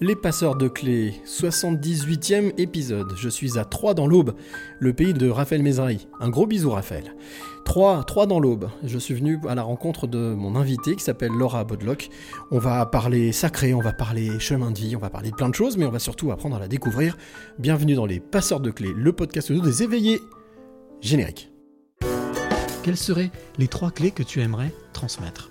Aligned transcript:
Les 0.00 0.14
passeurs 0.14 0.54
de 0.54 0.68
clés, 0.68 1.20
78e 1.26 2.52
épisode. 2.56 3.14
Je 3.16 3.28
suis 3.28 3.58
à 3.58 3.64
Troyes 3.64 3.94
dans 3.94 4.06
l'Aube, 4.06 4.36
le 4.78 4.92
pays 4.92 5.12
de 5.12 5.28
Raphaël 5.28 5.60
Mézari. 5.60 6.06
Un 6.20 6.28
gros 6.28 6.46
bisou 6.46 6.70
Raphaël. 6.70 7.16
Troyes, 7.64 8.04
Troyes 8.04 8.26
dans 8.26 8.38
l'Aube. 8.38 8.68
Je 8.84 8.96
suis 8.96 9.14
venu 9.14 9.40
à 9.48 9.56
la 9.56 9.64
rencontre 9.64 10.06
de 10.06 10.34
mon 10.34 10.54
invité 10.54 10.94
qui 10.94 11.02
s'appelle 11.02 11.32
Laura 11.32 11.64
Bodlock. 11.64 12.10
On 12.52 12.60
va 12.60 12.86
parler 12.86 13.32
sacré, 13.32 13.74
on 13.74 13.80
va 13.80 13.92
parler 13.92 14.38
chemin 14.38 14.70
de 14.70 14.78
vie, 14.78 14.94
on 14.94 15.00
va 15.00 15.10
parler 15.10 15.32
de 15.32 15.36
plein 15.36 15.48
de 15.48 15.54
choses, 15.56 15.76
mais 15.76 15.84
on 15.84 15.90
va 15.90 15.98
surtout 15.98 16.30
apprendre 16.30 16.54
à 16.54 16.60
la 16.60 16.68
découvrir. 16.68 17.16
Bienvenue 17.58 17.96
dans 17.96 18.06
les 18.06 18.20
passeurs 18.20 18.60
de 18.60 18.70
clés, 18.70 18.92
le 18.94 19.12
podcast 19.12 19.50
audio 19.50 19.62
des 19.62 19.82
éveillés. 19.82 20.20
Générique. 21.00 21.50
Quelles 22.84 22.96
seraient 22.96 23.32
les 23.58 23.66
trois 23.66 23.90
clés 23.90 24.12
que 24.12 24.22
tu 24.22 24.40
aimerais 24.42 24.72
transmettre? 24.92 25.50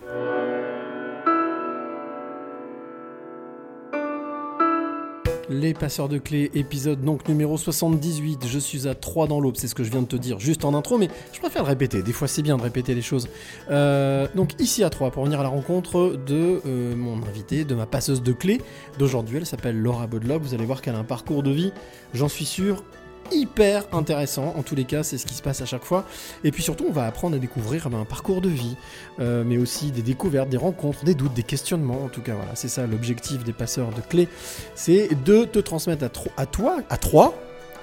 Les 5.51 5.73
passeurs 5.73 6.07
de 6.07 6.17
clés, 6.17 6.49
épisode 6.55 7.01
donc 7.01 7.27
numéro 7.27 7.57
78. 7.57 8.47
Je 8.47 8.57
suis 8.57 8.87
à 8.87 8.95
3 8.95 9.27
dans 9.27 9.41
l'aube, 9.41 9.57
c'est 9.57 9.67
ce 9.67 9.75
que 9.75 9.83
je 9.83 9.91
viens 9.91 10.01
de 10.01 10.07
te 10.07 10.15
dire 10.15 10.39
juste 10.39 10.63
en 10.63 10.73
intro, 10.73 10.97
mais 10.97 11.09
je 11.33 11.39
préfère 11.41 11.63
le 11.63 11.67
répéter. 11.67 12.01
Des 12.03 12.13
fois, 12.13 12.29
c'est 12.29 12.41
bien 12.41 12.55
de 12.55 12.61
répéter 12.61 12.95
les 12.95 13.01
choses. 13.01 13.27
Euh, 13.69 14.29
donc, 14.33 14.53
ici 14.61 14.81
à 14.81 14.89
3, 14.89 15.11
pour 15.11 15.25
venir 15.25 15.41
à 15.41 15.43
la 15.43 15.49
rencontre 15.49 16.17
de 16.25 16.61
euh, 16.65 16.95
mon 16.95 17.17
invité, 17.27 17.65
de 17.65 17.75
ma 17.75 17.85
passeuse 17.85 18.23
de 18.23 18.31
clés 18.31 18.61
d'aujourd'hui. 18.97 19.39
Elle 19.39 19.45
s'appelle 19.45 19.77
Laura 19.77 20.07
Bodlock. 20.07 20.41
Vous 20.41 20.53
allez 20.53 20.63
voir 20.63 20.81
qu'elle 20.81 20.95
a 20.95 20.99
un 20.99 21.03
parcours 21.03 21.43
de 21.43 21.51
vie, 21.51 21.73
j'en 22.13 22.29
suis 22.29 22.45
sûr, 22.45 22.85
hyper 23.31 23.85
intéressant. 23.93 24.53
En 24.57 24.63
tous 24.63 24.75
les 24.75 24.85
cas, 24.85 25.03
c'est 25.03 25.17
ce 25.17 25.25
qui 25.25 25.33
se 25.33 25.41
passe 25.41 25.61
à 25.61 25.65
chaque 25.65 25.83
fois. 25.83 26.05
Et 26.43 26.51
puis 26.51 26.63
surtout, 26.63 26.85
on 26.87 26.91
va 26.91 27.05
apprendre 27.05 27.35
à 27.35 27.39
découvrir 27.39 27.85
eh 27.87 27.89
ben, 27.89 27.99
un 27.99 28.05
parcours 28.05 28.41
de 28.41 28.49
vie, 28.49 28.75
euh, 29.19 29.43
mais 29.45 29.57
aussi 29.57 29.91
des 29.91 30.01
découvertes, 30.01 30.49
des 30.49 30.57
rencontres, 30.57 31.03
des 31.03 31.15
doutes, 31.15 31.33
des 31.33 31.43
questionnements. 31.43 32.03
En 32.03 32.09
tout 32.09 32.21
cas, 32.21 32.33
voilà, 32.35 32.51
c'est 32.55 32.67
ça 32.67 32.85
l'objectif 32.87 33.43
des 33.43 33.53
passeurs 33.53 33.89
de 33.89 34.01
clés 34.01 34.27
c'est 34.75 35.09
de 35.25 35.45
te 35.45 35.59
transmettre 35.59 36.05
à, 36.37 36.45
toi, 36.45 36.77
à 36.89 36.97
trois, 36.97 37.33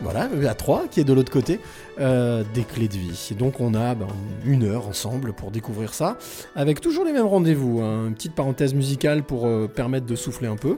voilà, 0.00 0.28
à 0.48 0.54
trois, 0.54 0.86
qui 0.90 1.00
est 1.00 1.04
de 1.04 1.12
l'autre 1.12 1.32
côté, 1.32 1.60
euh, 2.00 2.44
des 2.54 2.62
clés 2.62 2.88
de 2.88 2.94
vie. 2.94 3.28
Et 3.30 3.34
donc 3.34 3.60
on 3.60 3.74
a 3.74 3.94
ben, 3.94 4.06
une 4.44 4.64
heure 4.64 4.86
ensemble 4.88 5.32
pour 5.32 5.50
découvrir 5.50 5.94
ça, 5.94 6.16
avec 6.54 6.80
toujours 6.80 7.04
les 7.04 7.12
mêmes 7.12 7.26
rendez-vous. 7.26 7.80
hein. 7.80 8.06
Une 8.08 8.14
petite 8.14 8.34
parenthèse 8.34 8.74
musicale 8.74 9.22
pour 9.22 9.46
euh, 9.46 9.68
permettre 9.68 10.06
de 10.06 10.16
souffler 10.16 10.48
un 10.48 10.56
peu, 10.56 10.76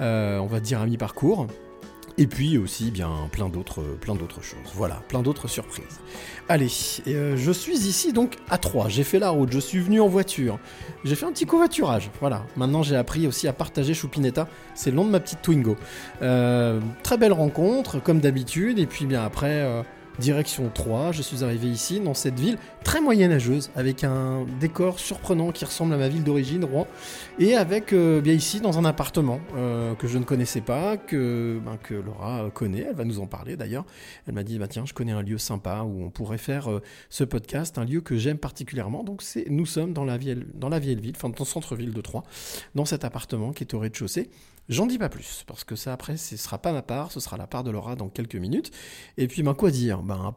Euh, 0.00 0.38
on 0.38 0.46
va 0.46 0.60
dire 0.60 0.80
à 0.80 0.86
mi-parcours. 0.86 1.46
Et 2.20 2.26
puis 2.26 2.58
aussi 2.58 2.90
bien 2.90 3.10
plein 3.32 3.48
d'autres, 3.48 3.82
plein 3.98 4.14
d'autres 4.14 4.42
choses. 4.42 4.58
Voilà, 4.74 5.02
plein 5.08 5.22
d'autres 5.22 5.48
surprises. 5.48 6.00
Allez, 6.50 6.68
euh, 7.08 7.34
je 7.34 7.50
suis 7.50 7.78
ici 7.78 8.12
donc 8.12 8.36
à 8.50 8.58
3. 8.58 8.90
J'ai 8.90 9.04
fait 9.04 9.18
la 9.18 9.30
route, 9.30 9.50
je 9.50 9.58
suis 9.58 9.78
venu 9.78 10.02
en 10.02 10.06
voiture. 10.06 10.58
J'ai 11.02 11.14
fait 11.14 11.24
un 11.24 11.32
petit 11.32 11.46
covoiturage. 11.46 12.10
Voilà. 12.20 12.44
Maintenant 12.56 12.82
j'ai 12.82 12.94
appris 12.94 13.26
aussi 13.26 13.48
à 13.48 13.54
partager 13.54 13.94
Choupinetta. 13.94 14.48
C'est 14.74 14.90
le 14.90 14.96
nom 14.96 15.06
de 15.06 15.10
ma 15.10 15.18
petite 15.18 15.40
Twingo. 15.40 15.78
Euh, 16.20 16.78
très 17.02 17.16
belle 17.16 17.32
rencontre, 17.32 18.02
comme 18.02 18.20
d'habitude. 18.20 18.78
Et 18.78 18.86
puis 18.86 19.06
bien 19.06 19.24
après, 19.24 19.62
euh, 19.62 19.82
direction 20.18 20.70
3. 20.72 21.12
Je 21.12 21.22
suis 21.22 21.44
arrivé 21.44 21.68
ici, 21.68 22.00
dans 22.00 22.14
cette 22.14 22.38
ville 22.38 22.58
très 22.84 23.00
moyenâgeuse, 23.00 23.70
avec 23.74 24.04
un 24.04 24.46
décor 24.60 24.98
surprenant 24.98 25.52
qui 25.52 25.64
ressemble 25.64 25.94
à 25.94 25.96
ma 25.96 26.08
ville 26.08 26.24
d'origine, 26.24 26.64
Rouen. 26.64 26.86
Et 27.38 27.54
avec, 27.54 27.92
euh, 27.92 28.20
bien 28.20 28.34
ici, 28.34 28.60
dans 28.60 28.78
un 28.78 28.84
appartement 28.84 29.40
euh, 29.56 29.94
que 29.94 30.06
je 30.08 30.18
ne 30.18 30.24
connaissais 30.24 30.60
pas, 30.60 30.96
que, 30.96 31.60
ben, 31.64 31.76
que 31.82 31.94
Laura 31.94 32.50
connaît. 32.52 32.86
Elle 32.88 32.96
va 32.96 33.04
nous 33.04 33.20
en 33.20 33.26
parler 33.26 33.56
d'ailleurs. 33.56 33.84
Elle 34.26 34.34
m'a 34.34 34.42
dit, 34.42 34.58
bah, 34.58 34.68
tiens, 34.68 34.84
je 34.86 34.94
connais 34.94 35.12
un 35.12 35.22
lieu 35.22 35.38
sympa 35.38 35.82
où 35.82 36.04
on 36.04 36.10
pourrait 36.10 36.38
faire 36.38 36.70
euh, 36.70 36.82
ce 37.08 37.24
podcast, 37.24 37.78
un 37.78 37.84
lieu 37.84 38.00
que 38.00 38.16
j'aime 38.16 38.38
particulièrement. 38.38 39.04
Donc 39.04 39.22
c'est, 39.22 39.46
nous 39.48 39.66
sommes 39.66 39.92
dans 39.92 40.04
la 40.04 40.16
vieille, 40.16 40.44
dans 40.54 40.68
la 40.68 40.78
vieille 40.78 40.96
ville, 40.96 41.14
enfin 41.16 41.28
dans 41.28 41.36
le 41.38 41.44
centre-ville 41.44 41.92
de 41.92 42.00
Troyes, 42.00 42.24
dans 42.74 42.84
cet 42.84 43.04
appartement 43.04 43.52
qui 43.52 43.64
est 43.64 43.74
au 43.74 43.78
rez-de-chaussée. 43.78 44.30
J'en 44.70 44.86
dis 44.86 44.98
pas 44.98 45.08
plus, 45.08 45.42
parce 45.48 45.64
que 45.64 45.74
ça 45.74 45.92
après, 45.92 46.16
ce 46.16 46.36
sera 46.36 46.58
pas 46.58 46.72
ma 46.72 46.80
part, 46.80 47.10
ce 47.10 47.18
sera 47.18 47.36
la 47.36 47.48
part 47.48 47.64
de 47.64 47.72
Laura 47.72 47.96
dans 47.96 48.08
quelques 48.08 48.36
minutes. 48.36 48.70
Et 49.16 49.26
puis, 49.26 49.42
ben, 49.42 49.52
quoi 49.52 49.72
dire? 49.72 50.00
Ben, 50.02 50.36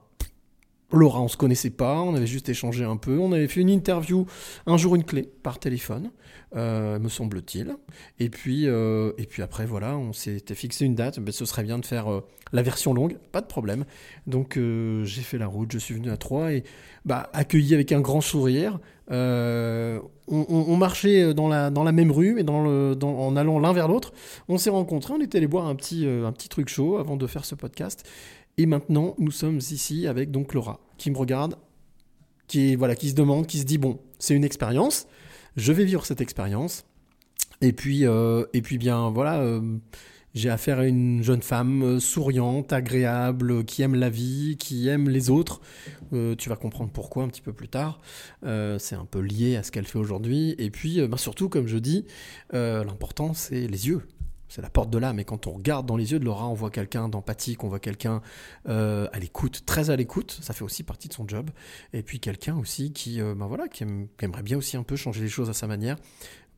Laura, 0.94 1.22
on 1.22 1.28
se 1.28 1.38
connaissait 1.38 1.72
pas, 1.72 2.02
on 2.02 2.14
avait 2.14 2.28
juste 2.28 2.50
échangé 2.50 2.84
un 2.84 2.98
peu, 2.98 3.18
on 3.18 3.32
avait 3.32 3.48
fait 3.48 3.62
une 3.62 3.70
interview, 3.70 4.28
un 4.68 4.78
jour 4.78 4.96
une 4.96 5.04
clé, 5.04 5.24
par 5.42 5.58
téléphone, 5.60 6.12
euh, 6.56 7.00
me 7.00 7.10
semble-t-il. 7.10 7.76
Et 8.20 8.30
puis, 8.30 8.68
euh, 8.68 9.12
et 9.18 9.26
puis 9.26 9.42
après, 9.42 9.66
voilà, 9.66 9.98
on 9.98 10.14
s'était 10.14 10.54
fixé 10.54 10.86
une 10.86 10.94
date, 10.94 11.20
ben, 11.20 11.32
ce 11.32 11.46
serait 11.46 11.64
bien 11.64 11.80
de 11.80 11.86
faire 11.86 12.12
euh, 12.12 12.22
la 12.52 12.62
version 12.62 12.94
longue, 12.94 13.18
pas 13.32 13.42
de 13.42 13.48
problème. 13.48 13.86
Donc 14.28 14.60
j'ai 15.04 15.22
fait 15.24 15.40
la 15.40 15.48
route, 15.48 15.72
je 15.72 15.80
suis 15.80 15.96
venu 15.96 16.12
à 16.12 16.18
Troyes 16.18 16.54
et 16.54 16.64
bah, 17.06 17.30
accueilli 17.34 17.74
avec 17.74 17.92
un 17.92 18.00
grand 18.00 18.22
sourire. 18.22 18.80
On, 19.10 20.78
marchait 20.78 21.34
dans 21.34 21.48
la, 21.48 21.70
dans 21.72 21.84
la 21.84 21.92
même 21.92 22.12
rue, 22.12 22.36
mais 22.36 22.48
en 22.50 23.36
allant 23.36 23.60
l'un 23.60 23.74
vers 23.74 23.88
l'autre. 23.88 24.14
On 24.48 24.60
s'est 24.60 24.70
rencontrés, 24.70 25.14
on 25.14 25.22
était 25.22 25.40
allé 25.40 25.48
boire 25.48 25.66
un 25.66 25.76
petit, 25.76 26.06
un 26.06 26.32
petit 26.32 26.50
truc 26.50 26.70
chaud 26.70 26.98
avant 26.98 27.18
de 27.18 27.26
faire 27.26 27.46
ce 27.46 27.56
podcast. 27.56 28.08
Et 28.58 28.66
maintenant, 28.66 29.16
nous 29.18 29.32
sommes 29.32 29.58
ici 29.58 30.08
avec 30.08 30.32
donc 30.32 30.54
Laura, 30.54 30.80
qui 30.98 31.10
me 31.10 31.18
regarde, 31.18 31.56
qui, 32.48 32.76
voilà, 32.76 32.96
qui 32.96 33.10
se 33.10 33.16
demande, 33.16 33.48
qui 33.48 33.60
se 33.60 33.66
dit 33.66 33.78
bon, 33.78 34.00
c'est 34.20 34.36
une 34.36 34.44
expérience, 34.44 35.08
je 35.58 35.72
vais 35.74 35.86
vivre 35.86 36.06
cette 36.06 36.22
expérience. 36.22 36.86
Et 37.62 37.72
puis, 37.72 38.06
euh, 38.06 38.46
et 38.54 38.62
puis 38.62 38.78
bien, 38.78 39.10
voilà, 39.10 39.40
euh, 39.40 39.62
j'ai 40.36 40.50
affaire 40.50 40.80
à 40.80 40.86
une 40.86 41.24
jeune 41.24 41.42
femme 41.42 41.84
euh, 41.84 42.00
souriante, 42.00 42.74
agréable, 42.74 43.64
qui 43.64 43.82
aime 43.84 43.96
la 43.96 44.10
vie, 44.10 44.58
qui 44.60 44.88
aime 44.88 45.10
les 45.10 45.30
autres. 45.30 45.62
Tu 46.38 46.48
vas 46.48 46.56
comprendre 46.56 46.92
pourquoi 46.92 47.24
un 47.24 47.28
petit 47.28 47.42
peu 47.42 47.54
plus 47.54 47.70
tard. 47.70 48.00
C'est 48.44 48.94
un 48.94 49.06
peu 49.10 49.20
lié 49.20 49.56
à 49.56 49.64
ce 49.64 49.72
qu'elle 49.72 49.86
fait 49.86 49.98
aujourd'hui. 49.98 50.54
Et 50.60 50.70
puis, 50.70 51.02
ben, 51.08 51.18
surtout, 51.18 51.50
comme 51.50 51.66
je 51.66 51.80
dis, 51.80 52.06
l'important, 52.52 53.34
c'est 53.34 53.66
les 53.66 53.88
yeux. 53.88 54.04
C'est 54.56 54.62
la 54.62 54.70
porte 54.70 54.92
de 54.92 55.00
l'âme. 55.00 55.20
Et 55.20 55.26
quand 55.26 55.48
on 55.48 55.54
regarde 55.54 55.88
dans 55.88 55.98
les 55.98 56.12
yeux 56.12 56.20
de 56.20 56.26
Laura, 56.26 56.48
on 56.48 56.54
voit 56.54 56.70
quelqu'un 56.70 57.10
d'empathique, 57.10 57.64
on 57.64 57.70
voit 57.70 57.80
quelqu'un 57.80 58.22
euh, 58.70 59.08
à 59.12 59.18
l'écoute, 59.18 59.66
très 59.66 59.90
à 59.90 59.96
l'écoute. 59.96 60.38
Ça 60.44 60.54
fait 60.54 60.64
aussi 60.64 60.84
partie 60.84 61.08
de 61.08 61.14
son 61.14 61.28
job. 61.28 61.50
Et 61.92 62.04
puis 62.04 62.20
quelqu'un 62.20 62.56
aussi 62.60 62.94
qui, 62.94 63.20
euh, 63.20 63.34
ben 63.34 63.48
voilà, 63.48 63.68
qui, 63.68 63.82
aime- 63.82 64.08
qui 64.16 64.26
aimerait 64.26 64.44
bien 64.44 64.56
aussi 64.56 64.78
un 64.78 64.84
peu 64.84 64.96
changer 64.96 65.24
les 65.24 65.28
choses 65.28 65.50
à 65.50 65.54
sa 65.54 65.66
manière. 65.66 65.98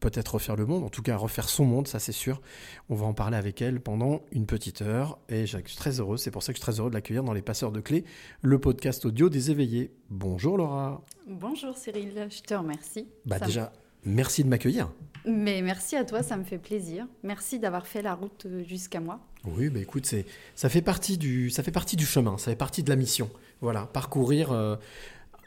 Peut-être 0.02 0.34
refaire 0.34 0.58
le 0.58 0.66
monde, 0.66 0.84
en 0.84 0.90
tout 0.90 1.02
cas 1.02 1.16
refaire 1.16 1.48
son 1.48 1.64
monde, 1.64 1.88
ça 1.88 2.00
c'est 2.00 2.12
sûr. 2.12 2.42
On 2.90 2.96
va 2.96 3.06
en 3.06 3.14
parler 3.14 3.38
avec 3.38 3.62
elle 3.62 3.80
pendant 3.80 4.24
une 4.34 4.46
petite 4.46 4.82
heure. 4.82 5.18
Et 5.30 5.46
je 5.48 5.58
suis 5.66 5.78
très 5.78 6.02
heureux, 6.02 6.18
c'est 6.18 6.32
pour 6.32 6.44
ça 6.44 6.52
que 6.52 6.58
je 6.58 6.64
suis 6.64 6.70
très 6.70 6.82
heureux 6.82 6.90
de 6.90 6.96
l'accueillir 6.96 7.24
dans 7.24 7.32
Les 7.32 7.42
Passeurs 7.42 7.72
de 7.72 7.80
Clés, 7.80 8.04
le 8.42 8.60
podcast 8.60 9.06
audio 9.06 9.30
des 9.30 9.52
éveillés. 9.52 9.94
Bonjour 10.10 10.58
Laura. 10.58 11.02
Bonjour 11.30 11.78
Cyril, 11.78 12.28
je 12.30 12.42
te 12.42 12.54
remercie. 12.54 13.08
Bah 13.26 13.40
Ça 13.40 13.46
déjà, 13.46 13.72
merci 14.06 14.44
de 14.44 14.50
m'accueillir. 14.50 14.92
Mais 15.28 15.62
merci 15.64 15.96
à 15.96 16.06
toi, 16.06 16.22
ça 16.22 16.38
me 16.38 16.44
fait 16.44 16.60
plaisir. 16.60 17.08
Merci 17.24 17.58
d'avoir 17.60 17.88
fait 17.88 18.02
la 18.04 18.14
route 18.14 18.46
euh, 18.46 18.64
jusqu'à 18.64 19.00
moi. 19.00 19.20
Oui, 19.46 19.70
bah 19.70 19.80
écoute, 19.80 20.06
c'est, 20.06 20.26
ça 20.56 20.70
fait 20.70 20.82
partie 20.84 21.18
du, 21.18 21.50
ça 21.50 21.64
fait 21.64 21.72
partie 21.72 21.96
du 21.96 22.06
chemin, 22.06 22.38
ça 22.38 22.52
fait 22.52 22.56
partie 22.58 22.84
de 22.84 22.90
la 22.90 22.96
mission. 22.96 23.30
Voilà, 23.62 23.88
parcourir. 23.88 24.52
euh, 24.52 24.76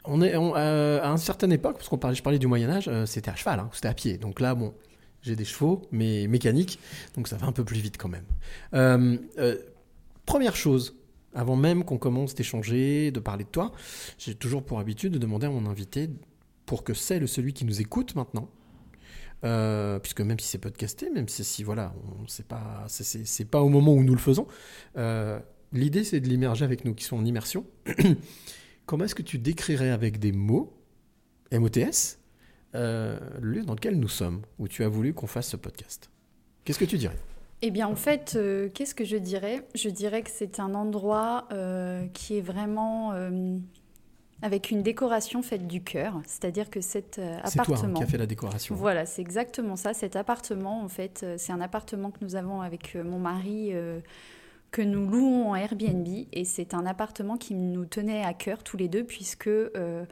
on 0.05 0.21
est 0.21 0.35
on- 0.35 0.55
euh, 0.55 1.01
à 1.01 1.07
une 1.07 1.17
certaine 1.17 1.51
époque, 1.51 1.77
parce 1.77 1.87
qu'on 1.89 1.97
parlait, 1.97 2.15
je 2.15 2.23
parlais 2.23 2.39
du 2.39 2.47
Moyen 2.47 2.69
Âge, 2.69 2.87
euh, 2.89 3.05
c'était 3.05 3.29
à 3.31 3.35
cheval, 3.35 3.59
hein, 3.59 3.69
c'était 3.73 3.87
à 3.89 3.93
pied. 3.93 4.17
Donc 4.17 4.39
là, 4.41 4.55
bon, 4.55 4.73
j'ai 5.21 5.35
des 5.35 5.45
chevaux, 5.45 5.81
mais 5.91 6.27
mécaniques, 6.27 6.79
donc 7.15 7.27
ça 7.27 7.37
va 7.37 7.47
un 7.47 7.51
peu 7.51 7.63
plus 7.65 7.79
vite 7.79 7.97
quand 7.97 8.09
même. 8.09 9.19
Première 10.25 10.55
chose, 10.55 10.95
avant 11.33 11.55
même 11.55 11.83
qu'on 11.83 11.97
commence 11.97 12.35
d'échanger, 12.35 13.11
de 13.11 13.19
parler 13.19 13.43
de 13.43 13.49
toi, 13.49 13.71
j'ai 14.17 14.35
toujours 14.35 14.63
pour 14.63 14.79
habitude 14.79 15.13
de 15.13 15.17
demander 15.17 15.47
à 15.47 15.49
mon 15.49 15.65
invité, 15.65 16.09
pour 16.69 16.83
que 16.83 16.93
celle 16.93 17.23
ou 17.23 17.27
celui 17.27 17.51
qui 17.53 17.65
nous 17.65 17.81
écoute 17.81 18.13
maintenant, 18.13 18.47
euh, 19.43 19.97
puisque 19.97 20.21
même 20.21 20.37
si 20.39 20.47
c'est 20.49 20.59
podcasté, 20.59 21.09
même 21.09 21.27
si, 21.27 21.63
voilà, 21.63 21.95
on 22.05 22.27
c'est 22.27 22.45
pas, 22.47 22.85
c'est- 22.87 23.45
pas 23.49 23.63
au 23.63 23.69
moment 23.69 23.91
où 23.95 24.03
nous 24.03 24.13
le 24.13 24.19
faisons. 24.19 24.45
euh, 24.95 25.39
L'idée, 25.73 26.03
c'est 26.03 26.19
de 26.19 26.27
l'immerger 26.27 26.63
avec 26.65 26.85
nous 26.85 26.93
qui 26.93 27.05
sont 27.05 27.17
en 27.17 27.25
immersion. 27.25 27.65
Comment 28.85 29.05
est-ce 29.05 29.15
que 29.15 29.23
tu 29.23 29.39
décrirais 29.39 29.89
avec 29.89 30.19
des 30.19 30.31
mots, 30.31 30.77
MOTS, 31.51 32.19
euh, 32.75 33.17
le 33.41 33.49
lieu 33.51 33.63
dans 33.63 33.73
lequel 33.73 33.99
nous 33.99 34.07
sommes, 34.07 34.43
où 34.59 34.67
tu 34.67 34.83
as 34.83 34.89
voulu 34.89 35.15
qu'on 35.15 35.25
fasse 35.25 35.47
ce 35.49 35.57
podcast? 35.57 36.11
Qu'est-ce 36.65 36.77
que 36.77 36.85
tu 36.85 36.99
dirais? 36.99 37.17
Eh 37.63 37.71
bien, 37.71 37.87
en 37.87 37.95
fait, 37.95 38.33
euh, 38.35 38.69
qu'est-ce 38.69 38.93
que 38.93 39.05
je 39.05 39.17
dirais? 39.17 39.65
Je 39.73 39.89
dirais 39.89 40.21
que 40.21 40.29
c'est 40.31 40.59
un 40.59 40.75
endroit 40.75 41.47
qui 42.13 42.37
est 42.37 42.41
vraiment 42.41 43.13
avec 44.41 44.71
une 44.71 44.81
décoration 44.83 45.41
faite 45.41 45.67
du 45.67 45.83
cœur. 45.83 46.21
C'est-à-dire 46.25 46.69
que 46.69 46.81
cet 46.81 47.19
euh, 47.19 47.37
C'est 47.45 47.53
toi 47.53 47.61
hein, 47.61 47.63
appartement. 47.73 47.93
qui 47.95 48.03
a 48.03 48.07
fait 48.07 48.17
la 48.17 48.25
décoration. 48.25 48.75
Voilà, 48.75 49.05
c'est 49.05 49.21
exactement 49.21 49.75
ça. 49.75 49.93
Cet 49.93 50.15
appartement, 50.15 50.81
en 50.81 50.87
fait, 50.87 51.21
euh, 51.23 51.35
c'est 51.37 51.51
un 51.51 51.61
appartement 51.61 52.11
que 52.11 52.19
nous 52.21 52.35
avons 52.35 52.61
avec 52.61 52.95
euh, 52.95 53.03
mon 53.03 53.19
mari, 53.19 53.69
euh, 53.73 53.99
que 54.71 54.81
nous 54.81 55.09
louons 55.09 55.49
en 55.49 55.55
Airbnb. 55.55 56.07
Et 56.31 56.45
c'est 56.45 56.73
un 56.73 56.85
appartement 56.85 57.37
qui 57.37 57.53
nous 57.55 57.85
tenait 57.85 58.23
à 58.23 58.33
cœur 58.33 58.63
tous 58.63 58.77
les 58.77 58.87
deux, 58.87 59.03
puisque 59.03 59.47
euh, 59.47 60.05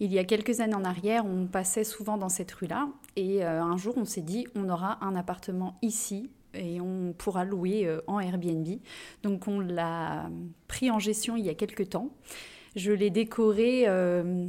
il 0.00 0.12
y 0.12 0.18
a 0.18 0.24
quelques 0.24 0.60
années 0.60 0.74
en 0.74 0.84
arrière, 0.84 1.24
on 1.24 1.46
passait 1.46 1.84
souvent 1.84 2.18
dans 2.18 2.28
cette 2.28 2.50
rue-là. 2.52 2.88
Et 3.16 3.44
euh, 3.44 3.62
un 3.62 3.76
jour, 3.76 3.94
on 3.96 4.04
s'est 4.04 4.20
dit, 4.20 4.46
on 4.54 4.68
aura 4.68 4.98
un 5.04 5.14
appartement 5.16 5.78
ici. 5.82 6.30
Et 6.52 6.80
on 6.80 7.14
pourra 7.16 7.44
louer 7.44 7.86
euh, 7.86 8.00
en 8.08 8.18
Airbnb. 8.18 8.66
Donc 9.22 9.46
on 9.46 9.60
l'a 9.60 10.28
pris 10.66 10.90
en 10.90 10.98
gestion 10.98 11.36
il 11.36 11.46
y 11.46 11.48
a 11.48 11.54
quelques 11.54 11.90
temps. 11.90 12.10
Je 12.76 12.92
l'ai 12.92 13.10
décoré 13.10 13.84
euh, 13.86 14.46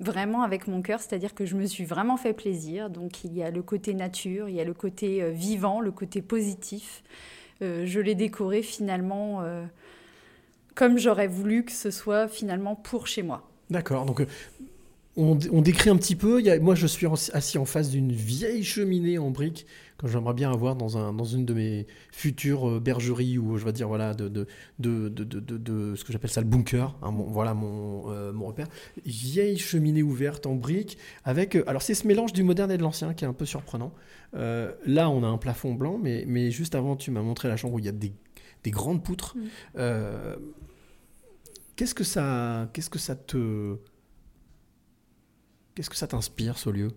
vraiment 0.00 0.42
avec 0.42 0.66
mon 0.68 0.82
cœur, 0.82 1.00
c'est-à-dire 1.00 1.34
que 1.34 1.46
je 1.46 1.56
me 1.56 1.66
suis 1.66 1.84
vraiment 1.84 2.16
fait 2.16 2.32
plaisir. 2.32 2.90
Donc 2.90 3.24
il 3.24 3.34
y 3.34 3.42
a 3.42 3.50
le 3.50 3.62
côté 3.62 3.94
nature, 3.94 4.48
il 4.48 4.54
y 4.54 4.60
a 4.60 4.64
le 4.64 4.74
côté 4.74 5.22
euh, 5.22 5.30
vivant, 5.30 5.80
le 5.80 5.90
côté 5.90 6.22
positif. 6.22 7.02
Euh, 7.62 7.86
je 7.86 8.00
l'ai 8.00 8.14
décoré 8.14 8.62
finalement 8.62 9.42
comme 10.74 10.98
j'aurais 10.98 11.28
voulu 11.28 11.64
que 11.64 11.72
ce 11.72 11.90
soit 11.90 12.26
finalement 12.28 12.74
pour 12.74 13.06
chez 13.06 13.22
moi. 13.22 13.48
D'accord. 13.70 14.04
Donc, 14.04 14.26
on, 15.16 15.38
on 15.52 15.60
décrit 15.62 15.90
un 15.90 15.96
petit 15.96 16.16
peu. 16.16 16.40
Il 16.40 16.46
y 16.46 16.50
a- 16.50 16.58
moi, 16.58 16.74
je 16.74 16.86
suis 16.86 17.06
assis 17.32 17.58
en 17.58 17.64
face 17.64 17.90
d'une 17.90 18.12
vieille 18.12 18.64
cheminée 18.64 19.18
en 19.18 19.30
briques 19.30 19.66
que 19.96 20.08
j'aimerais 20.08 20.34
bien 20.34 20.50
avoir 20.52 20.74
dans, 20.74 20.98
un, 20.98 21.12
dans 21.12 21.24
une 21.24 21.44
de 21.46 21.54
mes 21.54 21.86
futures 22.10 22.68
euh, 22.68 22.80
bergeries 22.80 23.38
ou 23.38 23.56
je 23.56 23.64
vais 23.64 23.72
dire 23.72 23.86
voilà 23.86 24.12
de, 24.12 24.28
de, 24.28 24.46
de, 24.80 25.08
de, 25.08 25.22
de- 25.22 25.38
de- 25.40 25.56
de 25.56 25.94
ce 25.94 26.04
que 26.04 26.12
j'appelle 26.12 26.30
ça 26.30 26.40
le 26.40 26.48
bunker. 26.48 26.96
hein, 27.00 27.12
mon- 27.12 27.24
voilà 27.30 27.54
mon, 27.54 28.10
euh, 28.10 28.32
mon 28.32 28.46
repère. 28.46 28.66
Vieille 29.06 29.56
cheminée 29.58 30.02
ouverte 30.02 30.46
en 30.46 30.54
briques 30.56 30.98
avec. 31.24 31.54
euh, 31.54 31.62
alors, 31.68 31.82
c'est 31.82 31.94
ce 31.94 32.06
mélange 32.08 32.32
du 32.32 32.42
moderne 32.42 32.72
et 32.72 32.76
de 32.76 32.82
l'ancien 32.82 33.14
qui 33.14 33.24
est 33.24 33.28
un 33.28 33.32
peu 33.32 33.46
surprenant. 33.46 33.92
Euh, 34.34 34.72
là, 34.84 35.08
on 35.10 35.22
a 35.22 35.28
un 35.28 35.38
plafond 35.38 35.74
blanc, 35.74 35.98
mais, 36.02 36.24
mais 36.26 36.50
juste 36.50 36.74
avant, 36.74 36.96
tu 36.96 37.12
m'as 37.12 37.22
montré 37.22 37.46
la 37.48 37.56
chambre 37.56 37.74
où 37.74 37.78
il 37.78 37.84
y 37.84 37.88
a 37.88 37.92
des, 37.92 38.12
des 38.64 38.70
grandes 38.72 39.02
poutres. 39.04 39.36
Mm. 39.36 39.40
Euh, 39.78 40.36
Qu'est-ce 41.76 41.94
que 41.94 42.04
ça, 42.04 42.68
qu'est-ce 42.72 42.88
que 42.90 43.00
ça 43.00 43.16
te, 43.16 43.76
qu'est-ce 45.74 45.90
que 45.90 45.96
ça 45.96 46.06
t'inspire 46.06 46.58
ce 46.58 46.70
lieu? 46.70 46.92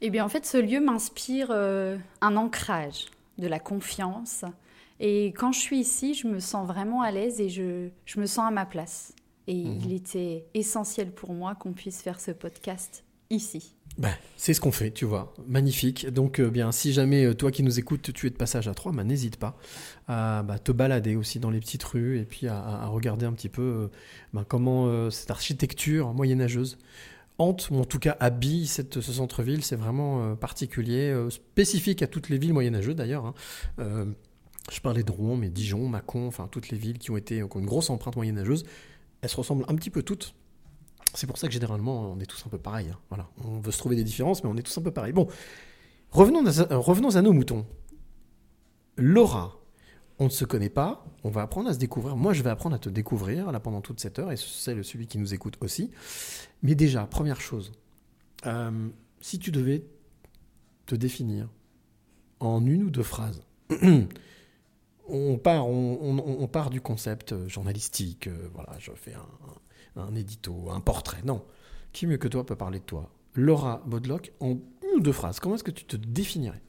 Eh 0.00 0.10
bien, 0.10 0.24
en 0.24 0.28
fait, 0.28 0.46
ce 0.46 0.58
lieu 0.58 0.80
m'inspire 0.80 1.48
euh, 1.50 1.96
un 2.20 2.36
ancrage, 2.36 3.06
de 3.38 3.46
la 3.46 3.58
confiance. 3.58 4.44
Et 5.00 5.26
quand 5.28 5.52
je 5.52 5.60
suis 5.60 5.78
ici, 5.78 6.14
je 6.14 6.26
me 6.26 6.40
sens 6.40 6.66
vraiment 6.66 7.02
à 7.02 7.10
l'aise 7.10 7.40
et 7.40 7.48
je, 7.48 7.88
je 8.04 8.20
me 8.20 8.26
sens 8.26 8.46
à 8.48 8.50
ma 8.50 8.66
place. 8.66 9.12
Et 9.46 9.64
Mhm. 9.64 9.80
il 9.84 9.92
était 9.92 10.44
essentiel 10.54 11.10
pour 11.12 11.32
moi 11.32 11.54
qu'on 11.54 11.72
puisse 11.72 12.02
faire 12.02 12.20
ce 12.20 12.30
podcast 12.32 13.04
ici. 13.30 13.74
Ben, 13.96 14.12
c'est 14.36 14.54
ce 14.54 14.60
qu'on 14.60 14.70
fait, 14.72 14.90
tu 14.92 15.04
vois. 15.04 15.34
Magnifique. 15.46 16.08
Donc, 16.08 16.38
euh, 16.38 16.50
bien, 16.50 16.70
si 16.70 16.92
jamais 16.92 17.24
euh, 17.24 17.34
toi 17.34 17.50
qui 17.50 17.62
nous 17.62 17.78
écoutes, 17.78 18.12
tu 18.12 18.26
es 18.26 18.30
de 18.30 18.36
passage 18.36 18.68
à 18.68 18.74
Troyes, 18.74 18.92
ben, 18.94 19.04
n'hésite 19.04 19.36
pas 19.36 19.56
à 20.06 20.42
bah, 20.42 20.58
te 20.58 20.70
balader 20.70 21.16
aussi 21.16 21.40
dans 21.40 21.50
les 21.50 21.58
petites 21.60 21.82
rues 21.82 22.18
et 22.18 22.24
puis 22.24 22.46
à, 22.46 22.86
regarder 22.86 23.26
un 23.26 23.32
petit 23.32 23.48
peu 23.48 23.62
euh, 23.62 23.88
ben, 24.32 24.44
comment 24.44 25.10
cette 25.10 25.30
architecture 25.30 26.12
moyenâgeuse 26.12 26.78
hante, 27.38 27.70
ou 27.70 27.76
en 27.76 27.84
tout 27.84 27.98
cas 27.98 28.16
habille 28.20 28.66
ce 28.66 28.82
centre-ville. 29.00 29.64
C'est 29.64 29.76
vraiment 29.76 30.22
euh, 30.22 30.34
particulier, 30.34 31.10
euh, 31.10 31.30
spécifique 31.30 32.02
à 32.02 32.06
toutes 32.06 32.28
les 32.28 32.38
villes 32.38 32.52
moyenâgeuses 32.52 32.96
d'ailleurs. 32.96 33.26
hein. 33.26 33.34
Euh, 33.78 34.04
je 34.70 34.80
parlais 34.80 35.02
de 35.02 35.10
Rouen, 35.10 35.36
mais 35.36 35.48
Dijon, 35.48 35.88
Mâcon, 35.88 36.26
enfin 36.26 36.46
toutes 36.50 36.68
les 36.68 36.76
villes 36.76 36.98
qui 36.98 37.10
ont 37.10 37.16
été 37.16 37.36
qui 37.38 37.56
ont 37.56 37.60
une 37.60 37.66
grosse 37.66 37.88
empreinte 37.88 38.16
moyenâgeuse, 38.16 38.64
elles 39.22 39.30
se 39.30 39.36
ressemblent 39.36 39.64
un 39.68 39.74
petit 39.74 39.90
peu 39.90 40.02
toutes. 40.02 40.34
C'est 41.14 41.26
pour 41.26 41.38
ça 41.38 41.46
que 41.46 41.54
généralement, 41.54 42.12
on 42.12 42.20
est 42.20 42.26
tous 42.26 42.44
un 42.46 42.50
peu 42.50 42.58
pareils. 42.58 42.90
hein. 42.92 42.98
Voilà. 43.08 43.30
On 43.42 43.60
veut 43.60 43.70
se 43.72 43.78
trouver 43.78 43.96
des 43.96 44.04
différences, 44.04 44.44
mais 44.44 44.50
on 44.50 44.56
est 44.56 44.62
tous 44.62 44.76
un 44.76 44.82
peu 44.82 44.90
pareils. 44.90 45.14
Bon, 45.14 45.26
revenons 46.10 46.44
revenons 46.70 47.16
à 47.16 47.22
nos 47.22 47.32
moutons. 47.32 47.64
Laura, 48.98 49.57
on 50.18 50.24
ne 50.24 50.30
se 50.30 50.44
connaît 50.44 50.68
pas, 50.68 51.04
on 51.24 51.30
va 51.30 51.42
apprendre 51.42 51.68
à 51.68 51.74
se 51.74 51.78
découvrir. 51.78 52.16
Moi, 52.16 52.32
je 52.32 52.42
vais 52.42 52.50
apprendre 52.50 52.74
à 52.74 52.78
te 52.78 52.88
découvrir 52.88 53.52
là 53.52 53.60
pendant 53.60 53.80
toute 53.80 54.00
cette 54.00 54.18
heure, 54.18 54.32
et 54.32 54.36
c'est 54.36 54.82
celui 54.82 55.06
qui 55.06 55.18
nous 55.18 55.34
écoute 55.34 55.56
aussi. 55.60 55.90
Mais 56.62 56.74
déjà, 56.74 57.04
première 57.06 57.40
chose, 57.40 57.72
euh, 58.46 58.88
si 59.20 59.38
tu 59.38 59.50
devais 59.50 59.84
te 60.86 60.94
définir 60.94 61.48
en 62.40 62.64
une 62.66 62.84
ou 62.84 62.90
deux 62.90 63.02
phrases, 63.02 63.42
on 65.08 65.38
part, 65.38 65.68
on, 65.68 66.48
du 66.70 66.80
concept 66.80 67.32
euh, 67.32 67.48
journalistique. 67.48 68.26
euh, 68.26 68.48
voilà, 68.54 68.76
je 68.78 68.90
fais 68.92 69.14
un, 69.14 70.02
un 70.02 70.14
édito, 70.14 70.70
un 70.70 70.80
portrait. 70.80 71.22
Non, 71.24 71.44
qui 71.92 72.06
mieux 72.06 72.18
que 72.18 72.28
toi 72.28 72.44
peut 72.44 72.56
parler 72.56 72.80
de 72.80 72.84
toi? 72.84 73.10
Laura 73.34 73.82
Bodlock, 73.86 74.32
en 74.40 74.50
une 74.50 74.96
ou 74.96 75.00
deux 75.00 75.12
phrases, 75.12 75.38
comment 75.38 75.54
est-ce 75.54 75.64
que 75.64 75.70
tu 75.70 75.84
te 75.84 75.96
définirais? 75.96 76.62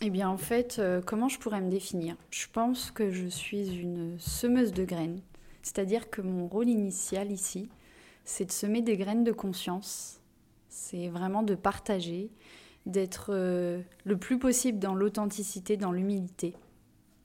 Eh 0.00 0.10
bien, 0.10 0.28
en 0.28 0.36
fait, 0.36 0.76
euh, 0.78 1.00
comment 1.04 1.28
je 1.28 1.38
pourrais 1.38 1.60
me 1.60 1.70
définir? 1.70 2.16
Je 2.30 2.46
pense 2.52 2.90
que 2.90 3.10
je 3.10 3.26
suis 3.26 3.80
une 3.80 4.18
semeuse 4.18 4.72
de 4.72 4.84
graines. 4.84 5.20
C'est-à-dire 5.62 6.10
que 6.10 6.20
mon 6.20 6.46
rôle 6.46 6.68
initial 6.68 7.32
ici, 7.32 7.68
c'est 8.24 8.44
de 8.44 8.52
semer 8.52 8.82
des 8.82 8.96
graines 8.96 9.24
de 9.24 9.32
conscience. 9.32 10.20
C'est 10.68 11.08
vraiment 11.08 11.42
de 11.42 11.54
partager, 11.54 12.30
d'être 12.86 13.28
euh, 13.30 13.80
le 14.04 14.16
plus 14.18 14.38
possible 14.38 14.78
dans 14.78 14.94
l'authenticité, 14.94 15.76
dans 15.76 15.92
l'humilité. 15.92 16.54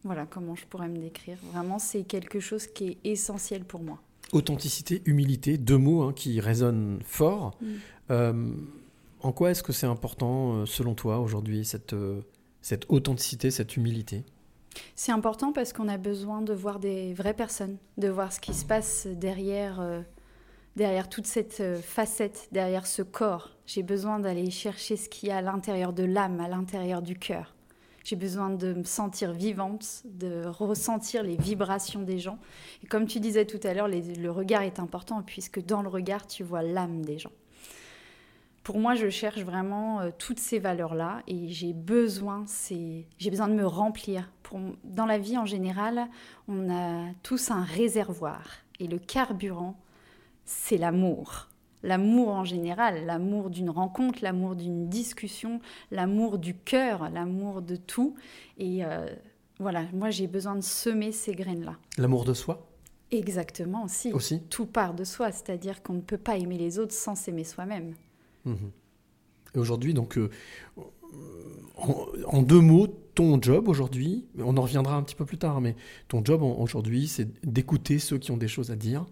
Voilà 0.03 0.25
comment 0.25 0.55
je 0.55 0.65
pourrais 0.65 0.87
me 0.87 0.99
décrire. 0.99 1.37
Vraiment, 1.51 1.79
c'est 1.79 2.03
quelque 2.03 2.39
chose 2.39 2.67
qui 2.67 2.87
est 2.87 2.97
essentiel 3.03 3.65
pour 3.65 3.81
moi. 3.81 3.99
Authenticité, 4.31 5.01
humilité, 5.05 5.57
deux 5.57 5.77
mots 5.77 6.03
hein, 6.03 6.13
qui 6.13 6.39
résonnent 6.39 6.99
fort. 7.03 7.57
Mm. 7.59 7.67
Euh, 8.11 8.51
en 9.21 9.33
quoi 9.33 9.51
est-ce 9.51 9.63
que 9.63 9.73
c'est 9.73 9.87
important, 9.87 10.65
selon 10.65 10.95
toi, 10.95 11.19
aujourd'hui, 11.19 11.65
cette, 11.65 11.93
cette 12.69 12.85
authenticité, 12.89 13.49
cette 13.49 13.77
humilité 13.77 14.23
C'est 14.95 15.11
important 15.11 15.51
parce 15.51 15.73
qu'on 15.73 15.87
a 15.87 15.97
besoin 15.97 16.43
de 16.43 16.53
voir 16.53 16.79
des 16.79 17.15
vraies 17.15 17.33
personnes, 17.33 17.77
de 17.97 18.09
voir 18.09 18.31
ce 18.31 18.39
qui 18.39 18.53
se 18.53 18.63
passe 18.63 19.07
derrière, 19.07 19.79
euh, 19.81 20.01
derrière 20.75 21.09
toute 21.09 21.25
cette 21.25 21.61
euh, 21.61 21.81
facette, 21.81 22.47
derrière 22.51 22.85
ce 22.85 23.01
corps. 23.01 23.57
J'ai 23.65 23.81
besoin 23.81 24.19
d'aller 24.19 24.51
chercher 24.51 24.97
ce 24.97 25.09
qu'il 25.09 25.29
y 25.29 25.31
a 25.31 25.37
à 25.37 25.41
l'intérieur 25.41 25.93
de 25.93 26.03
l'âme, 26.03 26.39
à 26.41 26.47
l'intérieur 26.47 27.01
du 27.01 27.17
cœur. 27.17 27.55
J'ai 28.03 28.15
besoin 28.15 28.51
de 28.51 28.73
me 28.73 28.83
sentir 28.83 29.33
vivante, 29.33 30.03
de 30.05 30.45
ressentir 30.45 31.23
les 31.23 31.37
vibrations 31.37 32.03
des 32.03 32.19
gens. 32.19 32.37
Et 32.83 32.87
comme 32.87 33.07
tu 33.07 33.19
disais 33.19 33.45
tout 33.45 33.59
à 33.63 33.73
l'heure, 33.73 33.87
le 33.87 34.29
regard 34.29 34.61
est 34.61 34.79
important 34.79 35.23
puisque 35.23 35.59
dans 35.65 35.81
le 35.81 35.89
regard, 35.89 36.27
tu 36.27 36.43
vois 36.43 36.61
l'âme 36.61 37.03
des 37.03 37.17
gens. 37.17 37.31
Pour 38.63 38.79
moi, 38.79 38.95
je 38.95 39.09
cherche 39.09 39.41
vraiment 39.41 40.01
euh, 40.01 40.09
toutes 40.17 40.39
ces 40.39 40.59
valeurs-là 40.59 41.23
et 41.27 41.49
j'ai 41.49 41.73
besoin, 41.73 42.43
c'est, 42.45 43.07
j'ai 43.17 43.29
besoin 43.29 43.47
de 43.47 43.53
me 43.53 43.65
remplir. 43.65 44.29
Pour, 44.43 44.59
dans 44.83 45.05
la 45.05 45.17
vie 45.17 45.37
en 45.37 45.45
général, 45.45 46.07
on 46.47 46.69
a 46.69 47.05
tous 47.23 47.51
un 47.51 47.63
réservoir 47.63 48.41
et 48.79 48.87
le 48.87 48.99
carburant, 48.99 49.75
c'est 50.45 50.77
l'amour. 50.77 51.47
L'amour 51.81 52.29
en 52.29 52.43
général, 52.43 53.05
l'amour 53.05 53.49
d'une 53.49 53.69
rencontre, 53.69 54.19
l'amour 54.21 54.55
d'une 54.55 54.89
discussion, 54.89 55.61
l'amour 55.91 56.37
du 56.37 56.53
cœur, 56.53 57.09
l'amour 57.09 57.61
de 57.61 57.77
tout. 57.77 58.15
Et 58.57 58.83
euh, 58.83 59.07
voilà, 59.59 59.83
moi 59.93 60.09
j'ai 60.09 60.27
besoin 60.27 60.55
de 60.55 60.61
semer 60.61 61.11
ces 61.11 61.33
graines-là. 61.33 61.77
L'amour 61.97 62.25
de 62.25 62.33
soi? 62.33 62.67
Exactement 63.11 63.85
aussi. 63.85 64.11
aussi? 64.11 64.41
Tout 64.49 64.65
part 64.65 64.93
de 64.93 65.03
soi, 65.03 65.31
c'est-à-dire 65.31 65.81
qu'on 65.81 65.93
ne 65.93 66.01
peut 66.01 66.17
pas 66.17 66.37
aimer 66.37 66.57
les 66.57 66.79
autres 66.79 66.93
sans 66.93 67.15
s'aimer 67.15 67.43
soi-même. 67.45 67.95
Mhm. 68.45 68.71
Et 69.55 69.59
aujourd'hui, 69.59 69.93
donc, 69.93 70.17
euh, 70.17 70.29
en, 72.27 72.41
deux 72.41 72.59
mots, 72.59 72.87
ton 73.15 73.41
job 73.41 73.67
aujourd'hui, 73.67 74.27
on 74.37 74.57
en 74.57 74.61
reviendra 74.61 74.95
un 74.95 75.03
petit 75.03 75.15
peu 75.15 75.25
plus 75.25 75.37
tard, 75.37 75.61
mais 75.61 75.75
ton 76.07 76.23
job 76.23 76.43
aujourd'hui, 76.43 77.07
c'est 77.07 77.27
d'écouter 77.45 77.99
ceux 77.99 78.17
qui 78.17 78.31
ont 78.31 78.37
des 78.37 78.47
choses 78.47 78.71
à 78.71 78.75
dire 78.75 79.05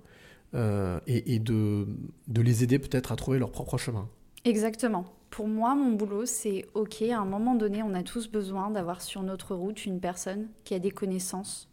euh, 0.53 0.99
et, 1.07 1.39
de 1.39 1.87
les 2.27 2.63
aider 2.63 2.79
peut-être 2.79 3.11
à 3.11 3.15
trouver 3.15 3.39
leur 3.39 3.51
propre 3.51 3.77
chemin. 3.77 4.07
Exactement. 4.45 5.05
Pour 5.29 5.47
moi, 5.47 5.75
mon 5.75 5.91
boulot, 5.91 6.25
c'est 6.25 6.65
OK, 6.73 7.01
à 7.01 7.19
un 7.19 7.25
moment 7.25 7.55
donné, 7.55 7.83
on 7.83 7.93
a 7.93 8.03
tous 8.03 8.29
besoin 8.29 8.69
d'avoir 8.69 9.01
sur 9.01 9.23
notre 9.23 9.55
route 9.55 9.85
une 9.85 9.99
personne 9.99 10.47
qui 10.63 10.73
a 10.73 10.79
des 10.79 10.91
connaissances. 10.91 11.69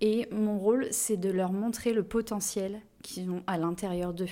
Et 0.00 0.28
mon 0.30 0.58
rôle, 0.58 0.86
c'est 0.92 1.16
de 1.16 1.28
leur 1.28 1.52
montrer 1.52 1.92
le 1.92 2.04
potentiel 2.04 2.80
qu'ils 3.02 3.30
ont 3.30 3.42
à 3.48 3.58
l'intérieur 3.58 4.14
d'eux. 4.14 4.28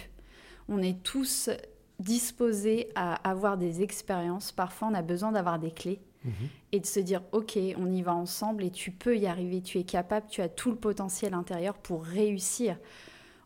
On 0.69 0.79
est 0.79 1.03
tous 1.03 1.51
disposés 1.99 2.89
à 2.95 3.15
avoir 3.29 3.57
des 3.57 3.83
expériences. 3.83 4.53
Parfois, 4.53 4.89
on 4.89 4.95
a 4.95 5.03
besoin 5.03 5.33
d'avoir 5.33 5.59
des 5.59 5.71
clés 5.71 6.01
et 6.73 6.81
de 6.81 6.87
se 6.87 7.01
dire 7.01 7.23
OK, 7.33 7.59
on 7.79 7.91
y 7.93 8.03
va 8.03 8.15
ensemble 8.15 8.65
et 8.65 8.71
tu 8.71 8.91
peux 8.91 9.17
y 9.17 9.27
arriver, 9.27 9.63
tu 9.63 9.79
es 9.79 9.85
capable, 9.85 10.27
tu 10.29 10.43
as 10.43 10.49
tout 10.49 10.71
le 10.71 10.77
potentiel 10.77 11.35
intérieur 11.35 11.75
pour 11.75 12.05
réussir. 12.05 12.79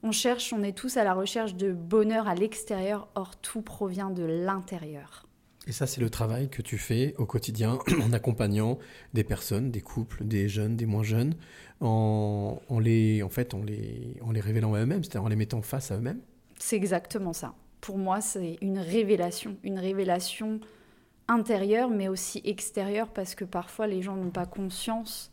On 0.02 0.12
cherche, 0.12 0.52
on 0.54 0.62
est 0.62 0.72
tous 0.72 0.96
à 0.96 1.04
la 1.04 1.12
recherche 1.12 1.54
de 1.54 1.72
bonheur 1.72 2.26
à 2.26 2.34
l'extérieur, 2.34 3.08
or 3.14 3.36
tout 3.36 3.60
provient 3.60 4.10
de 4.10 4.22
l'intérieur. 4.22 5.26
Et 5.66 5.72
ça, 5.72 5.86
c'est 5.86 6.00
le 6.00 6.08
travail 6.08 6.48
que 6.48 6.62
tu 6.62 6.78
fais 6.78 7.14
au 7.18 7.26
quotidien 7.26 7.78
en 8.02 8.12
accompagnant 8.14 8.78
des 9.12 9.24
personnes, 9.24 9.70
des 9.70 9.82
couples, 9.82 10.24
des 10.24 10.48
jeunes, 10.48 10.74
des 10.74 10.86
moins 10.86 11.02
jeunes, 11.02 11.34
en, 11.80 12.62
en 12.66 12.78
les, 12.78 13.22
en 13.22 13.28
fait, 13.28 13.52
en 13.52 13.62
les, 13.62 14.16
en 14.22 14.32
les 14.32 14.40
révélant 14.40 14.72
à 14.72 14.80
eux-mêmes, 14.80 15.04
c'est-à-dire 15.04 15.24
en 15.24 15.28
les 15.28 15.36
mettant 15.36 15.60
face 15.60 15.90
à 15.90 15.96
eux-mêmes. 15.96 16.20
C'est 16.58 16.76
exactement 16.76 17.34
ça. 17.34 17.54
Pour 17.80 17.98
moi, 17.98 18.20
c'est 18.20 18.58
une 18.60 18.78
révélation, 18.78 19.56
une 19.62 19.78
révélation 19.78 20.60
intérieure, 21.28 21.90
mais 21.90 22.08
aussi 22.08 22.40
extérieure, 22.44 23.08
parce 23.08 23.34
que 23.34 23.44
parfois 23.44 23.86
les 23.86 24.02
gens 24.02 24.16
n'ont 24.16 24.30
pas 24.30 24.46
conscience 24.46 25.30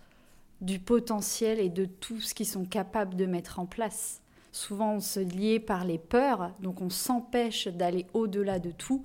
du 0.62 0.80
potentiel 0.80 1.60
et 1.60 1.70
de 1.70 1.86
tout 1.86 2.20
ce 2.22 2.34
qu'ils 2.34 2.48
sont 2.48 2.66
capables 2.66 3.16
de 3.16 3.26
mettre 3.26 3.60
en 3.60 3.66
place. 3.66 4.22
Souvent, 4.52 4.94
on 4.96 5.00
se 5.00 5.20
lie 5.20 5.60
par 5.60 5.86
les 5.86 5.98
peurs, 6.00 6.52
donc 6.62 6.82
on 6.82 6.90
s'empêche 6.90 7.68
d'aller 7.68 8.08
au-delà 8.14 8.60
de 8.60 8.72
tout. 8.72 9.04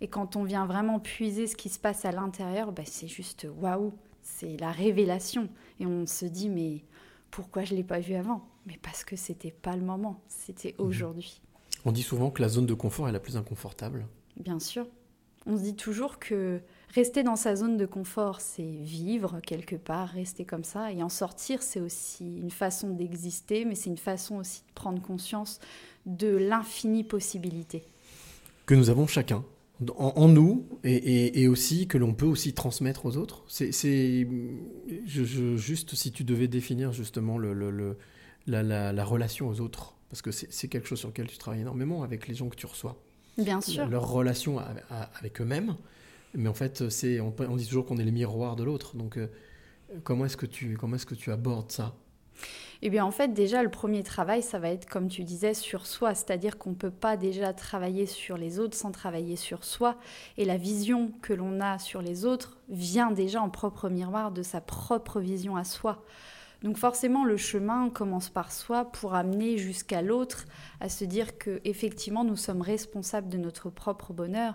Et 0.00 0.08
quand 0.08 0.36
on 0.36 0.44
vient 0.44 0.66
vraiment 0.66 0.98
puiser 1.00 1.46
ce 1.46 1.56
qui 1.56 1.68
se 1.68 1.78
passe 1.78 2.04
à 2.04 2.12
l'intérieur, 2.12 2.72
bah, 2.72 2.82
c'est 2.84 3.08
juste 3.08 3.46
waouh, 3.60 3.92
c'est 4.22 4.56
la 4.60 4.70
révélation. 4.70 5.48
Et 5.80 5.86
on 5.86 6.06
se 6.06 6.24
dit, 6.26 6.48
mais 6.48 6.84
pourquoi 7.30 7.64
je 7.64 7.72
ne 7.72 7.78
l'ai 7.78 7.84
pas 7.84 8.00
vu 8.00 8.14
avant? 8.14 8.44
Mais 8.66 8.78
parce 8.82 9.02
que 9.02 9.16
c'était 9.16 9.50
pas 9.52 9.74
le 9.76 9.82
moment, 9.82 10.20
c'était 10.28 10.74
Mhm. 10.78 10.86
aujourd'hui. 10.86 11.40
On 11.84 11.92
dit 11.92 12.02
souvent 12.02 12.30
que 12.30 12.42
la 12.42 12.48
zone 12.48 12.66
de 12.66 12.74
confort 12.74 13.08
est 13.08 13.12
la 13.12 13.20
plus 13.20 13.36
inconfortable. 13.36 14.06
Bien 14.36 14.60
sûr. 14.60 14.86
On 15.46 15.56
se 15.58 15.62
dit 15.62 15.74
toujours 15.74 16.20
que 16.20 16.60
rester 16.94 17.24
dans 17.24 17.34
sa 17.34 17.56
zone 17.56 17.76
de 17.76 17.84
confort, 17.86 18.40
c'est 18.40 18.62
vivre 18.62 19.40
quelque 19.44 19.74
part, 19.74 20.08
rester 20.10 20.44
comme 20.44 20.62
ça. 20.62 20.92
Et 20.92 21.02
en 21.02 21.08
sortir, 21.08 21.62
c'est 21.62 21.80
aussi 21.80 22.36
une 22.38 22.50
façon 22.52 22.90
d'exister, 22.90 23.64
mais 23.64 23.74
c'est 23.74 23.90
une 23.90 23.96
façon 23.98 24.36
aussi 24.36 24.62
de 24.68 24.72
prendre 24.74 25.02
conscience 25.02 25.58
de 26.06 26.28
l'infinie 26.28 27.02
possibilité. 27.02 27.82
Que 28.66 28.74
nous 28.76 28.88
avons 28.88 29.08
chacun, 29.08 29.44
en, 29.98 30.12
en 30.14 30.28
nous, 30.28 30.64
et, 30.84 30.94
et- 30.94 31.42
et 31.42 31.48
aussi 31.48 31.88
que 31.88 31.98
l'on 31.98 32.14
peut 32.14 32.26
aussi 32.26 32.52
transmettre 32.52 33.04
aux 33.06 33.16
autres. 33.16 33.42
C'est, 33.48 33.72
c'est- 33.72 34.28
je- 35.06 35.24
je- 35.24 35.56
juste 35.56 35.96
si 35.96 36.12
tu 36.12 36.22
devais 36.22 36.46
définir 36.46 36.92
justement 36.92 37.36
le, 37.36 37.52
le- 37.52 37.72
le- 37.72 37.98
la, 38.46 38.62
la- 38.62 38.92
la 38.92 39.04
relation 39.04 39.48
aux 39.48 39.60
autres, 39.60 39.96
parce 40.12 40.20
que 40.20 40.30
c'est, 40.30 40.68
quelque 40.68 40.86
chose 40.86 40.98
sur 40.98 41.08
lequel 41.08 41.26
tu 41.26 41.38
travailles 41.38 41.62
énormément 41.62 42.02
avec 42.02 42.28
les 42.28 42.34
gens 42.34 42.50
que 42.50 42.54
tu 42.54 42.66
reçois. 42.66 43.02
Bien 43.38 43.62
sûr. 43.62 43.86
Leur 43.88 44.06
relation 44.10 44.58
à- 44.58 44.66
à- 44.90 45.10
avec 45.18 45.40
eux-mêmes. 45.40 45.74
Mais 46.34 46.50
en 46.50 46.54
fait, 46.54 46.90
c'est, 46.90 47.18
on 47.18 47.56
dit 47.56 47.66
toujours 47.66 47.86
qu'on 47.86 47.96
est 47.96 48.04
les 48.04 48.10
miroirs 48.12 48.54
de 48.54 48.62
l'autre. 48.62 48.94
Donc, 48.94 49.16
euh, 49.16 49.28
comment 50.04 50.26
est-ce 50.26 50.36
que 50.36 50.44
tu, 50.44 50.76
comment 50.76 50.96
est-ce 50.96 51.06
que 51.06 51.14
tu 51.14 51.32
abordes 51.32 51.72
ça? 51.72 51.94
Eh 52.82 52.90
bien, 52.90 53.06
en 53.06 53.10
fait, 53.10 53.28
déjà, 53.28 53.62
le 53.62 53.70
premier 53.70 54.02
travail, 54.02 54.42
ça 54.42 54.58
va 54.58 54.68
être, 54.68 54.86
comme 54.86 55.08
tu 55.08 55.24
disais, 55.24 55.54
sur 55.54 55.86
soi. 55.86 56.14
C'est-à-dire 56.14 56.58
qu'on 56.58 56.70
ne 56.70 56.74
peut 56.74 56.90
pas 56.90 57.16
déjà 57.16 57.54
travailler 57.54 58.04
sur 58.04 58.36
les 58.36 58.58
autres 58.58 58.76
sans 58.76 58.92
travailler 58.92 59.36
sur 59.36 59.64
soi. 59.64 59.96
Et 60.36 60.44
la 60.44 60.58
vision 60.58 61.10
que 61.22 61.32
l'on 61.32 61.58
a 61.62 61.78
sur 61.78 62.02
les 62.02 62.26
autres 62.26 62.58
vient 62.68 63.12
déjà 63.12 63.40
en 63.40 63.48
propre 63.48 63.88
miroir 63.88 64.30
de 64.30 64.42
sa 64.42 64.60
propre 64.60 65.20
vision 65.20 65.56
à 65.56 65.64
soi. 65.64 66.04
Donc 66.62 66.76
forcément, 66.76 67.24
le 67.24 67.36
chemin 67.36 67.90
commence 67.90 68.28
par 68.28 68.52
soi 68.52 68.84
pour 68.84 69.14
amener 69.14 69.58
jusqu'à 69.58 70.00
l'autre 70.00 70.44
à 70.80 70.88
se 70.88 71.04
dire 71.04 71.36
que 71.36 71.60
effectivement 71.64 72.24
nous 72.24 72.36
sommes 72.36 72.62
responsables 72.62 73.28
de 73.28 73.38
notre 73.38 73.68
propre 73.68 74.12
bonheur 74.12 74.54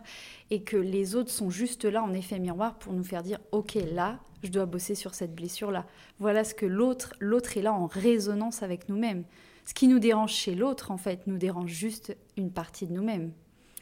et 0.49 0.63
que 0.63 0.77
les 0.77 1.15
autres 1.15 1.31
sont 1.31 1.49
juste 1.49 1.83
là 1.83 2.01
en 2.01 2.13
effet 2.13 2.39
miroir 2.39 2.77
pour 2.79 2.93
nous 2.93 3.03
faire 3.03 3.23
dire 3.23 3.39
OK, 3.51 3.77
là, 3.93 4.19
je 4.43 4.51
dois 4.51 4.65
bosser 4.65 4.95
sur 4.95 5.15
cette 5.15 5.35
blessure 5.35 5.71
là. 5.71 5.85
Voilà 6.19 6.43
ce 6.43 6.53
que 6.53 6.65
l'autre 6.65 7.13
l'autre 7.19 7.57
est 7.57 7.61
là 7.61 7.73
en 7.73 7.87
résonance 7.87 8.63
avec 8.63 8.87
nous-mêmes. 8.87 9.23
Ce 9.65 9.73
qui 9.73 9.87
nous 9.89 9.99
dérange 9.99 10.31
chez 10.31 10.55
l'autre 10.55 10.91
en 10.91 10.97
fait 10.97 11.27
nous 11.27 11.37
dérange 11.37 11.71
juste 11.71 12.15
une 12.37 12.51
partie 12.51 12.87
de 12.87 12.93
nous-mêmes. 12.93 13.31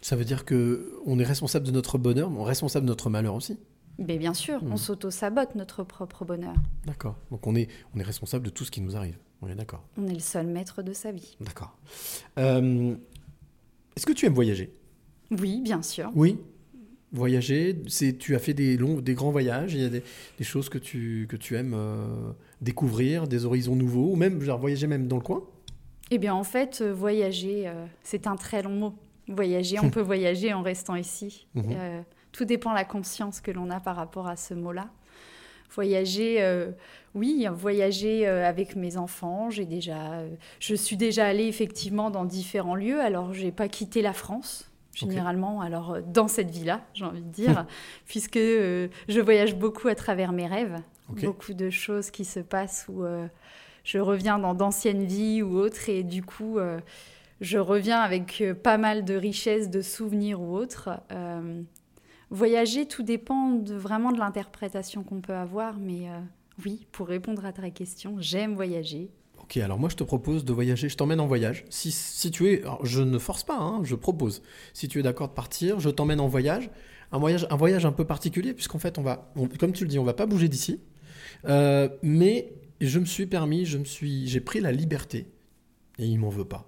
Ça 0.01 0.15
veut 0.15 0.25
dire 0.25 0.45
que 0.45 0.99
on 1.05 1.19
est 1.19 1.23
responsable 1.23 1.65
de 1.65 1.71
notre 1.71 1.97
bonheur, 1.97 2.29
mais 2.29 2.39
on 2.39 2.45
est 2.45 2.49
responsable 2.49 2.85
de 2.85 2.91
notre 2.91 3.09
malheur 3.09 3.35
aussi. 3.35 3.57
Mais 3.97 4.17
bien 4.17 4.33
sûr, 4.33 4.61
on 4.63 4.77
s'auto-sabote 4.77 5.55
notre 5.55 5.83
propre 5.83 6.25
bonheur. 6.25 6.55
D'accord. 6.85 7.15
Donc 7.31 7.47
on 7.47 7.55
est, 7.55 7.69
on 7.95 7.99
est 7.99 8.03
responsable 8.03 8.45
de 8.45 8.49
tout 8.49 8.65
ce 8.65 8.71
qui 8.71 8.81
nous 8.81 8.95
arrive. 8.95 9.17
On 9.41 9.47
est 9.47 9.55
d'accord. 9.55 9.83
On 9.97 10.07
est 10.07 10.13
le 10.13 10.19
seul 10.19 10.47
maître 10.47 10.81
de 10.81 10.93
sa 10.93 11.11
vie. 11.11 11.37
D'accord. 11.39 11.77
Euh, 12.37 12.95
Est-ce 13.95 14.05
que 14.05 14.13
tu 14.13 14.25
aimes 14.25 14.33
voyager? 14.33 14.73
Oui, 15.31 15.61
bien 15.61 15.81
sûr. 15.81 16.11
Oui? 16.15 16.39
Voyager, 17.11 17.81
c'est 17.87 18.17
tu 18.17 18.35
as 18.35 18.39
fait 18.39 18.53
des 18.53 18.75
longs, 18.75 18.99
des 18.99 19.13
grands 19.13 19.31
voyages. 19.31 19.73
Il 19.73 19.81
y 19.81 19.85
a 19.85 19.89
des, 19.89 20.03
des 20.37 20.43
choses 20.43 20.67
que 20.67 20.77
tu 20.77 21.27
que 21.29 21.37
tu 21.37 21.55
aimes 21.55 21.73
euh, 21.73 22.31
découvrir, 22.61 23.27
des 23.27 23.45
horizons 23.45 23.75
nouveaux, 23.75 24.11
ou 24.11 24.15
même 24.17 24.41
genre 24.41 24.59
voyager 24.59 24.87
même 24.87 25.07
dans 25.07 25.15
le 25.17 25.21
coin? 25.21 25.43
Eh 26.11 26.17
bien, 26.17 26.33
en 26.33 26.43
fait, 26.43 26.79
euh, 26.81 26.93
voyager, 26.93 27.67
euh, 27.67 27.85
c'est 28.03 28.27
un 28.27 28.35
très 28.35 28.61
long 28.61 28.75
mot. 28.75 28.93
Voyager, 29.29 29.79
on 29.79 29.89
peut 29.91 30.01
voyager 30.01 30.53
en 30.53 30.61
restant 30.61 30.95
ici. 30.95 31.47
Mhm. 31.55 32.03
Tout 32.35 32.45
dépend 32.45 32.71
de 32.71 32.75
la 32.75 32.85
conscience 32.85 33.39
que 33.39 33.51
l'on 33.51 33.69
a 33.69 33.79
par 33.79 33.95
rapport 33.95 34.27
à 34.27 34.35
ce 34.35 34.53
mot-là. 34.53 34.89
Voyager, 35.73 36.41
euh, 36.41 36.71
oui, 37.13 37.47
voyager 37.51 38.27
euh, 38.27 38.47
avec 38.47 38.75
mes 38.75 38.97
enfants. 38.97 39.49
J'ai 39.49 39.65
déjà, 39.65 40.13
euh, 40.13 40.29
je 40.59 40.75
suis 40.75 40.97
déjà 40.97 41.25
allée 41.25 41.47
effectivement 41.47 42.11
dans 42.11 42.25
différents 42.25 42.75
lieux. 42.75 42.99
Alors, 42.99 43.33
j'ai 43.33 43.51
pas 43.51 43.67
quitté 43.67 44.01
la 44.01 44.13
France. 44.13 44.69
Généralement, 44.95 45.61
alors 45.61 45.97
dans 46.01 46.27
cette 46.27 46.49
vie-là, 46.49 46.81
j'ai 46.93 47.05
envie 47.05 47.21
de 47.21 47.29
dire, 47.29 47.65
puisque 48.07 48.37
euh, 48.37 48.87
je 49.09 49.19
voyage 49.19 49.55
beaucoup 49.55 49.87
à 49.89 49.95
travers 49.95 50.31
mes 50.31 50.47
rêves, 50.47 50.77
beaucoup 51.09 51.53
de 51.53 51.69
choses 51.69 52.11
qui 52.11 52.23
se 52.23 52.39
passent 52.39 52.85
où 52.87 53.03
euh, 53.03 53.27
je 53.83 53.99
reviens 53.99 54.39
dans 54.39 54.53
d'anciennes 54.53 55.03
vies 55.03 55.41
ou 55.41 55.57
autres, 55.57 55.89
et 55.89 56.03
du 56.03 56.23
coup, 56.23 56.59
euh, 56.59 56.79
je 57.41 57.57
reviens 57.57 57.99
avec 57.99 58.43
pas 58.63 58.77
mal 58.77 59.03
de 59.03 59.15
richesses, 59.15 59.69
de 59.69 59.81
souvenirs 59.81 60.41
ou 60.41 60.55
autres. 60.55 60.89
Voyager, 62.31 62.87
tout 62.87 63.03
dépend 63.03 63.59
vraiment 63.63 64.11
de 64.11 64.17
l'interprétation 64.19 65.03
qu'on 65.03 65.21
peut 65.21 65.33
avoir, 65.33 65.77
mais 65.79 66.09
euh, 66.09 66.19
oui, 66.65 66.85
pour 66.91 67.07
répondre 67.07 67.45
à 67.45 67.53
ta 67.53 67.69
question, 67.69 68.15
j'aime 68.19 68.55
voyager. 68.55 69.09
Ok, 69.41 69.57
alors 69.57 69.77
moi 69.77 69.89
je 69.89 69.95
te 69.95 70.03
propose 70.03 70.43
de 70.43 70.51
voyager, 70.53 70.89
je 70.89 70.97
t'emmène 70.97 71.19
en 71.19 71.27
voyage. 71.27 71.65
Si, 71.69 71.91
si 71.91 72.31
tu 72.31 72.47
es, 72.47 72.63
je 72.83 73.01
ne 73.03 73.19
force 73.19 73.43
pas, 73.43 73.57
hein, 73.57 73.81
je 73.83 73.93
propose. 73.93 74.41
Si 74.73 74.87
tu 74.87 74.99
es 74.99 75.03
d'accord 75.03 75.27
de 75.27 75.33
partir, 75.33 75.79
je 75.79 75.89
t'emmène 75.89 76.19
en 76.19 76.27
voyage. 76.27 76.71
Un 77.11 77.19
voyage, 77.19 77.45
un 77.51 77.55
voyage 77.55 77.85
un 77.85 77.91
peu 77.91 78.05
particulier, 78.05 78.53
puisqu'en 78.55 78.79
fait, 78.79 78.97
on 78.97 79.03
va, 79.03 79.31
comme 79.59 79.71
tu 79.71 79.83
le 79.83 79.89
dis, 79.89 79.99
on 79.99 80.03
va 80.03 80.15
pas 80.15 80.25
bouger 80.25 80.49
d'ici. 80.49 80.81
Euh, 81.47 81.87
mais 82.01 82.53
je 82.81 82.97
me 82.97 83.05
suis 83.05 83.27
permis, 83.27 83.65
je 83.65 83.77
me 83.77 83.85
suis, 83.85 84.27
j'ai 84.27 84.39
pris 84.41 84.59
la 84.59 84.71
liberté, 84.71 85.27
et 85.99 86.05
il 86.07 86.17
m'en 86.17 86.29
veut 86.29 86.45
pas, 86.45 86.67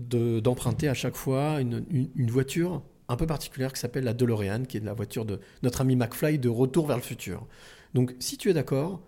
de- 0.00 0.40
d'emprunter 0.40 0.88
à 0.88 0.94
chaque 0.94 1.14
fois 1.14 1.60
une 1.60 2.30
voiture 2.30 2.82
un 3.12 3.16
peu 3.16 3.26
particulière 3.26 3.72
qui 3.72 3.80
s'appelle 3.80 4.04
la 4.04 4.14
DeLorean, 4.14 4.64
qui 4.64 4.78
est 4.78 4.84
la 4.84 4.94
voiture 4.94 5.24
de 5.24 5.38
notre 5.62 5.80
ami 5.82 5.96
McFly 5.96 6.38
de 6.38 6.48
Retour 6.48 6.86
vers 6.86 6.96
le 6.96 7.02
futur. 7.02 7.46
Donc, 7.94 8.14
si 8.20 8.36
tu 8.38 8.50
es 8.50 8.54
d'accord, 8.54 9.00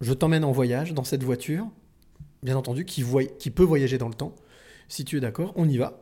je 0.00 0.12
t'emmène 0.12 0.44
en 0.44 0.52
voyage 0.52 0.92
dans 0.94 1.04
cette 1.04 1.22
voiture 1.24 1.66
bien 2.42 2.56
entendu, 2.56 2.84
qui, 2.84 3.02
voy- 3.02 3.30
qui 3.38 3.50
peut 3.50 3.64
voyager 3.64 3.98
dans 3.98 4.08
le 4.08 4.14
temps. 4.14 4.34
Si 4.88 5.04
tu 5.04 5.16
es 5.16 5.20
d'accord, 5.20 5.52
on 5.56 5.68
y 5.68 5.76
va. 5.76 5.98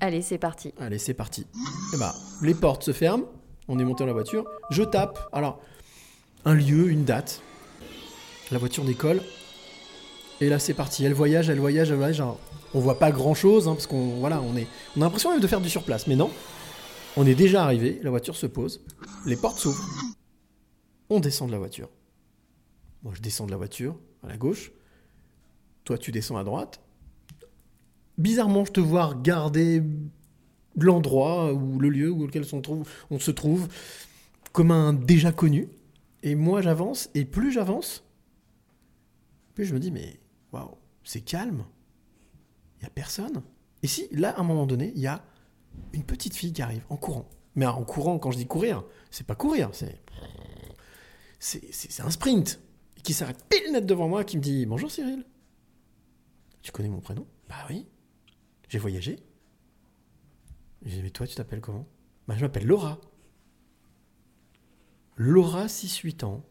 Allez, 0.00 0.22
c'est 0.22 0.38
parti. 0.38 0.72
Allez, 0.78 0.98
c'est 0.98 1.14
parti. 1.14 1.46
Ben, 1.98 2.12
les 2.42 2.54
portes 2.54 2.84
se 2.84 2.92
ferment, 2.92 3.24
on 3.68 3.78
est 3.78 3.84
monté 3.84 4.04
dans 4.04 4.06
la 4.06 4.12
voiture, 4.12 4.44
je 4.70 4.82
tape. 4.84 5.18
Alors, 5.32 5.60
un 6.44 6.54
lieu, 6.54 6.88
une 6.90 7.04
date. 7.04 7.40
La 8.52 8.58
voiture 8.58 8.84
décolle. 8.84 9.20
Et 10.40 10.48
là, 10.48 10.58
c'est 10.58 10.74
parti. 10.74 11.04
Elle 11.04 11.14
voyage, 11.14 11.48
elle 11.50 11.58
voyage, 11.58 11.90
elle 11.90 11.96
voyage. 11.96 12.22
On 12.74 12.78
voit 12.80 12.98
pas 12.98 13.10
grand 13.10 13.34
chose, 13.34 13.64
parce 13.64 13.86
qu'on 13.86 14.18
voilà, 14.20 14.40
on, 14.42 14.54
est, 14.56 14.66
on 14.96 15.00
a 15.00 15.04
l'impression 15.06 15.30
même 15.30 15.40
de 15.40 15.46
faire 15.46 15.60
du 15.62 15.70
surplace. 15.70 16.06
Mais 16.06 16.14
non, 16.14 16.30
on 17.16 17.26
est 17.26 17.34
déjà 17.34 17.64
arrivé, 17.64 17.98
la 18.02 18.10
voiture 18.10 18.36
se 18.36 18.46
pose, 18.46 18.84
les 19.24 19.36
portes 19.36 19.58
s'ouvrent. 19.58 19.84
On 21.08 21.20
descend 21.20 21.48
de 21.48 21.52
la 21.52 21.58
voiture. 21.58 21.88
Moi, 23.02 23.14
je 23.14 23.22
descends 23.22 23.46
de 23.46 23.50
la 23.50 23.56
voiture 23.56 23.98
à 24.22 24.28
la 24.28 24.36
gauche. 24.36 24.72
Toi, 25.84 25.98
tu 25.98 26.10
descends 26.10 26.36
à 26.36 26.44
droite. 26.44 26.80
Bizarrement, 28.18 28.64
je 28.64 28.72
te 28.72 28.80
vois 28.80 29.06
regarder 29.06 29.82
l'endroit 30.76 31.52
ou 31.52 31.78
le 31.78 31.88
lieu 31.88 32.10
où 32.10 32.26
lequel 32.26 32.44
on, 32.52 32.60
trouve, 32.60 32.88
on 33.10 33.18
se 33.18 33.30
trouve 33.30 33.68
comme 34.52 34.70
un 34.70 34.92
déjà 34.92 35.32
connu. 35.32 35.68
Et 36.22 36.34
moi, 36.34 36.60
j'avance, 36.60 37.10
et 37.14 37.24
plus 37.24 37.52
j'avance, 37.52 38.04
plus 39.54 39.64
je 39.64 39.74
me 39.74 39.78
dis, 39.78 39.90
mais 39.90 40.18
waouh, 40.52 40.76
c'est 41.04 41.20
calme. 41.20 41.64
Il 42.78 42.80
n'y 42.80 42.86
a 42.86 42.90
personne. 42.90 43.42
Et 43.82 43.86
si, 43.86 44.08
là, 44.10 44.30
à 44.30 44.40
un 44.40 44.44
moment 44.44 44.66
donné, 44.66 44.92
il 44.96 45.00
y 45.00 45.06
a 45.06 45.22
une 45.92 46.04
petite 46.04 46.34
fille 46.34 46.52
qui 46.52 46.62
arrive 46.62 46.84
en 46.90 46.96
courant. 46.96 47.28
Mais 47.54 47.66
en 47.66 47.84
courant, 47.84 48.18
quand 48.18 48.30
je 48.30 48.36
dis 48.36 48.46
courir, 48.46 48.84
c'est 49.10 49.26
pas 49.26 49.34
courir, 49.34 49.70
c'est. 49.72 50.00
C'est 51.38 52.02
un 52.02 52.10
sprint. 52.10 52.60
Qui 53.02 53.12
s'arrête 53.12 53.44
pile 53.48 53.72
net 53.72 53.86
devant 53.86 54.08
moi, 54.08 54.24
qui 54.24 54.36
me 54.36 54.42
dit 54.42 54.66
Bonjour 54.66 54.90
Cyril. 54.90 55.24
Tu 56.62 56.72
connais 56.72 56.88
mon 56.88 57.00
prénom? 57.00 57.26
Bah 57.48 57.54
oui. 57.70 57.86
J'ai 58.68 58.78
voyagé. 58.78 59.20
J'ai 60.84 60.96
dit 60.96 61.02
Mais 61.02 61.10
toi, 61.10 61.26
tu 61.26 61.36
t'appelles 61.36 61.60
comment? 61.60 61.86
Bah, 62.26 62.34
je 62.36 62.42
m'appelle 62.42 62.66
Laura. 62.66 63.00
Laura, 65.16 65.66
6-8 65.66 66.24
ans. 66.24 66.44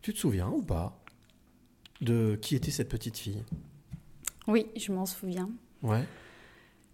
Tu 0.00 0.14
te 0.14 0.18
souviens 0.18 0.48
ou 0.48 0.62
pas 0.62 1.02
de 2.00 2.38
qui 2.40 2.54
était 2.54 2.70
cette 2.70 2.88
petite 2.88 3.18
fille? 3.18 3.44
Oui, 4.46 4.68
je 4.76 4.92
m'en 4.92 5.06
souviens. 5.06 5.50
Ouais. 5.82 6.06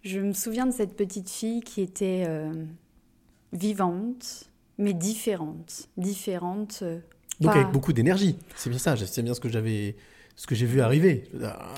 Je 0.03 0.19
me 0.19 0.33
souviens 0.33 0.65
de 0.65 0.71
cette 0.71 0.95
petite 0.95 1.29
fille 1.29 1.61
qui 1.61 1.81
était 1.81 2.23
euh, 2.27 2.51
vivante, 3.53 4.49
mais 4.77 4.93
différente. 4.93 5.87
Différente. 5.97 6.79
euh, 6.83 6.99
Donc 7.39 7.51
pas- 7.53 7.59
avec 7.59 7.71
beaucoup 7.71 7.93
d'énergie. 7.93 8.37
C'est 8.55 8.69
bien 8.69 8.79
ça, 8.79 8.95
c'est 8.97 9.21
bien 9.23 9.33
ce 9.33 9.39
que 9.39 9.49
j'avais, 9.49 9.95
ce 10.35 10.47
que 10.47 10.55
j'ai 10.55 10.65
vu 10.65 10.81
arriver. 10.81 11.25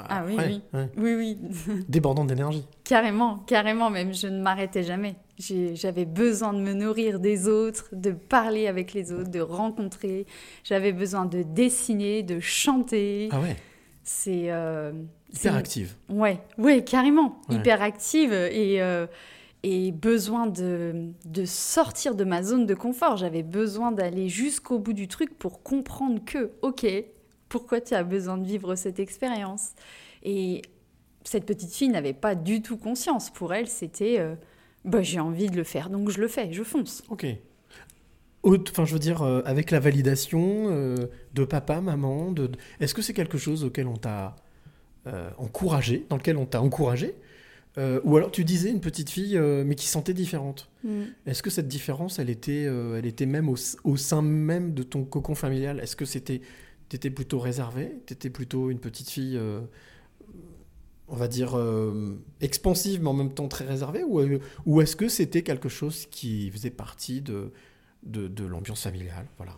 Ah 0.10 0.24
oui, 0.28 0.36
Ouais, 0.36 0.46
oui. 0.48 0.62
ouais. 0.74 0.90
Oui, 0.98 1.16
oui. 1.16 1.84
Débordant 1.90 2.26
d'énergie. 2.26 2.66
Carrément, 2.84 3.38
carrément, 3.40 3.90
même 3.90 4.14
je 4.14 4.28
ne 4.28 4.42
m'arrêtais 4.42 4.84
jamais. 4.84 5.16
J'avais 5.40 6.06
besoin 6.06 6.54
de 6.54 6.60
me 6.60 6.74
nourrir 6.74 7.20
des 7.22 7.48
autres, 7.48 7.88
de 7.94 8.12
parler 8.12 8.68
avec 8.68 8.94
les 8.94 9.14
autres, 9.14 9.30
de 9.32 9.40
rencontrer. 9.40 10.26
J'avais 10.66 10.92
besoin 10.92 11.26
de 11.26 11.44
dessiner, 11.44 12.24
de 12.24 12.40
chanter. 12.42 13.30
Ah 13.32 13.40
ouais, 13.40 13.56
C'est 14.04 14.52
euh, 14.52 14.92
hyper 15.34 15.56
active. 15.56 15.96
Ouais, 16.10 16.40
ouais, 16.58 16.84
carrément, 16.84 17.40
Ouais. 17.50 17.56
hyper 17.58 17.82
active 17.82 18.34
et 18.34 18.82
euh, 18.82 19.08
et 19.64 19.92
besoin 19.92 20.48
de 20.48 21.12
de 21.26 21.46
sortir 21.46 22.16
de 22.16 22.24
ma 22.24 22.44
zone 22.44 22.66
de 22.66 22.74
confort. 22.76 23.18
J'avais 23.18 23.44
besoin 23.44 23.92
d'aller 23.92 24.30
jusqu'au 24.30 24.80
bout 24.80 24.94
du 24.94 25.08
truc 25.08 25.38
pour 25.38 25.62
comprendre 25.64 26.24
que, 26.26 26.52
ok, 26.62 26.86
pourquoi 27.50 27.82
tu 27.82 27.94
as 27.94 28.04
besoin 28.04 28.38
de 28.38 28.46
vivre 28.46 28.76
cette 28.76 29.00
expérience? 29.00 29.72
Et 30.24 30.62
cette 31.24 31.46
petite 31.46 31.74
fille 31.74 31.90
n'avait 31.90 32.14
pas 32.14 32.36
du 32.36 32.62
tout 32.62 32.78
conscience. 32.78 33.30
Pour 33.30 33.54
elle, 33.54 33.68
c'était, 33.68 34.18
euh, 34.20 34.36
bah, 34.86 35.02
j'ai 35.02 35.20
envie 35.20 35.48
de 35.50 35.56
le 35.58 35.64
faire, 35.64 35.90
donc 35.90 36.10
je 36.10 36.20
le 36.22 36.28
fais, 36.28 36.54
je 36.54 36.64
fonce. 36.64 37.04
Ok. 37.10 37.26
Enfin, 38.44 38.86
je 38.86 38.94
veux 38.94 39.00
dire, 39.00 39.22
euh, 39.22 39.42
avec 39.46 39.70
la 39.72 39.80
validation 39.82 40.70
de 41.34 41.44
papa, 41.46 41.82
maman, 41.82 42.32
de- 42.32 42.50
est-ce 42.80 42.94
que 42.94 43.02
c'est 43.02 43.14
quelque 43.14 43.38
chose 43.38 43.66
auquel 43.66 43.88
on 43.88 43.98
t'a 43.98 44.36
euh, 45.08 45.30
encouragé, 45.38 46.06
dans 46.10 46.18
lequel 46.18 46.38
on 46.38 46.46
t'a 46.46 46.62
encouragé 46.62 47.16
Euh, 47.78 48.02
Ou 48.04 48.18
alors 48.18 48.32
tu 48.32 48.44
disais 48.44 48.72
une 48.72 48.82
petite 48.82 49.12
fille, 49.12 49.38
euh, 49.38 49.64
mais 49.64 49.76
qui 49.76 49.86
se 49.86 49.92
sentait 49.94 50.16
différente. 50.16 50.70
Est-ce 51.26 51.44
que 51.44 51.52
cette 51.52 51.68
différence, 51.68 52.20
elle 52.20 52.30
était, 52.30 52.64
elle 52.64 53.06
était 53.06 53.28
même 53.28 53.48
au, 53.48 53.56
au 53.84 53.96
sein 53.96 54.24
même 54.24 54.74
de 54.74 54.84
ton 54.84 55.06
cocon 55.06 55.36
familial? 55.36 55.80
Est-ce 55.80 55.96
que 55.96 56.06
c'était, 56.06 56.42
t'étais 56.90 57.12
plutôt 57.12 57.40
réservé? 57.40 58.02
T'étais 58.08 58.32
plutôt 58.32 58.72
une 58.72 58.80
petite 58.80 59.10
fille, 59.10 59.40
on 61.08 61.16
va 61.16 61.28
dire, 61.28 61.56
expansive, 62.42 63.02
mais 63.02 63.10
en 63.10 63.14
même 63.14 63.34
temps 63.34 63.48
très 63.48 63.66
réservée? 63.66 64.04
Ou, 64.04 64.40
ou 64.66 64.82
est-ce 64.82 64.96
que 64.96 65.08
c'était 65.08 65.44
quelque 65.44 65.70
chose 65.70 66.08
qui 66.10 66.50
faisait 66.50 66.72
partie 66.72 67.22
de, 67.22 67.52
de, 68.04 68.28
de 68.28 68.46
l'ambiance 68.46 68.84
familiale? 68.84 69.28
Voilà. 69.38 69.56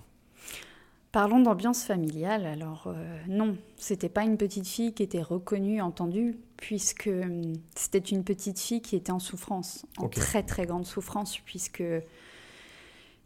Parlons 1.12 1.42
d'ambiance 1.42 1.84
familiale. 1.84 2.46
Alors 2.46 2.86
euh, 2.88 2.94
non, 3.28 3.58
c'était 3.76 4.10
pas 4.10 4.24
une 4.24 4.38
petite 4.38 4.68
fille 4.68 4.94
qui 4.94 5.04
était 5.04 5.22
reconnue, 5.22 5.82
entendue, 5.82 6.38
puisque 6.56 7.10
hum, 7.12 7.54
c'était 7.76 8.00
une 8.00 8.24
petite 8.24 8.60
fille 8.60 8.82
qui 8.82 8.96
était 8.96 9.12
en 9.12 9.20
souffrance, 9.20 9.86
en 9.98 10.08
très 10.08 10.44
très 10.44 10.66
grande 10.66 10.86
souffrance, 10.86 11.38
puisque 11.40 11.84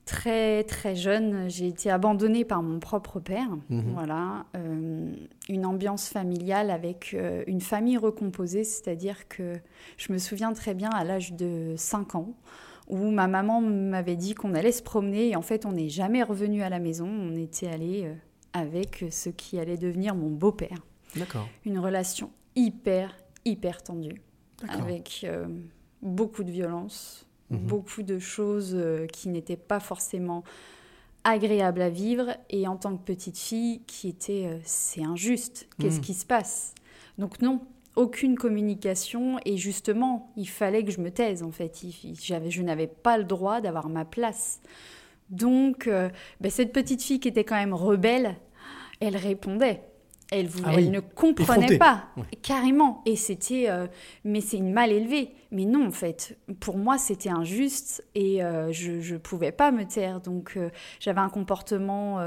très 0.05 0.63
très 0.63 0.95
jeune, 0.95 1.47
j'ai 1.47 1.67
été 1.67 1.91
abandonnée 1.91 2.43
par 2.43 2.63
mon 2.63 2.79
propre 2.79 3.19
père. 3.19 3.49
Mhm. 3.69 3.93
Voilà, 3.93 4.45
euh, 4.55 5.13
une 5.49 5.65
ambiance 5.65 6.09
familiale 6.09 6.71
avec 6.71 7.13
euh, 7.13 7.43
une 7.45 7.61
famille 7.61 7.97
recomposée, 7.97 8.63
c'est-à-dire 8.63 9.27
que 9.27 9.53
je 9.97 10.11
me 10.11 10.17
souviens 10.17 10.53
très 10.53 10.73
bien 10.73 10.89
à 10.89 11.03
l'âge 11.03 11.33
de 11.33 11.75
5 11.77 12.15
ans 12.15 12.33
où 12.87 13.09
ma 13.11 13.27
maman 13.27 13.61
m'avait 13.61 14.15
dit 14.15 14.35
qu'on 14.35 14.53
allait 14.53 14.71
se 14.71 14.83
promener 14.83 15.29
et 15.29 15.35
en 15.35 15.41
fait 15.41 15.65
on 15.65 15.71
n'est 15.71 15.89
jamais 15.89 16.21
revenu 16.23 16.61
à 16.61 16.69
la 16.69 16.79
maison, 16.79 17.07
on 17.07 17.35
était 17.35 17.67
allé 17.67 18.03
euh, 18.05 18.13
avec 18.53 19.05
ce 19.11 19.29
qui 19.29 19.59
allait 19.59 19.77
devenir 19.77 20.15
mon 20.15 20.29
beau-père. 20.29 20.85
D'accord. 21.15 21.47
Une 21.65 21.79
relation 21.79 22.31
hyper 22.55 23.15
hyper 23.45 23.83
tendue 23.83 24.21
avec 24.67 25.21
euh, 25.23 25.45
beaucoup 26.01 26.43
de 26.43 26.51
violence, 26.51 27.21
Mhm. 27.51 27.59
beaucoup 27.59 28.01
de 28.01 28.17
choses 28.17 28.73
euh, 28.75 29.05
qui 29.05 29.29
n'étaient 29.29 29.55
pas 29.55 29.79
forcément 29.79 30.43
agréables 31.23 31.81
à 31.81 31.89
vivre 31.89 32.35
et 32.49 32.67
en 32.67 32.75
tant 32.75 32.95
que 32.97 33.03
petite 33.03 33.37
fille 33.37 33.81
qui 33.87 34.07
était 34.07 34.45
euh, 34.47 34.57
c'est 34.63 35.03
injuste, 35.03 35.67
qu'est-ce 35.79 35.97
Mhm. 35.97 36.01
qui 36.03 36.13
se 36.13 36.25
passe? 36.25 36.73
Donc 37.17 37.41
non, 37.41 37.61
aucune 37.95 38.37
communication 38.37 39.37
et 39.45 39.57
justement, 39.57 40.31
il 40.35 40.49
fallait 40.49 40.83
que 40.83 40.91
je 40.91 41.01
me 41.01 41.11
taise 41.11 41.43
en 41.43 41.51
fait, 41.51 41.79
j'avais 42.21 42.51
je 42.51 42.61
n'avais 42.61 42.87
pas 42.87 43.17
le 43.17 43.23
droit 43.23 43.61
d'avoir 43.61 43.89
ma 43.89 44.05
place. 44.05 44.61
Donc 45.29 45.87
euh, 45.87 46.09
ben, 46.41 46.51
cette 46.51 46.73
petite 46.73 47.01
fille 47.01 47.19
qui 47.19 47.27
était 47.27 47.43
quand 47.43 47.55
même 47.55 47.73
rebelle, 47.73 48.35
elle 48.99 49.17
répondait. 49.17 49.81
Elle, 50.31 50.47
voulait, 50.47 50.65
Ah 50.67 50.75
oui, 50.75 50.85
elle 50.85 50.91
ne 50.91 51.01
comprenait 51.01 51.77
pas, 51.77 52.05
carrément. 52.41 53.03
Et 53.05 53.15
c'était, 53.15 53.69
euh, 53.69 53.85
mais 54.23 54.41
c'est 54.41 54.57
une 54.57 54.73
mal 54.73 54.91
élevée. 54.91 55.29
Mais 55.51 55.65
non, 55.65 55.85
en 55.85 55.91
fait, 55.91 56.39
pour 56.59 56.77
moi, 56.77 56.97
c'était 56.97 57.29
injuste 57.29 58.03
et 58.15 58.43
euh, 58.43 58.71
je 58.71 59.13
ne 59.13 59.17
pouvais 59.19 59.51
pas 59.51 59.69
me 59.69 59.85
taire. 59.85 60.21
Donc, 60.21 60.57
j'avais 60.99 61.21
un 61.21 61.29
comportement 61.29 62.17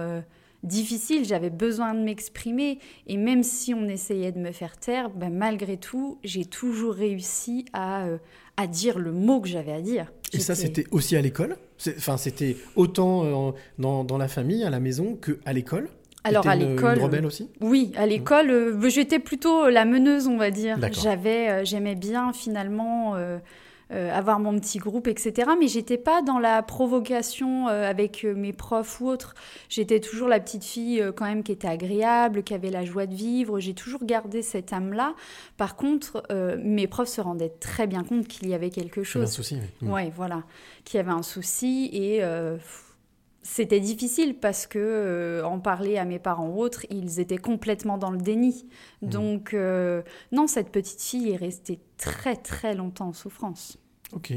difficile, 0.62 1.24
j'avais 1.24 1.50
besoin 1.50 1.94
de 1.94 2.00
m'exprimer. 2.00 2.78
Et 3.06 3.16
même 3.16 3.42
si 3.42 3.74
on 3.74 3.88
essayait 3.88 4.32
de 4.32 4.38
me 4.38 4.52
faire 4.52 4.76
taire, 4.76 5.10
ben, 5.10 5.32
malgré 5.32 5.76
tout, 5.76 6.18
j'ai 6.24 6.44
toujours 6.44 6.94
réussi 6.94 7.64
à, 7.72 8.06
euh, 8.06 8.18
à 8.56 8.66
dire 8.66 8.98
le 8.98 9.12
mot 9.12 9.40
que 9.40 9.48
j'avais 9.48 9.72
à 9.72 9.80
dire. 9.80 10.12
Et 10.32 10.40
ça, 10.40 10.54
c'était 10.54 10.84
aussi 10.90 11.16
à 11.16 11.20
l'école? 11.20 11.56
Enfin, 11.96 12.16
c'était 12.16 12.56
autant 12.76 13.24
euh, 13.24 13.52
dans, 13.78 14.04
dans 14.04 14.18
la 14.18 14.28
famille, 14.28 14.64
à 14.64 14.70
la 14.70 14.80
maison, 14.80 15.16
que 15.16 15.38
à 15.44 15.52
l'école? 15.52 15.88
Alors, 16.24 16.46
à 16.46 16.56
l'école. 16.56 16.98
Rebelle 16.98 17.24
aussi? 17.24 17.48
Oui, 17.60 17.92
à 17.96 18.04
l'école, 18.04 18.50
euh, 18.50 18.88
j'étais 18.88 19.20
plutôt 19.20 19.70
la 19.70 19.84
meneuse, 19.84 20.26
on 20.26 20.36
va 20.36 20.50
dire. 20.50 20.76
J'avais, 20.92 21.64
j'aimais 21.64 21.94
bien 21.94 22.32
finalement 22.32 23.14
euh, 23.92 24.12
avoir 24.12 24.38
mon 24.40 24.58
petit 24.58 24.78
groupe, 24.78 25.06
etc. 25.08 25.50
Mais 25.58 25.68
j'étais 25.68 25.98
pas 25.98 26.22
dans 26.22 26.38
la 26.38 26.62
provocation 26.62 27.68
euh, 27.68 27.88
avec 27.88 28.24
euh, 28.24 28.34
mes 28.34 28.52
profs 28.52 29.00
ou 29.00 29.08
autres. 29.08 29.34
J'étais 29.68 30.00
toujours 30.00 30.28
la 30.28 30.40
petite 30.40 30.64
fille 30.64 31.00
euh, 31.00 31.12
quand 31.12 31.24
même 31.24 31.42
qui 31.42 31.52
était 31.52 31.68
agréable, 31.68 32.42
qui 32.42 32.54
avait 32.54 32.70
la 32.70 32.84
joie 32.84 33.06
de 33.06 33.14
vivre. 33.14 33.60
J'ai 33.60 33.74
toujours 33.74 34.04
gardé 34.04 34.42
cette 34.42 34.72
âme-là. 34.72 35.14
Par 35.56 35.76
contre, 35.76 36.22
euh, 36.30 36.56
mes 36.62 36.86
profs 36.86 37.08
se 37.08 37.20
rendaient 37.20 37.52
très 37.60 37.86
bien 37.86 38.04
compte 38.04 38.26
qu'il 38.28 38.48
y 38.48 38.54
avait 38.54 38.70
quelque 38.70 39.02
J'avais 39.02 39.24
un 39.24 39.26
chose. 39.26 39.34
souci, 39.34 39.56
oui. 39.82 39.88
Ouais, 39.88 40.12
voilà, 40.14 40.42
qu'il 40.84 40.98
y 40.98 41.00
avait 41.00 41.10
un 41.12 41.22
souci 41.22 41.88
et 41.92 42.22
euh, 42.22 42.56
c'était 43.42 43.80
difficile 43.80 44.34
parce 44.38 44.66
que 44.66 44.78
euh, 44.78 45.42
en 45.44 45.58
parler 45.60 45.96
à 45.96 46.04
mes 46.04 46.18
parents 46.18 46.48
ou 46.48 46.60
autres, 46.60 46.84
ils 46.90 47.20
étaient 47.20 47.38
complètement 47.38 47.96
dans 47.98 48.10
le 48.10 48.18
déni. 48.18 48.66
Mhm. 49.02 49.08
Donc 49.10 49.54
euh, 49.54 50.02
non, 50.32 50.46
cette 50.46 50.70
petite 50.70 51.00
fille 51.02 51.30
est 51.30 51.36
restée 51.36 51.80
très 51.96 52.36
très 52.36 52.74
longtemps 52.74 53.08
en 53.08 53.12
souffrance. 53.12 53.78
Ok. 54.12 54.32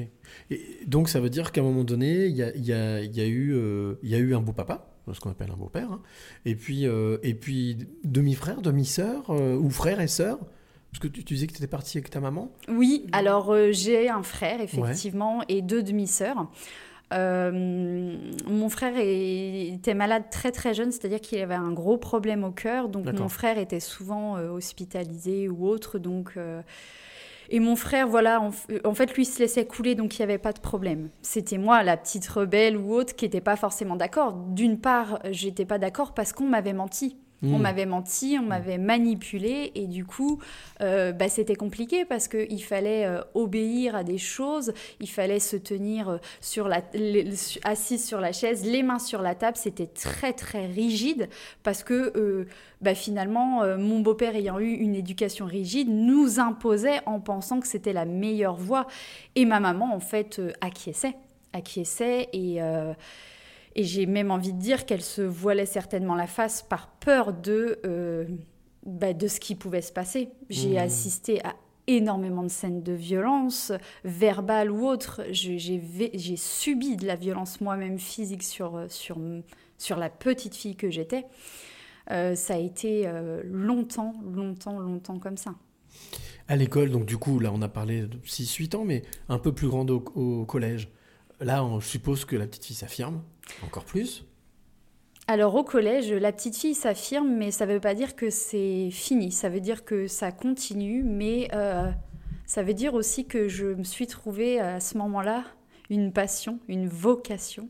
Et 0.49 0.61
donc, 0.85 1.07
ça 1.07 1.21
veut 1.21 1.29
dire 1.29 1.51
qu'à 1.53 1.61
un 1.61 1.63
moment 1.63 1.85
donné, 1.85 2.25
il 2.25 2.35
y 2.35 2.43
a, 2.43 2.53
il 2.55 2.65
y 2.65 2.73
a- 2.73 3.01
il 3.01 3.15
y 3.15 3.21
a 3.21 3.25
eu, 3.25 3.53
euh, 3.55 3.95
il 4.03 4.09
y 4.09 4.15
a 4.15 4.17
eu 4.17 4.35
un 4.35 4.41
beau 4.41 4.51
papa, 4.51 4.87
ce 5.13 5.19
qu'on 5.21 5.29
appelle 5.31 5.49
un 5.49 5.55
beau 5.57 5.69
père, 5.69 5.89
hein. 5.93 6.01
et 6.43 6.55
puis, 6.55 6.85
euh, 6.85 7.17
et 7.23 7.33
puis 7.33 7.77
demi-frère, 8.03 8.61
demi-sœur, 8.61 9.29
ou 9.29 9.69
frère 9.69 10.01
et 10.01 10.07
sœur 10.07 10.39
Parce 10.91 10.99
que 10.99 11.07
tu, 11.07 11.23
tu 11.23 11.35
disais 11.35 11.47
que 11.47 11.53
tu 11.53 11.59
étais 11.59 11.67
partie 11.67 11.97
avec 11.99 12.09
ta 12.09 12.19
maman? 12.19 12.51
Oui, 12.67 13.07
alors 13.13 13.55
j'ai 13.71 14.09
un 14.09 14.23
frère 14.23 14.59
effectivement 14.59 15.41
et 15.47 15.61
deux 15.61 15.83
demi-sœurs. 15.83 16.51
Euh, 17.11 18.15
mon 18.47 18.69
frère 18.69 18.93
était 18.97 19.93
malade 19.93 20.23
très 20.31 20.51
très 20.51 20.73
jeune, 20.73 20.91
c'est-à-dire 20.91 21.19
qu'il 21.19 21.39
avait 21.39 21.55
un 21.55 21.71
gros 21.71 21.97
problème 21.97 22.43
au 22.43 22.51
cœur, 22.51 22.89
donc 22.89 23.05
mon 23.11 23.29
frère 23.29 23.57
était 23.57 23.79
souvent 23.79 24.37
euh, 24.37 24.49
hospitalisé 24.49 25.49
ou 25.49 25.67
autre, 25.67 25.99
donc 25.99 26.33
euh, 26.37 26.61
et 27.53 27.59
mon 27.59 27.75
frère, 27.75 28.07
voilà, 28.07 28.39
en, 28.39 28.51
en 28.85 28.93
fait, 28.93 29.13
lui 29.13 29.25
se 29.25 29.39
laissait 29.39 29.65
couler, 29.65 29.93
donc 29.93 30.17
il 30.17 30.21
n'y 30.21 30.23
avait 30.23 30.37
pas 30.37 30.53
de 30.53 30.61
problème. 30.61 31.09
C'était 31.21 31.57
moi, 31.57 31.83
la 31.83 31.97
petite 31.97 32.25
rebelle 32.25 32.77
ou 32.77 32.93
autre, 32.93 33.13
qui 33.13 33.25
n'était 33.25 33.41
pas 33.41 33.57
forcément 33.57 33.97
d'accord. 33.97 34.33
D'une 34.33 34.79
part, 34.79 35.19
j'étais 35.31 35.65
pas 35.65 35.77
d'accord 35.77 36.13
parce 36.13 36.31
qu'on 36.31 36.45
m'avait 36.45 36.71
menti. 36.71 37.17
On 37.43 37.57
Mm. 37.57 37.61
m'avait 37.61 37.85
menti, 37.87 38.37
on 38.39 38.43
m'avait 38.45 38.77
manipulé, 38.77 39.71
et 39.73 39.87
du 39.87 40.05
coup, 40.05 40.39
euh, 40.81 41.11
bah, 41.11 41.27
c'était 41.27 41.55
compliqué 41.55 42.05
parce 42.05 42.27
qu'il 42.27 42.63
fallait 42.63 43.05
euh, 43.07 43.21
obéir 43.33 43.95
à 43.95 44.03
des 44.03 44.19
choses, 44.19 44.73
il 44.99 45.09
fallait 45.09 45.39
se 45.39 45.55
tenir 45.57 46.09
euh, 46.09 46.17
sur 46.39 46.67
la, 46.67 46.83
les- 46.93 47.33
assise 47.63 48.05
sur 48.05 48.21
la 48.21 48.31
chaise, 48.31 48.63
les 48.63 48.83
mains 48.83 48.99
sur 48.99 49.23
la 49.23 49.33
table, 49.33 49.57
c'était 49.57 49.87
très 49.87 50.33
très 50.33 50.67
rigide 50.67 51.29
parce 51.63 51.83
que 51.83 52.13
euh, 52.15 52.45
bah, 52.81 52.93
finalement, 52.93 53.65
mon 53.77 54.01
beau-père 54.01 54.35
ayant 54.35 54.59
eu 54.59 54.73
une 54.73 54.93
éducation 54.95 55.45
rigide, 55.45 55.89
nous 55.89 56.39
imposait 56.39 56.99
en 57.07 57.19
pensant 57.19 57.59
que 57.59 57.67
c'était 57.67 57.93
la 57.93 58.05
meilleure 58.05 58.55
voie, 58.55 58.85
et 59.35 59.45
ma 59.45 59.59
maman 59.59 59.95
en 59.95 59.99
fait 59.99 60.39
acquiesçait, 60.61 61.15
acquiesçait 61.53 62.29
et 62.33 62.59
et 63.75 63.83
j'ai 63.83 64.05
même 64.05 64.31
envie 64.31 64.53
de 64.53 64.59
dire 64.59 64.85
qu'elle 64.85 65.01
se 65.01 65.21
voilait 65.21 65.65
certainement 65.65 66.15
la 66.15 66.27
face 66.27 66.61
par 66.61 66.87
peur 66.99 67.33
de, 67.33 67.79
euh, 67.85 68.25
bah, 68.85 69.13
de 69.13 69.27
ce 69.27 69.39
qui 69.39 69.55
pouvait 69.55 69.81
se 69.81 69.91
passer. 69.91 70.29
J'ai 70.49 70.75
Mmh. 70.75 70.77
assisté 70.77 71.45
à 71.45 71.55
énormément 71.87 72.43
de 72.43 72.47
scènes 72.49 72.83
de 72.83 72.93
violence, 72.93 73.71
verbale 74.03 74.71
ou 74.71 74.87
autre. 74.87 75.21
J'ai 75.31 76.37
subi 76.37 76.95
de 76.95 77.05
la 77.05 77.15
violence 77.15 77.59
moi-même 77.61 77.97
physique 77.99 78.43
sur, 78.43 78.75
euh, 78.75 78.85
sur, 78.89 79.17
sur 79.77 79.97
la 79.97 80.09
petite 80.09 80.55
fille 80.55 80.75
que 80.75 80.89
j'étais. 80.89 81.25
Euh, 82.11 82.35
ça 82.35 82.55
a 82.55 82.57
été 82.57 83.07
euh, 83.07 83.41
longtemps, 83.45 84.13
longtemps, 84.33 84.79
longtemps 84.79 85.19
comme 85.19 85.37
ça. 85.37 85.53
À 86.47 86.55
l'école, 86.55 86.89
donc 86.89 87.05
du 87.05 87.17
coup, 87.17 87.39
là, 87.39 87.51
on 87.53 87.61
a 87.61 87.67
parlé 87.69 88.01
de 88.01 88.17
6-8 88.25 88.75
ans, 88.75 88.83
mais 88.85 89.03
un 89.29 89.37
peu 89.39 89.53
plus 89.53 89.67
grande 89.67 89.91
au, 89.91 90.03
au 90.15 90.45
collège. 90.45 90.89
là, 91.39 91.63
on- 91.63 91.79
je 91.79 91.87
suppose 91.87 92.25
que 92.25 92.35
la 92.35 92.45
petite 92.47 92.65
fille 92.65 92.75
s'affirme 92.75 93.21
encore 93.63 93.85
plus. 93.85 94.25
Alors 95.27 95.55
au 95.55 95.63
collège, 95.63 96.11
la 96.11 96.31
petite 96.31 96.57
fille 96.57 96.73
s'affirme, 96.73 97.29
mais 97.29 97.51
ça 97.51 97.65
ne 97.65 97.73
veut 97.73 97.79
pas 97.79 97.93
dire 97.93 98.15
que 98.15 98.29
c'est 98.29 98.89
fini. 98.91 99.31
Ça 99.31 99.49
veut 99.49 99.59
dire 99.61 99.85
que 99.85 100.07
ça 100.07 100.31
continue, 100.31 101.03
mais 101.03 101.47
euh, 101.53 101.89
ça 102.45 102.63
veut 102.63 102.73
dire 102.73 102.93
aussi 102.95 103.25
que 103.25 103.47
je 103.47 103.67
me 103.67 103.83
suis 103.83 104.07
trouvée 104.07 104.59
à 104.59 104.79
ce 104.79 104.97
moment-là 104.97 105.45
une 105.89 106.11
passion, 106.11 106.59
une 106.67 106.87
vocation, 106.87 107.69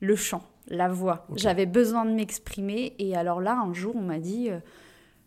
le 0.00 0.16
chant, 0.16 0.42
la 0.68 0.88
voix. 0.88 1.26
J'avais 1.36 1.66
besoin 1.66 2.04
de 2.04 2.12
m'exprimer, 2.12 2.94
et 2.98 3.16
alors 3.16 3.40
là, 3.40 3.58
un 3.58 3.74
jour, 3.74 3.94
on 3.96 4.02
m'a 4.02 4.18
dit 4.18 4.50
euh, 4.50 4.60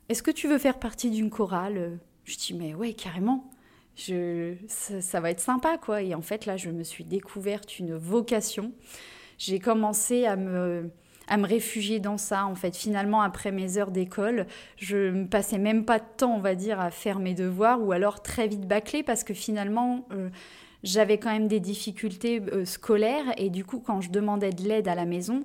Est-ce 0.10 0.24
que 0.24 0.32
tu 0.32 0.48
veux 0.48 0.58
faire 0.58 0.80
partie 0.80 1.12
d'une 1.12 1.30
chorale? 1.30 2.00
Je 2.24 2.38
dis 2.38 2.54
Mais 2.54 2.74
ouais, 2.74 2.94
carrément. 2.94 3.50
Je, 3.96 4.56
ça, 4.68 5.02
ça 5.02 5.20
va 5.20 5.30
être 5.30 5.40
sympa, 5.40 5.78
quoi. 5.78 6.02
Et 6.02 6.16
en 6.16 6.22
fait, 6.22 6.48
là, 6.48 6.58
je 6.58 6.72
me 6.72 6.84
suis 6.84 7.04
découverte 7.04 7.78
une 7.78 7.96
vocation. 7.96 8.72
J'ai 9.38 9.60
commencé 9.60 10.26
à 10.26 10.36
me 10.36 10.90
à 11.28 11.38
me 11.38 11.48
réfugier 11.48 12.00
dans 12.00 12.18
ça. 12.18 12.46
En 12.46 12.56
fait, 12.56 12.76
finalement, 12.76 13.22
après 13.22 13.52
mes 13.52 13.78
heures 13.78 13.92
d'école, 13.92 14.46
je 14.78 15.10
me 15.10 15.26
passais 15.26 15.58
même 15.58 15.86
pas 15.86 16.00
de 16.00 16.06
temps, 16.18 16.36
on 16.36 16.40
va 16.40 16.56
dire, 16.56 16.80
à 16.80 16.92
faire 16.92 17.20
mes 17.20 17.34
devoirs 17.34 17.82
ou 17.82 17.92
alors 17.92 18.22
très 18.22 18.48
vite 18.48 18.68
bâcler 18.68 19.04
parce 19.04 19.24
que 19.24 19.34
finalement, 19.34 20.06
euh, 20.12 20.30
j'avais 20.84 21.18
quand 21.18 21.32
même 21.32 21.48
des 21.48 21.60
difficultés 21.60 22.42
euh, 22.52 22.66
scolaires 22.66 23.34
et 23.38 23.50
du 23.50 23.64
coup, 23.64 23.80
quand 23.80 24.02
je 24.02 24.10
demandais 24.10 24.52
de 24.52 24.64
l'aide 24.64 24.88
à 24.88 24.96
la 24.96 25.06
maison, 25.06 25.44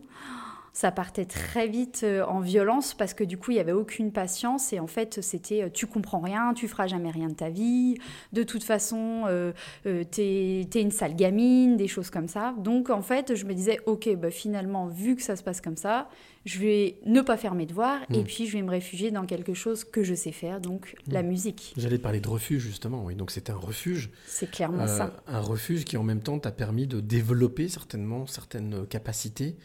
ça 0.72 0.92
partait 0.92 1.24
très 1.24 1.66
vite 1.66 2.00
euh, 2.04 2.24
en 2.24 2.40
violence 2.40 2.94
parce 2.94 3.14
que 3.14 3.24
du 3.24 3.36
coup, 3.38 3.50
il 3.50 3.54
n'y 3.54 3.60
avait 3.60 3.72
aucune 3.72 4.12
patience 4.12 4.72
et 4.72 4.78
en 4.80 4.86
fait, 4.86 5.20
c'était 5.22 5.62
euh, 5.64 5.68
tu 5.72 5.86
comprends 5.86 6.20
rien, 6.20 6.54
tu 6.54 6.68
feras 6.68 6.86
jamais 6.86 7.10
rien 7.10 7.28
de 7.28 7.34
ta 7.34 7.50
vie, 7.50 7.96
de 8.32 8.42
toute 8.42 8.62
façon, 8.64 9.24
euh, 9.26 9.52
euh, 9.86 10.04
t'es 10.04 10.66
t'es 10.70 10.80
une 10.82 10.90
sale 10.90 11.16
gamine, 11.16 11.76
des 11.76 11.88
choses 11.88 12.10
comme 12.10 12.28
ça. 12.28 12.54
Donc 12.58 12.90
en 12.90 13.02
fait, 13.02 13.34
je 13.34 13.44
me 13.46 13.54
disais, 13.54 13.80
ok, 13.86 14.14
bah, 14.16 14.30
finalement, 14.30 14.86
vu 14.86 15.16
que 15.16 15.22
ça 15.22 15.36
se 15.36 15.42
passe 15.42 15.60
comme 15.60 15.76
ça, 15.76 16.08
je 16.44 16.58
vais 16.60 16.98
ne 17.04 17.20
pas 17.20 17.36
faire 17.36 17.54
mes 17.54 17.66
devoirs 17.66 18.00
et 18.10 18.20
Mm. 18.20 18.24
puis 18.24 18.46
je 18.46 18.56
vais 18.56 18.62
me 18.62 18.70
réfugier 18.70 19.10
dans 19.10 19.26
quelque 19.26 19.54
chose 19.54 19.84
que 19.84 20.02
je 20.02 20.14
sais 20.14 20.32
faire, 20.32 20.60
donc 20.60 20.94
la 21.08 21.22
musique. 21.22 21.74
J'allais 21.76 21.98
parler 21.98 22.20
de 22.20 22.28
refuge 22.28 22.62
justement, 22.62 23.04
oui. 23.04 23.14
Donc 23.16 23.30
c'était 23.32 23.52
un 23.52 23.56
refuge, 23.56 24.10
C'est 24.26 24.50
clairement 24.50 24.84
Euh, 24.84 24.86
ça. 24.86 25.12
un 25.26 25.40
refuge 25.40 25.84
qui 25.84 25.96
en 25.96 26.04
même 26.04 26.20
temps 26.20 26.38
t'a 26.38 26.52
permis 26.52 26.86
de 26.86 27.00
développer 27.00 27.68
certainement 27.68 28.26
certaines 28.26 28.86
capacités 28.86 29.56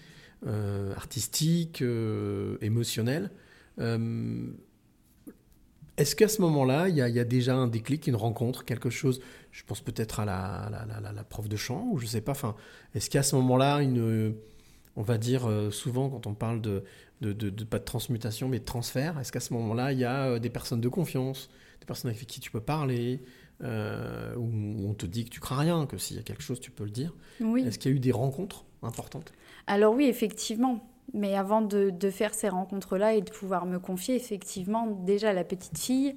euh, 0.45 0.93
artistiques, 0.95 1.82
euh, 1.82 2.58
émotionnelles. 2.62 3.32
Euh, 3.79 4.47
Est-ce 5.97 6.15
qu'à 6.15 6.27
ce 6.27 6.41
moment-là, 6.41 6.89
il 6.89 6.95
y, 6.95 7.01
a- 7.01 7.08
il 7.10 7.15
y 7.15 7.19
a 7.19 7.23
déjà 7.23 7.56
un 7.56 7.67
déclic, 7.67 8.08
une 8.08 8.15
rencontre, 8.15 8.65
quelque 8.65 8.89
chose 8.89 9.21
Je 9.51 9.63
pense 9.63 9.79
peut-être 9.82 10.19
à 10.19 10.25
la, 10.25 11.23
prof 11.23 11.47
de 11.47 11.56
chant, 11.56 11.88
ou 11.91 11.99
je 11.99 12.08
sais 12.08 12.21
pas. 12.21 12.32
Enfin, 12.32 12.56
est-ce 12.95 13.12
qu'à 13.12 13.21
ce 13.21 13.36
moment-là, 13.36 13.82
une, 13.84 14.34
on 14.95 15.03
va 15.03 15.19
dire 15.19 15.47
souvent 15.71 16.10
quand 16.10 16.25
on 16.25 16.34
parle 16.34 16.62
de, 16.62 16.84
de, 17.21 17.32
de- 17.34 17.51
de- 17.51 17.63
pas 17.63 17.77
de 17.77 17.84
transmutation, 17.84 18.49
mais 18.49 18.58
de 18.58 18.65
transfert, 18.65 19.19
est-ce 19.19 19.32
qu'à 19.32 19.39
ce 19.39 19.53
moment-là, 19.53 19.93
il 19.93 19.99
y 19.99 20.06
a 20.06 20.39
des 20.39 20.49
personnes 20.49 20.82
de 20.82 20.89
confiance, 20.89 21.49
des 21.79 21.86
personnes 21.86 22.10
avec 22.10 22.25
qui 22.25 22.39
tu 22.39 22.49
peux 22.49 22.60
parler, 22.62 23.21
euh, 23.63 24.36
où 24.36 24.89
on 24.89 24.95
te 24.95 25.06
dit 25.06 25.25
que 25.25 25.29
tu 25.29 25.39
crains 25.39 25.60
rien, 25.60 25.86
que 25.86 25.99
s'il 25.99 26.17
y 26.17 26.19
a 26.19 26.23
quelque 26.23 26.41
chose, 26.43 26.60
tu 26.60 26.71
peux 26.71 26.86
le 26.86 26.89
dire? 26.89 27.13
Oui. 27.39 27.62
Est-ce 27.67 27.77
qu'il 27.77 27.91
y 27.91 27.93
a 27.93 27.97
eu 27.97 27.99
des 27.99 28.12
rencontres 28.12 28.65
importantes? 28.82 29.32
Alors 29.67 29.93
oui, 29.93 30.06
effectivement. 30.06 30.80
Mais 31.13 31.36
avant 31.36 31.62
de, 31.62 31.89
de 31.91 32.10
faire 32.10 32.34
ces 32.34 32.49
rencontres-là 32.49 33.13
et 33.13 33.21
de 33.21 33.30
pouvoir 33.30 33.65
me 33.65 33.78
confier, 33.78 34.15
effectivement, 34.15 34.88
déjà 34.88 35.32
la 35.32 35.43
petite 35.43 35.78
fille, 35.78 36.15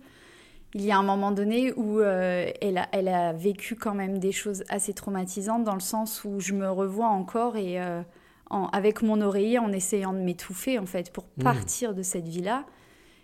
il 0.74 0.82
y 0.82 0.90
a 0.90 0.96
un 0.98 1.02
moment 1.02 1.32
donné 1.32 1.72
où 1.74 2.00
euh, 2.00 2.50
elle, 2.62 2.78
a, 2.78 2.88
elle 2.92 3.08
a 3.08 3.32
vécu 3.32 3.74
quand 3.76 3.94
même 3.94 4.18
des 4.18 4.32
choses 4.32 4.64
assez 4.68 4.94
traumatisantes 4.94 5.64
dans 5.64 5.74
le 5.74 5.80
sens 5.80 6.24
où 6.24 6.40
je 6.40 6.54
me 6.54 6.70
revois 6.70 7.08
encore 7.08 7.56
et 7.56 7.80
euh, 7.80 8.00
en- 8.48 8.66
avec 8.68 9.02
mon 9.02 9.20
oreiller 9.20 9.58
en 9.58 9.70
essayant 9.72 10.12
de 10.14 10.18
m'étouffer 10.18 10.78
en 10.78 10.86
fait 10.86 11.12
pour 11.12 11.24
Mmh. 11.36 11.42
partir 11.42 11.94
de 11.94 12.02
cette 12.02 12.26
vie-là. 12.28 12.64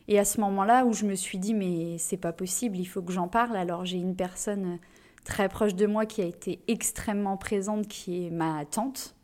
Et 0.08 0.18
à 0.18 0.24
ce 0.26 0.40
moment-là 0.42 0.84
où 0.84 0.92
je 0.92 1.06
me 1.06 1.14
suis 1.14 1.38
dit 1.38 1.54
mais 1.54 1.96
c'est 1.98 2.16
pas 2.18 2.32
possible, 2.32 2.76
il 2.76 2.84
faut 2.86 3.00
que 3.02 3.12
j'en 3.12 3.28
parle. 3.28 3.56
Alors 3.56 3.86
j'ai 3.86 3.96
une 3.98 4.14
personne 4.16 4.78
très 5.24 5.48
proche 5.48 5.74
de 5.74 5.86
moi 5.86 6.04
qui 6.06 6.20
a 6.20 6.26
été 6.26 6.60
extrêmement 6.68 7.36
présente, 7.38 7.86
qui 7.88 8.26
est 8.26 8.30
ma 8.30 8.64
tante. 8.66 9.14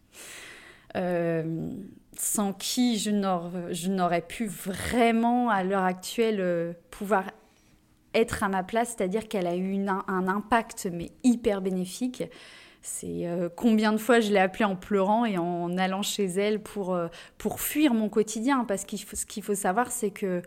Euh, 0.96 1.70
sans 2.16 2.52
qui 2.52 2.98
je 2.98 3.10
n'aurais 3.10 4.22
pu 4.22 4.46
vraiment 4.46 5.50
à 5.50 5.62
l'heure 5.62 5.84
actuelle 5.84 6.40
euh, 6.40 6.72
pouvoir 6.90 7.30
être 8.14 8.42
à 8.42 8.48
ma 8.48 8.64
place, 8.64 8.94
c'est-à-dire 8.96 9.28
qu'elle 9.28 9.46
a 9.46 9.54
eu 9.54 9.86
un 9.86 10.28
impact 10.28 10.88
mais 10.92 11.12
hyper 11.22 11.60
bénéfique. 11.60 12.24
C'est 12.82 13.26
euh, 13.26 13.48
combien 13.54 13.92
de 13.92 13.98
fois 13.98 14.18
je 14.18 14.32
l'ai 14.32 14.38
appelée 14.38 14.64
en 14.64 14.74
pleurant 14.74 15.24
et 15.26 15.38
en 15.38 15.76
allant 15.76 16.02
chez 16.02 16.24
elle 16.24 16.60
pour, 16.60 16.98
pour 17.36 17.60
fuir 17.60 17.92
mon 17.94 18.08
quotidien. 18.08 18.64
Parce 18.64 18.84
que 18.84 18.96
ce 18.96 19.26
qu'il 19.26 19.42
faut 19.42 19.54
savoir, 19.54 19.92
c'est 19.92 20.10
que 20.10 20.42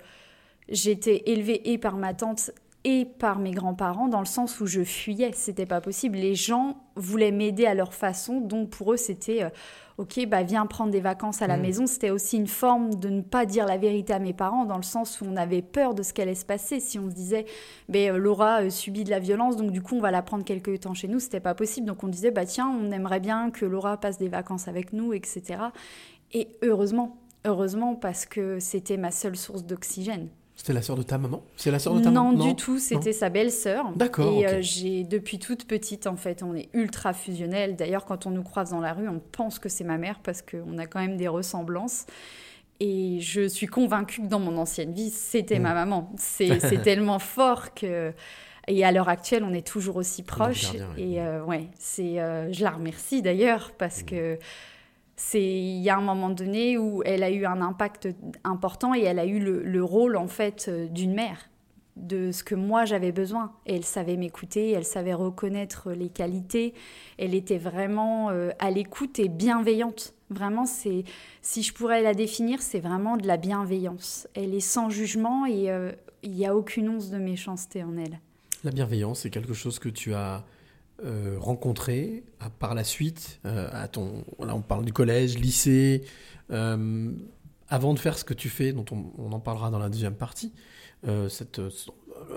j'étais 0.68 1.24
élevée 1.28 1.72
et 1.72 1.78
par 1.78 1.96
ma 1.96 2.14
tante 2.14 2.52
et 2.84 3.06
par 3.06 3.38
mes 3.38 3.52
grands-parents 3.52 4.08
dans 4.08 4.20
le 4.20 4.26
sens 4.26 4.60
où 4.60 4.66
je 4.66 4.84
fuyais. 4.84 5.32
C'était 5.34 5.68
pas 5.68 5.82
possible. 5.82 6.18
Les 6.18 6.36
gens 6.36 6.84
voulaient 6.96 7.32
m'aider 7.32 7.68
à 7.68 7.76
leur 7.76 7.94
façon, 7.94 8.42
donc 8.42 8.72
pour 8.72 8.94
eux, 8.94 8.98
c'était 8.98 9.44
ok, 10.02 10.26
bah 10.28 10.42
viens 10.42 10.66
prendre 10.66 10.92
des 10.92 11.00
vacances 11.00 11.42
à 11.44 11.48
la 11.48 11.58
Mm. 11.58 11.62
maison. 11.62 11.88
C'était 11.88 12.10
aussi 12.10 12.38
une 12.38 12.48
forme 12.48 12.96
de 12.96 13.08
ne 13.10 13.22
pas 13.22 13.46
dire 13.46 13.66
la 13.66 13.78
vérité 13.78 14.14
à 14.14 14.20
mes 14.20 14.34
parents 14.34 14.66
dans 14.66 14.78
le 14.78 14.84
sens 14.84 15.22
où 15.22 15.26
on 15.26 15.36
avait 15.38 15.62
peur 15.62 15.94
de 15.94 16.02
ce 16.02 16.12
qu'allait 16.12 16.34
se 16.36 16.44
passer. 16.46 16.80
Si 16.80 16.98
on 16.98 17.10
se 17.10 17.16
disait, 17.16 17.46
ben, 17.88 18.12
euh, 18.14 18.18
Laura 18.18 18.64
euh, 18.64 18.70
subit 18.72 19.04
de 19.04 19.12
la 19.12 19.20
violence, 19.20 19.58
donc 19.58 19.72
du 19.72 19.82
coup 19.82 19.96
on 19.96 20.02
va 20.02 20.10
la 20.12 20.24
prendre 20.24 20.44
quelques 20.44 20.80
temps 20.82 20.96
chez 20.96 21.08
nous, 21.08 21.20
c'était 21.20 21.40
pas 21.40 21.54
possible. 21.54 21.86
Donc 21.86 22.04
on 22.04 22.08
disait, 22.08 22.32
bah 22.32 22.46
tiens, 22.46 22.68
on 22.68 22.90
aimerait 22.92 23.20
bien 23.20 23.52
que 23.52 23.66
Laura 23.66 23.98
passe 23.98 24.18
des 24.18 24.28
vacances 24.30 24.68
avec 24.68 24.92
nous, 24.92 25.14
etc. 25.14 25.44
Et 26.34 26.48
heureusement, 26.64 27.18
heureusement 27.46 27.96
parce 27.96 28.26
que 28.26 28.60
c'était 28.60 28.98
ma 28.98 29.12
seule 29.12 29.36
source 29.38 29.64
d'oxygène. 29.66 30.30
C'était 30.62 30.74
la 30.74 30.84
sœur 30.84 30.96
de 30.96 31.02
ta 31.02 31.18
maman? 31.18 31.42
C'est 31.58 31.72
la 31.72 31.80
sœur 31.80 31.96
de 31.96 32.02
ta 32.04 32.12
Non, 32.12 32.34
maman? 32.34 32.46
du 32.46 32.56
tout, 32.56 32.78
c'était 32.78 33.14
sa 33.14 33.30
belle-sœur. 33.30 33.92
D'accord, 33.96 34.32
Et 34.32 34.46
euh, 34.46 34.58
j'ai 34.62 35.04
depuis 35.04 35.40
toute 35.40 35.66
petite, 35.66 36.06
en 36.06 36.18
fait, 36.18 36.44
on 36.44 36.54
est 36.54 36.70
ultra 36.74 37.14
fusionnels. 37.14 37.76
D'ailleurs, 37.76 38.06
quand 38.06 38.28
on 38.28 38.30
nous 38.30 38.44
croise 38.44 38.70
dans 38.70 38.80
la 38.80 38.94
rue, 38.94 39.10
on 39.10 39.20
pense 39.32 39.58
que 39.58 39.70
c'est 39.70 39.84
ma 39.84 39.98
mère 39.98 40.20
parce 40.22 40.44
qu'on 40.44 40.78
a 40.78 40.86
quand 40.86 41.00
même 41.00 41.18
des 41.18 41.28
ressemblances. 41.28 42.06
Et 42.80 43.18
je 43.22 43.48
suis 43.48 43.66
convaincue 43.66 44.22
que 44.22 44.28
dans 44.28 44.40
mon 44.40 44.56
ancienne 44.60 44.94
vie, 44.94 45.10
c'était 45.10 45.58
Mm. 45.58 45.64
ma 45.64 45.74
maman. 45.74 46.12
C'est 46.18 46.60
c'est 46.60 46.84
tellement 46.84 47.18
fort 47.18 47.74
que. 47.74 48.14
Et 48.68 48.86
à 48.86 48.92
l'heure 48.92 49.10
actuelle, 49.10 49.44
on 49.44 49.54
est 49.56 49.66
toujours 49.66 49.96
aussi 49.96 50.22
proches. 50.22 50.74
gardien, 50.76 50.90
oui. 50.96 51.14
Et 51.16 51.22
euh, 51.22 51.44
ouais, 51.44 51.70
c'est, 51.80 52.20
euh, 52.20 52.54
je 52.54 52.64
la 52.64 52.70
remercie 52.70 53.24
d'ailleurs 53.24 53.72
parce 53.80 54.04
Mm. 54.04 54.06
que 54.06 54.38
c'est 55.22 55.40
il 55.44 55.82
y 55.82 55.90
a 55.90 55.98
un 55.98 56.02
moment 56.02 56.32
donné 56.32 56.80
où 56.80 57.04
elle 57.06 57.22
a 57.22 57.30
eu 57.30 57.46
un 57.46 57.62
impact 57.62 58.10
important 58.44 58.96
et 58.96 59.02
elle 59.02 59.20
a 59.20 59.26
eu 59.26 59.40
le, 59.40 59.62
le 59.62 59.84
rôle 59.84 60.18
en 60.18 60.28
fait 60.28 60.66
euh, 60.68 60.88
d'une 60.88 61.14
mère 61.14 61.50
de 61.96 62.32
ce 62.32 62.44
que 62.44 62.56
moi 62.56 62.86
j'avais 62.86 63.12
besoin. 63.12 63.52
Elle 63.66 63.86
savait 63.86 64.18
m'écouter 64.18 64.72
elle 64.72 64.84
savait 64.84 65.14
reconnaître 65.14 65.92
les 65.92 66.10
qualités. 66.10 66.74
Elle 67.20 67.36
était 67.36 67.60
vraiment 67.60 68.32
euh, 68.32 68.50
à 68.58 68.72
l'écoute 68.72 69.20
et 69.20 69.30
bienveillante. 69.30 70.16
Vraiment 70.32 70.66
c'est 70.66 71.04
si 71.44 71.62
je 71.62 71.72
pourrais 71.72 72.02
la 72.02 72.16
définir 72.16 72.60
c'est 72.60 72.80
vraiment 72.80 73.16
de 73.16 73.28
la 73.28 73.38
bienveillance. 73.38 74.28
Elle 74.34 74.56
est 74.56 74.60
sans 74.60 74.90
jugement 74.90 75.46
et 75.46 75.70
euh, 75.70 75.92
il 76.24 76.32
n'y 76.32 76.48
a 76.48 76.56
aucune 76.56 76.90
once 76.90 77.12
de 77.12 77.20
méchanceté 77.20 77.84
en 77.84 77.96
elle. 77.96 78.20
La 78.64 78.72
bienveillance, 78.72 79.20
c'est 79.20 79.30
quelque 79.30 79.54
chose 79.54 79.78
que 79.78 79.90
tu 79.90 80.16
as 80.16 80.44
euh, 81.04 81.38
rencontré 81.40 82.24
par 82.60 82.76
la 82.76 82.84
suite 82.84 83.40
euh, 83.46 83.68
à 83.72 83.88
ton. 83.88 84.24
On 84.38 84.62
parle 84.62 84.86
du 84.86 84.94
collège, 84.94 85.38
lycée. 85.38 86.04
euh, 86.52 87.12
avant 87.70 87.94
de 87.94 88.00
faire 88.00 88.18
ce 88.18 88.26
que 88.26 88.34
tu 88.34 88.50
fais, 88.50 88.74
dont 88.74 88.86
on, 88.92 89.12
on 89.18 89.32
en 89.32 89.40
parlera 89.40 89.72
dans 89.72 89.80
la 89.80 89.90
deuxième 89.90 90.16
partie, 90.16 90.52
euh, 91.08 91.30
ce 91.30 91.44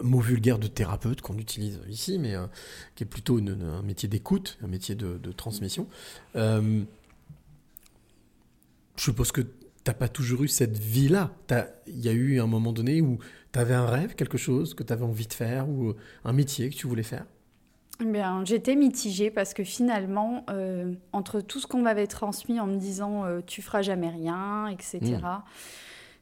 mot 0.03 0.21
vulgaire 0.21 0.59
de 0.59 0.69
thérapeute 0.69 1.21
qu'on 1.21 1.37
utilise 1.39 1.81
ici, 1.89 2.19
mais 2.19 2.35
qui 2.95 3.03
est 3.03 3.07
plutôt 3.07 3.39
un 3.39 3.83
métier 3.83 4.09
d'écoute, 4.09 4.59
un 4.63 4.69
métier 4.69 4.95
de, 4.95 5.33
transmission. 5.33 5.89
Je 6.35 6.85
suppose 8.97 9.33
que 9.33 9.43
t'as 9.83 9.93
pas 9.93 10.09
toujours 10.09 10.45
eu 10.45 10.49
cette 10.49 10.79
vie-là. 10.79 11.33
Il 11.89 12.01
y 12.01 12.09
a 12.09 12.13
eu 12.13 12.41
un 12.41 12.47
moment 12.47 12.73
donné 12.73 13.03
où 13.03 13.19
tu 13.53 13.59
avais 13.59 13.75
un 13.75 13.87
rêve, 13.87 14.15
quelque 14.15 14.39
chose 14.39 14.73
que 14.73 14.83
tu 14.83 14.93
avais 14.93 15.05
envie 15.05 15.27
de 15.27 15.35
faire, 15.35 15.69
ou 15.69 15.95
un 16.25 16.33
métier 16.33 16.71
que 16.71 16.77
tu 16.77 16.87
voulais 16.87 17.03
faire? 17.03 17.27
Eh 18.01 18.05
Bien, 18.07 18.45
j'étais 18.45 18.75
mitigée 18.75 19.31
parce 19.31 19.55
que 19.55 19.63
finalement, 19.63 20.45
euh, 20.51 20.93
entre 21.13 21.41
tout 21.41 21.61
ce 21.61 21.67
qu'on 21.67 21.81
m'avait 21.83 22.09
transmis 22.09 22.59
en 22.59 22.67
me 22.67 22.77
disant 22.77 23.25
euh, 23.25 23.41
tu 23.47 23.63
feras 23.63 23.83
jamais 23.83 24.09
rien, 24.09 24.67
etc., 24.69 25.01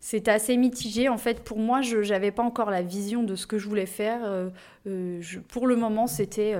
c'était 0.00 0.32
assez 0.32 0.56
mitigé. 0.56 1.08
En 1.08 1.16
fait, 1.16 1.44
pour 1.44 1.58
moi, 1.58 1.80
je 1.80 1.98
n'avais 1.98 2.32
pas 2.32 2.42
encore 2.42 2.70
la 2.70 2.82
vision 2.82 3.22
de 3.22 3.36
ce 3.36 3.46
que 3.46 3.56
je 3.56 3.68
voulais 3.68 3.86
faire. 3.86 4.20
Euh, 4.24 4.50
euh, 4.88 5.18
je- 5.20 5.38
pour 5.38 5.66
le 5.68 5.76
moment, 5.76 6.06
c'était 6.08 6.54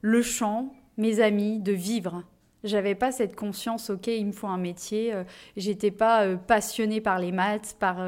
le 0.00 0.22
chant, 0.22 0.72
mes 0.96 1.20
amis, 1.20 1.60
de 1.60 1.72
vivre. 1.72 2.22
J'avais 2.64 2.94
pas 2.96 3.12
cette 3.12 3.36
conscience, 3.36 3.90
ok, 3.90 4.06
il 4.08 4.26
me 4.26 4.32
faut 4.32 4.46
un 4.48 4.56
métier. 4.58 5.12
j'étais 5.56 5.90
pas 5.92 6.34
passionnée 6.36 7.00
par 7.02 7.18
les 7.20 7.30
maths, 7.32 7.76
par 7.78 7.98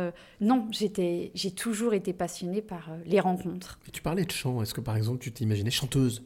non, 0.40 0.66
j'étais, 0.72 1.30
j'ai 1.34 1.50
toujours 1.52 1.92
été 1.94 2.12
passionnée 2.14 2.62
par 2.62 2.88
les 3.04 3.20
rencontres. 3.20 3.78
Et 3.86 3.90
tu 3.92 4.02
parlais 4.02 4.24
de 4.24 4.30
chant. 4.32 4.60
Est-ce 4.62 4.74
que 4.74 4.80
par 4.80 4.96
exemple 4.96 5.18
tu 5.20 5.30
t'imaginais 5.30 5.70
chanteuse? 5.70 6.24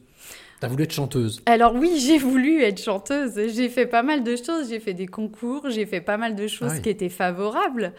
T'as 0.59 0.69
voulu 0.69 0.83
être 0.83 0.93
chanteuse 0.93 1.41
Alors 1.45 1.75
oui, 1.75 1.91
j'ai 1.99 2.17
voulu 2.17 2.61
être 2.61 2.81
chanteuse. 2.81 3.33
J'ai 3.53 3.67
fait 3.67 3.85
pas 3.85 4.01
mal 4.01 4.23
de 4.23 4.35
choses. 4.37 4.69
J'ai 4.69 4.79
fait 4.79 4.93
des 4.93 5.07
concours. 5.07 5.69
J'ai 5.69 5.85
fait 5.85 5.99
pas 5.99 6.15
mal 6.17 6.35
de 6.35 6.47
choses 6.47 6.69
Ah 6.71 6.75
oui. 6.77 6.81
qui 6.81 6.89
étaient 6.89 7.09
favorables. 7.09 7.91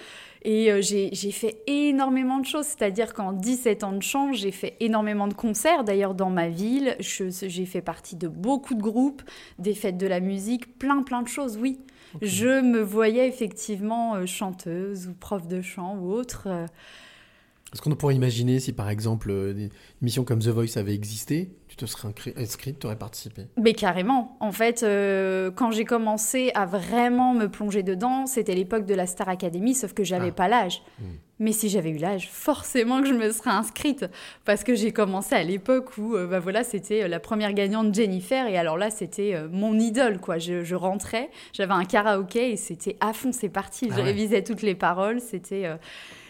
Et 0.46 0.70
euh, 0.72 0.80
j'ai 0.80 1.10
fait 1.30 1.58
énormément 1.66 2.38
de 2.38 2.46
choses. 2.46 2.64
C'est-à-dire 2.64 3.12
qu'en 3.12 3.32
17 3.32 3.84
ans 3.84 3.92
de 3.92 4.02
chant, 4.02 4.32
j'ai 4.32 4.50
fait 4.50 4.76
énormément 4.80 5.28
de 5.28 5.34
concerts. 5.34 5.84
D'ailleurs, 5.84 6.14
dans 6.14 6.30
ma 6.30 6.48
ville, 6.48 6.96
j'ai 7.00 7.66
fait 7.66 7.82
partie 7.82 8.16
de 8.16 8.28
beaucoup 8.28 8.74
de 8.74 8.82
groupes, 8.82 9.22
des 9.58 9.74
fêtes 9.74 9.98
de 9.98 10.06
la 10.06 10.20
musique, 10.20 10.78
plein, 10.78 11.02
plein 11.02 11.20
de 11.20 11.28
choses, 11.28 11.58
oui. 11.60 11.78
Je 12.22 12.60
me 12.62 12.80
voyais 12.80 13.26
effectivement 13.28 14.14
euh, 14.14 14.24
chanteuse 14.26 15.08
ou 15.08 15.12
prof 15.14 15.46
de 15.48 15.60
chant 15.60 15.98
ou 15.98 16.12
autre. 16.12 16.44
euh, 16.46 16.66
Est-ce 17.74 17.82
qu'on 17.82 17.90
pourrait 17.96 18.14
imaginer 18.14 18.60
si 18.60 18.72
par 18.72 18.88
exemple 18.88 19.30
euh, 19.30 19.52
des 19.52 19.68
émissions 20.00 20.22
comme 20.24 20.38
The 20.38 20.46
Voice 20.48 20.76
avaient 20.78 20.94
existé, 20.94 21.50
tu 21.66 21.74
te 21.74 21.86
serais 21.86 22.08
inscrite, 22.36 22.78
tu 22.78 22.86
aurais 22.86 22.96
participé? 22.96 23.42
Mais 23.60 23.72
carrément. 23.72 24.36
En 24.38 24.52
fait, 24.52 24.84
euh, 24.84 25.50
quand 25.50 25.72
j'ai 25.72 25.84
commencé 25.84 26.52
à 26.54 26.66
vraiment 26.66 27.34
me 27.34 27.46
plonger 27.48 27.82
dedans, 27.82 28.26
c'était 28.26 28.54
l'époque 28.54 28.86
de 28.86 28.94
la 28.94 29.06
Star 29.08 29.28
Academy, 29.28 29.74
sauf 29.74 29.92
que 29.92 30.04
j'avais 30.04 30.28
Ah. 30.28 30.32
pas 30.32 30.46
l'âge. 30.48 30.82
Hmm. 31.00 31.04
Mais 31.40 31.50
si 31.50 31.68
j'avais 31.68 31.90
eu 31.90 31.98
l'âge, 31.98 32.28
forcément 32.30 33.00
que 33.02 33.08
je 33.08 33.12
me 33.12 33.32
serais 33.32 33.50
inscrite. 33.50 34.06
Parce 34.44 34.62
que 34.62 34.76
j'ai 34.76 34.92
commencé 34.92 35.34
à 35.34 35.42
l'époque 35.42 35.98
où 35.98 36.14
euh, 36.14 36.28
bah 36.28 36.38
voilà, 36.38 36.62
c'était 36.62 37.02
euh, 37.02 37.08
la 37.08 37.18
première 37.18 37.52
gagnante 37.54 37.92
Jennifer. 37.92 38.46
Et 38.46 38.56
alors 38.56 38.78
là, 38.78 38.90
c'était 38.90 39.34
euh, 39.34 39.48
mon 39.50 39.76
idole. 39.80 40.20
quoi. 40.20 40.38
Je, 40.38 40.62
je 40.62 40.76
rentrais, 40.76 41.28
j'avais 41.52 41.72
un 41.72 41.84
karaoké 41.84 42.52
et 42.52 42.56
c'était 42.56 42.96
à 43.00 43.12
fond, 43.12 43.32
c'est 43.32 43.48
parti. 43.48 43.88
Ah 43.90 43.94
je 43.94 43.98
ouais. 43.98 44.04
révisais 44.04 44.44
toutes 44.44 44.62
les 44.62 44.76
paroles. 44.76 45.20
C'était 45.20 45.68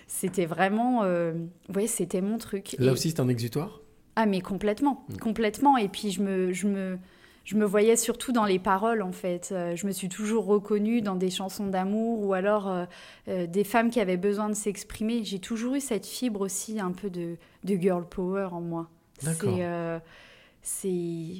c'était 0.07 0.47
vraiment. 0.47 1.03
euh, 1.05 1.33
ouais, 1.75 1.87
c'était 1.87 2.21
mon 2.21 2.39
truc. 2.39 2.77
Là 2.79 2.87
Et- 2.87 2.91
aussi 2.91 3.11
c'est 3.11 3.21
un 3.21 3.29
exutoire? 3.29 3.81
Ah 4.17 4.27
mais 4.27 4.41
complètement, 4.41 5.05
Mm. 5.09 5.17
complètement. 5.19 5.77
Et 5.77 5.89
puis 5.89 6.11
je 6.13 6.23
me, 6.23 6.53
je 6.53 6.67
me, 6.69 6.99
je 7.45 7.57
me 7.57 7.65
voyais 7.65 7.97
surtout 7.97 8.31
dans 8.33 8.45
les 8.45 8.59
paroles 8.61 9.03
en 9.03 9.11
fait. 9.13 9.51
Euh, 9.53 9.75
je 9.77 9.87
me 9.87 9.93
suis 9.93 10.09
toujours 10.09 10.47
reconnue 10.47 11.03
dans 11.03 11.17
des 11.17 11.31
chansons 11.31 11.67
d'amour 11.67 12.21
ou 12.23 12.33
alors 12.33 12.69
euh, 12.71 12.85
euh, 13.29 13.47
des 13.47 13.65
femmes 13.65 13.91
qui 13.91 14.01
avaient 14.01 14.17
besoin 14.17 14.49
de 14.49 14.55
s'exprimer. 14.55 15.25
J'ai 15.25 15.41
toujours 15.41 15.75
eu 15.75 15.81
cette 15.81 16.07
fibre 16.07 16.43
aussi 16.43 16.79
un 16.81 16.93
peu 16.93 17.11
de, 17.11 17.37
de 17.65 17.75
girl 17.75 18.05
power 18.09 18.49
en 18.53 18.61
moi. 18.61 18.89
D'accord. 19.23 19.53
C'est, 19.57 19.65
euh, 19.65 19.99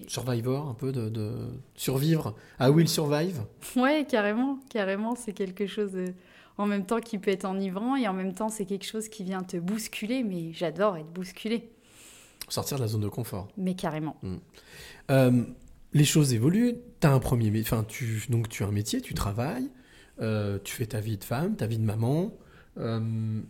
Survivor, 0.09 0.69
un 0.69 0.75
peu 0.75 0.93
de, 0.93 1.09
de 1.09 1.33
survivre. 1.75 2.35
Ah 2.59 2.71
Will 2.71 2.89
Survive? 2.89 3.41
Ouais, 3.77 4.05
carrément, 4.09 4.59
carrément, 4.69 5.15
c'est 5.15 5.33
quelque 5.33 5.67
chose 5.67 5.93
de- 5.93 6.13
en 6.59 6.67
même 6.67 6.87
temps 6.87 7.01
qui 7.01 7.19
peut 7.19 7.31
être 7.31 7.45
enivrant 7.45 7.97
et 7.97 8.07
en 8.09 8.13
même 8.13 8.33
temps 8.35 8.49
c'est 8.49 8.65
quelque 8.67 8.87
chose 8.87 9.09
qui 9.09 9.25
vient 9.25 9.43
te 9.43 9.57
bousculer. 9.57 10.23
Mais 10.23 10.53
j'adore 10.53 10.97
être 10.97 11.13
bousculée, 11.13 11.71
Sortir 12.49 12.77
de 12.77 12.83
la 12.83 12.89
zone 12.89 13.01
de 13.01 13.09
confort. 13.09 13.49
mais 13.57 13.75
carrément. 13.75 14.17
Euh, 15.11 15.43
les 15.93 16.05
choses 16.05 16.33
évoluent. 16.35 16.75
T'as 17.01 17.11
un 17.13 17.19
premier, 17.21 17.53
enfin 17.61 17.85
tu 17.87 18.23
donc 18.29 18.49
tu 18.49 18.63
as 18.63 18.67
un 18.67 18.73
métier, 18.73 19.01
tu 19.01 19.15
travailles, 19.15 19.71
euh, 20.21 20.59
tu 20.63 20.75
fais 20.75 20.87
ta 20.87 21.01
vie 21.01 21.17
de 21.19 21.25
femme, 21.25 21.57
ta 21.57 21.67
vie 21.67 21.79
de 21.79 21.85
maman. 21.85 22.37
Euh, 22.77 23.41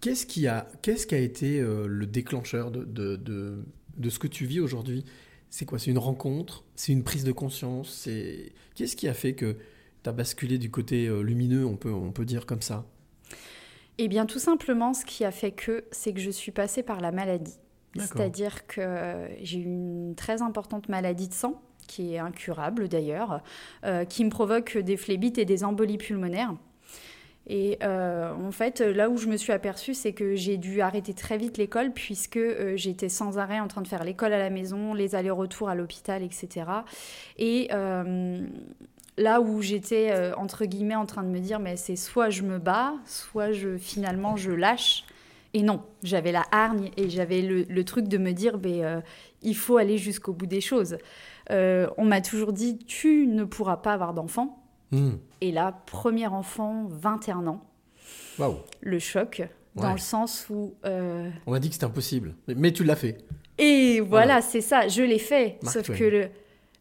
qu'est-ce 0.00 0.26
qui 0.26 0.46
a, 0.46 0.68
qu'est-ce 0.82 1.06
qui 1.06 1.14
a 1.14 1.18
été 1.18 1.60
le 1.60 2.06
déclencheur 2.06 2.70
de, 2.70 2.84
de, 2.84 3.16
de, 3.16 3.64
de 3.96 4.10
ce 4.10 4.18
que 4.18 4.26
tu 4.26 4.46
vis 4.46 4.60
aujourd'hui? 4.60 5.04
C'est 5.50 5.66
quoi? 5.66 5.78
C'est 5.78 5.90
une 5.90 5.98
rencontre? 5.98 6.64
C'est 6.76 6.92
une 6.92 7.04
prise 7.04 7.24
de 7.24 7.32
conscience? 7.32 7.90
C'est 7.90 8.52
qu'est-ce 8.74 8.96
qui 8.96 9.06
a 9.08 9.14
fait 9.14 9.34
que 9.34 9.56
tu 10.02 10.10
as 10.10 10.12
basculé 10.12 10.58
du 10.58 10.70
côté 10.70 11.06
euh, 11.06 11.22
lumineux, 11.22 11.66
on 11.66 11.76
peut, 11.76 11.92
on 11.92 12.12
peut 12.12 12.24
dire 12.24 12.46
comme 12.46 12.62
ça 12.62 12.84
Eh 13.98 14.08
bien, 14.08 14.26
tout 14.26 14.38
simplement, 14.38 14.94
ce 14.94 15.04
qui 15.04 15.24
a 15.24 15.30
fait 15.30 15.52
que, 15.52 15.84
c'est 15.90 16.12
que 16.12 16.20
je 16.20 16.30
suis 16.30 16.52
passée 16.52 16.82
par 16.82 17.00
la 17.00 17.12
maladie. 17.12 17.58
C'est-à-dire 17.94 18.66
que 18.66 19.28
j'ai 19.42 19.58
eu 19.58 19.64
une 19.64 20.14
très 20.16 20.40
importante 20.40 20.88
maladie 20.88 21.28
de 21.28 21.34
sang, 21.34 21.60
qui 21.86 22.14
est 22.14 22.18
incurable 22.18 22.88
d'ailleurs, 22.88 23.42
euh, 23.84 24.04
qui 24.04 24.24
me 24.24 24.30
provoque 24.30 24.78
des 24.78 24.96
phlébites 24.96 25.36
et 25.36 25.44
des 25.44 25.62
embolies 25.62 25.98
pulmonaires. 25.98 26.54
Et 27.48 27.78
euh, 27.82 28.32
en 28.32 28.52
fait, 28.52 28.80
là 28.80 29.10
où 29.10 29.16
je 29.16 29.26
me 29.26 29.36
suis 29.36 29.52
aperçue, 29.52 29.94
c'est 29.94 30.12
que 30.12 30.36
j'ai 30.36 30.58
dû 30.58 30.80
arrêter 30.80 31.12
très 31.12 31.38
vite 31.38 31.58
l'école, 31.58 31.92
puisque 31.92 32.36
euh, 32.36 32.76
j'étais 32.76 33.08
sans 33.08 33.38
arrêt 33.38 33.58
en 33.58 33.66
train 33.66 33.82
de 33.82 33.88
faire 33.88 34.04
l'école 34.04 34.32
à 34.32 34.38
la 34.38 34.50
maison, 34.50 34.94
les 34.94 35.14
allers-retours 35.16 35.68
à 35.68 35.74
l'hôpital, 35.74 36.22
etc. 36.22 36.66
Et 37.38 37.68
euh, 37.72 38.46
là 39.18 39.40
où 39.40 39.60
j'étais, 39.62 40.10
euh, 40.12 40.34
entre 40.36 40.64
guillemets, 40.64 40.94
en 40.96 41.06
train 41.06 41.22
de 41.22 41.28
me 41.28 41.38
dire, 41.40 41.58
mais 41.60 41.76
c'est 41.76 41.96
soit 41.96 42.30
je 42.30 42.42
me 42.42 42.58
bats, 42.58 42.94
soit 43.06 43.52
je, 43.52 43.76
finalement 43.76 44.36
je 44.36 44.50
lâche. 44.50 45.04
Et 45.54 45.62
non, 45.62 45.82
j'avais 46.02 46.32
la 46.32 46.44
hargne 46.50 46.90
et 46.96 47.10
j'avais 47.10 47.42
le, 47.42 47.64
le 47.68 47.84
truc 47.84 48.08
de 48.08 48.16
me 48.16 48.32
dire, 48.32 48.56
ben, 48.58 48.82
euh, 48.82 49.00
il 49.42 49.54
faut 49.54 49.76
aller 49.76 49.98
jusqu'au 49.98 50.32
bout 50.32 50.46
des 50.46 50.62
choses. 50.62 50.96
Euh, 51.50 51.88
on 51.98 52.04
m'a 52.06 52.22
toujours 52.22 52.52
dit, 52.54 52.78
tu 52.78 53.26
ne 53.26 53.44
pourras 53.44 53.76
pas 53.76 53.92
avoir 53.92 54.14
d'enfant. 54.14 54.64
Hmm. 54.92 55.12
Et 55.42 55.52
là, 55.52 55.82
premier 55.86 56.26
enfant, 56.26 56.86
21 56.88 57.46
ans, 57.46 57.62
Waouh 58.38 58.56
le 58.80 58.98
choc, 58.98 59.42
dans 59.74 59.88
Ouais. 59.88 59.92
le 59.92 59.98
sens 59.98 60.46
où... 60.48 60.74
On 60.84 61.50
m'a 61.50 61.58
dit 61.60 61.68
que 61.68 61.74
c'était 61.74 61.84
impossible, 61.86 62.34
mais, 62.48 62.54
mais 62.54 62.72
tu 62.72 62.82
l'as 62.84 62.96
fait. 62.96 63.18
Et 63.58 64.00
voilà, 64.00 64.26
Voilà. 64.26 64.40
c'est 64.42 64.60
ça, 64.62 64.88
je 64.88 65.02
l'ai 65.02 65.18
fait. 65.18 65.58
Mark 65.62 65.74
Sauf 65.74 65.86
Twain. 65.86 65.96
que 65.96 66.04
le- 66.04 66.28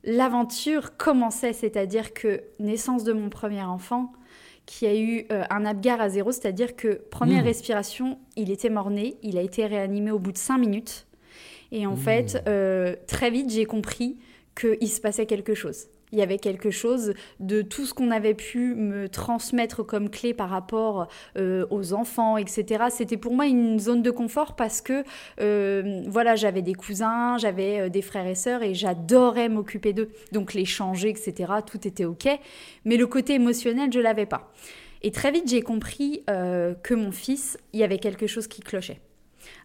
l'aventure 0.04 0.98
commençait, 0.98 1.54
c'est-à-dire 1.54 2.14
que 2.14 2.42
naissance 2.60 3.04
de 3.04 3.14
mon 3.14 3.30
premier 3.30 3.62
enfant, 3.64 4.12
qui 4.66 4.86
a 4.88 4.96
eu 4.96 5.26
euh, 5.32 5.44
un 5.50 5.66
Apgar 5.66 6.00
à 6.02 6.10
zéro, 6.10 6.32
c'est-à-dire 6.32 6.76
que 6.76 7.02
première 7.10 7.44
Mmh. 7.44 7.48
respiration, 7.48 8.20
il 8.36 8.52
était 8.52 8.70
mort-né, 8.70 9.16
il 9.24 9.38
a 9.38 9.42
été 9.42 9.66
réanimé 9.66 10.12
au 10.12 10.20
bout 10.20 10.32
de 10.32 10.38
cinq 10.38 10.60
minutes. 10.60 11.08
Et 11.72 11.86
en 11.88 11.94
Mmh. 11.94 11.98
fait, 11.98 12.44
euh, 12.48 12.96
très 13.08 13.32
vite, 13.32 13.50
j'ai 13.50 13.66
compris 13.66 14.18
qu'il 14.60 14.90
se 14.90 15.02
passait 15.02 15.26
quelque 15.26 15.54
chose. 15.56 15.88
Il 16.12 16.19
y 16.19 16.21
avait 16.21 16.38
quelque 16.38 16.71
chose 16.71 17.13
de 17.39 17.62
tout 17.62 17.86
ce 17.86 17.93
qu'on 17.93 18.12
avait 18.12 18.34
pu 18.34 18.76
me 18.76 19.10
transmettre 19.10 19.86
comme 19.86 20.10
clé 20.10 20.34
par 20.34 20.50
rapport 20.50 21.08
euh, 21.38 21.65
aux 21.69 21.93
enfants, 21.93 22.38
etc. 22.38 22.86
C'était 22.89 23.17
pour 23.17 23.34
moi 23.34 23.45
une 23.45 23.80
zone 23.80 24.02
de 24.02 24.12
confort 24.12 24.56
parce 24.56 24.82
que 24.82 25.04
euh, 25.39 26.04
voilà, 26.08 26.36
j'avais 26.36 26.62
des 26.62 26.74
cousins, 26.74 27.38
j'avais 27.38 27.82
euh, 27.82 27.89
des 27.89 28.02
frères 28.02 28.28
et 28.28 28.36
sœurs 28.36 28.63
et 28.63 28.74
j'adorais 28.74 29.50
m'occuper 29.50 29.93
d'eux. 29.93 30.10
Donc 30.32 30.54
les 30.54 30.65
changer, 30.65 31.10
etc. 31.10 31.52
Tout 31.65 31.88
était 31.88 32.06
ok, 32.06 32.28
mais 32.86 32.97
le 32.97 33.08
côté 33.08 33.34
émotionnel, 33.34 33.91
je 33.91 34.00
l'avais 34.00 34.26
pas. 34.26 34.52
Et 35.04 35.12
très 35.12 35.32
vite, 35.32 35.50
j'ai 35.50 35.62
compris 35.62 36.24
euh, 36.30 36.76
que 36.84 36.93
mon 36.93 37.12
fils, 37.12 37.58
il 37.74 37.80
y 37.80 37.84
avait 37.84 37.97
quelque 37.97 38.28
chose 38.28 38.47
qui 38.47 38.62
clochait. 38.62 39.00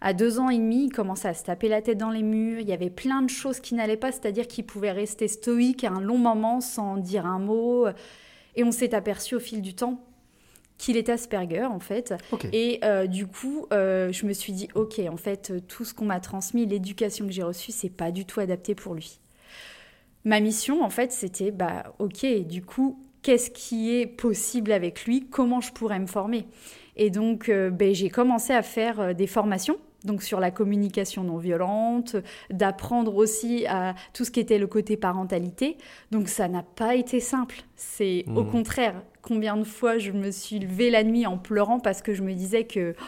À 0.00 0.12
deux 0.12 0.38
ans 0.38 0.50
et 0.50 0.58
demi, 0.58 0.86
il 0.86 0.92
commençait 0.92 1.28
à 1.28 1.34
se 1.34 1.44
taper 1.44 1.68
la 1.68 1.82
tête 1.82 1.98
dans 1.98 2.10
les 2.10 2.22
murs. 2.22 2.60
Il 2.60 2.68
y 2.68 2.72
avait 2.72 2.90
plein 2.90 3.22
de 3.22 3.30
choses 3.30 3.60
qui 3.60 3.74
n'allaient 3.74 3.96
pas, 3.96 4.12
c'est-à-dire 4.12 4.46
qu'il 4.46 4.66
pouvait 4.66 4.92
rester 4.92 5.28
stoïque 5.28 5.84
un 5.84 6.00
long 6.00 6.18
moment 6.18 6.60
sans 6.60 6.96
dire 6.96 7.26
un 7.26 7.38
mot. 7.38 7.86
Et 8.54 8.64
on 8.64 8.72
s'est 8.72 8.94
aperçu 8.94 9.34
au 9.34 9.40
fil 9.40 9.62
du 9.62 9.74
temps 9.74 10.02
qu'il 10.78 10.96
était 10.96 11.12
Asperger, 11.12 11.64
en 11.64 11.80
fait. 11.80 12.14
Et 12.52 12.80
euh, 12.84 13.06
du 13.06 13.26
coup, 13.26 13.66
euh, 13.72 14.12
je 14.12 14.26
me 14.26 14.32
suis 14.32 14.52
dit, 14.52 14.68
ok, 14.74 15.00
en 15.10 15.16
fait, 15.16 15.52
tout 15.68 15.84
ce 15.84 15.94
qu'on 15.94 16.04
m'a 16.04 16.20
transmis, 16.20 16.66
l'éducation 16.66 17.26
que 17.26 17.32
j'ai 17.32 17.42
reçue, 17.42 17.72
c'est 17.72 17.90
pas 17.90 18.10
du 18.10 18.24
tout 18.26 18.40
adapté 18.40 18.74
pour 18.74 18.94
lui. 18.94 19.18
Ma 20.24 20.40
mission, 20.40 20.82
en 20.82 20.90
fait, 20.90 21.12
c'était, 21.12 21.50
bah, 21.50 21.94
ok, 21.98 22.26
du 22.46 22.62
coup, 22.62 23.00
qu'est-ce 23.22 23.50
qui 23.50 23.94
est 23.94 24.06
possible 24.06 24.72
avec 24.72 25.04
lui? 25.04 25.26
Comment 25.30 25.60
je 25.60 25.72
pourrais 25.72 25.98
me 25.98 26.06
former? 26.06 26.46
Et 26.96 27.10
donc, 27.10 27.48
euh, 27.48 27.70
ben, 27.70 27.94
j'ai 27.94 28.08
commencé 28.10 28.52
à 28.52 28.62
faire 28.62 29.00
euh, 29.00 29.12
des 29.12 29.26
formations. 29.26 29.76
Donc 30.04 30.22
sur 30.22 30.38
la 30.38 30.52
communication 30.52 31.24
non 31.24 31.36
violente, 31.38 32.14
d'apprendre 32.50 33.16
aussi 33.16 33.66
à 33.66 33.94
tout 34.12 34.24
ce 34.24 34.30
qui 34.30 34.38
était 34.38 34.58
le 34.58 34.68
côté 34.68 34.96
parentalité. 34.96 35.78
Donc 36.12 36.28
ça 36.28 36.46
n'a 36.46 36.62
pas 36.62 36.94
été 36.94 37.18
simple. 37.18 37.56
C'est 37.74 38.24
au 38.36 38.42
Mhm. 38.44 38.50
contraire 38.50 39.02
combien 39.20 39.56
de 39.56 39.64
fois 39.64 39.98
je 39.98 40.12
me 40.12 40.30
suis 40.30 40.60
levée 40.60 40.90
la 40.90 41.02
nuit 41.02 41.26
en 41.26 41.38
pleurant 41.38 41.80
parce 41.80 42.02
que 42.02 42.14
je 42.14 42.22
me 42.22 42.34
disais 42.34 42.64
que 42.64 42.94
oh, 43.00 43.04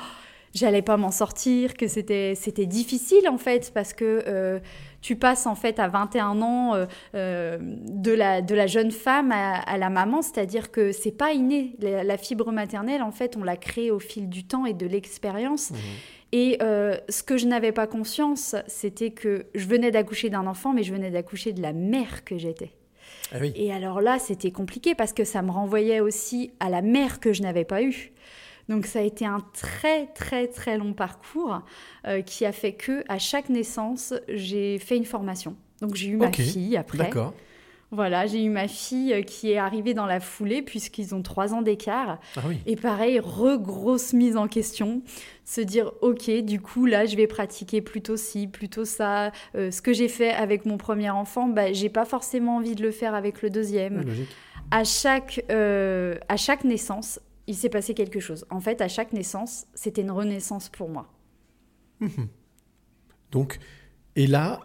j'allais 0.54 0.82
pas 0.82 0.96
m'en 0.96 1.12
sortir, 1.12 1.74
que 1.74 1.86
c'était 1.86 2.34
c'était 2.34 2.66
difficile 2.66 3.28
en 3.28 3.38
fait 3.38 3.70
parce 3.72 3.92
que 3.92 4.24
euh, 4.26 4.58
tu 5.00 5.16
passes 5.16 5.46
en 5.46 5.54
fait 5.54 5.78
à 5.78 5.88
21 5.88 6.42
ans 6.42 6.74
euh, 6.74 6.86
euh, 7.14 7.58
de, 7.60 8.12
la, 8.12 8.42
de 8.42 8.54
la 8.54 8.66
jeune 8.66 8.90
femme 8.90 9.32
à, 9.32 9.54
à 9.56 9.78
la 9.78 9.90
maman, 9.90 10.22
c'est-à-dire 10.22 10.70
que 10.70 10.92
c'est 10.92 11.12
pas 11.12 11.32
inné. 11.32 11.76
La, 11.80 12.04
la 12.04 12.16
fibre 12.16 12.50
maternelle 12.52 13.02
en 13.02 13.12
fait 13.12 13.36
on 13.36 13.44
l'a 13.44 13.56
créée 13.56 13.90
au 13.90 13.98
fil 13.98 14.28
du 14.28 14.44
temps 14.44 14.66
et 14.66 14.74
de 14.74 14.86
l'expérience. 14.86 15.72
Et 16.32 16.58
euh, 16.62 16.96
ce 17.08 17.22
que 17.22 17.38
je 17.38 17.46
n'avais 17.46 17.72
pas 17.72 17.86
conscience, 17.86 18.54
c'était 18.66 19.10
que 19.10 19.46
je 19.54 19.66
venais 19.66 19.90
d'accoucher 19.90 20.28
d'un 20.28 20.46
enfant, 20.46 20.74
mais 20.74 20.82
je 20.82 20.92
venais 20.92 21.10
d'accoucher 21.10 21.52
de 21.52 21.62
la 21.62 21.72
mère 21.72 22.24
que 22.24 22.36
j'étais. 22.36 22.72
Ah 23.32 23.36
oui. 23.40 23.52
Et 23.56 23.72
alors 23.72 24.00
là, 24.00 24.18
c'était 24.18 24.50
compliqué 24.50 24.94
parce 24.94 25.12
que 25.12 25.24
ça 25.24 25.40
me 25.42 25.50
renvoyait 25.50 26.00
aussi 26.00 26.50
à 26.60 26.68
la 26.68 26.82
mère 26.82 27.20
que 27.20 27.32
je 27.32 27.42
n'avais 27.42 27.64
pas 27.64 27.82
eue. 27.82 28.12
Donc 28.68 28.86
ça 28.86 28.98
a 28.98 29.02
été 29.02 29.24
un 29.24 29.40
très 29.52 30.06
très 30.06 30.46
très 30.46 30.76
long 30.76 30.92
parcours 30.92 31.62
euh, 32.06 32.20
qui 32.22 32.44
a 32.44 32.52
fait 32.52 32.74
que 32.74 33.04
à 33.08 33.18
chaque 33.18 33.48
naissance, 33.48 34.14
j'ai 34.28 34.78
fait 34.78 34.96
une 34.96 35.06
formation. 35.06 35.56
Donc 35.80 35.94
j'ai 35.94 36.08
eu 36.08 36.16
ma 36.16 36.32
fille 36.32 36.76
après. 36.76 36.98
D'accord. 36.98 37.34
Voilà, 37.90 38.26
j'ai 38.26 38.42
eu 38.44 38.50
ma 38.50 38.68
fille 38.68 39.14
euh, 39.14 39.22
qui 39.22 39.50
est 39.50 39.56
arrivée 39.56 39.94
dans 39.94 40.04
la 40.04 40.20
foulée 40.20 40.60
puisqu'ils 40.60 41.14
ont 41.14 41.22
trois 41.22 41.54
ans 41.54 41.62
d'écart. 41.62 42.20
Ah 42.36 42.42
oui. 42.46 42.58
Et 42.66 42.76
pareil, 42.76 43.18
re-grosse 43.18 44.12
mise 44.12 44.36
en 44.36 44.46
question. 44.46 45.00
Se 45.46 45.62
dire, 45.62 45.92
ok, 46.02 46.30
du 46.42 46.60
coup, 46.60 46.84
là, 46.84 47.06
je 47.06 47.16
vais 47.16 47.26
pratiquer 47.26 47.80
plutôt 47.80 48.18
ci, 48.18 48.46
plutôt 48.46 48.84
ça. 48.84 49.32
Euh, 49.54 49.70
ce 49.70 49.80
que 49.80 49.94
j'ai 49.94 50.08
fait 50.08 50.32
avec 50.32 50.66
mon 50.66 50.76
premier 50.76 51.08
enfant, 51.08 51.48
bah, 51.48 51.72
j'ai 51.72 51.88
pas 51.88 52.04
forcément 52.04 52.56
envie 52.56 52.74
de 52.74 52.82
le 52.82 52.90
faire 52.90 53.14
avec 53.14 53.40
le 53.40 53.48
deuxième. 53.48 54.02
Logique. 54.02 54.36
À 54.70 54.84
chaque, 54.84 55.42
euh, 55.50 56.16
à 56.28 56.36
chaque 56.36 56.64
naissance, 56.64 57.20
il 57.48 57.56
s'est 57.56 57.70
passé 57.70 57.94
quelque 57.94 58.20
chose. 58.20 58.44
En 58.50 58.60
fait, 58.60 58.80
à 58.80 58.88
chaque 58.88 59.12
naissance, 59.12 59.66
c'était 59.74 60.02
une 60.02 60.12
renaissance 60.12 60.68
pour 60.68 60.88
moi. 60.88 61.12
Donc, 63.32 63.58
et 64.14 64.26
là, 64.26 64.60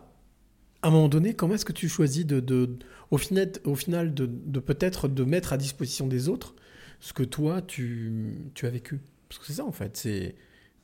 à 0.81 0.89
un 0.89 0.91
moment 0.91 1.07
donné, 1.07 1.33
comment 1.33 1.55
est-ce 1.55 1.65
que 1.65 1.71
tu 1.71 1.87
choisis 1.87 2.25
de, 2.25 2.77
au 3.09 3.17
final, 3.17 4.13
de 4.13 4.59
peut-être 4.59 5.07
de 5.07 5.23
mettre 5.23 5.53
à 5.53 5.57
disposition 5.57 6.07
des 6.07 6.27
autres 6.27 6.53
ce 6.99 7.13
que 7.13 7.23
toi, 7.23 7.61
tu, 7.61 8.51
tu 8.53 8.67
as 8.67 8.69
vécu? 8.69 8.99
Parce 9.29 9.39
que 9.39 9.45
c'est 9.47 9.53
ça, 9.53 9.65
en 9.65 9.71
fait, 9.71 9.95
c'est 9.95 10.35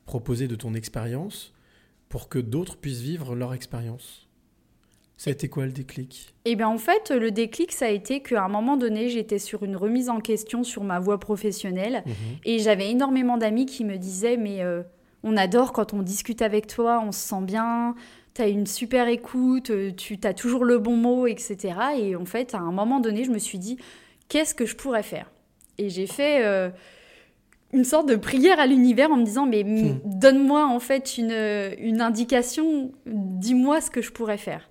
proposer 0.05 0.47
de 0.47 0.55
ton 0.55 0.73
expérience 0.73 1.53
pour 2.07 2.29
que 2.29 2.39
d'autres 2.39 2.77
puissent 2.77 3.01
vivre 3.01 3.35
leur 3.35 3.53
expérience. 3.53 4.28
Ça 5.19 5.31
a 5.31 5.33
été 5.33 5.49
quoi 5.49 5.65
le 5.65 5.73
déclic? 5.73 6.33
Et 6.45 6.55
bien 6.55 6.69
en 6.69 6.77
fait, 6.77 7.11
le 7.11 7.29
déclic, 7.29 7.73
ça 7.73 7.87
a 7.87 7.89
été 7.89 8.21
qu'à 8.21 8.41
un 8.41 8.47
moment 8.47 8.77
donné, 8.77 9.09
j'étais 9.09 9.37
sur 9.37 9.63
une 9.63 9.75
remise 9.75 10.07
en 10.09 10.21
question 10.21 10.63
sur 10.63 10.85
ma 10.85 10.97
voie 11.01 11.19
professionnelle. 11.19 12.05
Et 12.45 12.59
j'avais 12.59 12.89
énormément 12.89 13.37
d'amis 13.37 13.65
qui 13.65 13.83
me 13.83 13.97
disaient, 13.97 14.37
mais 14.37 14.63
euh, 14.63 14.81
on 15.23 15.35
adore 15.35 15.73
quand 15.73 15.93
on 15.93 16.03
discute 16.03 16.41
avec 16.41 16.67
toi, 16.67 17.03
on 17.05 17.11
se 17.11 17.19
sent 17.19 17.41
bien, 17.41 17.95
tu 18.33 18.41
as 18.41 18.47
une 18.47 18.65
super 18.65 19.09
écoute, 19.09 19.71
euh, 19.71 19.91
tu 19.91 20.17
as 20.23 20.33
toujours 20.33 20.63
le 20.63 20.77
bon 20.77 20.95
mot, 20.95 21.27
etc. 21.27 21.73
Et 21.97 22.15
en 22.15 22.23
fait, 22.23 22.55
à 22.55 22.59
un 22.59 22.71
moment 22.71 23.01
donné, 23.01 23.25
je 23.25 23.31
me 23.31 23.39
suis 23.39 23.59
dit, 23.59 23.77
qu'est-ce 24.29 24.55
que 24.55 24.65
je 24.65 24.77
pourrais 24.77 25.03
faire? 25.03 25.29
Et 25.77 25.89
j'ai 25.89 26.07
fait 26.07 26.45
euh, 26.45 26.69
une 27.73 27.83
sorte 27.83 28.07
de 28.07 28.15
prière 28.15 28.57
à 28.57 28.67
l'univers 28.67 29.11
en 29.11 29.17
me 29.17 29.25
disant, 29.25 29.45
mais 29.45 29.65
Hmm. 29.65 29.99
donne-moi 30.05 30.65
en 30.65 30.79
fait 30.79 31.17
une, 31.17 31.35
une 31.77 31.99
indication, 31.99 32.93
dis-moi 33.05 33.81
ce 33.81 33.91
que 33.91 34.01
je 34.01 34.13
pourrais 34.13 34.37
faire. 34.37 34.68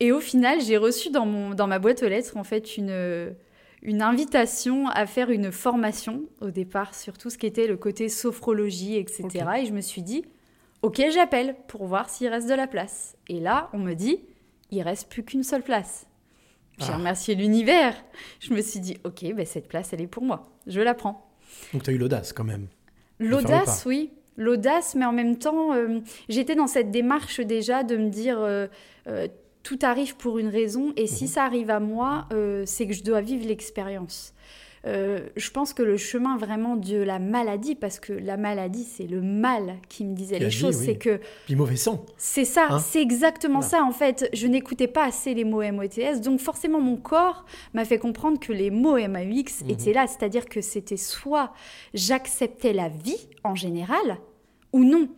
Et 0.00 0.12
au 0.12 0.20
final, 0.20 0.60
j'ai 0.60 0.76
reçu 0.76 1.10
dans, 1.10 1.26
mon, 1.26 1.54
dans 1.54 1.66
ma 1.66 1.78
boîte 1.78 2.02
aux 2.02 2.08
lettres 2.08 2.36
en 2.36 2.44
fait 2.44 2.76
une, 2.76 3.34
une 3.82 4.02
invitation 4.02 4.88
à 4.88 5.06
faire 5.06 5.30
une 5.30 5.50
formation 5.52 6.22
au 6.40 6.50
départ 6.50 6.94
sur 6.94 7.18
tout 7.18 7.30
ce 7.30 7.38
qui 7.38 7.46
était 7.46 7.66
le 7.66 7.76
côté 7.76 8.08
sophrologie, 8.08 8.96
etc. 8.96 9.28
Et 9.60 9.66
je 9.66 9.72
me 9.72 9.80
suis 9.80 10.02
dit, 10.02 10.24
ok, 10.82 11.02
j'appelle 11.12 11.56
pour 11.66 11.86
voir 11.86 12.10
s'il 12.10 12.28
reste 12.28 12.48
de 12.48 12.54
la 12.54 12.66
place. 12.66 13.16
Et 13.28 13.40
là, 13.40 13.68
on 13.72 13.78
me 13.78 13.94
dit, 13.94 14.20
il 14.70 14.82
reste 14.82 15.08
plus 15.08 15.24
qu'une 15.24 15.42
seule 15.42 15.62
place. 15.62 16.06
J'ai 16.78 16.92
Ah. 16.92 16.96
remercié 16.98 17.34
l'univers. 17.34 17.94
Je 18.38 18.54
me 18.54 18.60
suis 18.60 18.78
dit, 18.78 18.98
ok, 19.02 19.24
ben 19.34 19.44
cette 19.44 19.66
place, 19.66 19.92
elle 19.92 20.00
est 20.00 20.06
pour 20.06 20.22
moi. 20.22 20.48
Je 20.68 20.80
la 20.80 20.94
prends. 20.94 21.28
Donc, 21.72 21.82
tu 21.82 21.90
as 21.90 21.92
eu 21.92 21.98
l'audace 21.98 22.32
quand 22.32 22.44
même. 22.44 22.68
L'audace, 23.18 23.84
oui. 23.84 24.12
L'audace, 24.36 24.94
mais 24.94 25.04
en 25.04 25.12
même 25.12 25.36
temps, 25.38 25.72
euh, 25.74 25.98
j'étais 26.28 26.54
dans 26.54 26.68
cette 26.68 26.92
démarche 26.92 27.40
déjà 27.40 27.82
de 27.82 27.96
me 27.96 28.08
dire 28.10 28.38
euh, 28.38 28.68
euh, 29.08 29.26
tout 29.62 29.78
arrive 29.82 30.16
pour 30.16 30.38
une 30.38 30.48
raison, 30.48 30.92
et 30.96 31.06
si 31.06 31.28
ça 31.28 31.44
arrive 31.44 31.70
à 31.70 31.80
moi, 31.80 32.26
euh, 32.32 32.62
c'est 32.66 32.86
que 32.86 32.92
je 32.94 33.02
dois 33.02 33.20
vivre 33.20 33.46
l'expérience. 33.46 34.32
Euh, 34.86 35.18
je 35.36 35.50
pense 35.50 35.74
que 35.74 35.82
le 35.82 35.96
chemin 35.96 36.36
vraiment 36.38 36.76
de 36.76 36.96
la 36.96 37.18
maladie, 37.18 37.74
parce 37.74 37.98
que 37.98 38.12
la 38.12 38.36
maladie, 38.36 38.84
c'est 38.84 39.08
le 39.08 39.20
mal 39.20 39.74
qui 39.88 40.04
me 40.04 40.14
disait 40.14 40.38
les 40.38 40.52
choses, 40.52 40.76
oui. 40.78 40.84
c'est 40.86 40.96
que 40.96 41.20
Puis 41.46 41.56
mauvais 41.56 41.74
sang. 41.76 42.06
c'est 42.16 42.44
ça, 42.44 42.68
Hein 42.70 42.78
c'est 42.78 43.02
exactement 43.02 43.58
Voilà. 43.58 43.68
ça 43.68 43.82
en 43.82 43.90
fait. 43.90 44.30
Je 44.32 44.46
n'écoutais 44.46 44.86
pas 44.86 45.04
assez 45.04 45.34
les 45.34 45.42
mots 45.44 45.62
MOTS, 45.62 46.20
donc 46.22 46.38
forcément 46.38 46.80
mon 46.80 46.96
corps 46.96 47.44
m'a 47.74 47.84
fait 47.84 47.98
comprendre 47.98 48.38
que 48.38 48.52
les 48.52 48.70
mots 48.70 48.96
MAUX 48.96 49.64
Mhm. 49.64 49.70
étaient 49.70 49.92
là, 49.92 50.06
c'est-à-dire 50.06 50.46
que 50.46 50.60
c'était 50.60 50.96
soit 50.96 51.52
j'acceptais 51.92 52.72
la 52.72 52.88
vie 52.88 53.28
en 53.42 53.56
général 53.56 54.18
ou 54.72 54.84
non. 54.84 55.08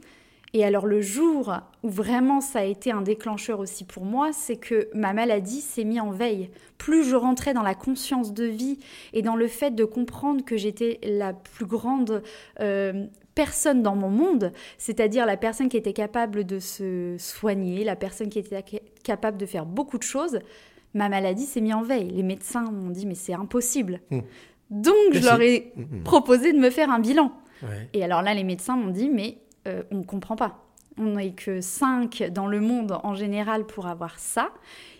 Et 0.52 0.64
alors 0.64 0.86
le 0.86 1.00
jour 1.00 1.54
où 1.84 1.88
vraiment 1.88 2.40
ça 2.40 2.60
a 2.60 2.64
été 2.64 2.90
un 2.90 3.02
déclencheur 3.02 3.60
aussi 3.60 3.84
pour 3.84 4.04
moi, 4.04 4.32
c'est 4.32 4.56
que 4.56 4.88
ma 4.94 5.12
maladie 5.12 5.60
s'est 5.60 5.84
mise 5.84 6.00
en 6.00 6.10
veille. 6.10 6.50
Plus 6.76 7.04
je 7.04 7.14
rentrais 7.14 7.54
dans 7.54 7.62
la 7.62 7.74
conscience 7.76 8.32
de 8.34 8.44
vie 8.44 8.78
et 9.12 9.22
dans 9.22 9.36
le 9.36 9.46
fait 9.46 9.70
de 9.70 9.84
comprendre 9.84 10.44
que 10.44 10.56
j'étais 10.56 10.98
la 11.04 11.34
plus 11.34 11.66
grande 11.66 12.22
euh, 12.58 13.06
personne 13.36 13.82
dans 13.82 13.94
mon 13.94 14.10
monde, 14.10 14.52
c'est-à-dire 14.76 15.24
la 15.24 15.36
personne 15.36 15.68
qui 15.68 15.76
était 15.76 15.92
capable 15.92 16.44
de 16.44 16.58
se 16.58 17.14
soigner, 17.18 17.84
la 17.84 17.94
personne 17.94 18.28
qui 18.28 18.40
était 18.40 18.64
ca- 18.68 18.80
capable 19.04 19.36
de 19.38 19.46
faire 19.46 19.66
beaucoup 19.66 19.98
de 19.98 20.02
choses, 20.02 20.40
ma 20.94 21.08
maladie 21.08 21.46
s'est 21.46 21.60
mise 21.60 21.74
en 21.74 21.82
veille. 21.82 22.10
Les 22.10 22.24
médecins 22.24 22.62
m'ont 22.72 22.90
dit 22.90 23.06
mais 23.06 23.14
c'est 23.14 23.34
impossible. 23.34 24.00
Hmm. 24.10 24.20
Donc 24.70 24.94
je 25.12 25.24
leur 25.24 25.40
ai 25.40 25.72
Mhm. 25.76 26.02
proposé 26.02 26.52
de 26.52 26.58
me 26.58 26.70
faire 26.70 26.90
un 26.90 26.98
bilan. 26.98 27.30
Ouais. 27.62 27.88
Et 27.92 28.02
alors 28.02 28.22
là, 28.22 28.34
les 28.34 28.44
médecins 28.44 28.74
m'ont 28.76 28.90
dit, 28.90 29.10
mais 29.10 29.38
euh, 29.66 29.82
on 29.90 29.98
ne 29.98 30.04
comprend 30.04 30.36
pas. 30.36 30.64
On 30.98 31.16
n'est 31.16 31.32
que 31.32 31.60
5 31.60 32.30
dans 32.32 32.46
le 32.46 32.60
monde 32.60 32.98
en 33.02 33.14
général 33.14 33.66
pour 33.66 33.86
avoir 33.86 34.18
ça. 34.18 34.50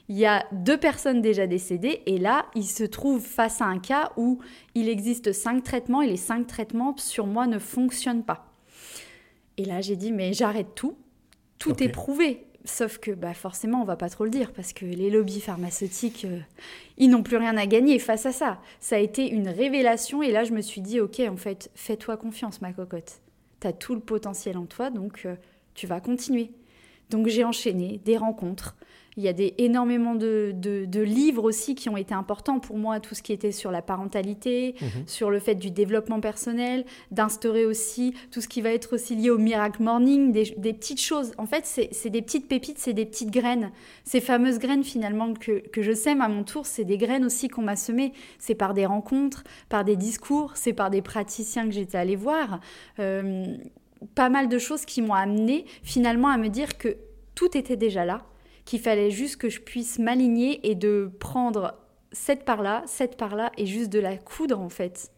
Il 0.09 0.19
y 0.19 0.27
a 0.27 0.45
deux 0.51 0.77
personnes 0.77 1.23
déjà 1.23 1.47
décédées 1.47 2.03
et 2.07 2.19
là, 2.19 2.47
il 2.57 2.65
se 2.65 2.83
trouve 2.83 3.25
face 3.25 3.61
à 3.61 3.67
un 3.67 3.79
cas 3.79 4.11
où 4.17 4.41
il 4.75 4.89
existe 4.89 5.33
cinq 5.33 5.63
traitements 5.63 6.03
et 6.03 6.09
les 6.09 6.17
cinq 6.17 6.49
traitements 6.49 6.97
sur 6.97 7.29
moi 7.29 7.47
ne 7.47 7.61
fonctionnent 7.61 8.25
pas. 8.25 8.53
Et 9.57 9.65
là, 9.65 9.81
j'ai 9.81 9.95
dit, 9.95 10.11
mais 10.11 10.33
j'arrête 10.33 10.75
tout. 10.75 10.97
Tout 11.59 11.81
est 11.81 11.89
prouvé. 11.89 12.45
Sauf 12.65 12.99
que 12.99 13.13
bah, 13.13 13.35
forcément, 13.35 13.83
on 13.83 13.85
va 13.85 13.97
pas 13.97 14.09
trop 14.09 14.25
le 14.25 14.31
dire 14.31 14.53
parce 14.53 14.73
que 14.73 14.85
les 14.85 15.11
lobbies 15.11 15.41
pharmaceutiques, 15.41 16.25
euh, 16.25 16.41
ils 16.99 17.09
n'ont 17.09 17.23
plus 17.23 17.37
rien 17.37 17.57
à 17.57 17.67
gagner 17.67 17.99
face 18.01 18.27
à 18.27 18.33
ça. 18.33 18.61
Ça 18.81 18.97
a 18.97 18.99
été 18.99 19.29
une 19.31 19.49
révélation 19.49 20.23
et 20.23 20.33
là, 20.33 20.43
je 20.43 20.53
me 20.53 20.61
suis 20.61 20.81
dit, 20.81 20.99
ok, 20.99 21.21
en 21.21 21.37
fait, 21.37 21.71
fais-toi 21.77 22.17
confiance, 22.17 22.61
ma 22.61 22.73
cocotte. 22.73 23.21
Tu 23.61 23.67
as 23.67 23.73
tout 23.73 23.95
le 23.95 24.01
potentiel 24.01 24.57
en 24.57 24.67
toi, 24.67 24.91
donc 24.91 25.23
euh, 25.27 25.37
tu 25.75 25.87
vas 25.87 26.01
continuer. 26.01 26.51
Donc 27.11 27.29
j'ai 27.29 27.45
enchaîné 27.45 28.01
des 28.05 28.17
rencontres. 28.17 28.77
Il 29.17 29.25
y 29.25 29.29
a 29.29 29.33
des, 29.33 29.55
énormément 29.59 30.15
de, 30.15 30.53
de- 30.55 30.85
de 30.85 31.01
livres 31.01 31.43
aussi 31.45 31.75
qui 31.75 31.89
ont 31.89 31.97
été 31.97 32.15
importants 32.15 32.61
pour 32.61 32.79
moi, 32.79 33.01
tout 33.01 33.15
ce 33.15 33.23
qui 33.23 33.33
était 33.33 33.51
sur 33.53 33.71
la 33.73 33.83
parentalité, 33.83 34.75
Mhm. 34.81 34.89
sur 35.07 35.31
le 35.31 35.41
fait 35.41 35.57
du 35.57 35.71
développement 35.71 36.21
personnel, 36.21 36.85
d'instaurer 37.11 37.65
aussi 37.67 38.15
tout 38.31 38.41
ce 38.41 38.47
qui 38.49 38.61
va 38.61 38.71
être 38.73 38.95
aussi 38.95 39.17
lié 39.17 39.31
au 39.31 39.39
miracle 39.39 39.83
morning, 39.83 40.31
des, 40.33 40.55
des 40.57 40.73
petites 40.73 41.01
choses. 41.01 41.33
En 41.39 41.47
fait, 41.47 41.67
c'est 41.67 41.89
c'est 41.93 42.11
des 42.11 42.23
petites 42.23 42.47
pépites, 42.49 42.79
c'est 42.79 42.93
des 42.93 43.05
petites 43.05 43.31
graines. 43.31 43.71
Ces 44.05 44.21
fameuses 44.21 44.59
graines 44.59 44.85
finalement 44.85 45.35
que, 45.35 45.59
que 45.69 45.83
je 45.83 45.93
sème 45.93 46.21
à 46.21 46.29
mon 46.29 46.45
tour, 46.45 46.67
c'est 46.67 46.85
des 46.85 46.97
graines 46.99 47.25
aussi 47.25 47.49
qu'on 47.49 47.63
m'a 47.63 47.77
semées. 47.77 48.13
C'est 48.39 48.55
par 48.55 48.75
des 48.75 48.87
rencontres, 48.87 49.43
par 49.69 49.85
des 49.85 49.97
discours, 49.97 50.53
c'est 50.55 50.73
par 50.73 50.89
des 50.91 51.03
praticiens 51.03 51.65
que 51.67 51.73
j'étais 51.73 51.99
allée 51.99 52.17
voir. 52.17 52.61
Euh, 53.01 53.45
pas 54.15 54.29
mal 54.31 54.49
de 54.49 54.59
choses 54.59 54.85
qui 54.85 55.03
m'ont 55.03 55.15
amené 55.15 55.65
finalement 55.83 56.29
à 56.29 56.39
me 56.39 56.49
dire 56.49 56.79
que 56.79 56.97
tout 57.35 57.57
était 57.57 57.77
déjà 57.77 58.05
là, 58.05 58.23
qu'il 58.71 58.81
fallait 58.81 59.11
juste 59.11 59.37
que 59.37 59.49
je 59.49 59.61
puisse 59.61 59.99
m'aligner 59.99 60.61
et 60.71 60.77
de 60.77 61.11
prendre 61.19 61.75
cette 62.13 62.45
par 62.45 62.63
là, 62.63 62.85
cette 62.87 63.17
par 63.17 63.35
là 63.35 63.51
et 63.59 63.67
juste 63.67 63.91
de 63.91 63.99
la 63.99 64.17
coudre 64.17 64.61
en 64.61 64.69
fait. 64.69 65.11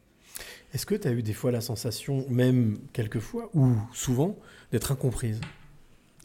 Est-ce 0.73 0.87
que 0.87 0.95
tu 0.95 1.07
as 1.07 1.11
eu 1.11 1.23
des 1.23 1.35
fois 1.35 1.51
la 1.51 1.61
sensation, 1.61 2.25
même 2.31 2.79
quelquefois, 2.95 3.51
ou 3.53 3.75
souvent, 3.93 4.39
d'être 4.71 4.91
incomprise? 4.91 5.39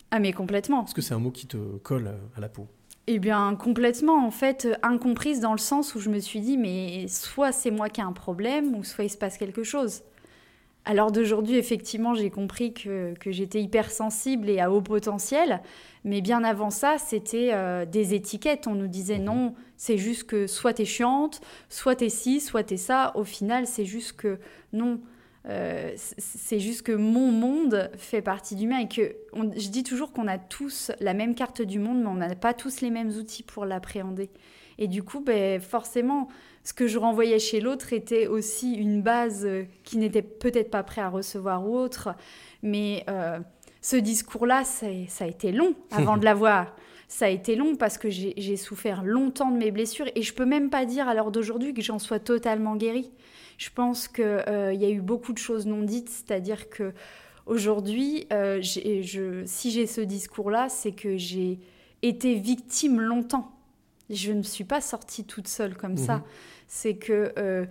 Ah 0.10 0.20
mais 0.20 0.32
complètement. 0.32 0.86
Est-ce 0.86 0.96
que 0.96 1.02
c'est 1.02 1.16
un 1.16 1.20
mot 1.20 1.32
qui 1.32 1.48
te 1.48 1.58
colle 1.80 2.13
à 2.38 2.40
la 2.40 2.48
peau? 2.48 2.66
Eh 3.08 3.20
bien, 3.20 3.58
complètement, 3.58 4.26
en 4.26 4.32
fait, 4.32 4.63
euh, 4.63 4.76
incomprise 4.82 5.42
dans 5.42 5.52
le 5.52 5.58
sens 5.58 5.96
où 5.96 6.00
je 6.00 6.10
me 6.10 6.20
suis 6.20 6.40
dit, 6.40 6.58
mais 6.58 7.10
soit 7.10 7.52
c'est 7.52 7.72
moi 7.72 7.90
qui 7.90 8.00
ai 8.00 8.06
un 8.06 8.13
problème, 8.13 8.74
ou 8.74 8.86
soit 8.86 9.04
il 9.04 9.10
se 9.10 9.18
passe 9.18 9.38
quelque 9.38 9.63
chose. 9.63 10.02
Alors 10.89 11.12
d'aujourd'hui, 11.12 11.58
effectivement, 11.58 12.13
j'ai 12.13 12.30
compris 12.30 12.73
que, 12.73 13.13
que 13.19 13.30
j'étais 13.30 13.62
hypersensible 13.62 14.50
et 14.50 14.62
à 14.62 14.71
haut 14.71 14.82
potentiel, 14.82 15.62
mais 16.06 16.21
bien 16.21 16.45
avant 16.45 16.69
ça, 16.69 16.97
c'était 16.97 17.50
euh, 17.52 17.84
des 17.86 18.13
étiquettes. 18.13 18.67
On 18.67 18.76
nous 18.76 18.88
disait 18.88 19.19
non, 19.19 19.54
c'est 19.76 19.97
juste 19.97 20.23
que 20.23 20.47
soit 20.47 20.71
t'es 20.76 20.86
chiante, 20.86 21.41
soit 21.67 21.95
t'es 21.97 22.08
ci, 22.08 22.39
soit 22.39 22.63
t'es 22.63 22.78
ça. 22.78 23.12
Au 23.15 23.26
final, 23.26 23.67
c'est 23.67 23.84
juste 23.84 24.13
que 24.13 24.39
non. 24.71 25.02
euh, 25.50 25.91
c'est 25.97 26.60
juste 26.60 26.84
que 26.84 26.93
mon 26.93 27.34
monde 27.34 27.91
fait 27.97 28.21
partie 28.21 28.56
du 28.56 28.65
mien 28.65 28.80
et 28.80 28.88
que 28.88 29.13
on- 29.34 29.52
je 29.58 29.67
dis 29.69 29.84
toujours 29.84 30.13
qu'on 30.13 30.28
a 30.30 30.38
tous 30.38 30.91
la 31.02 31.13
même 31.13 31.36
carte 31.36 31.62
du 31.62 31.80
monde, 31.80 32.00
mais 32.02 32.08
on 32.08 32.13
n'a 32.15 32.34
pas 32.36 32.54
tous 32.54 32.80
les 32.80 32.91
mêmes 32.91 33.10
outils 33.10 33.43
pour 33.43 33.65
l'appréhender. 33.65 34.30
Et 34.78 34.88
du 34.88 35.04
coup, 35.04 35.19
ben, 35.21 35.60
forcément, 35.60 36.28
ce 36.68 36.74
que 36.74 36.86
je 36.86 36.98
renvoyais 37.00 37.40
chez 37.40 37.62
l'autre 37.62 37.94
était 37.94 38.28
aussi 38.28 38.74
une 38.74 39.02
base 39.02 39.46
euh, 39.46 39.63
qui 39.86 39.98
n'était 39.98 40.22
peut-être 40.22 40.70
pas 40.70 40.84
prêt 40.84 41.00
à 41.00 41.08
recevoir 41.08 41.65
ou 41.65 41.78
autre. 41.78 42.10
Mais 42.62 43.06
euh, 43.10 43.40
ce 43.82 43.96
discours-là, 43.96 44.65
ça, 44.65 44.88
ça 45.08 45.24
a 45.24 45.28
été 45.30 45.54
long 45.54 45.76
avant 45.92 46.18
de 46.18 46.26
l'avoir. 46.26 46.76
Ça 47.08 47.28
a 47.28 47.30
été 47.30 47.56
long 47.56 47.78
parce 47.78 47.98
que 47.98 48.10
j'ai 48.10 48.58
souffert 48.58 49.02
longtemps 49.06 49.50
de 49.50 49.58
mes 49.58 49.72
blessures 49.72 50.08
et 50.13 50.22
je 50.24 50.34
peux 50.34 50.44
même 50.46 50.70
pas 50.70 50.84
dire 50.84 51.08
à 51.08 51.13
l'heure 51.13 51.32
d'aujourd'hui 51.32 51.74
que 51.74 51.82
j'en 51.82 52.00
sois 52.00 52.20
totalement 52.20 52.76
guérie. 52.76 53.12
Je 53.58 53.70
pense 53.74 54.10
qu'il 54.10 54.26
y 54.26 54.86
a 54.86 54.90
eu 54.90 55.00
beaucoup 55.00 55.32
de 55.32 55.38
choses 55.38 55.65
non 55.68 55.84
dites, 55.84 56.10
c'est-à-dire 56.10 56.70
que 56.70 56.92
aujourd'hui, 57.46 58.28
euh, 58.34 58.60
je- 58.62 59.44
si 59.46 59.72
j'ai 59.72 59.88
ce 59.88 60.02
discours-là, 60.02 60.68
c'est 60.68 60.92
que 60.92 61.15
j'ai 61.15 61.60
été 62.02 62.36
victime 62.36 63.00
longtemps 63.00 63.57
Je 64.10 64.32
ne 64.32 64.42
suis 64.44 64.64
pas 64.64 64.82
sortie 64.82 65.24
toute 65.26 65.48
seule 65.48 65.76
comme 65.76 65.92
Mhm. 65.94 65.98
ça. 65.98 66.24
C'est 66.68 66.96
que 66.96 67.34
euh, 67.38 67.66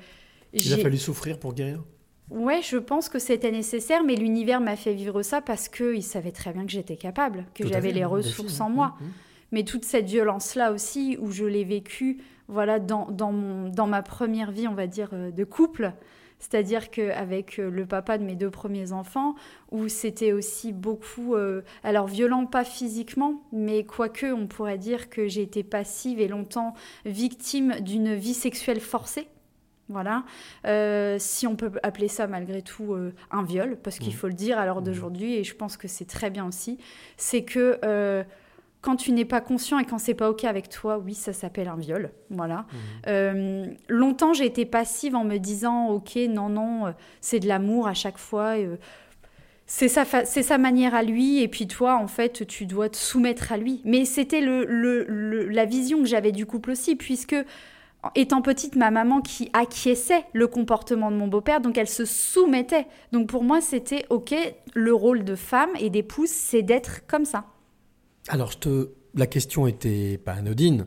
Il 0.53 0.73
a 0.73 0.79
fallu 0.79 0.97
souffrir 0.99 1.39
pour 1.39 1.55
guérir? 1.55 1.83
Ouais, 2.31 2.61
je 2.63 2.77
pense 2.77 3.09
que 3.09 3.19
c'était 3.19 3.53
nécessaire, 3.53 4.03
mais 4.03 4.17
l'univers 4.17 4.61
m'a 4.61 4.75
fait 4.77 4.95
vivre 4.95 5.23
ça 5.23 5.41
parce 5.41 5.69
qu'il 5.69 6.03
savait 6.03 6.33
très 6.33 6.53
bien 6.53 6.65
que 6.67 6.73
j'étais 6.73 6.97
capable, 6.97 7.45
que 7.55 7.67
j'avais 7.69 7.93
les 7.93 8.05
ressources 8.05 8.61
en 8.61 8.69
moi. 8.71 8.97
Mhm. 9.01 9.07
Mais 9.53 9.63
toute 9.65 9.85
cette 9.85 10.07
violence-là 10.07 10.73
aussi, 10.73 11.17
où 11.21 11.31
je 11.31 11.45
l'ai 11.45 11.63
vécue, 11.65 12.19
voilà, 12.49 12.81
dans, 12.81 13.07
dans, 13.11 13.31
mon, 13.33 13.69
dans 13.69 13.87
ma 13.87 14.03
première 14.03 14.51
vie, 14.51 14.67
on 14.67 14.75
va 14.75 14.87
dire, 14.89 15.11
euh, 15.13 15.31
de 15.31 15.45
couple, 15.45 15.93
c'est-à-dire 16.39 16.91
qu'avec 16.91 17.59
euh, 17.59 17.71
le 17.71 17.87
papa 17.87 18.19
de 18.19 18.25
mes 18.25 18.35
deux 18.37 18.51
premiers 18.51 18.93
enfants, 18.93 19.35
où 19.71 19.89
c'était 19.89 20.33
aussi 20.33 20.73
beaucoup, 20.73 21.35
euh, 21.35 21.63
alors 21.83 22.07
violent, 22.07 22.47
pas 22.47 22.65
physiquement, 22.65 23.43
mais 23.53 23.85
quoique, 23.85 24.27
on 24.27 24.47
pourrait 24.47 24.79
dire 24.79 25.09
que 25.11 25.29
j'ai 25.29 25.43
été 25.43 25.63
passive 25.63 26.21
et 26.21 26.29
longtemps 26.29 26.75
victime 27.05 27.77
d'une 27.81 28.15
vie 28.15 28.35
sexuelle 28.35 28.81
forcée. 28.81 29.29
Voilà, 29.89 30.25
Euh, 30.67 31.17
si 31.21 31.47
on 31.47 31.55
peut 31.55 31.71
appeler 31.85 32.09
ça 32.09 32.27
malgré 32.27 32.61
tout 32.61 32.93
euh, 32.95 33.15
un 33.31 33.45
viol, 33.45 33.77
parce 33.83 33.99
qu'il 34.01 34.13
Mhm. 34.13 34.19
faut 34.19 34.27
le 34.27 34.33
dire 34.35 34.59
à 34.59 34.67
l'heure 34.67 34.83
d'aujourd'hui, 34.83 35.35
et 35.37 35.45
je 35.45 35.55
pense 35.55 35.77
que 35.77 35.87
c'est 35.87 36.07
très 36.07 36.29
bien 36.29 36.45
aussi, 36.47 36.79
c'est 37.17 37.45
que 37.45 37.79
quand 38.87 38.95
tu 38.97 39.11
n'es 39.11 39.25
pas 39.25 39.41
conscient 39.41 39.81
et 39.81 39.85
quand 39.85 39.99
c'est 39.99 40.15
pas 40.15 40.31
ok 40.31 40.45
avec 40.45 40.69
toi, 40.69 40.97
oui, 41.05 41.13
ça 41.15 41.33
s'appelle 41.33 41.67
un 41.67 41.75
viol. 41.77 42.13
Voilà. 42.31 42.67
Euh, 43.09 43.67
longtemps, 43.89 44.33
j'ai 44.33 44.47
été 44.47 44.65
passive 44.65 45.17
en 45.17 45.25
me 45.25 45.39
disant, 45.39 45.89
ok, 45.89 46.17
non, 46.29 46.49
non, 46.49 46.87
euh, 46.87 46.91
c'est 47.21 47.41
de 47.41 47.49
l'amour 47.49 47.89
à 47.89 47.95
chaque 47.95 48.17
fois. 48.19 48.57
euh, 48.57 48.77
c'est 49.67 49.89
sa, 49.89 50.05
fa- 50.05 50.25
c'est 50.25 50.45
sa 50.45 50.59
manière 50.59 50.95
à 50.95 51.03
lui, 51.03 51.43
et 51.43 51.49
puis 51.49 51.67
toi, 51.67 51.97
en 51.97 52.07
fait, 52.07 52.47
tu 52.47 52.67
dois 52.67 52.89
te 52.89 52.97
soumettre 52.97 53.51
à 53.51 53.57
lui. 53.57 53.81
Mais 53.85 54.05
c'était 54.05 54.41
le, 54.41 54.65
le- 54.65 55.05
le- 55.09 55.49
la 55.49 55.65
vision 55.65 55.99
que 55.99 56.07
j'avais 56.07 56.31
du 56.31 56.47
couple 56.47 56.71
aussi, 56.71 56.95
puisque 56.95 57.35
étant 58.15 58.43
petite, 58.43 58.77
ma 58.77 58.93
maman 58.93 59.21
qui 59.21 59.51
acquiesçait 59.53 60.25
le 60.33 60.47
comportement 60.47 61.11
de 61.11 61.17
mon 61.17 61.27
beau-père, 61.27 61.61
donc 61.61 61.77
elle 61.77 61.89
se 61.89 62.05
soumettait. 62.05 62.87
Donc 63.11 63.27
pour 63.29 63.43
moi, 63.43 63.61
c'était 63.61 64.07
ok, 64.11 64.33
le 64.75 64.95
rôle 64.95 65.25
de 65.25 65.35
femme 65.35 65.71
et 65.81 65.91
d'épouse, 65.91 66.29
c'est 66.31 66.63
d'être 66.63 67.05
comme 67.09 67.25
ça. 67.25 67.47
Alors, 68.29 68.53
la 69.15 69.27
question 69.27 69.67
était 69.67 70.19
pas 70.19 70.33
anodine, 70.33 70.87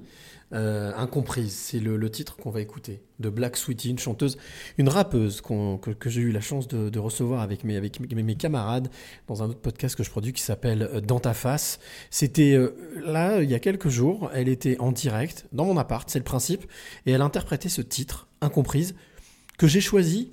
euh, 0.52 0.92
incomprise. 0.98 1.54
C'est 1.54 1.80
le, 1.80 2.10
titre 2.10 2.36
qu'on 2.36 2.50
va 2.50 2.60
écouter 2.60 3.02
de 3.20 3.30
Black 3.30 3.56
Sweetie, 3.56 3.92
une 3.92 4.00
chanteuse, 4.00 4.38
une 4.78 4.90
rappeuse 4.90 5.42
que, 5.42 6.10
j'ai 6.10 6.22
eu 6.22 6.32
la 6.32 6.42
chance 6.42 6.68
de, 6.68 7.00
recevoir 7.00 7.42
avec, 7.42 7.64
mes 7.64 8.36
camarades 8.36 8.90
dans 9.28 9.42
un 9.44 9.50
autre 9.50 9.62
podcast 9.62 9.96
que 9.96 10.04
je 10.04 10.10
produis 10.10 10.34
qui 10.34 10.42
s'appelle 10.42 10.82
euh, 10.82 11.02
Dans 11.02 11.20
ta 11.20 11.34
face. 11.34 11.80
C'était 12.10 12.54
euh, 12.54 12.76
là, 13.06 13.42
il 13.42 13.50
y 13.50 13.56
a 13.56 13.60
quelques 13.60 13.90
jours, 13.90 14.32
elle 14.34 14.50
était 14.50 14.78
en 14.80 14.92
direct 14.92 15.48
dans 15.54 15.66
mon 15.66 15.78
appart, 15.78 16.10
c'est 16.10 16.20
le 16.20 16.26
principe, 16.26 16.66
et 17.06 17.12
elle 17.12 17.22
interprétait 17.22 17.70
ce 17.70 17.82
titre, 17.82 18.28
incomprise, 18.42 18.96
que 19.58 19.68
j'ai 19.68 19.82
choisi 19.82 20.32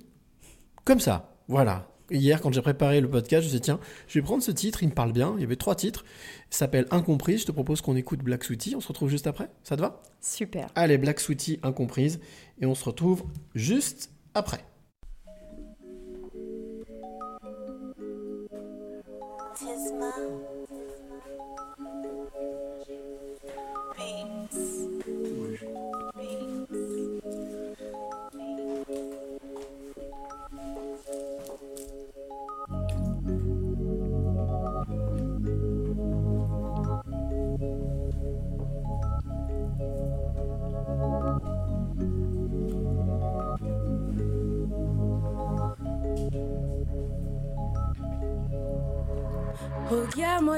comme 0.84 1.00
ça. 1.00 1.36
Voilà. 1.48 1.88
Hier, 2.10 2.40
quand 2.40 2.52
j'ai 2.52 2.62
préparé 2.62 3.00
le 3.00 3.10
podcast, 3.10 3.42
je 3.42 3.46
me 3.46 3.50
suis 3.50 3.58
dit, 3.58 3.64
tiens, 3.64 3.80
je 4.06 4.18
vais 4.18 4.22
prendre 4.22 4.42
ce 4.42 4.52
titre, 4.52 4.82
il 4.82 4.88
me 4.90 4.94
parle 4.94 5.12
bien. 5.12 5.34
Il 5.36 5.40
y 5.40 5.44
avait 5.44 5.56
trois 5.56 5.74
titres. 5.74 6.04
Il 6.50 6.54
s'appelle 6.54 6.86
Incomprise. 6.90 7.40
Je 7.40 7.46
te 7.46 7.52
propose 7.52 7.80
qu'on 7.80 7.96
écoute 7.96 8.20
Black 8.20 8.44
Sweetie. 8.44 8.76
On 8.76 8.80
se 8.80 8.88
retrouve 8.88 9.08
juste 9.08 9.26
après. 9.26 9.48
Ça 9.64 9.76
te 9.76 9.80
va? 9.80 10.02
Super. 10.20 10.68
Allez, 10.74 10.98
Black 10.98 11.18
Sweetie, 11.18 11.58
Incomprise. 11.62 12.20
Et 12.60 12.66
on 12.66 12.74
se 12.74 12.84
retrouve 12.84 13.24
juste 13.54 14.10
après. 14.34 14.64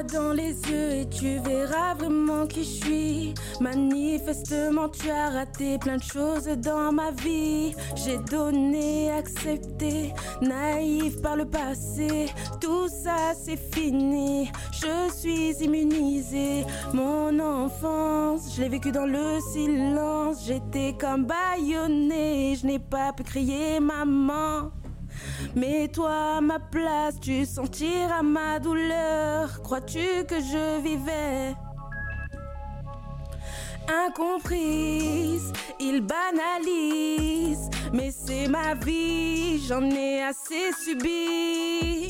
Dans 0.07 0.31
les 0.31 0.53
yeux 0.61 0.91
et 1.01 1.09
tu 1.09 1.39
verras 1.39 1.93
vraiment 1.93 2.47
qui 2.47 2.63
je 2.63 2.85
suis. 2.85 3.33
Manifestement, 3.59 4.87
tu 4.87 5.09
as 5.09 5.29
raté 5.29 5.77
plein 5.77 5.97
de 5.97 6.03
choses 6.03 6.45
dans 6.45 6.93
ma 6.93 7.11
vie. 7.11 7.75
J'ai 7.95 8.17
donné, 8.17 9.11
accepté, 9.11 10.13
naïf 10.41 11.21
par 11.21 11.35
le 11.35 11.43
passé. 11.43 12.27
Tout 12.61 12.87
ça, 12.87 13.33
c'est 13.35 13.59
fini. 13.75 14.49
Je 14.71 15.13
suis 15.13 15.51
immunisée. 15.65 16.65
Mon 16.93 17.37
enfance, 17.39 18.55
je 18.55 18.61
l'ai 18.61 18.69
vécu 18.69 18.93
dans 18.93 19.05
le 19.05 19.41
silence. 19.51 20.45
J'étais 20.47 20.95
comme 20.97 21.25
baïonnée. 21.25 22.55
Je 22.55 22.65
n'ai 22.65 22.79
pas 22.79 23.11
pu 23.11 23.23
crier 23.23 23.81
maman. 23.81 24.71
Mets-toi 25.55 26.37
à 26.37 26.41
ma 26.41 26.59
place, 26.59 27.19
tu 27.19 27.45
sentiras 27.45 28.21
ma 28.21 28.59
douleur. 28.59 29.61
Crois-tu 29.63 30.23
que 30.27 30.35
je 30.35 30.81
vivais? 30.81 31.55
Incomprise, 34.07 35.51
il 35.79 36.01
banalise, 36.01 37.69
mais 37.91 38.11
c'est 38.11 38.47
ma 38.47 38.75
vie, 38.75 39.59
j'en 39.67 39.83
ai 39.89 40.21
assez 40.21 40.71
subi. 40.83 42.07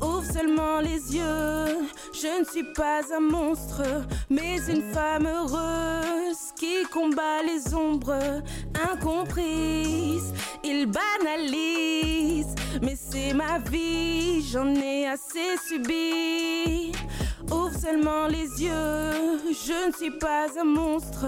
Ouvre 0.00 0.24
seulement 0.24 0.80
les 0.80 1.16
yeux, 1.16 1.88
je 2.12 2.40
ne 2.40 2.44
suis 2.44 2.72
pas 2.74 3.00
un 3.16 3.20
monstre, 3.20 3.82
mais 4.30 4.58
une 4.68 4.82
femme 4.92 5.26
heureuse 5.26 6.52
qui 6.56 6.84
combat 6.92 7.42
les 7.44 7.74
ombres, 7.74 8.42
incomprise, 8.90 10.32
il 10.64 10.86
banalise, 10.86 12.54
mais 12.82 12.96
c'est 12.96 13.34
ma 13.34 13.58
vie, 13.58 14.42
j'en 14.42 14.72
ai 14.74 15.06
assez 15.06 15.56
subi. 15.68 16.92
Ouvre 17.50 17.72
seulement 17.72 18.26
les 18.26 18.62
yeux, 18.62 19.40
je 19.50 19.88
ne 19.88 19.92
suis 19.92 20.10
pas 20.10 20.46
un 20.60 20.64
monstre, 20.64 21.26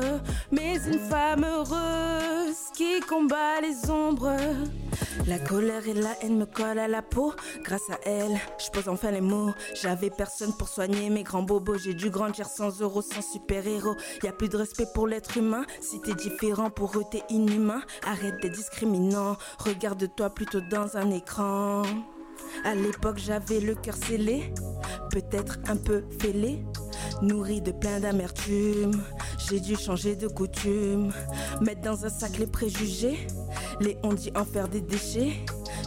mais 0.51 0.77
une 0.87 0.99
femme 0.99 1.45
heureuse 1.45 2.57
qui 2.75 3.01
combat 3.01 3.61
les 3.63 3.91
ombres. 3.91 4.37
La 5.27 5.39
colère 5.39 5.87
et 5.87 5.95
la 5.95 6.15
haine 6.23 6.39
me 6.39 6.47
collent 6.47 6.79
à 6.79 6.89
la 6.89 7.03
peau. 7.03 7.33
Grâce 7.63 7.89
à 7.91 7.99
elle, 8.05 8.39
je 8.59 8.71
pose 8.71 8.89
enfin 8.89 9.11
les 9.11 9.21
mots. 9.21 9.53
J'avais 9.81 10.11
personne 10.11 10.53
pour 10.57 10.69
soigner 10.69 11.11
mes 11.11 11.23
grands 11.23 11.43
bobos. 11.43 11.79
J'ai 11.79 11.95
dû 11.95 12.11
grandir 12.11 12.47
sans 12.47 12.81
euros, 12.81 13.03
sans 13.03 13.23
super-héros. 13.23 13.97
Y 14.23 14.29
a 14.29 14.33
plus 14.33 14.49
de 14.49 14.57
respect 14.57 14.87
pour 14.95 15.07
l'être 15.07 15.37
humain. 15.37 15.65
Si 15.81 16.01
t'es 16.01 16.15
différent, 16.15 16.71
pour 16.71 16.99
eux 16.99 17.05
t'es 17.11 17.23
inhumain. 17.29 17.83
Arrête 18.07 18.41
d'être 18.43 18.55
discriminant. 18.55 19.37
Regarde-toi 19.59 20.31
plutôt 20.31 20.61
dans 20.61 20.97
un 20.97 21.11
écran. 21.11 21.83
À 22.65 22.75
l'époque, 22.75 23.19
j'avais 23.19 23.61
le 23.61 23.75
cœur 23.75 23.97
scellé, 23.97 24.53
peut-être 25.11 25.59
un 25.69 25.77
peu 25.77 26.05
fêlé, 26.19 26.65
nourri 27.23 27.61
de 27.61 27.73
plein 27.73 28.01
d'amertume. 28.01 29.03
J'ai 29.49 29.61
dû 29.61 29.77
changer 29.77 30.17
de 30.17 30.29
coutume, 30.29 31.13
mettre 31.61 31.81
dans 31.81 32.05
un 32.05 32.09
sac 32.09 32.39
les 32.39 32.47
préjugés, 32.47 33.27
les 33.81 33.97
on 34.03 34.13
dit 34.13 34.31
en 34.37 34.45
faire 34.45 34.69
des 34.69 34.81
déchets. 34.81 35.33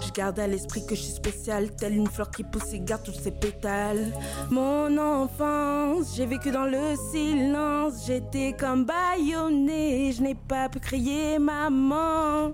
Je 0.06 0.12
garde 0.12 0.39
à 0.39 0.47
l'esprit 0.47 0.86
que 0.86 0.95
je 0.95 1.01
suis 1.01 1.14
spéciale, 1.14 1.76
telle 1.76 1.95
une 1.95 2.08
fleur 2.08 2.30
qui 2.32 2.43
pousse 2.43 2.74
et 2.74 2.80
garde 2.80 3.04
tous 3.04 3.14
ses 3.14 3.32
pétales. 3.32 4.12
Mon 4.49 4.97
enfance, 4.97 6.16
j'ai 6.16 6.26
vécu 6.26 6.51
dans 6.51 6.66
le 6.66 6.95
silence, 7.12 8.06
j'étais 8.06 8.56
comme 8.58 8.86
baïonnée, 8.86 10.12
je 10.12 10.22
n'ai 10.22 10.36
pas 10.36 10.70
pu 10.70 10.80
crier 10.80 11.39
maman. 11.39 12.54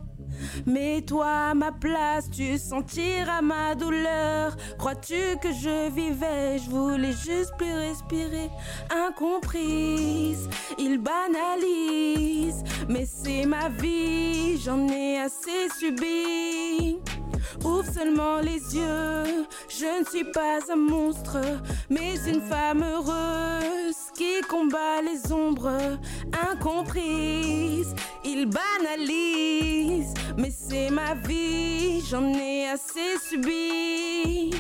Mets-toi 0.65 1.25
à 1.25 1.53
ma 1.53 1.71
place, 1.71 2.29
tu 2.29 2.57
sentiras 2.57 3.41
ma 3.41 3.75
douleur. 3.75 4.55
Crois-tu 4.77 5.37
que 5.41 5.51
je 5.51 5.89
vivais? 5.89 6.59
Je 6.59 6.69
voulais 6.69 7.13
juste 7.13 7.53
plus 7.57 7.73
respirer. 7.73 8.49
Incomprise, 8.89 10.49
il 10.77 10.99
banalise, 10.99 12.63
mais 12.87 13.05
c'est 13.05 13.45
ma 13.45 13.69
vie, 13.69 14.57
j'en 14.57 14.87
ai 14.87 15.19
assez 15.19 15.69
subi. 15.79 16.99
Ouvre 17.63 17.85
seulement 17.93 18.39
les 18.39 18.75
yeux. 18.75 19.45
Je 19.67 19.99
ne 19.99 20.05
suis 20.05 20.23
pas 20.23 20.59
un 20.71 20.75
monstre, 20.75 21.37
mais 21.89 22.15
une 22.27 22.41
femme 22.41 22.83
heureuse 22.83 23.95
qui 24.15 24.41
combat 24.47 25.01
les 25.01 25.31
ombres 25.31 25.97
incomprises. 26.51 27.93
Il 28.23 28.49
banalise, 28.49 30.13
mais 30.37 30.51
c'est 30.51 30.89
ma 30.89 31.13
vie. 31.15 32.01
J'en 32.09 32.33
ai 32.33 32.69
assez 32.69 33.17
subi. 33.27 34.51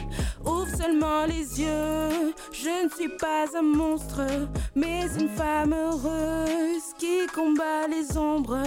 Ouvre 0.45 0.67
seulement 0.77 1.25
les 1.25 1.61
yeux. 1.61 2.33
Je 2.51 2.85
ne 2.85 2.89
suis 2.89 3.09
pas 3.17 3.45
un 3.57 3.61
monstre, 3.61 4.21
mais 4.75 5.07
une 5.19 5.29
femme 5.29 5.73
heureuse 5.73 6.93
qui 6.97 7.27
combat 7.33 7.87
les 7.89 8.17
ombres. 8.17 8.59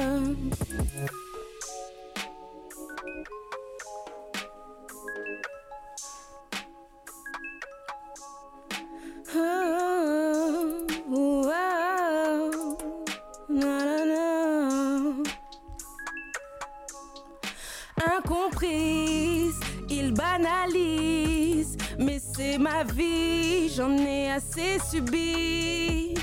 Incomprise, 18.18 19.58
il 19.88 20.12
banalise, 20.12 21.78
mais 21.98 22.18
c'est 22.18 22.58
ma 22.58 22.84
vie, 22.84 23.70
j'en 23.74 23.96
ai 23.96 24.32
assez 24.32 24.78
subi. 24.90 26.14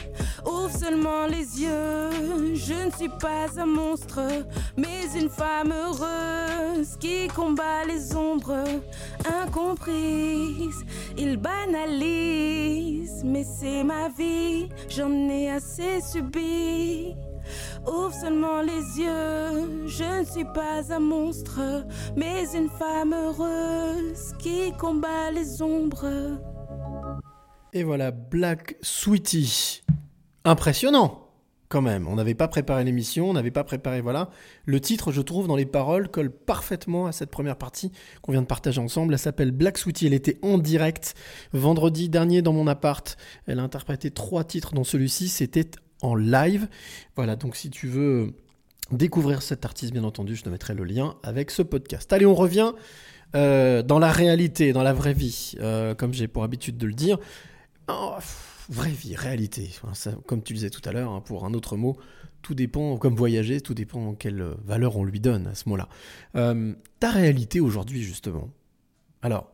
Ouvre 0.59 0.77
seulement 0.77 1.25
les 1.25 1.61
yeux, 1.61 2.55
je 2.55 2.85
ne 2.85 2.91
suis 2.91 3.09
pas 3.09 3.47
un 3.57 3.65
monstre, 3.65 4.19
mais 4.75 5.05
une 5.15 5.29
femme 5.29 5.71
heureuse 5.71 6.97
qui 6.99 7.27
combat 7.27 7.85
les 7.87 8.15
ombres 8.15 8.65
incomprises. 9.41 10.83
Il 11.17 11.37
banalise, 11.37 13.23
mais 13.23 13.43
c'est 13.43 13.83
ma 13.83 14.09
vie, 14.09 14.69
j'en 14.89 15.11
ai 15.29 15.49
assez 15.49 16.01
subi. 16.01 17.15
Ouvre 17.87 18.13
seulement 18.13 18.61
les 18.61 18.99
yeux, 18.99 19.87
je 19.87 20.19
ne 20.19 20.25
suis 20.25 20.45
pas 20.45 20.81
un 20.93 20.99
monstre, 20.99 21.85
mais 22.17 22.43
une 22.53 22.69
femme 22.69 23.13
heureuse 23.13 24.33
qui 24.39 24.73
combat 24.77 25.31
les 25.31 25.61
ombres. 25.61 26.37
Et 27.71 27.83
voilà, 27.83 28.11
Black 28.11 28.75
Sweetie. 28.81 29.83
Impressionnant 30.45 31.29
quand 31.69 31.81
même. 31.83 32.07
On 32.07 32.15
n'avait 32.15 32.33
pas 32.33 32.47
préparé 32.47 32.83
l'émission, 32.83 33.29
on 33.29 33.33
n'avait 33.33 33.51
pas 33.51 33.63
préparé, 33.63 34.01
voilà. 34.01 34.31
Le 34.65 34.81
titre, 34.81 35.11
je 35.11 35.21
trouve, 35.21 35.47
dans 35.47 35.55
les 35.55 35.67
paroles, 35.67 36.09
colle 36.09 36.31
parfaitement 36.31 37.05
à 37.05 37.11
cette 37.11 37.29
première 37.29 37.55
partie 37.55 37.91
qu'on 38.23 38.31
vient 38.31 38.41
de 38.41 38.47
partager 38.47 38.81
ensemble. 38.81 39.13
Elle 39.13 39.19
s'appelle 39.19 39.51
Black 39.51 39.77
Sweetie, 39.77 40.07
elle 40.07 40.13
était 40.13 40.39
en 40.41 40.57
direct 40.57 41.13
vendredi 41.53 42.09
dernier 42.09 42.41
dans 42.41 42.53
mon 42.53 42.65
appart. 42.65 43.15
Elle 43.45 43.59
a 43.59 43.63
interprété 43.63 44.09
trois 44.09 44.43
titres 44.43 44.73
dans 44.73 44.83
celui-ci, 44.83 45.29
c'était 45.29 45.69
en 46.01 46.15
live. 46.15 46.67
Voilà, 47.15 47.35
donc 47.35 47.55
si 47.55 47.69
tu 47.69 47.87
veux 47.87 48.33
découvrir 48.91 49.43
cet 49.43 49.63
artiste, 49.63 49.93
bien 49.93 50.03
entendu, 50.03 50.35
je 50.35 50.43
te 50.43 50.49
mettrai 50.49 50.73
le 50.73 50.83
lien 50.83 51.15
avec 51.21 51.51
ce 51.51 51.61
podcast. 51.61 52.11
Allez, 52.11 52.25
on 52.25 52.35
revient 52.35 52.73
euh, 53.35 53.83
dans 53.83 53.99
la 53.99 54.11
réalité, 54.11 54.73
dans 54.73 54.81
la 54.81 54.93
vraie 54.93 55.13
vie, 55.13 55.53
euh, 55.59 55.93
comme 55.93 56.15
j'ai 56.15 56.27
pour 56.27 56.43
habitude 56.43 56.77
de 56.77 56.87
le 56.87 56.93
dire. 56.93 57.19
Oh, 57.87 58.15
vraie 58.69 58.91
vie, 58.91 59.15
réalité. 59.15 59.69
Comme 60.25 60.43
tu 60.43 60.53
disais 60.53 60.69
tout 60.69 60.87
à 60.87 60.91
l'heure, 60.91 61.11
hein, 61.11 61.21
pour 61.21 61.45
un 61.45 61.53
autre 61.53 61.75
mot, 61.75 61.97
tout 62.41 62.55
dépend, 62.55 62.97
comme 62.97 63.15
voyager, 63.15 63.61
tout 63.61 63.73
dépend 63.73 64.13
quelle 64.13 64.55
valeur 64.63 64.95
on 64.97 65.03
lui 65.03 65.19
donne 65.19 65.47
à 65.47 65.55
ce 65.55 65.67
mot-là. 65.67 65.89
Euh, 66.35 66.73
ta 66.99 67.09
réalité 67.11 67.59
aujourd'hui, 67.59 68.01
justement. 68.01 68.49
Alors, 69.21 69.51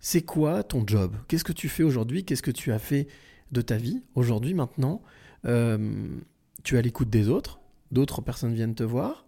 c'est 0.00 0.22
quoi 0.22 0.62
ton 0.62 0.86
job? 0.86 1.16
Qu'est-ce 1.26 1.44
que 1.44 1.52
tu 1.52 1.68
fais 1.68 1.82
aujourd'hui? 1.82 2.24
Qu'est-ce 2.24 2.42
que 2.42 2.50
tu 2.52 2.72
as 2.72 2.78
fait 2.78 3.08
de 3.50 3.60
ta 3.60 3.76
vie 3.76 4.02
aujourd'hui, 4.14 4.54
maintenant? 4.54 5.02
Euh, 5.44 6.08
Tu 6.62 6.74
es 6.74 6.78
à 6.78 6.82
l'écoute 6.82 7.10
des 7.10 7.28
autres 7.28 7.60
D'autres 7.90 8.20
personnes 8.20 8.52
viennent 8.52 8.74
te 8.74 8.82
voir 8.82 9.24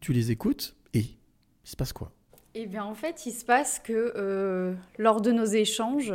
Tu 0.00 0.12
les 0.12 0.30
écoutes 0.30 0.76
Et 0.92 1.00
il 1.00 1.16
se 1.64 1.76
passe 1.76 1.92
quoi? 1.92 2.12
Eh 2.54 2.66
bien, 2.66 2.84
en 2.84 2.94
fait, 2.94 3.26
il 3.26 3.32
se 3.32 3.44
passe 3.44 3.78
que 3.78 4.12
euh, 4.16 4.74
lors 4.98 5.20
de 5.20 5.30
nos 5.30 5.44
échanges, 5.44 6.14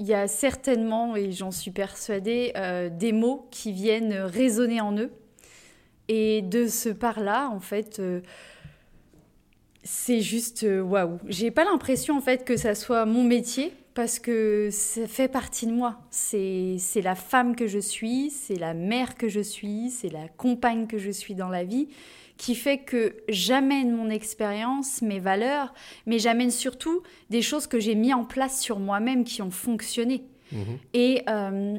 il 0.00 0.06
y 0.06 0.14
a 0.14 0.28
certainement, 0.28 1.16
et 1.16 1.32
j'en 1.32 1.50
suis 1.50 1.70
persuadée, 1.70 2.52
euh, 2.56 2.88
des 2.88 3.12
mots 3.12 3.48
qui 3.50 3.72
viennent 3.72 4.14
résonner 4.14 4.80
en 4.80 4.96
eux. 4.96 5.10
Et 6.08 6.42
de 6.42 6.68
ce 6.68 6.88
par-là, 6.88 7.50
en 7.50 7.60
fait, 7.60 7.98
euh, 7.98 8.20
c'est 9.82 10.20
juste 10.20 10.62
euh, 10.62 10.80
waouh. 10.80 11.18
J'ai 11.26 11.50
pas 11.50 11.64
l'impression, 11.64 12.16
en 12.16 12.20
fait, 12.20 12.44
que 12.44 12.56
ça 12.56 12.74
soit 12.74 13.06
mon 13.06 13.24
métier, 13.24 13.72
parce 13.94 14.20
que 14.20 14.68
ça 14.70 15.08
fait 15.08 15.26
partie 15.26 15.66
de 15.66 15.72
moi. 15.72 15.98
C'est 16.10 16.78
la 17.02 17.16
femme 17.16 17.56
que 17.56 17.66
je 17.66 17.80
suis, 17.80 18.30
c'est 18.30 18.54
la 18.54 18.74
mère 18.74 19.16
que 19.16 19.28
je 19.28 19.40
suis, 19.40 19.90
c'est 19.90 20.10
la 20.10 20.28
compagne 20.28 20.86
que 20.86 20.98
je 20.98 21.10
suis 21.10 21.34
dans 21.34 21.48
la 21.48 21.64
vie 21.64 21.88
qui 22.38 22.54
fait 22.54 22.78
que 22.78 23.16
j'amène 23.28 23.90
mon 23.94 24.08
expérience, 24.08 25.02
mes 25.02 25.18
valeurs, 25.18 25.74
mais 26.06 26.18
j'amène 26.18 26.50
surtout 26.50 27.02
des 27.28 27.42
choses 27.42 27.66
que 27.66 27.78
j'ai 27.78 27.94
mis 27.94 28.14
en 28.14 28.24
place 28.24 28.60
sur 28.60 28.78
moi-même 28.78 29.24
qui 29.24 29.42
ont 29.42 29.50
fonctionné. 29.50 30.24
Et 30.94 31.22
euh, 31.28 31.78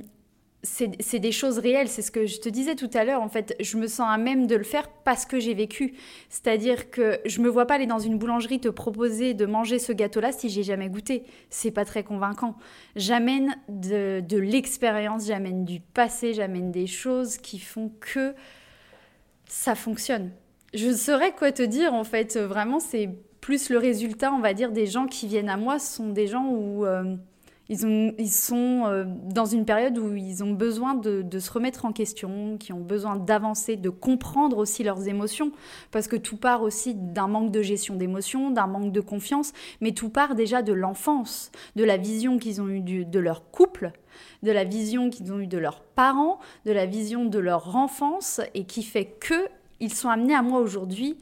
c'est 0.61 1.01
c'est 1.01 1.19
des 1.19 1.31
choses 1.31 1.57
réelles, 1.57 1.87
c'est 1.87 2.01
ce 2.01 2.11
que 2.11 2.25
je 2.25 2.39
te 2.39 2.49
disais 2.49 2.75
tout 2.75 2.89
à 2.93 3.03
l'heure. 3.03 3.21
En 3.21 3.29
fait, 3.29 3.55
je 3.59 3.77
me 3.77 3.87
sens 3.87 4.07
à 4.07 4.17
même 4.17 4.45
de 4.45 4.55
le 4.55 4.63
faire 4.63 4.89
parce 4.89 5.25
que 5.25 5.39
j'ai 5.39 5.53
vécu. 5.53 5.95
C'est-à-dire 6.29 6.91
que 6.91 7.19
je 7.25 7.41
me 7.41 7.49
vois 7.49 7.65
pas 7.65 7.75
aller 7.75 7.87
dans 7.87 7.99
une 7.99 8.17
boulangerie 8.17 8.59
te 8.59 8.67
proposer 8.67 9.33
de 9.33 9.45
manger 9.45 9.79
ce 9.79 9.93
gâteau-là 9.93 10.31
si 10.31 10.49
j'ai 10.49 10.63
jamais 10.63 10.89
goûté. 10.89 11.23
C'est 11.49 11.71
pas 11.71 11.85
très 11.85 12.03
convaincant. 12.03 12.55
J'amène 12.95 13.55
de, 13.69 14.19
de 14.19 14.37
l'expérience, 14.37 15.27
j'amène 15.27 15.63
du 15.65 15.79
passé, 15.79 16.33
j'amène 16.33 16.71
des 16.71 16.87
choses 16.87 17.37
qui 17.37 17.59
font 17.59 17.91
que 17.99 18.35
ça 19.47 19.73
fonctionne. 19.73 20.31
Je 20.73 20.93
saurais 20.93 21.33
quoi 21.33 21.51
te 21.51 21.63
dire 21.63 21.93
en 21.93 22.03
fait. 22.03 22.37
Vraiment, 22.37 22.79
c'est 22.79 23.09
plus 23.41 23.69
le 23.69 23.77
résultat, 23.77 24.31
on 24.31 24.39
va 24.39 24.53
dire, 24.53 24.71
des 24.71 24.85
gens 24.85 25.07
qui 25.07 25.27
viennent 25.27 25.49
à 25.49 25.57
moi. 25.57 25.79
Ce 25.79 25.95
sont 25.95 26.09
des 26.09 26.27
gens 26.27 26.47
où 26.49 26.85
euh, 26.85 27.15
ils, 27.69 27.85
ont, 27.85 28.13
ils 28.17 28.31
sont 28.31 28.83
euh, 28.85 29.05
dans 29.07 29.45
une 29.45 29.65
période 29.65 29.97
où 29.97 30.15
ils 30.15 30.43
ont 30.43 30.51
besoin 30.51 30.93
de, 30.93 31.39
se 31.39 31.51
remettre 31.51 31.85
en 31.85 31.91
question, 31.91 32.57
qui 32.59 32.73
ont 32.73 32.81
besoin 32.81 33.15
d'avancer, 33.15 33.77
de 33.77 33.89
comprendre 33.89 34.57
aussi 34.57 34.83
leurs 34.83 35.07
émotions. 35.07 35.51
Parce 35.91 36.07
que 36.07 36.15
tout 36.15 36.37
part 36.37 36.61
aussi 36.61 36.93
d'un 36.93 37.27
manque 37.27 37.51
de 37.51 37.61
gestion 37.61 37.95
d'émotions, 37.95 38.51
d'un 38.51 38.67
manque 38.67 38.91
de 38.91 39.01
confiance, 39.01 39.53
mais 39.81 39.93
tout 39.93 40.09
part 40.09 40.35
déjà 40.35 40.61
de 40.61 40.73
l'enfance, 40.73 41.51
de 41.75 41.83
la 41.83 41.97
vision 41.97 42.37
qu'ils 42.37 42.61
ont 42.61 42.67
eue 42.67 42.81
de 42.81 43.19
leur 43.19 43.49
couple 43.51 43.91
de 44.43 44.51
la 44.51 44.63
vision 44.63 45.09
qu'ils 45.09 45.31
ont 45.31 45.39
eue 45.39 45.47
de 45.47 45.57
leurs 45.57 45.81
parents, 45.81 46.39
de 46.65 46.71
la 46.71 46.85
vision 46.85 47.25
de 47.25 47.39
leur 47.39 47.75
enfance, 47.75 48.41
et 48.53 48.65
qui 48.65 48.83
fait 48.83 49.05
que 49.05 49.47
ils 49.79 49.93
sont 49.93 50.09
amenés 50.09 50.35
à 50.35 50.41
moi 50.41 50.59
aujourd'hui 50.59 51.17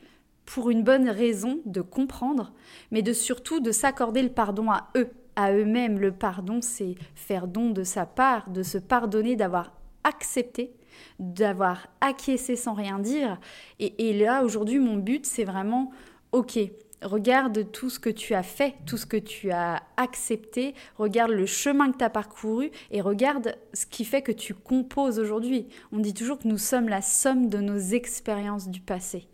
pour 0.45 0.70
une 0.70 0.84
bonne 0.84 1.10
raison 1.10 1.60
de 1.66 1.82
comprendre, 1.82 2.53
mais 2.91 3.01
de 3.01 3.14
surtout 3.14 3.60
de 3.60 3.72
s'accorder 3.72 4.22
le 4.22 4.30
pardon 4.30 4.72
à 4.72 4.89
eux, 4.95 5.10
à 5.36 5.53
eux-mêmes. 5.53 5.99
Le 5.99 6.12
pardon, 6.12 6.62
c'est 6.62 6.95
faire 7.16 7.47
don 7.47 7.70
de 7.70 7.84
sa 7.84 8.05
part, 8.05 8.49
de 8.49 8.64
se 8.64 8.78
pardonner, 8.78 9.36
d'avoir 9.36 9.74
accepté, 10.03 10.74
d'avoir 11.20 11.88
acquiescé 12.01 12.55
sans 12.55 12.74
rien 12.74 12.99
dire. 12.99 13.39
Et, 13.80 14.10
et 14.10 14.18
là, 14.18 14.43
aujourd'hui, 14.43 14.80
mon 14.80 14.95
but, 14.95 15.26
c'est 15.26 15.43
vraiment, 15.43 15.91
ok, 16.32 16.58
regarde 17.02 17.72
tout 17.72 17.89
ce 17.89 18.00
que 18.00 18.10
tu 18.10 18.34
as 18.34 18.43
fait, 18.43 18.76
tout 18.86 18.98
ce 18.98 19.06
que 19.06 19.18
tu 19.18 19.52
as 19.52 19.84
accepté, 19.98 20.74
regarde 20.98 21.32
le 21.32 21.45
chemin 21.45 21.91
que 21.91 21.98
tu 21.98 22.04
as 22.04 22.10
parcouru 22.10 22.72
et 22.91 23.02
regarde 23.02 23.56
ce 23.74 23.86
qui 23.86 24.06
fait 24.06 24.22
que 24.22 24.32
tu 24.32 24.54
composes 24.54 25.20
aujourd'hui. 25.20 25.68
On 25.91 26.00
dit 26.00 26.14
toujours 26.14 26.39
que 26.39 26.48
nous 26.48 26.58
sommes 26.58 26.89
la 26.89 27.02
somme 27.02 27.50
de 27.50 27.60
nos 27.60 27.78
expériences 27.78 28.70
du 28.70 28.82
passé. 28.82 29.28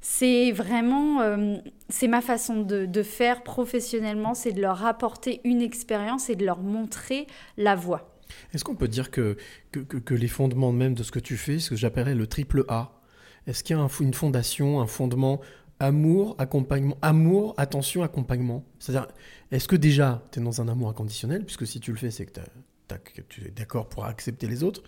C'est 0.00 0.50
vraiment, 0.50 1.20
euh, 1.20 1.56
c'est 1.88 2.08
ma 2.08 2.20
façon 2.20 2.62
de, 2.62 2.86
de 2.86 3.02
faire 3.04 3.44
professionnellement, 3.44 4.34
c'est 4.34 4.50
de 4.50 4.60
leur 4.60 4.84
apporter 4.84 5.40
une 5.44 5.62
expérience 5.62 6.28
et 6.28 6.34
de 6.34 6.44
leur 6.44 6.58
montrer 6.58 7.28
la 7.56 7.76
voie. 7.76 8.12
Est-ce 8.52 8.64
qu'on 8.64 8.74
peut 8.74 8.88
dire 8.88 9.10
que, 9.10 9.36
que, 9.70 10.14
les 10.14 10.28
fondements 10.28 10.72
même 10.72 10.94
de 10.94 11.02
ce 11.02 11.12
que 11.12 11.18
tu 11.18 11.36
fais, 11.36 11.58
ce 11.58 11.70
que 11.70 11.76
j'appellerais 11.76 12.14
le 12.14 12.26
triple 12.26 12.64
A, 12.68 13.00
est-ce 13.46 13.62
qu'il 13.62 13.76
y 13.76 13.78
a 13.78 13.82
un 13.82 13.88
une 14.00 14.14
fondation, 14.14 14.80
un 14.80 14.86
fondement 14.86 15.40
amour, 15.82 16.36
accompagnement, 16.38 16.96
amour, 17.02 17.54
attention, 17.56 18.02
accompagnement. 18.02 18.64
C'est-à-dire, 18.78 19.08
est-ce 19.50 19.68
que 19.68 19.76
déjà 19.76 20.22
tu 20.30 20.40
es 20.40 20.42
dans 20.42 20.60
un 20.60 20.68
amour 20.68 20.88
inconditionnel, 20.88 21.44
puisque 21.44 21.66
si 21.66 21.80
tu 21.80 21.90
le 21.90 21.98
fais, 21.98 22.10
c'est 22.10 22.26
que, 22.26 22.40
que 22.88 23.22
tu 23.22 23.46
es 23.46 23.50
d'accord 23.50 23.88
pour 23.88 24.04
accepter 24.04 24.46
les 24.46 24.62
autres, 24.62 24.82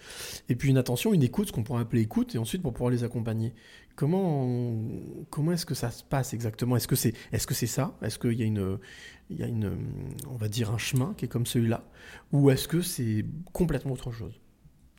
et 0.48 0.54
puis 0.54 0.70
une 0.70 0.78
attention, 0.78 1.12
une 1.12 1.22
écoute, 1.22 1.48
ce 1.48 1.52
qu'on 1.52 1.64
pourrait 1.64 1.82
appeler 1.82 2.02
écoute, 2.02 2.34
et 2.34 2.38
ensuite 2.38 2.62
pour 2.62 2.72
pouvoir 2.72 2.90
les 2.90 3.02
accompagner. 3.02 3.54
Comment, 3.96 4.48
comment 5.30 5.52
est-ce 5.52 5.66
que 5.66 5.74
ça 5.74 5.90
se 5.90 6.02
passe 6.02 6.34
exactement? 6.34 6.76
Est-ce 6.76 6.88
que 6.88 6.96
c'est 6.96 7.14
est 7.32 7.38
-ce 7.38 7.52
c'est 7.54 7.68
ça? 7.68 7.96
Est-ce 8.02 8.18
qu'il 8.18 8.34
y 8.34 8.42
a 8.42 8.46
une 8.46 8.78
il 9.30 9.38
y 9.38 9.42
a 9.42 9.46
une, 9.46 9.70
on 10.28 10.36
va 10.36 10.48
dire 10.48 10.70
un 10.70 10.78
chemin 10.78 11.14
qui 11.16 11.24
est 11.24 11.28
comme 11.28 11.46
celui-là, 11.46 11.82
ou 12.32 12.50
est-ce 12.50 12.68
que 12.68 12.82
c'est 12.82 13.24
complètement 13.52 13.92
autre 13.92 14.12
chose? 14.12 14.40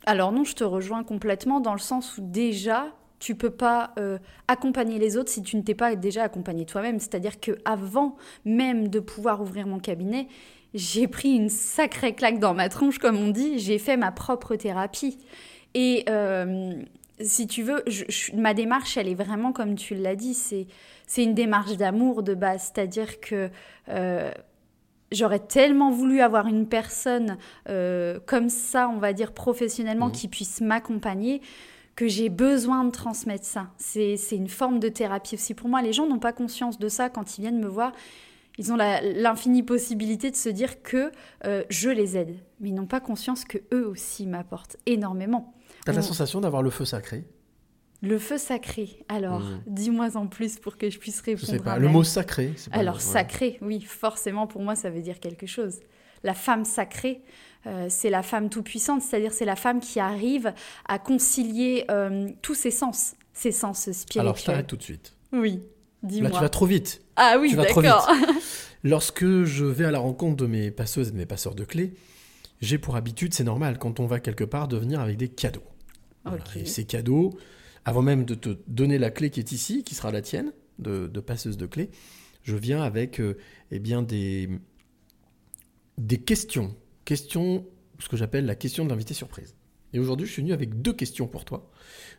Alors 0.04 0.32
non, 0.32 0.44
je 0.44 0.54
te 0.54 0.64
rejoins 0.64 1.04
complètement 1.04 1.60
dans 1.60 1.72
le 1.72 1.80
sens 1.80 2.18
où 2.18 2.22
déjà, 2.22 2.94
tu 3.18 3.34
peux 3.34 3.50
pas 3.50 3.92
euh, 3.98 4.18
accompagner 4.48 4.98
les 4.98 5.16
autres 5.16 5.30
si 5.30 5.42
tu 5.42 5.56
ne 5.56 5.62
t'es 5.62 5.74
pas 5.74 5.94
déjà 5.96 6.22
accompagné 6.24 6.66
toi-même. 6.66 6.98
C'est-à-dire 7.00 7.40
que 7.40 7.52
avant 7.64 8.16
même 8.44 8.88
de 8.88 9.00
pouvoir 9.00 9.40
ouvrir 9.40 9.66
mon 9.66 9.78
cabinet, 9.78 10.28
j'ai 10.74 11.08
pris 11.08 11.30
une 11.34 11.48
sacrée 11.48 12.14
claque 12.14 12.38
dans 12.38 12.52
ma 12.54 12.68
tronche, 12.68 12.98
comme 12.98 13.16
on 13.16 13.28
dit. 13.28 13.58
J'ai 13.58 13.78
fait 13.78 13.96
ma 13.96 14.12
propre 14.12 14.56
thérapie. 14.56 15.16
Et 15.74 16.04
euh, 16.10 16.72
si 17.20 17.46
tu 17.46 17.62
veux, 17.62 17.82
je- 17.86 18.04
je- 18.08 18.32
ma 18.34 18.52
démarche, 18.52 18.96
elle 18.98 19.08
est 19.08 19.14
vraiment 19.14 19.52
comme 19.52 19.74
tu 19.76 19.94
l'as 19.94 20.16
dit, 20.16 20.34
c'est 20.34 20.66
c'est 21.06 21.22
une 21.22 21.34
démarche 21.34 21.76
d'amour 21.76 22.22
de 22.22 22.34
base. 22.34 22.72
C'est-à-dire 22.74 23.20
que 23.20 23.48
euh, 23.88 24.30
j'aurais 25.12 25.38
tellement 25.38 25.90
voulu 25.90 26.20
avoir 26.20 26.46
une 26.48 26.66
personne 26.68 27.38
comme 28.26 28.48
ça, 28.50 28.88
on 28.88 28.98
va 28.98 29.12
dire 29.12 29.32
professionnellement, 29.32 30.06
Mhm. 30.06 30.12
qui 30.12 30.28
puisse 30.28 30.60
m'accompagner, 30.60 31.40
que 31.96 32.06
j'ai 32.08 32.28
besoin 32.28 32.84
de 32.84 32.90
transmettre 32.90 33.44
ça. 33.46 33.68
C'est 33.78 34.16
une 34.32 34.48
forme 34.48 34.78
de 34.78 34.88
thérapie 34.88 35.34
aussi 35.34 35.54
pour 35.54 35.68
moi. 35.68 35.82
Les 35.82 35.92
gens 35.94 36.06
n'ont 36.06 36.18
pas 36.18 36.32
conscience 36.32 36.78
de 36.78 36.88
ça 36.88 37.08
quand 37.08 37.38
ils 37.38 37.40
viennent 37.40 37.58
me 37.60 37.66
voir. 37.68 37.92
Ils 38.58 38.72
ont 38.72 38.76
l'infinie 38.76 39.62
possibilité 39.62 40.30
de 40.30 40.36
se 40.36 40.48
dire 40.48 40.82
que 40.82 41.10
euh, 41.44 41.62
je 41.68 41.90
les 41.90 42.16
aide, 42.16 42.36
mais 42.60 42.68
ils 42.70 42.74
n'ont 42.74 42.86
pas 42.86 43.00
conscience 43.00 43.44
que 43.44 43.58
eux 43.72 43.86
aussi 43.86 44.26
m'apportent 44.26 44.76
énormément. 44.86 45.54
T'as 45.84 45.92
la 45.92 45.98
On- 45.98 46.02
sensation 46.02 46.40
d'avoir 46.40 46.62
le 46.62 46.70
feu 46.70 46.84
sacré? 46.84 47.24
Le 48.02 48.18
feu 48.18 48.36
sacré. 48.38 49.04
Alors, 49.08 49.40
Mhm. 49.40 49.60
dis-moi 49.66 50.16
en 50.16 50.26
plus 50.26 50.58
pour 50.58 50.76
que 50.76 50.88
je 50.90 50.98
puisse 50.98 51.20
répondre. 51.20 51.46
Je 51.46 51.52
sais 51.58 51.58
pas. 51.62 51.72
à 51.72 51.78
Le 51.78 51.88
mot 51.88 52.04
sacré. 52.04 52.52
pas- 52.70 52.78
Alors, 52.78 52.96
ouais. 52.96 53.00
sacré, 53.00 53.58
oui, 53.62 53.80
forcément, 53.80 54.46
pour 54.46 54.62
moi, 54.62 54.74
ça 54.74 54.90
veut 54.90 55.00
dire 55.02 55.18
quelque 55.20 55.46
chose. 55.46 55.80
La 56.22 56.34
femme 56.34 56.64
sacrée, 56.64 57.22
euh, 57.66 57.86
c'est 57.88 58.10
la 58.10 58.22
femme 58.22 58.48
tout-puissante, 58.48 59.02
c'est-à-dire 59.02 59.32
c'est 59.32 59.44
la 59.44 59.56
femme 59.56 59.80
qui 59.80 59.98
arrive 60.00 60.52
à 60.86 60.98
concilier 60.98 61.84
euh, 61.90 62.28
tous 62.42 62.54
ses 62.54 62.70
sens, 62.70 63.14
ses 63.32 63.52
sens 63.52 63.90
spirituels. 63.92 64.20
Alors, 64.20 64.36
je 64.36 64.44
t'arrête 64.44 64.66
tout 64.66 64.76
de 64.76 64.82
suite. 64.82 65.14
Oui, 65.32 65.62
Là, 66.02 66.08
dis-moi. 66.08 66.30
tu 66.30 66.40
vas 66.40 66.48
trop 66.48 66.66
vite. 66.66 67.02
Ah 67.16 67.36
oui, 67.40 67.54
d'accord. 67.54 68.08
Lorsque 68.84 69.24
je 69.44 69.64
vais 69.64 69.84
à 69.84 69.90
la 69.90 69.98
rencontre 69.98 70.36
de 70.36 70.46
mes 70.46 70.70
passeuses 70.70 71.08
et 71.08 71.10
de 71.10 71.16
mes 71.16 71.26
passeurs 71.26 71.54
de 71.54 71.64
clés, 71.64 71.94
j'ai 72.60 72.78
pour 72.78 72.94
habitude, 72.96 73.34
c'est 73.34 73.44
normal, 73.44 73.78
quand 73.78 73.98
on 74.00 74.06
va 74.06 74.20
quelque 74.20 74.44
part, 74.44 74.68
de 74.68 74.76
venir 74.76 75.00
avec 75.00 75.16
des 75.16 75.28
cadeaux. 75.28 75.64
Voilà. 76.24 76.44
Et 76.54 76.64
ces 76.66 76.84
cadeaux, 76.84 77.36
avant 77.84 78.02
même 78.02 78.24
de 78.24 78.34
te 78.34 78.56
donner 78.68 78.98
la 78.98 79.10
clé 79.10 79.30
qui 79.30 79.40
est 79.40 79.52
ici, 79.52 79.82
qui 79.82 79.94
sera 79.94 80.10
la 80.12 80.22
tienne, 80.22 80.52
de, 80.78 81.06
de 81.06 81.20
passeuse 81.20 81.56
de 81.56 81.66
clés, 81.66 81.90
je 82.42 82.54
viens 82.56 82.82
avec 82.82 83.20
euh, 83.20 83.36
eh 83.70 83.78
bien 83.78 84.02
des, 84.02 84.48
des 85.98 86.18
questions. 86.18 86.74
Questions, 87.06 87.64
ce 88.00 88.08
que 88.08 88.16
j'appelle 88.16 88.44
la 88.44 88.56
question 88.56 88.84
de 88.84 88.90
l'invité 88.90 89.14
surprise. 89.14 89.54
Et 89.92 89.98
aujourd'hui, 89.98 90.26
je 90.26 90.32
suis 90.32 90.42
venu 90.42 90.52
avec 90.52 90.82
deux 90.82 90.92
questions 90.92 91.28
pour 91.28 91.44
toi. 91.44 91.70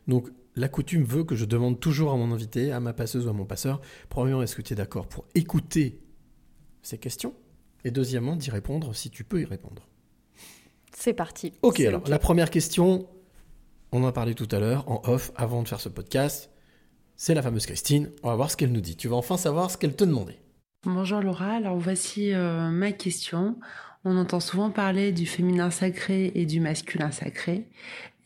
Donc, 0.07 0.29
la 0.55 0.69
coutume 0.69 1.03
veut 1.03 1.25
que 1.25 1.35
je 1.35 1.45
demande 1.45 1.79
toujours 1.79 2.11
à 2.11 2.15
mon 2.15 2.31
invité, 2.31 2.71
à 2.71 2.79
ma 2.79 2.93
passeuse 2.93 3.27
ou 3.27 3.29
à 3.29 3.33
mon 3.33 3.45
passeur, 3.45 3.81
premièrement, 4.09 4.41
est-ce 4.41 4.55
que 4.55 4.61
tu 4.61 4.73
es 4.73 4.75
d'accord 4.77 5.07
pour 5.07 5.25
écouter 5.35 5.99
ces 6.81 6.97
questions? 6.97 7.35
Et 7.83 7.91
deuxièmement, 7.91 8.37
d'y 8.37 8.49
répondre 8.49 8.95
si 8.95 9.09
tu 9.09 9.25
peux 9.25 9.41
y 9.41 9.45
répondre. 9.45 9.85
C'est 10.95 11.13
parti. 11.13 11.51
Ok, 11.63 11.81
alors 11.81 12.07
la 12.07 12.17
première 12.17 12.49
question, 12.49 13.07
on 13.91 14.03
en 14.03 14.07
a 14.07 14.13
parlé 14.13 14.35
tout 14.35 14.47
à 14.51 14.59
l'heure 14.59 14.89
en 14.89 15.01
off 15.03 15.33
avant 15.35 15.63
de 15.63 15.67
faire 15.67 15.81
ce 15.81 15.89
podcast. 15.89 16.49
C'est 17.17 17.33
la 17.33 17.41
fameuse 17.41 17.65
Christine. 17.65 18.09
On 18.23 18.29
va 18.29 18.35
voir 18.35 18.49
ce 18.49 18.55
qu'elle 18.55 18.71
nous 18.71 18.81
dit. 18.81 18.95
Tu 18.95 19.09
vas 19.09 19.17
enfin 19.17 19.35
savoir 19.35 19.69
ce 19.69 19.77
qu'elle 19.77 19.97
te 19.97 20.05
demandait. 20.05 20.39
Bonjour 20.83 21.21
Laura, 21.21 21.53
alors 21.53 21.77
voici 21.77 22.33
euh, 22.33 22.69
ma 22.69 22.91
question. 22.91 23.57
On 24.05 24.15
entend 24.15 24.39
souvent 24.39 24.69
parler 24.69 25.11
du 25.11 25.25
féminin 25.25 25.71
sacré 25.71 26.31
et 26.35 26.45
du 26.45 26.59
masculin 26.59 27.11
sacré. 27.11 27.67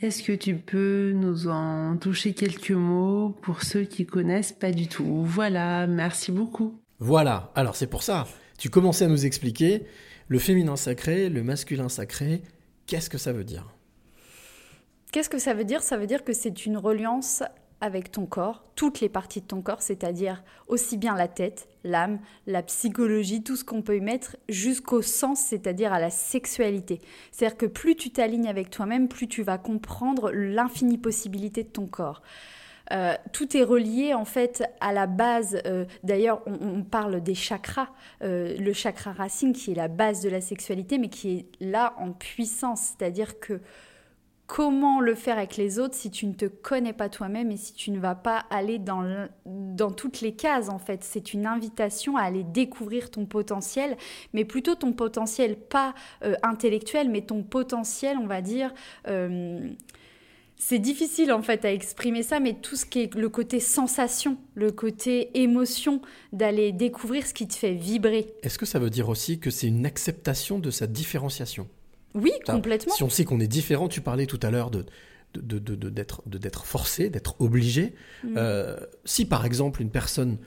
Est-ce 0.02 0.22
que 0.22 0.34
tu 0.34 0.56
peux 0.56 1.14
nous 1.16 1.48
en 1.48 1.96
toucher 1.96 2.34
quelques 2.34 2.72
mots 2.72 3.30
pour 3.42 3.64
ceux 3.64 3.84
qui 3.84 4.06
connaissent 4.06 4.52
pas 4.52 4.72
du 4.72 4.88
tout? 4.88 5.24
Voilà, 5.24 5.88
merci 5.88 6.32
beaucoup. 6.32 6.78
Voilà, 7.00 7.52
alors 7.56 7.76
c'est 7.76 7.88
pour 7.88 8.04
ça. 8.04 8.28
Tu 8.58 8.70
commençais 8.70 9.06
à 9.06 9.08
nous 9.08 9.26
expliquer 9.26 9.86
le 10.28 10.38
féminin 10.38 10.76
sacré, 10.76 11.30
le 11.30 11.44
masculin 11.44 11.88
sacré. 11.88 12.44
Qu'est-ce 12.86 13.10
que 13.10 13.18
ça 13.18 13.32
veut 13.32 13.46
dire? 13.46 13.66
Qu'est-ce 15.12 15.30
que 15.30 15.40
ça 15.40 15.54
veut 15.54 15.66
dire? 15.66 15.82
Ça 15.84 15.98
veut 15.98 16.08
dire 16.08 16.24
que 16.24 16.34
c'est 16.34 16.66
une 16.66 16.78
reliance 16.78 17.44
avec 17.82 18.12
ton 18.12 18.26
corps, 18.26 18.64
toutes 18.76 19.02
les 19.02 19.10
parties 19.10 19.42
de 19.42 19.48
ton 19.48 19.62
corps, 19.62 19.82
c'est-à-dire 19.82 20.44
aussi 20.68 20.98
bien 20.98 21.16
la 21.16 21.28
tête, 21.28 21.68
l'âme, 21.84 22.20
la 22.48 22.64
psychologie, 22.64 23.44
tout 23.44 23.56
ce 23.56 23.64
qu'on 23.64 23.82
peut 23.82 23.98
y 23.98 24.02
mettre, 24.02 24.38
jusqu'au 24.48 25.02
sens, 25.02 25.40
c'est-à-dire 25.40 25.92
à 25.92 26.00
la 26.00 26.12
sexualité. 26.12 27.02
C'est-à-dire 27.32 27.58
que 27.58 27.66
plus 27.66 27.96
tu 27.96 28.12
t'alignes 28.12 28.48
avec 28.48 28.70
toi-même, 28.70 29.08
plus 29.08 29.28
tu 29.28 29.44
vas 29.44 29.58
comprendre 29.58 30.32
l'infinie 30.32 30.98
possibilité 30.98 31.64
de 31.64 31.70
ton 31.70 31.88
corps. 31.88 32.22
Euh, 32.92 33.14
tout 33.32 33.56
est 33.56 33.64
relié 33.64 34.14
en 34.14 34.26
fait 34.26 34.64
à 34.82 34.92
la 34.92 35.08
base. 35.08 35.62
euh, 35.66 35.86
D'ailleurs, 36.04 36.42
on, 36.46 36.84
parle 36.84 37.22
des 37.22 37.36
chakras, 37.36 37.90
euh, 38.22 38.58
le 38.58 38.74
chakra 38.74 39.14
racine 39.14 39.54
qui 39.54 39.72
est 39.72 39.76
la 39.76 39.88
base 39.88 40.22
de 40.22 40.30
la 40.30 40.42
sexualité, 40.42 40.98
mais 40.98 41.10
qui 41.10 41.30
est 41.32 41.46
là 41.62 41.94
en 41.98 42.12
puissance. 42.12 42.94
C'est-à-dire 42.98 43.40
que 43.40 43.62
comment 44.52 45.00
le 45.00 45.16
faire 45.16 45.38
avec 45.38 45.56
les 45.56 45.80
autres 45.80 45.96
si 45.96 46.12
tu 46.12 46.26
ne 46.26 46.34
te 46.34 46.44
connais 46.44 46.92
pas 46.92 47.08
toi-même 47.08 47.52
et 47.52 47.56
si 47.56 47.74
tu 47.74 47.90
ne 47.90 48.00
vas 48.00 48.16
pas 48.16 48.44
aller 48.50 48.80
dans, 48.80 49.30
toutes 49.96 50.20
les 50.20 50.34
cases 50.34 50.68
en 50.68 50.78
fait. 50.78 51.06
C'est 51.06 51.34
une 51.34 51.46
invitation 51.46 52.18
à 52.18 52.24
aller 52.24 52.44
découvrir 52.44 53.12
ton 53.12 53.26
potentiel, 53.26 53.96
mais 54.34 54.44
plutôt 54.44 54.76
ton 54.76 54.92
potentiel 54.92 55.56
pas 55.56 55.96
euh, 56.26 56.36
intellectuel, 56.44 57.10
mais 57.10 57.22
ton 57.22 57.44
potentiel, 57.44 58.18
on 58.18 58.28
va 58.28 58.42
dire... 58.42 58.74
euh, 59.08 59.70
c'est 60.58 60.80
difficile 60.80 61.32
en 61.32 61.42
fait 61.42 61.66
à 61.66 61.74
exprimer 61.74 62.22
ça, 62.22 62.40
mais 62.40 62.54
tout 62.54 62.76
ce 62.76 62.86
qui 62.86 63.00
est 63.00 63.16
le 63.16 63.30
côté 63.30 63.60
sensation, 63.60 64.38
le 64.54 64.72
côté 64.72 65.32
émotion, 65.42 66.02
d'aller 66.34 66.72
découvrir 66.72 67.26
ce 67.26 67.34
qui 67.34 67.48
te 67.48 67.56
fait 67.56 67.74
vibrer. 67.74 68.28
Est-ce 68.44 68.60
que 68.60 68.68
ça 68.68 68.78
veut 68.78 68.92
dire 68.92 69.10
aussi 69.10 69.40
que 69.40 69.50
c'est 69.50 69.68
une 69.68 69.88
acceptation 69.88 70.60
de 70.60 70.70
sa 70.70 70.86
différenciation? 70.86 71.68
Oui, 72.14 72.32
Putain, 72.40 72.56
complètement. 72.56 72.94
Si 72.94 73.04
on 73.04 73.10
sait 73.10 73.26
qu'on 73.26 73.40
est 73.40 73.48
différent, 73.48 73.88
tu 73.88 74.02
parlais 74.02 74.26
tout 74.26 74.40
à 74.42 74.52
l'heure 74.52 74.72
de 74.72 74.86
d'être 75.34 76.28
de, 76.28 76.38
d'être 76.38 76.66
forcé, 76.66 77.10
d'être 77.10 77.40
obligé. 77.40 77.94
Mm. 78.24 78.34
Euh, 78.36 78.78
si 79.06 79.26
par 79.26 79.46
exemple 79.46 79.82
une 79.82 79.90
personne 79.90 80.38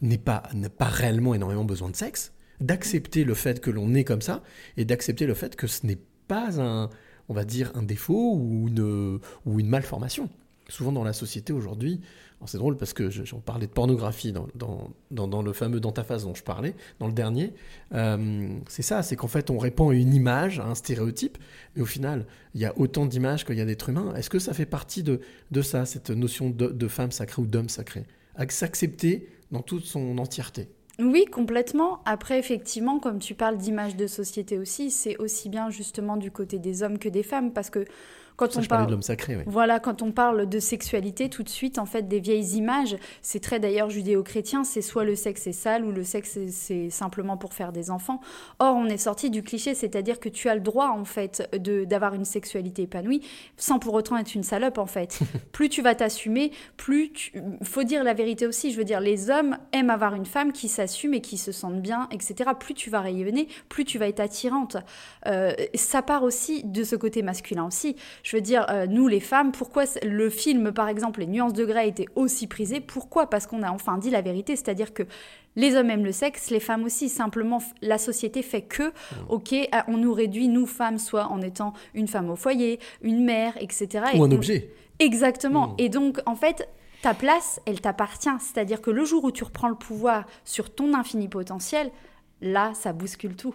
n'est 0.00 0.18
pas 0.18 0.42
n'a 0.54 0.70
pas 0.70 0.86
réellement 0.86 1.34
énormément 1.34 1.64
besoin 1.64 1.88
de 1.88 1.96
sexe, 1.96 2.32
d'accepter 2.60 3.22
le 3.22 3.34
fait 3.34 3.60
que 3.60 3.70
l'on 3.70 3.94
est 3.94 4.02
comme 4.02 4.22
ça 4.22 4.42
et 4.76 4.84
d'accepter 4.84 5.26
le 5.26 5.34
fait 5.34 5.54
que 5.54 5.68
ce 5.68 5.86
n'est 5.86 6.00
pas 6.26 6.60
un 6.60 6.90
on 7.28 7.34
va 7.34 7.44
dire 7.44 7.70
un 7.74 7.82
défaut 7.82 8.34
ou 8.34 8.66
une 8.68 9.20
ou 9.46 9.60
une 9.60 9.68
malformation. 9.68 10.28
Souvent 10.68 10.92
dans 10.92 11.04
la 11.04 11.12
société 11.12 11.52
aujourd'hui, 11.52 12.00
c'est 12.46 12.58
drôle 12.58 12.76
parce 12.76 12.92
que 12.92 13.08
je- 13.10 13.24
j'en 13.24 13.40
parlais 13.40 13.66
de 13.66 13.72
pornographie 13.72 14.32
dans, 14.32 15.42
le 15.42 15.52
fameux 15.52 15.80
dans 15.80 15.92
ta 15.92 16.04
face 16.04 16.24
dont 16.24 16.34
je 16.34 16.42
parlais, 16.42 16.74
dans 17.00 17.06
le 17.06 17.12
dernier. 17.12 17.54
Euh, 17.94 18.48
c'est 18.68 18.82
ça, 18.82 19.02
c'est 19.02 19.16
qu'en 19.16 19.28
fait 19.28 19.50
on 19.50 19.58
répand 19.58 19.92
une 19.94 20.14
image, 20.14 20.60
un 20.60 20.74
stéréotype, 20.74 21.38
mais 21.74 21.82
au 21.82 21.86
final 21.86 22.26
il 22.54 22.60
y 22.60 22.64
a 22.66 22.72
autant 22.78 23.06
d'images 23.06 23.44
qu'il 23.44 23.56
y 23.56 23.60
a 23.60 23.64
d'êtres 23.64 23.88
humains. 23.88 24.14
Est-ce 24.14 24.30
que 24.30 24.38
ça 24.38 24.52
fait 24.54 24.66
partie 24.66 25.02
de, 25.02 25.20
ça, 25.62 25.86
cette 25.86 26.10
notion 26.10 26.50
de, 26.50 26.66
de 26.68 26.88
femme 26.88 27.10
sacrée 27.12 27.42
ou 27.42 27.46
d'homme 27.46 27.68
sacré? 27.68 28.04
S'accepter 28.48 29.28
dans 29.50 29.62
toute 29.62 29.84
son 29.84 30.18
entièreté. 30.18 30.68
Oui, 31.00 31.24
complètement. 31.24 32.00
Après, 32.04 32.38
effectivement, 32.38 33.00
comme 33.00 33.18
tu 33.18 33.34
parles 33.34 33.56
d'image 33.58 33.96
de 33.96 34.06
société 34.06 34.58
aussi, 34.58 34.90
c'est 34.90 35.16
aussi 35.16 35.48
bien 35.48 35.70
justement 35.70 36.16
du 36.16 36.30
côté 36.30 36.58
des 36.60 36.82
hommes 36.84 36.98
que 36.98 37.08
des 37.08 37.24
femmes, 37.24 37.52
parce 37.52 37.70
que 37.70 37.84
quand 38.36 38.50
Ça, 38.52 38.58
on 38.58 38.62
je 38.62 38.68
parle 38.68 38.86
de 38.86 38.90
l'homme 38.90 39.02
sacré, 39.02 39.36
oui. 39.36 39.42
Voilà, 39.46 39.78
quand 39.78 40.02
on 40.02 40.10
parle 40.10 40.48
de 40.48 40.58
sexualité, 40.58 41.28
tout 41.28 41.42
de 41.42 41.48
suite, 41.48 41.78
en 41.78 41.86
fait, 41.86 42.08
des 42.08 42.20
vieilles 42.20 42.56
images, 42.56 42.96
c'est 43.22 43.40
très 43.40 43.60
d'ailleurs 43.60 43.90
judéo-chrétien, 43.90 44.64
c'est 44.64 44.82
soit 44.82 45.04
le 45.04 45.14
sexe 45.14 45.46
est 45.46 45.52
sale 45.52 45.84
ou 45.84 45.92
le 45.92 46.02
sexe 46.02 46.36
est- 46.36 46.48
c'est 46.48 46.90
simplement 46.90 47.36
pour 47.36 47.54
faire 47.54 47.70
des 47.72 47.90
enfants. 47.90 48.20
Or, 48.58 48.74
on 48.76 48.86
est 48.86 48.96
sorti 48.96 49.30
du 49.30 49.42
cliché, 49.42 49.74
c'est-à-dire 49.74 50.18
que 50.18 50.28
tu 50.28 50.48
as 50.48 50.54
le 50.54 50.60
droit, 50.60 50.88
en 50.88 51.04
fait, 51.04 51.48
d'avoir 51.56 52.14
une 52.14 52.24
sexualité 52.24 52.82
épanouie, 52.82 53.22
sans 53.56 53.78
pour 53.78 53.94
autant 53.94 54.16
être 54.16 54.34
une 54.34 54.42
salope, 54.42 54.78
en 54.78 54.86
fait. 54.86 55.20
plus 55.52 55.68
tu 55.68 55.82
vas 55.82 55.94
t'assumer, 55.94 56.50
plus 56.76 57.12
tu... 57.12 57.32
Faut 57.62 57.84
dire 57.84 58.02
la 58.02 58.14
vérité 58.14 58.46
aussi, 58.46 58.72
je 58.72 58.76
veux 58.78 58.84
dire, 58.84 59.00
les 59.00 59.30
hommes 59.30 59.56
aiment 59.72 59.90
avoir 59.90 60.14
une 60.14 60.26
femme 60.26 60.52
qui 60.52 60.68
s'assume 60.68 61.14
et 61.14 61.20
qui 61.20 61.38
se 61.38 61.52
sente 61.52 61.80
bien, 61.80 62.08
etc. 62.10 62.50
Plus 62.58 62.74
tu 62.74 62.90
vas 62.90 63.00
rayonner, 63.00 63.48
plus 63.68 63.84
tu 63.84 63.98
vas 63.98 64.08
être 64.08 64.20
attirante. 64.20 64.76
Euh, 65.26 65.52
ça 65.74 66.02
part 66.02 66.22
aussi 66.24 66.64
de 66.64 66.82
ce 66.84 66.96
côté 66.96 67.22
masculin 67.22 67.66
aussi. 67.66 67.96
Je 68.24 68.36
veux 68.36 68.40
dire, 68.42 68.66
euh, 68.70 68.86
nous 68.86 69.06
les 69.06 69.20
femmes, 69.20 69.52
pourquoi 69.52 69.84
le 70.02 70.30
film, 70.30 70.72
par 70.72 70.88
exemple, 70.88 71.20
Les 71.20 71.26
nuances 71.26 71.52
de 71.52 71.64
Grey 71.64 71.88
était 71.88 72.06
aussi 72.16 72.46
prisé? 72.46 72.80
Pourquoi? 72.80 73.28
Parce 73.28 73.46
qu'on 73.46 73.62
a 73.62 73.70
enfin 73.70 73.98
dit 73.98 74.10
la 74.10 74.22
vérité, 74.22 74.56
c'est-à-dire 74.56 74.92
que 74.94 75.02
les 75.56 75.76
hommes 75.76 75.90
aiment 75.90 76.06
le 76.06 76.10
sexe, 76.10 76.50
les 76.50 76.58
femmes 76.58 76.84
aussi. 76.84 77.10
Simplement, 77.10 77.62
la 77.82 77.98
société 77.98 78.42
fait 78.42 78.62
que, 78.62 78.92
ok, 79.28 79.54
ah, 79.72 79.84
on 79.88 79.98
nous 79.98 80.12
réduit, 80.14 80.48
nous 80.48 80.64
femmes, 80.66 80.98
soit 80.98 81.26
en 81.28 81.42
étant 81.42 81.74
une 81.92 82.08
femme 82.08 82.30
au 82.30 82.34
foyer, 82.36 82.80
une 83.02 83.24
mère, 83.24 83.54
etc. 83.60 84.06
Et 84.14 84.18
Ou 84.18 84.24
un 84.24 84.30
on- 84.30 84.32
objet. 84.32 84.70
Exactement. 85.00 85.74
Et 85.76 85.90
donc, 85.90 86.18
en 86.24 86.34
fait, 86.34 86.66
ta 87.02 87.12
place, 87.12 87.60
elle 87.66 87.82
t'appartient. 87.82 88.30
C'est-à-dire 88.40 88.80
que 88.80 88.90
le 88.90 89.04
jour 89.04 89.22
où 89.24 89.32
tu 89.32 89.44
reprends 89.44 89.68
le 89.68 89.74
pouvoir 89.74 90.24
sur 90.44 90.74
ton 90.74 90.94
infini 90.94 91.28
potentiel, 91.28 91.90
là, 92.40 92.72
ça 92.74 92.94
bouscule 92.94 93.36
tout. 93.36 93.54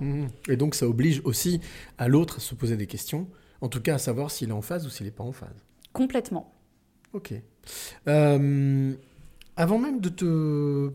Mhm. 0.00 0.28
Et 0.48 0.56
donc 0.56 0.74
ça 0.74 0.86
oblige 0.86 1.20
aussi 1.24 1.60
à 1.98 2.06
l'autre 2.06 2.36
à 2.36 2.40
se 2.40 2.54
poser 2.54 2.76
des 2.76 2.86
questions, 2.86 3.26
en 3.60 3.68
tout 3.68 3.80
cas 3.80 3.94
à 3.94 3.98
savoir 3.98 4.30
s'il 4.30 4.48
est 4.50 4.52
en 4.52 4.62
phase 4.62 4.86
ou 4.86 4.90
s'il 4.90 5.06
n'est 5.06 5.12
pas 5.12 5.24
en 5.24 5.32
phase. 5.32 5.64
Complètement. 5.92 6.52
Ok. 7.12 7.32
Euh, 8.08 8.94
avant 9.56 9.78
même 9.78 10.00
de 10.00 10.08
te 10.08 10.90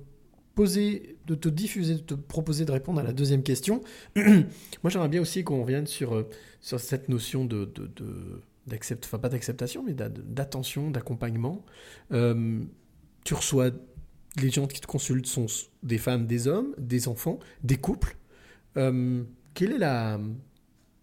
poser, 0.56 1.18
de 1.26 1.36
te 1.36 1.48
diffuser, 1.50 1.96
de 1.96 2.00
te 2.02 2.14
proposer 2.14 2.66
de 2.66 2.72
répondre 2.72 3.00
à 3.00 3.04
la 3.04 3.14
deuxième 3.14 3.44
question, 3.44 3.82
moi 4.16 4.90
j'aimerais 4.90 5.08
bien 5.10 5.22
aussi 5.22 5.44
qu'on 5.44 5.62
revienne 5.62 5.88
sur, 5.88 6.16
euh, 6.16 6.30
sur 6.60 6.80
cette 6.80 7.08
notion 7.10 7.46
de, 7.46 7.66
de, 7.66 7.88
de- 7.88 8.42
d'accept- 8.68 9.06
enfin 9.06 9.20
pas 9.20 9.30
d'acceptation, 9.30 9.84
mais 9.84 9.94
d'a- 9.94 10.10
d'attention, 10.10 10.92
d'accompagnement. 10.92 11.64
Euh, 12.12 12.60
tu 13.24 13.34
reçois 13.34 13.72
les 14.42 14.50
gens 14.50 14.68
qui 14.68 14.82
te 14.82 14.88
consultent 14.88 15.26
sont 15.26 15.46
des 15.82 15.98
femmes, 15.98 16.28
des 16.28 16.48
hommes, 16.48 16.76
des 16.78 17.08
enfants, 17.08 17.40
des 17.64 17.78
couples. 17.78 18.16
Euh, 18.78 19.24
quelle 19.54 19.72
est 19.72 19.78
la, 19.80 20.20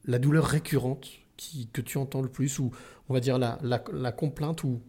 la 0.04 0.18
douleur 0.18 0.44
récurrente 0.44 1.09
qui, 1.37 1.68
que 1.72 1.80
tu 1.82 1.99
entends 1.99 2.22
le 2.22 2.28
plus, 2.30 2.59
ou 2.59 2.70
on 3.09 3.14
va 3.14 3.20
dire 3.20 3.39
la, 3.39 3.59
la, 3.62 3.82
la 3.93 4.12
complainte 4.12 4.64
ou 4.64 4.80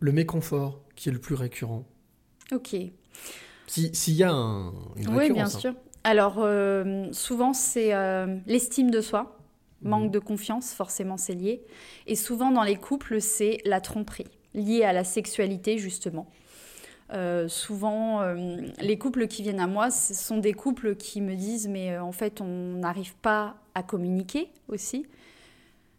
le 0.00 0.12
méconfort 0.12 0.80
qui 0.94 1.08
est 1.08 1.12
le 1.12 1.20
plus 1.20 1.34
récurrent 1.34 1.86
Ok. 2.52 2.74
Si- 3.66 3.94
S'il 3.94 4.14
y 4.14 4.22
a 4.24 4.32
un, 4.32 4.72
une 4.96 5.14
Oui, 5.14 5.30
bien 5.32 5.44
hein. 5.44 5.48
sûr. 5.48 5.74
Alors, 6.04 6.36
euh, 6.38 7.08
souvent, 7.12 7.52
c'est 7.52 7.94
euh, 7.94 8.38
l'estime 8.46 8.90
de 8.90 9.00
soi, 9.00 9.38
manque 9.82 10.10
de 10.10 10.18
confiance, 10.18 10.72
forcément, 10.72 11.16
c'est 11.16 11.34
lié. 11.34 11.64
Et 12.06 12.16
souvent, 12.16 12.50
dans 12.50 12.62
les 12.62 12.76
couples, 12.76 13.20
c'est 13.20 13.58
la 13.64 13.80
tromperie, 13.80 14.26
liée 14.54 14.82
à 14.84 14.92
la 14.92 15.04
sexualité, 15.04 15.78
justement. 15.78 16.28
Euh, 17.12 17.48
souvent, 17.48 18.22
les 18.80 18.98
couples 18.98 19.26
qui 19.28 19.42
viennent 19.42 19.60
à 19.60 19.66
moi, 19.66 19.90
ce 19.90 20.14
sont 20.14 20.38
des 20.38 20.54
couples 20.54 20.96
qui 20.96 21.20
me 21.20 21.34
disent, 21.36 21.68
mais 21.68 21.98
en 21.98 22.12
fait, 22.12 22.40
on 22.40 22.46
n'arrive 22.78 23.14
pas 23.16 23.56
à 23.74 23.82
communiquer 23.82 24.50
aussi. 24.68 25.06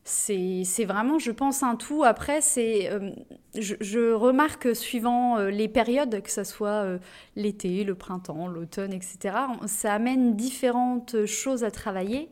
C'est 0.03 0.85
vraiment, 0.85 1.19
je 1.19 1.31
pense, 1.31 1.61
un 1.61 1.75
tout. 1.75 2.03
Après, 2.03 2.39
euh, 2.57 3.11
je, 3.53 4.13
remarque 4.13 4.75
suivant 4.75 5.37
euh, 5.37 5.49
les 5.51 5.67
périodes, 5.67 6.21
que 6.23 6.31
ce 6.31 6.43
soit 6.43 6.83
euh, 6.83 6.97
l'été, 7.35 7.83
le 7.83 7.93
printemps, 7.93 8.47
l'automne, 8.47 8.93
etc., 8.93 9.35
ça 9.67 9.93
amène 9.93 10.35
différentes 10.35 11.25
choses 11.25 11.63
à 11.63 11.69
travailler. 11.69 12.29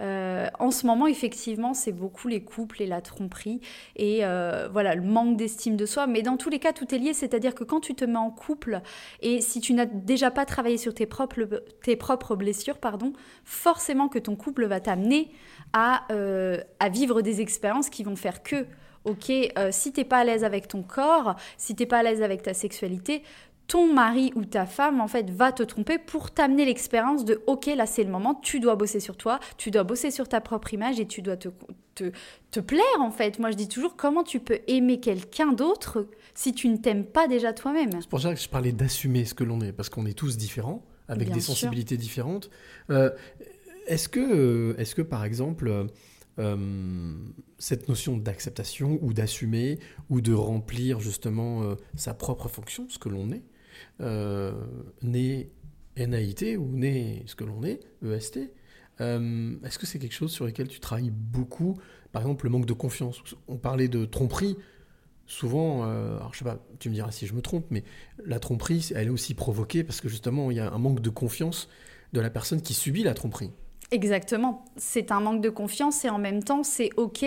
Euh, 0.00 0.48
en 0.58 0.70
ce 0.70 0.86
moment, 0.86 1.06
effectivement, 1.06 1.74
c'est 1.74 1.92
beaucoup 1.92 2.28
les 2.28 2.42
couples 2.42 2.82
et 2.82 2.86
la 2.86 3.00
tromperie 3.00 3.60
et 3.96 4.24
euh, 4.24 4.68
voilà 4.70 4.94
le 4.94 5.02
manque 5.02 5.36
d'estime 5.36 5.76
de 5.76 5.86
soi. 5.86 6.06
Mais 6.06 6.22
dans 6.22 6.36
tous 6.36 6.50
les 6.50 6.58
cas, 6.58 6.72
tout 6.72 6.92
est 6.94 6.98
lié. 6.98 7.12
C'est-à-dire 7.12 7.54
que 7.54 7.64
quand 7.64 7.80
tu 7.80 7.94
te 7.94 8.04
mets 8.04 8.18
en 8.18 8.30
couple 8.30 8.80
et 9.20 9.40
si 9.40 9.60
tu 9.60 9.74
n'as 9.74 9.86
déjà 9.86 10.30
pas 10.30 10.44
travaillé 10.44 10.78
sur 10.78 10.94
tes 10.94 11.06
propres, 11.06 11.62
tes 11.82 11.96
propres 11.96 12.36
blessures, 12.36 12.78
pardon, 12.78 13.12
forcément 13.44 14.08
que 14.08 14.18
ton 14.18 14.36
couple 14.36 14.66
va 14.66 14.80
t'amener 14.80 15.30
à, 15.72 16.04
euh, 16.12 16.60
à 16.80 16.88
vivre 16.88 17.22
des 17.22 17.40
expériences 17.40 17.90
qui 17.90 18.04
vont 18.04 18.16
faire 18.16 18.42
que, 18.42 18.66
ok, 19.04 19.30
euh, 19.30 19.68
si 19.70 19.92
t'es 19.92 20.04
pas 20.04 20.18
à 20.18 20.24
l'aise 20.24 20.44
avec 20.44 20.68
ton 20.68 20.82
corps, 20.82 21.36
si 21.56 21.74
t'es 21.74 21.86
pas 21.86 21.98
à 21.98 22.02
l'aise 22.02 22.22
avec 22.22 22.42
ta 22.42 22.54
sexualité, 22.54 23.22
ton 23.66 23.92
mari 23.92 24.30
ou 24.34 24.44
ta 24.44 24.66
femme 24.66 25.00
en 25.00 25.08
fait 25.08 25.30
va 25.30 25.52
te 25.52 25.62
tromper 25.62 25.98
pour 25.98 26.30
t'amener 26.30 26.64
l'expérience 26.64 27.24
de 27.24 27.42
ok 27.46 27.66
là 27.76 27.86
c'est 27.86 28.04
le 28.04 28.10
moment 28.10 28.34
tu 28.34 28.60
dois 28.60 28.76
bosser 28.76 29.00
sur 29.00 29.16
toi 29.16 29.40
tu 29.56 29.70
dois 29.70 29.84
bosser 29.84 30.10
sur 30.10 30.28
ta 30.28 30.40
propre 30.40 30.74
image 30.74 31.00
et 31.00 31.06
tu 31.06 31.22
dois 31.22 31.36
te, 31.36 31.48
te, 31.94 32.12
te 32.50 32.60
plaire 32.60 33.00
en 33.00 33.10
fait 33.10 33.38
moi 33.38 33.50
je 33.50 33.56
dis 33.56 33.68
toujours 33.68 33.96
comment 33.96 34.22
tu 34.22 34.38
peux 34.40 34.58
aimer 34.66 35.00
quelqu'un 35.00 35.52
d'autre 35.52 36.06
si 36.34 36.52
tu 36.52 36.68
ne 36.68 36.76
t'aimes 36.76 37.04
pas 37.04 37.28
déjà 37.28 37.52
toi-même? 37.52 37.90
C'est 38.00 38.08
pour 38.08 38.20
ça 38.20 38.34
que 38.34 38.40
je 38.40 38.48
parlais 38.48 38.72
d'assumer 38.72 39.24
ce 39.24 39.34
que 39.34 39.44
l'on 39.44 39.60
est, 39.60 39.72
parce 39.72 39.88
qu'on 39.88 40.04
est 40.06 40.18
tous 40.18 40.36
différents, 40.36 40.84
avec 41.08 41.28
Bien 41.28 41.36
des 41.36 41.40
sûr. 41.40 41.54
sensibilités 41.54 41.96
différentes. 41.96 42.50
Euh, 42.90 43.10
est-ce 43.86 44.08
que, 44.08 44.20
euh, 44.20 44.74
est-ce 44.78 44.94
que, 44.94 45.02
par 45.02 45.24
exemple, 45.24 45.86
euh, 46.38 47.14
cette 47.58 47.88
notion 47.88 48.16
d'acceptation 48.16 48.98
ou 49.02 49.12
d'assumer 49.12 49.78
ou 50.10 50.20
de 50.20 50.32
remplir 50.32 51.00
justement 51.00 51.62
euh, 51.62 51.76
sa 51.94 52.14
propre 52.14 52.48
fonction, 52.48 52.86
ce 52.88 52.98
que 52.98 53.08
l'on 53.08 53.30
est, 53.30 53.44
né 54.00 55.50
NAIT 55.96 56.56
ou 56.56 56.76
né 56.76 57.22
ce 57.26 57.34
que 57.34 57.44
l'on 57.44 57.62
est, 57.62 57.80
EST, 58.04 58.50
euh, 59.00 59.56
est-ce 59.64 59.78
que 59.78 59.86
c'est 59.86 59.98
quelque 59.98 60.14
chose 60.14 60.32
sur 60.32 60.44
lequel 60.44 60.68
tu 60.68 60.80
travailles 60.80 61.10
beaucoup? 61.10 61.78
Par 62.12 62.22
exemple, 62.22 62.44
le 62.44 62.50
manque 62.50 62.66
de 62.66 62.72
confiance. 62.72 63.22
On 63.48 63.56
parlait 63.56 63.88
de 63.88 64.04
tromperie. 64.04 64.56
Souvent, 65.26 65.84
euh, 65.84 66.16
alors 66.16 66.34
je 66.34 66.40
sais 66.40 66.44
pas, 66.44 66.58
tu 66.78 66.90
me 66.90 66.94
diras 66.94 67.10
si 67.10 67.26
je 67.26 67.32
me 67.32 67.40
trompe, 67.40 67.64
mais 67.70 67.82
la 68.24 68.38
tromperie, 68.38 68.90
elle 68.94 69.06
est 69.06 69.10
aussi 69.10 69.34
provoquée 69.34 69.82
parce 69.82 70.02
que 70.02 70.08
justement, 70.08 70.50
il 70.50 70.58
y 70.58 70.60
a 70.60 70.70
un 70.70 70.78
manque 70.78 71.00
de 71.00 71.10
confiance 71.10 71.68
de 72.12 72.20
la 72.20 72.28
personne 72.28 72.60
qui 72.60 72.74
subit 72.74 73.02
la 73.02 73.14
tromperie. 73.14 73.50
Exactement. 73.90 74.64
C'est 74.76 75.12
un 75.12 75.20
manque 75.20 75.40
de 75.40 75.50
confiance 75.50 76.04
et 76.04 76.10
en 76.10 76.18
même 76.18 76.42
temps, 76.42 76.62
c'est 76.64 76.90
OK. 76.96 77.24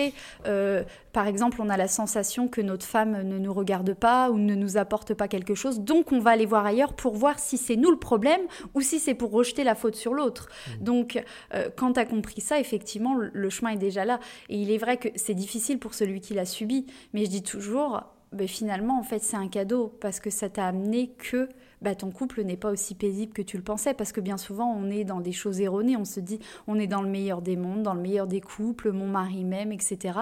euh, 0.47 0.83
par 1.13 1.27
exemple, 1.27 1.61
on 1.61 1.69
a 1.69 1.77
la 1.77 1.87
sensation 1.87 2.47
que 2.47 2.61
notre 2.61 2.85
femme 2.85 3.21
ne 3.23 3.37
nous 3.37 3.53
regarde 3.53 3.93
pas 3.93 4.29
ou 4.31 4.37
ne 4.37 4.53
nous 4.55 4.75
apporte 4.77 5.13
pas 5.13 5.27
quelque 5.27 5.55
chose. 5.55 5.79
Donc, 5.79 6.11
on 6.11 6.19
va 6.19 6.31
aller 6.31 6.45
voir 6.45 6.65
ailleurs 6.65 6.93
pour 6.93 7.15
voir 7.15 7.39
si 7.39 7.57
c'est 7.57 7.75
nous 7.75 7.89
le 7.91 7.97
problème 7.99 8.41
ou 8.73 8.81
si 8.81 8.99
c'est 8.99 9.13
pour 9.13 9.31
rejeter 9.31 9.63
la 9.63 9.75
faute 9.75 9.95
sur 9.95 10.13
l'autre. 10.13 10.49
Donc, 10.81 11.23
euh, 11.53 11.69
quand 11.75 11.93
tu 11.93 11.99
as 11.99 12.05
compris 12.05 12.41
ça, 12.41 12.59
effectivement, 12.59 13.15
le- 13.15 13.31
le 13.33 13.49
chemin 13.49 13.71
est 13.71 13.77
déjà 13.77 14.03
là. 14.03 14.19
Et 14.49 14.57
il 14.57 14.69
est 14.71 14.77
vrai 14.77 14.97
que 14.97 15.07
c'est 15.15 15.33
difficile 15.35 15.79
pour 15.79 15.93
celui 15.93 16.21
qui 16.21 16.33
l'a 16.33 16.45
subi. 16.45 16.85
Mais 17.13 17.23
je 17.25 17.29
dis 17.29 17.43
toujours, 17.43 18.01
ben, 18.33 18.47
finalement, 18.47 18.99
en 18.99 19.03
fait, 19.03 19.19
c'est 19.23 19.37
un 19.37 19.47
cadeau 19.47 19.95
parce 20.01 20.19
que 20.19 20.29
ça 20.29 20.49
t'a 20.49 20.67
amené 20.67 21.11
que 21.17 21.47
bah, 21.81 21.95
ton 21.95 22.11
couple 22.11 22.43
n'est 22.43 22.57
pas 22.57 22.71
aussi 22.71 22.95
paisible 22.95 23.33
que 23.33 23.41
tu 23.41 23.57
le 23.57 23.63
pensais. 23.63 23.93
Parce 23.93 24.11
que 24.11 24.21
bien 24.21 24.37
souvent 24.37 24.73
on 24.73 24.89
est 24.89 25.03
dans 25.03 25.21
des 25.21 25.31
choses 25.31 25.59
erronées, 25.61 25.97
on 25.97 26.05
se 26.05 26.19
dit 26.19 26.39
on 26.67 26.79
est 26.79 26.87
dans 26.87 27.01
le 27.01 27.09
meilleur 27.09 27.41
des 27.41 27.55
mondes, 27.55 27.83
dans 27.83 27.93
le 27.93 28.01
meilleur 28.01 28.27
des 28.27 28.41
couples, 28.41 28.91
mon 28.91 29.07
mari 29.07 29.43
m'aime, 29.43 29.71
etc. 29.71 30.19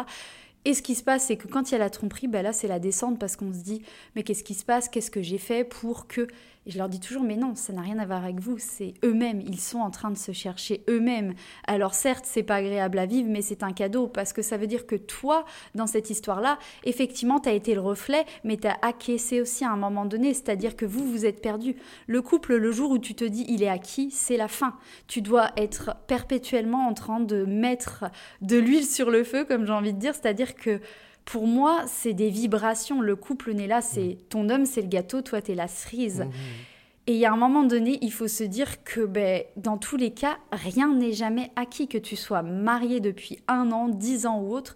Et 0.65 0.73
ce 0.73 0.81
qui 0.81 0.95
se 0.95 1.03
passe, 1.03 1.25
c'est 1.25 1.37
que 1.37 1.47
quand 1.47 1.69
il 1.69 1.73
y 1.73 1.75
a 1.75 1.79
la 1.79 1.89
tromperie, 1.89 2.27
bah 2.27 2.41
là 2.41 2.53
c'est 2.53 2.67
la 2.67 2.79
descente. 2.79 3.19
Parce 3.19 3.35
qu'on 3.35 3.53
se 3.53 3.59
dit 3.59 3.81
mais 4.15 4.23
qu'est-ce 4.23 4.43
qui 4.43 4.55
se 4.55 4.65
passe, 4.65 4.89
qu'est-ce 4.89 5.11
que 5.11 5.21
j'ai 5.21 5.37
fait 5.37 5.63
pour 5.63 6.07
que... 6.07 6.27
Et 6.67 6.71
je 6.71 6.77
leur 6.79 6.89
dis 6.89 6.99
toujours 6.99 7.23
mais 7.23 7.35
non, 7.35 7.53
ça 7.55 7.73
n'a 7.73 7.81
rien 7.81 7.99
à 7.99 8.05
voir 8.05 8.23
avec 8.23 8.39
vous, 8.39 8.57
c'est 8.57 8.95
eux-mêmes, 9.03 9.41
ils 9.41 9.59
sont 9.59 9.79
en 9.79 9.91
train 9.91 10.09
de 10.09 10.17
se 10.17 10.31
chercher 10.31 10.83
eux-mêmes. 10.89 11.35
Alors 11.67 11.93
certes, 11.93 12.25
c'est 12.27 12.43
pas 12.43 12.55
agréable 12.55 12.97
à 12.97 13.05
vivre, 13.05 13.29
mais 13.29 13.43
c'est 13.43 13.61
un 13.61 13.71
cadeau 13.71 14.07
parce 14.07 14.33
que 14.33 14.41
ça 14.41 14.57
veut 14.57 14.65
dire 14.65 14.87
que 14.87 14.95
toi, 14.95 15.45
dans 15.75 15.85
cette 15.85 16.09
histoire-là, 16.09 16.57
effectivement, 16.83 17.39
tu 17.39 17.49
as 17.49 17.53
été 17.53 17.75
le 17.75 17.81
reflet, 17.81 18.25
mais 18.43 18.57
tu 18.57 18.67
as 18.67 18.77
acquiescé 18.81 19.41
aussi 19.41 19.63
à 19.63 19.71
un 19.71 19.77
moment 19.77 20.05
donné, 20.05 20.33
c'est-à-dire 20.33 20.75
que 20.75 20.85
vous, 20.85 21.05
vous 21.09 21.25
êtes 21.25 21.41
perdu. 21.41 21.75
Le 22.07 22.21
couple, 22.21 22.55
le 22.55 22.71
jour 22.71 22.89
où 22.89 22.97
tu 22.97 23.13
te 23.13 23.25
dis 23.25 23.45
il 23.47 23.61
est 23.61 23.69
acquis, 23.69 24.09
c'est 24.09 24.37
la 24.37 24.47
fin. 24.47 24.75
Tu 25.07 25.21
dois 25.21 25.51
être 25.57 25.95
perpétuellement 26.07 26.87
en 26.87 26.93
train 26.93 27.19
de 27.19 27.45
mettre 27.45 28.05
de 28.41 28.57
l'huile 28.57 28.85
sur 28.85 29.11
le 29.11 29.23
feu, 29.23 29.45
comme 29.45 29.67
j'ai 29.67 29.73
envie 29.73 29.93
de 29.93 29.99
dire, 29.99 30.15
c'est-à-dire 30.15 30.55
que 30.55 30.79
pour 31.25 31.47
moi, 31.47 31.83
c'est 31.87 32.13
des 32.13 32.29
vibrations. 32.29 33.01
Le 33.01 33.15
couple 33.15 33.53
n'est 33.53 33.67
là, 33.67 33.81
c'est 33.81 34.17
ton 34.29 34.49
homme, 34.49 34.65
c'est 34.65 34.81
le 34.81 34.87
gâteau, 34.87 35.21
toi, 35.21 35.41
t'es 35.41 35.55
la 35.55 35.67
cerise. 35.67 36.25
Et 37.07 37.13
il 37.13 37.19
y 37.19 37.25
a 37.25 37.31
un 37.31 37.37
moment 37.37 37.63
donné, 37.63 37.99
il 38.01 38.11
faut 38.11 38.27
se 38.27 38.43
dire 38.43 38.83
que 38.83 39.01
ben, 39.01 39.43
dans 39.57 39.77
tous 39.77 39.95
les 39.95 40.11
cas, 40.11 40.37
rien 40.51 40.91
n'est 40.93 41.11
jamais 41.11 41.51
acquis. 41.55 41.87
Que 41.87 41.99
tu 41.99 42.15
sois 42.15 42.41
marié 42.41 42.99
depuis 42.99 43.39
un 43.47 43.71
an, 43.71 43.89
dix 43.89 44.25
ans 44.25 44.39
ou 44.39 44.55
autre, 44.55 44.73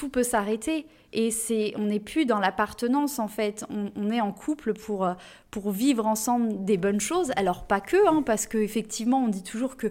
tout 0.00 0.08
peut 0.08 0.22
s'arrêter. 0.22 0.86
Et 1.12 1.30
c'est, 1.30 1.74
on 1.76 1.84
n'est 1.84 2.00
plus 2.00 2.24
dans 2.24 2.38
l'appartenance 2.38 3.18
en 3.18 3.28
fait. 3.28 3.66
On, 3.68 4.10
est 4.10 4.22
en 4.22 4.32
couple 4.32 4.72
pour, 4.72 5.06
pour 5.50 5.72
vivre 5.72 6.06
ensemble 6.06 6.64
des 6.64 6.78
bonnes 6.78 7.00
choses. 7.00 7.32
Alors 7.36 7.64
pas 7.64 7.80
que, 7.82 8.08
hein, 8.08 8.22
parce 8.24 8.46
qu'effectivement, 8.46 9.22
on 9.22 9.28
dit 9.28 9.42
toujours 9.42 9.76
que 9.76 9.88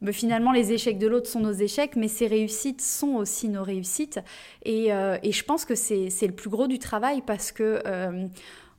ben, 0.00 0.12
finalement 0.12 0.50
les 0.50 0.72
échecs 0.72 0.98
de 0.98 1.06
l'autre 1.06 1.28
sont 1.28 1.38
nos 1.38 1.52
échecs, 1.52 1.94
mais 1.94 2.08
ses 2.08 2.26
réussites 2.26 2.80
sont 2.80 3.14
aussi 3.14 3.48
nos 3.48 3.62
réussites. 3.62 4.18
Et, 4.64 4.92
euh, 4.92 5.16
et 5.22 5.30
je 5.30 5.44
pense 5.44 5.64
que 5.64 5.76
c'est 5.76 6.08
le 6.26 6.34
plus 6.34 6.50
gros 6.50 6.66
du 6.66 6.80
travail 6.80 7.22
parce 7.24 7.52
que 7.52 7.80
euh, 7.86 8.26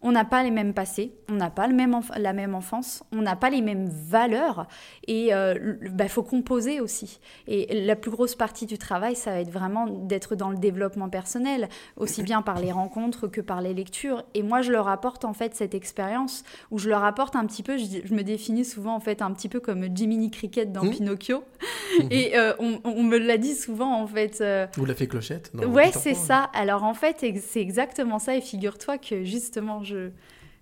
on 0.04 0.12
n'a 0.12 0.26
pas 0.26 0.44
les 0.44 0.52
mêmes 0.52 0.74
passés, 0.74 1.14
on 1.30 1.34
n'a 1.34 1.50
pas 1.50 1.68
le 1.68 1.74
même 1.74 1.94
enf- 1.94 2.18
la 2.20 2.34
même 2.34 2.54
enfance, 2.54 3.04
on 3.12 3.22
n'a 3.22 3.36
pas 3.36 3.50
les 3.50 3.62
mêmes 3.62 3.88
valeurs 3.90 4.68
et 5.08 5.30
il 5.30 5.78
bah, 5.92 6.08
faut 6.08 6.24
composer 6.24 6.80
aussi. 6.82 7.20
Et 7.48 7.82
la 7.86 7.96
plus 7.96 8.12
grosse 8.12 8.36
partie 8.36 8.66
du 8.66 8.78
travail, 8.78 9.16
ça 9.16 9.32
va 9.32 9.40
être 9.40 9.50
vraiment 9.50 9.88
d'être 9.88 10.36
dans 10.36 10.50
le 10.50 10.58
développement 10.58 11.10
personnel, 11.10 11.70
aussi 11.98 12.22
bien 12.24 12.42
par 12.42 12.60
les 12.60 12.72
rencontres 12.72 13.28
que 13.28 13.42
par 13.42 13.62
les 13.62 13.74
lectures. 13.74 14.24
Et 14.34 14.44
moi, 14.44 14.62
je 14.62 14.72
leur 14.72 14.88
apporte 14.90 15.26
en 15.26 15.34
fait 15.34 15.56
cette 15.56 15.74
expérience 15.74 16.44
où 16.72 16.78
je 16.78 16.90
leur 16.90 17.04
apporte 17.04 17.36
un 17.36 17.46
petit 17.46 17.64
peu, 17.64 17.78
je, 17.78 17.86
je 18.06 18.14
me 18.14 18.24
définis 18.24 18.66
souvent 18.66 18.96
en 18.96 19.00
fait 19.00 19.22
un 19.22 19.32
petit 19.32 19.50
peu 19.50 19.60
comme 19.60 19.86
Jiminy 19.96 20.30
Cricket 20.32 20.72
dans 20.72 20.84
Mmh. 20.84 20.90
Pinocchio. 20.92 21.44
Et 22.12 22.38
euh, 22.38 22.54
on, 22.60 22.80
on 22.84 23.04
me 23.04 23.18
l'a 23.18 23.38
dit 23.38 23.56
souvent 23.56 23.94
en 24.02 24.08
fait. 24.08 24.42
euh, 24.42 24.68
Ou 24.78 24.86
la 24.86 24.96
fée 24.96 25.08
clochette 25.08 25.52
Ouais, 25.54 25.92
c'est 25.94 26.14
ça. 26.16 26.50
Alors 26.54 26.84
en 26.84 26.94
fait, 26.94 27.24
c'est 27.42 27.62
exactement 27.62 28.20
ça. 28.20 28.36
Et 28.36 28.42
figure-toi 28.42 28.98
que 28.98 29.24
justement, 29.24 29.82
je... 29.84 29.93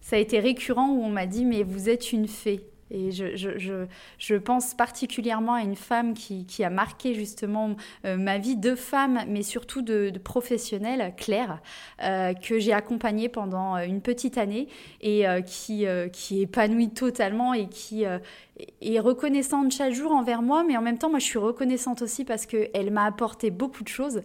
ça 0.02 0.16
a 0.16 0.20
été 0.20 0.40
récurrent 0.40 0.90
où 0.90 1.04
on 1.04 1.10
m'a 1.10 1.26
dit, 1.26 1.46
mais 1.46 1.64
vous 1.64 1.90
êtes 1.90 2.12
une 2.12 2.28
fée. 2.28 2.66
Et 2.92 3.12
je, 3.12 3.36
je, 3.36 3.58
je, 3.58 3.86
je 4.18 4.36
pense 4.36 4.74
particulièrement 4.74 5.54
à 5.54 5.62
une 5.62 5.78
femme 5.78 6.14
qui, 6.14 6.46
qui 6.46 6.64
a 6.64 6.70
marqué 6.70 7.14
justement 7.14 7.76
euh, 8.06 8.18
ma 8.18 8.38
vie 8.38 8.58
de 8.58 8.76
femme, 8.76 9.22
mais 9.28 9.44
surtout 9.44 9.82
de, 9.82 10.12
professionnelle, 10.24 11.14
Claire, 11.16 11.62
euh, 12.04 12.34
que 12.34 12.60
j'ai 12.60 12.74
accompagnée 12.74 13.30
pendant 13.30 13.78
euh, 13.78 13.86
une 13.86 14.02
petite 14.02 14.38
année 14.38 14.68
et 15.00 15.26
qui, 15.46 15.86
qui 16.12 16.42
épanouit 16.42 16.90
totalement 16.90 17.54
et 17.54 17.68
qui, 17.68 18.04
est 18.04 19.00
reconnaissante 19.00 19.72
chaque 19.72 19.94
jour 19.94 20.12
envers 20.12 20.42
moi, 20.42 20.64
mais 20.64 20.78
en 20.78 20.82
même 20.82 20.98
temps, 20.98 21.10
moi, 21.10 21.20
je 21.20 21.26
suis 21.26 21.40
reconnaissante 21.40 22.02
aussi 22.02 22.26
parce 22.26 22.46
qu'elle 22.46 22.92
m'a 22.92 23.06
apporté 23.06 23.50
beaucoup 23.50 23.84
de 23.84 23.88
choses. 23.88 24.22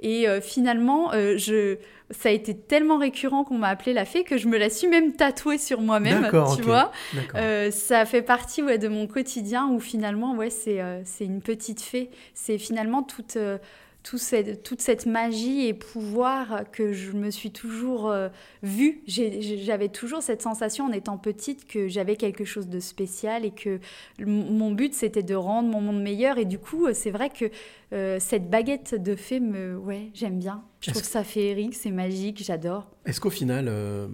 Et 0.00 0.26
finalement, 0.40 1.10
je, 1.12 1.78
ça 2.10 2.28
a 2.28 2.32
été 2.32 2.56
tellement 2.56 2.98
récurrent 2.98 3.44
qu'on 3.44 3.58
m'a 3.58 3.68
appelé 3.68 3.92
la 3.92 4.04
fée 4.04 4.24
que 4.24 4.36
je 4.36 4.48
me 4.48 4.58
la 4.58 4.70
suis 4.70 4.88
même 4.88 5.12
tatouée 5.12 5.58
sur 5.58 5.80
moi-même, 5.80 6.22
D'accord, 6.22 6.56
tu 6.56 6.62
ok. 6.62 6.66
vois. 6.66 6.92
Euh, 7.36 7.70
ça 7.70 8.04
fait 8.04 8.22
partie 8.22 8.62
ouais, 8.62 8.78
de 8.78 8.88
mon 8.88 9.06
quotidien 9.06 9.68
où 9.68 9.78
finalement, 9.80 10.34
ouais, 10.34 10.50
c'est 10.50 10.80
euh, 10.80 11.00
c'est 11.04 11.24
une 11.24 11.40
petite 11.40 11.80
fée. 11.80 12.10
C'est 12.34 12.58
finalement 12.58 13.02
toute, 13.02 13.36
euh, 13.36 13.58
tout 14.02 14.18
cette, 14.18 14.62
toute 14.62 14.80
cette 14.80 15.06
magie 15.06 15.66
et 15.66 15.74
pouvoir 15.74 16.64
que 16.72 16.92
je 16.92 17.12
me 17.12 17.30
suis 17.30 17.50
toujours 17.50 18.10
euh, 18.10 18.28
vue. 18.62 19.02
J'avais 19.06 19.88
toujours 19.88 20.22
cette 20.22 20.42
sensation 20.42 20.86
en 20.86 20.92
étant 20.92 21.18
petite 21.18 21.66
que 21.66 21.88
j'avais 21.88 22.16
quelque 22.16 22.44
chose 22.44 22.68
de 22.68 22.80
spécial 22.80 23.44
et 23.44 23.50
que 23.50 23.78
mon 24.18 24.72
but 24.72 24.94
c'était 24.94 25.22
de 25.22 25.34
rendre 25.34 25.68
mon 25.68 25.80
monde 25.80 26.02
meilleur. 26.02 26.38
Et 26.38 26.44
du 26.44 26.58
coup, 26.58 26.86
euh, 26.86 26.92
c'est 26.94 27.10
vrai 27.10 27.30
que 27.30 27.50
euh, 27.92 28.18
cette 28.20 28.48
baguette 28.48 28.94
de 28.94 29.14
fée, 29.16 29.40
me, 29.40 29.76
ouais, 29.76 30.10
j'aime 30.14 30.38
bien. 30.38 30.64
Je 30.80 30.90
trouve 30.90 31.02
ça 31.02 31.24
féerique, 31.24 31.74
c'est 31.74 31.90
magique, 31.90 32.42
j'adore. 32.42 32.90
Est-ce 33.04 33.20
qu'au 33.20 33.30
final, 33.30 33.66
euh, 33.68 34.08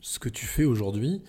ce 0.00 0.18
que 0.18 0.28
tu 0.28 0.46
fais 0.46 0.64
aujourd'hui, 0.64 1.22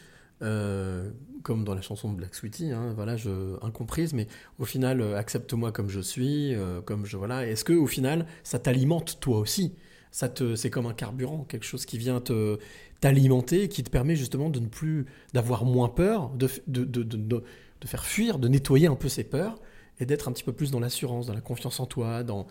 comme 1.43 1.63
dans 1.63 1.75
la 1.75 1.81
chanson 1.81 2.11
de 2.11 2.17
Black 2.17 2.35
Sweetie, 2.35 2.71
hein, 2.71 2.93
voilà, 2.95 3.15
incomprise, 3.61 4.13
mais 4.13 4.27
au 4.59 4.65
final, 4.65 5.01
euh, 5.01 5.17
accepte-moi 5.17 5.71
comme 5.71 5.89
je 5.89 5.99
suis, 5.99 6.55
euh, 6.55 6.81
comme 6.81 7.05
je 7.05 7.17
voilà. 7.17 7.45
Est-ce 7.47 7.63
que 7.63 7.73
au 7.73 7.87
final, 7.87 8.25
ça 8.43 8.59
t'alimente 8.59 9.19
toi 9.19 9.39
aussi? 9.39 9.75
Ça 10.11 10.29
te, 10.29 10.55
c'est 10.55 10.69
comme 10.69 10.85
un 10.85 10.93
carburant, 10.93 11.43
quelque 11.45 11.65
chose 11.65 11.85
qui 11.85 11.97
vient 11.97 12.21
te 12.21 12.57
t'alimenter, 13.01 13.67
qui 13.67 13.83
te 13.83 13.89
permet 13.89 14.15
justement 14.15 14.49
de 14.49 14.59
ne 14.59 14.67
plus, 14.67 15.05
d'avoir 15.33 15.65
moins 15.65 15.89
peur, 15.89 16.29
de, 16.29 16.49
de, 16.67 16.83
de, 16.85 17.03
de, 17.03 17.17
de- 17.17 17.43
faire 17.85 18.05
fuir, 18.05 18.39
de 18.39 18.47
nettoyer 18.47 18.87
un 18.87 18.95
peu 18.95 19.09
ces 19.09 19.25
peurs 19.25 19.59
et 19.99 20.05
d'être 20.05 20.29
un 20.29 20.31
petit 20.31 20.43
peu 20.45 20.53
plus 20.53 20.71
dans 20.71 20.79
l'assurance, 20.79 21.27
dans 21.27 21.33
la 21.33 21.41
confiance 21.41 21.79
en 21.81 21.85
toi, 21.85 22.23
dans, 22.23 22.47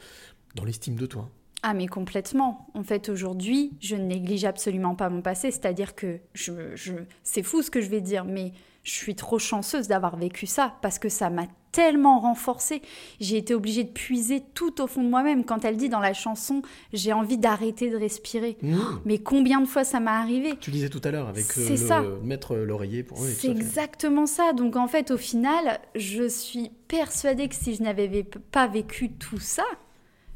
dans 0.54 0.64
l'estime 0.64 0.96
de 0.96 1.06
toi. 1.06 1.30
Ah 1.62 1.74
mais 1.74 1.86
complètement. 1.86 2.66
En 2.74 2.82
fait, 2.82 3.08
aujourd'hui, 3.08 3.72
je 3.80 3.94
ne 3.96 4.04
néglige 4.04 4.44
absolument 4.44 4.94
pas 4.96 5.08
mon 5.08 5.22
passé. 5.22 5.50
C'est-à-dire 5.50 5.94
que 5.94 6.18
je, 6.34 6.52
je, 6.74 6.94
c'est 7.22 7.42
fou 7.42 7.62
ce 7.62 7.70
que 7.70 7.80
je 7.80 7.88
vais 7.88 8.00
dire, 8.00 8.24
mais 8.24 8.52
je 8.82 8.90
suis 8.90 9.14
trop 9.14 9.38
chanceuse 9.38 9.86
d'avoir 9.86 10.16
vécu 10.16 10.46
ça 10.46 10.74
parce 10.82 10.98
que 10.98 11.08
ça 11.08 11.30
m'a 11.30 11.46
tellement 11.70 12.18
renforcée. 12.18 12.82
J'ai 13.20 13.36
été 13.38 13.54
obligée 13.54 13.84
de 13.84 13.90
puiser 13.90 14.42
tout 14.54 14.82
au 14.82 14.86
fond 14.88 15.04
de 15.04 15.08
moi-même. 15.08 15.44
Quand 15.44 15.64
elle 15.64 15.76
dit 15.76 15.88
dans 15.88 16.00
la 16.00 16.12
chanson, 16.14 16.62
j'ai 16.92 17.12
envie 17.12 17.38
d'arrêter 17.38 17.90
de 17.90 17.96
respirer. 17.96 18.58
Mmh. 18.60 18.78
Mais 19.04 19.18
combien 19.18 19.60
de 19.60 19.66
fois 19.66 19.84
ça 19.84 20.00
m'est 20.00 20.10
arrivé? 20.10 20.54
Tu 20.60 20.70
disais 20.72 20.88
tout 20.90 21.00
à 21.04 21.12
l'heure 21.12 21.28
avec 21.28 21.44
euh, 21.44 21.64
C'est 21.64 21.70
le, 21.70 21.76
ça. 21.76 22.02
mettre 22.24 22.56
l'oreiller 22.56 23.04
pour. 23.04 23.20
oui, 23.20 23.28
c'est 23.38 23.48
exactement 23.48 24.26
ça. 24.26 24.52
Donc 24.52 24.74
en 24.76 24.88
fait, 24.88 25.12
au 25.12 25.16
final, 25.16 25.78
je 25.94 26.28
suis 26.28 26.70
persuadée 26.88 27.48
que 27.48 27.54
si 27.54 27.74
je 27.76 27.82
n'avais 27.84 28.24
pas 28.50 28.66
vécu 28.66 29.10
tout 29.12 29.38
ça, 29.38 29.64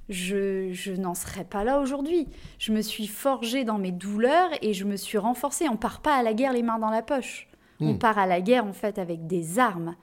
je, 0.09 0.73
je 0.73 0.93
n'en 0.93 1.15
serais 1.15 1.45
pas 1.45 1.65
là 1.65 1.81
aujourd'hui. 1.81 2.29
Je 2.59 2.73
me 2.73 2.81
suis 2.83 3.07
forgée 3.07 3.65
dans 3.65 3.79
mes 3.79 3.93
douleurs 3.93 4.51
et 4.63 4.73
je 4.75 4.85
me 4.85 4.97
suis 4.97 5.19
renforcée. 5.19 5.69
On 5.69 5.77
part 5.77 6.01
pas 6.01 6.15
à 6.17 6.23
la 6.23 6.35
guerre 6.35 6.53
les 6.53 6.63
mains 6.63 6.79
dans 6.79 6.91
la 6.91 7.03
poche. 7.03 7.49
On 7.81 7.95
Hmm. 7.95 7.99
part 7.99 8.19
à 8.19 8.27
la 8.27 8.41
guerre 8.41 8.65
en 8.65 8.73
fait 8.73 8.99
avec 8.99 9.27
des 9.27 9.59
armes. 9.59 9.97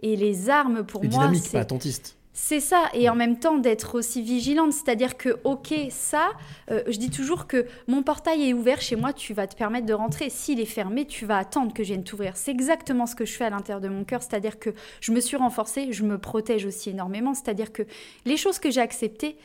Et 0.00 0.14
les 0.16 0.50
armes 0.50 0.84
pour 0.84 1.02
Et 1.04 1.08
moi, 1.08 1.18
dynamique, 1.18 1.42
c'est 1.44 1.52
pas 1.52 1.60
attentiste. 1.60 2.15
C'est 2.38 2.60
ça, 2.60 2.90
et 2.92 3.08
en 3.08 3.14
même 3.14 3.38
temps 3.38 3.56
d'être 3.56 3.94
aussi 3.94 4.20
vigilante, 4.20 4.74
c'est-à-dire 4.74 5.16
que, 5.16 5.38
ok, 5.44 5.72
ça, 5.88 6.32
euh, 6.70 6.82
je 6.86 6.98
dis 6.98 7.08
toujours 7.08 7.46
que 7.46 7.64
mon 7.88 8.02
portail 8.02 8.50
est 8.50 8.52
ouvert 8.52 8.82
chez 8.82 8.94
moi, 8.94 9.14
tu 9.14 9.32
vas 9.32 9.46
te 9.46 9.56
permettre 9.56 9.86
de 9.86 9.94
rentrer. 9.94 10.28
S'il 10.28 10.60
est 10.60 10.66
fermé, 10.66 11.06
tu 11.06 11.24
vas 11.24 11.38
attendre 11.38 11.72
que 11.72 11.82
je 11.82 11.94
vienne 11.94 12.04
t'ouvrir. 12.04 12.36
C'est 12.36 12.50
exactement 12.50 13.06
ce 13.06 13.14
que 13.14 13.24
je 13.24 13.32
fais 13.32 13.46
à 13.46 13.50
l'intérieur 13.50 13.80
de 13.80 13.88
mon 13.88 14.04
cœur, 14.04 14.22
c'est-à-dire 14.22 14.58
que 14.58 14.68
je 15.00 15.12
me 15.12 15.20
suis 15.20 15.38
renforcée, 15.38 15.94
je 15.94 16.02
me 16.02 16.18
protège 16.18 16.66
aussi 16.66 16.90
énormément, 16.90 17.32
c'est-à-dire 17.32 17.72
que 17.72 17.84
les 18.26 18.36
choses 18.36 18.58
que 18.58 18.70
j'ai 18.70 18.82
acceptées, 18.82 19.38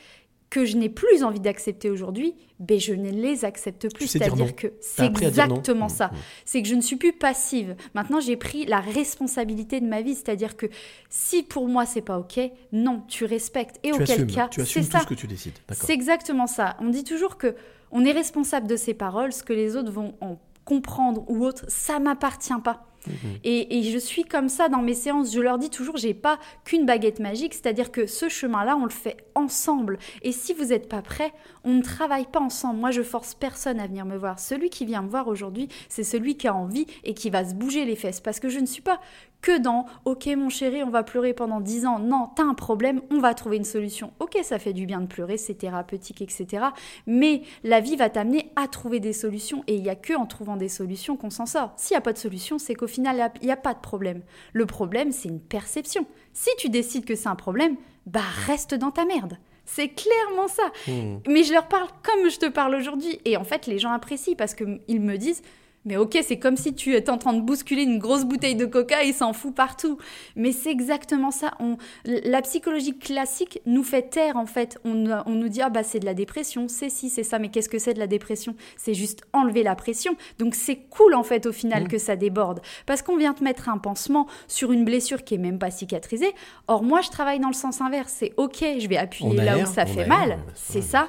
que 0.52 0.66
je 0.66 0.76
n'ai 0.76 0.90
plus 0.90 1.24
envie 1.24 1.40
d'accepter 1.40 1.88
aujourd'hui, 1.88 2.34
ben 2.60 2.78
je 2.78 2.92
ne 2.92 3.08
les 3.08 3.46
accepte 3.46 3.90
plus. 3.94 4.06
C'est-à-dire 4.06 4.54
que 4.54 4.74
c'est 4.82 5.06
exactement 5.06 5.86
Mmh, 5.86 5.88
ça. 5.88 6.06
mmh. 6.08 6.16
C'est 6.44 6.60
que 6.62 6.68
je 6.68 6.74
ne 6.74 6.82
suis 6.82 6.96
plus 6.96 7.14
passive. 7.14 7.74
Maintenant, 7.94 8.20
j'ai 8.20 8.36
pris 8.36 8.66
la 8.66 8.80
responsabilité 8.80 9.80
de 9.80 9.86
ma 9.86 10.02
vie, 10.02 10.14
c'est-à-dire 10.14 10.58
que 10.58 10.66
si 11.08 11.42
pour 11.42 11.68
moi 11.68 11.86
c'est 11.86 12.02
pas 12.02 12.18
ok, 12.18 12.38
non, 12.72 13.02
tu 13.08 13.24
respectes. 13.24 13.80
Et 13.82 13.92
tu 13.92 13.94
auquel 13.94 14.10
assumes, 14.10 14.26
cas, 14.26 14.48
tu 14.48 14.56
c'est 14.60 14.62
assumes 14.62 14.84
tout 14.84 14.90
ça. 14.90 15.00
ce 15.00 15.06
que 15.06 15.14
tu 15.14 15.26
décides. 15.26 15.54
C'est 15.72 15.94
exactement 15.94 16.46
ça. 16.46 16.76
On 16.80 16.90
dit 16.90 17.04
toujours 17.04 17.38
que 17.38 17.54
on 17.90 18.04
est 18.04 18.12
responsable 18.12 18.66
de 18.66 18.76
ses 18.76 18.92
paroles, 18.92 19.32
ce 19.32 19.42
que 19.42 19.54
les 19.54 19.74
autres 19.76 19.90
vont 19.90 20.14
en 20.20 20.38
comprendre 20.66 21.24
ou 21.28 21.46
autre, 21.46 21.64
ça 21.68 21.98
m'appartient 21.98 22.52
pas. 22.62 22.86
Mhm. 23.06 23.38
Et, 23.44 23.82
je 23.82 23.98
suis 23.98 24.24
comme 24.24 24.48
ça 24.48 24.68
dans 24.68 24.82
mes 24.82 24.94
séances. 24.94 25.32
Je 25.32 25.40
leur 25.40 25.58
dis 25.58 25.70
toujours, 25.70 25.96
j'ai 25.96 26.14
pas 26.14 26.38
qu'une 26.64 26.86
baguette 26.86 27.20
magique, 27.20 27.54
c'est-à-dire 27.54 27.90
que 27.90 28.06
ce 28.06 28.28
chemin-là, 28.28 28.76
on 28.76 28.84
le 28.84 28.90
fait 28.90 29.16
ensemble. 29.34 29.98
Et 30.22 30.32
si 30.32 30.52
vous 30.54 30.66
n'êtes 30.66 30.88
pas 30.88 31.02
prêt, 31.02 31.32
on 31.64 31.74
ne 31.74 31.82
travaille 31.82 32.26
pas 32.26 32.40
ensemble. 32.40 32.78
Moi, 32.78 32.90
je 32.90 33.02
force 33.02 33.34
personne 33.34 33.80
à 33.80 33.86
venir 33.86 34.04
me 34.04 34.16
voir. 34.16 34.38
Celui 34.38 34.70
qui 34.70 34.84
vient 34.84 35.02
me 35.02 35.08
voir 35.08 35.28
aujourd'hui, 35.28 35.68
c'est 35.88 36.04
celui 36.04 36.36
qui 36.36 36.48
a 36.48 36.54
envie 36.54 36.86
et 37.04 37.14
qui 37.14 37.30
va 37.30 37.44
se 37.44 37.54
bouger 37.54 37.84
les 37.84 37.96
fesses. 37.96 38.20
Parce 38.20 38.40
que 38.40 38.48
je 38.48 38.60
ne 38.60 38.66
suis 38.66 38.82
pas 38.82 39.00
que 39.42 39.58
dans 39.58 39.86
OK, 40.04 40.26
mon 40.26 40.48
chéri, 40.48 40.82
on 40.82 40.90
va 40.90 41.02
pleurer 41.02 41.34
pendant 41.34 41.60
10 41.60 41.86
ans. 41.86 41.98
Non, 41.98 42.30
t'as 42.34 42.44
un 42.44 42.54
problème, 42.54 43.02
on 43.10 43.18
va 43.18 43.34
trouver 43.34 43.56
une 43.56 43.64
solution. 43.64 44.12
OK, 44.20 44.38
ça 44.42 44.58
fait 44.58 44.72
du 44.72 44.86
bien 44.86 45.00
de 45.00 45.06
pleurer, 45.06 45.36
c'est 45.36 45.54
thérapeutique, 45.54 46.22
etc. 46.22 46.66
Mais 47.06 47.42
la 47.64 47.80
vie 47.80 47.96
va 47.96 48.08
t'amener 48.08 48.52
à 48.56 48.68
trouver 48.68 49.00
des 49.00 49.12
solutions. 49.12 49.64
Et 49.66 49.74
il 49.74 49.82
n'y 49.82 49.90
a 49.90 49.96
que 49.96 50.14
en 50.14 50.26
trouvant 50.26 50.56
des 50.56 50.68
solutions 50.68 51.16
qu'on 51.16 51.30
s'en 51.30 51.46
sort. 51.46 51.72
S'il 51.76 51.94
n'y 51.94 51.98
a 51.98 52.02
pas 52.02 52.12
de 52.12 52.18
solution, 52.18 52.58
c'est 52.58 52.74
qu'au 52.74 52.86
final, 52.86 53.32
il 53.40 53.46
n'y 53.46 53.52
a 53.52 53.56
pas 53.56 53.74
de 53.74 53.80
problème. 53.80 54.22
Le 54.52 54.64
problème, 54.64 55.10
c'est 55.10 55.28
une 55.28 55.40
perception. 55.40 56.06
Si 56.32 56.50
tu 56.56 56.68
décides 56.68 57.04
que 57.04 57.16
c'est 57.16 57.28
un 57.28 57.34
problème, 57.34 57.76
bah 58.06 58.20
reste 58.46 58.74
dans 58.74 58.90
ta 58.92 59.04
merde. 59.04 59.36
C'est 59.64 59.88
clairement 59.88 60.48
ça. 60.48 60.64
Mmh. 60.88 61.18
Mais 61.28 61.44
je 61.44 61.52
leur 61.52 61.68
parle 61.68 61.88
comme 62.02 62.30
je 62.30 62.38
te 62.38 62.46
parle 62.46 62.74
aujourd'hui. 62.74 63.20
Et 63.24 63.36
en 63.36 63.44
fait, 63.44 63.66
les 63.66 63.78
gens 63.78 63.92
apprécient 63.92 64.34
parce 64.36 64.54
qu'ils 64.54 65.00
me 65.00 65.16
disent 65.16 65.42
Mais 65.84 65.96
ok, 65.96 66.18
c'est 66.22 66.38
comme 66.38 66.56
si 66.56 66.74
tu 66.74 66.94
étais 66.94 67.10
en 67.10 67.18
train 67.18 67.32
de 67.32 67.40
bousculer 67.40 67.82
une 67.82 67.98
grosse 67.98 68.24
bouteille 68.24 68.54
de 68.54 68.66
coca 68.66 69.02
et 69.02 69.12
s'en 69.12 69.32
fout 69.32 69.54
partout. 69.54 69.98
Mais 70.36 70.52
c'est 70.52 70.70
exactement 70.70 71.30
ça. 71.30 71.54
On, 71.58 71.76
la 72.04 72.40
psychologie 72.42 72.96
classique 72.96 73.60
nous 73.66 73.82
fait 73.82 74.08
taire 74.10 74.36
en 74.36 74.46
fait. 74.46 74.78
On, 74.84 75.06
on 75.26 75.32
nous 75.32 75.48
dit 75.48 75.60
Ah 75.60 75.70
bah 75.70 75.82
c'est 75.82 75.98
de 75.98 76.04
la 76.06 76.14
dépression, 76.14 76.68
c'est 76.68 76.88
si, 76.88 77.10
c'est 77.10 77.24
ça. 77.24 77.38
Mais 77.38 77.48
qu'est-ce 77.48 77.68
que 77.68 77.78
c'est 77.78 77.94
de 77.94 77.98
la 77.98 78.06
dépression? 78.06 78.54
C'est 78.76 78.94
juste 78.94 79.22
enlever 79.32 79.62
la 79.62 79.74
pression. 79.74 80.16
Donc 80.38 80.54
c'est 80.54 80.76
cool 80.76 81.14
en 81.14 81.22
fait 81.22 81.46
au 81.46 81.52
final 81.52 81.82
Mmh. 81.82 81.88
que 81.88 81.98
ça 81.98 82.16
déborde. 82.16 82.60
Parce 82.86 83.02
qu'on 83.02 83.16
vient 83.16 83.34
te 83.34 83.42
mettre 83.42 83.68
un 83.68 83.78
pansement 83.78 84.26
sur 84.46 84.72
une 84.72 84.84
blessure 84.84 85.24
qui 85.24 85.34
est 85.34 85.38
même 85.38 85.58
pas 85.58 85.70
cicatrisée. 85.70 86.32
Or, 86.68 86.82
moi 86.82 87.00
je 87.00 87.10
travaille 87.10 87.40
dans 87.40 87.48
le 87.48 87.54
sens 87.54 87.80
inverse. 87.80 88.14
C'est 88.18 88.32
ok, 88.36 88.64
je 88.78 88.86
vais 88.88 88.96
appuyer 88.96 89.34
là 89.36 89.58
où 89.58 89.66
ça 89.66 89.86
fait 89.86 90.06
mal. 90.06 90.38
C'est 90.54 90.82
ça. 90.82 91.06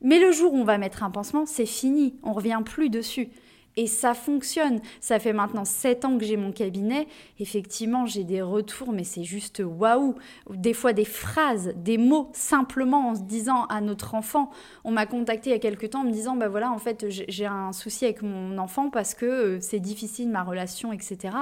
Mais 0.00 0.18
le 0.18 0.30
jour 0.30 0.54
où 0.54 0.58
on 0.58 0.64
va 0.64 0.78
mettre 0.78 1.02
un 1.02 1.10
pansement, 1.10 1.44
c'est 1.46 1.66
fini. 1.66 2.14
On 2.22 2.32
revient 2.32 2.60
plus 2.64 2.88
dessus. 2.88 3.28
Et 3.76 3.86
ça 3.86 4.14
fonctionne. 4.14 4.80
Ça 5.00 5.18
fait 5.18 5.32
maintenant 5.32 5.64
sept 5.64 6.04
ans 6.04 6.18
que 6.18 6.24
j'ai 6.24 6.36
mon 6.36 6.50
cabinet. 6.50 7.06
Effectivement, 7.38 8.06
j'ai 8.06 8.24
des 8.24 8.42
retours, 8.42 8.92
mais 8.92 9.04
c'est 9.04 9.22
juste 9.22 9.62
waouh. 9.64 10.16
Des 10.50 10.72
fois, 10.72 10.92
des 10.92 11.04
phrases, 11.04 11.72
des 11.76 11.98
mots, 11.98 12.30
simplement 12.32 13.10
en 13.10 13.14
se 13.14 13.22
disant 13.22 13.64
à 13.66 13.80
notre 13.80 14.14
enfant. 14.14 14.50
On 14.82 14.90
m'a 14.90 15.06
contacté 15.06 15.50
il 15.50 15.52
y 15.52 15.56
a 15.56 15.60
quelques 15.60 15.90
temps 15.90 16.00
en 16.00 16.04
me 16.04 16.12
disant 16.12 16.34
Bah 16.34 16.48
voilà, 16.48 16.72
en 16.72 16.78
fait, 16.78 17.06
j'ai 17.08 17.46
un 17.46 17.72
souci 17.72 18.04
avec 18.04 18.22
mon 18.22 18.58
enfant 18.58 18.90
parce 18.90 19.14
que 19.14 19.26
euh, 19.26 19.60
c'est 19.60 19.80
difficile 19.80 20.28
ma 20.28 20.42
relation, 20.42 20.92
etc. 20.92 21.34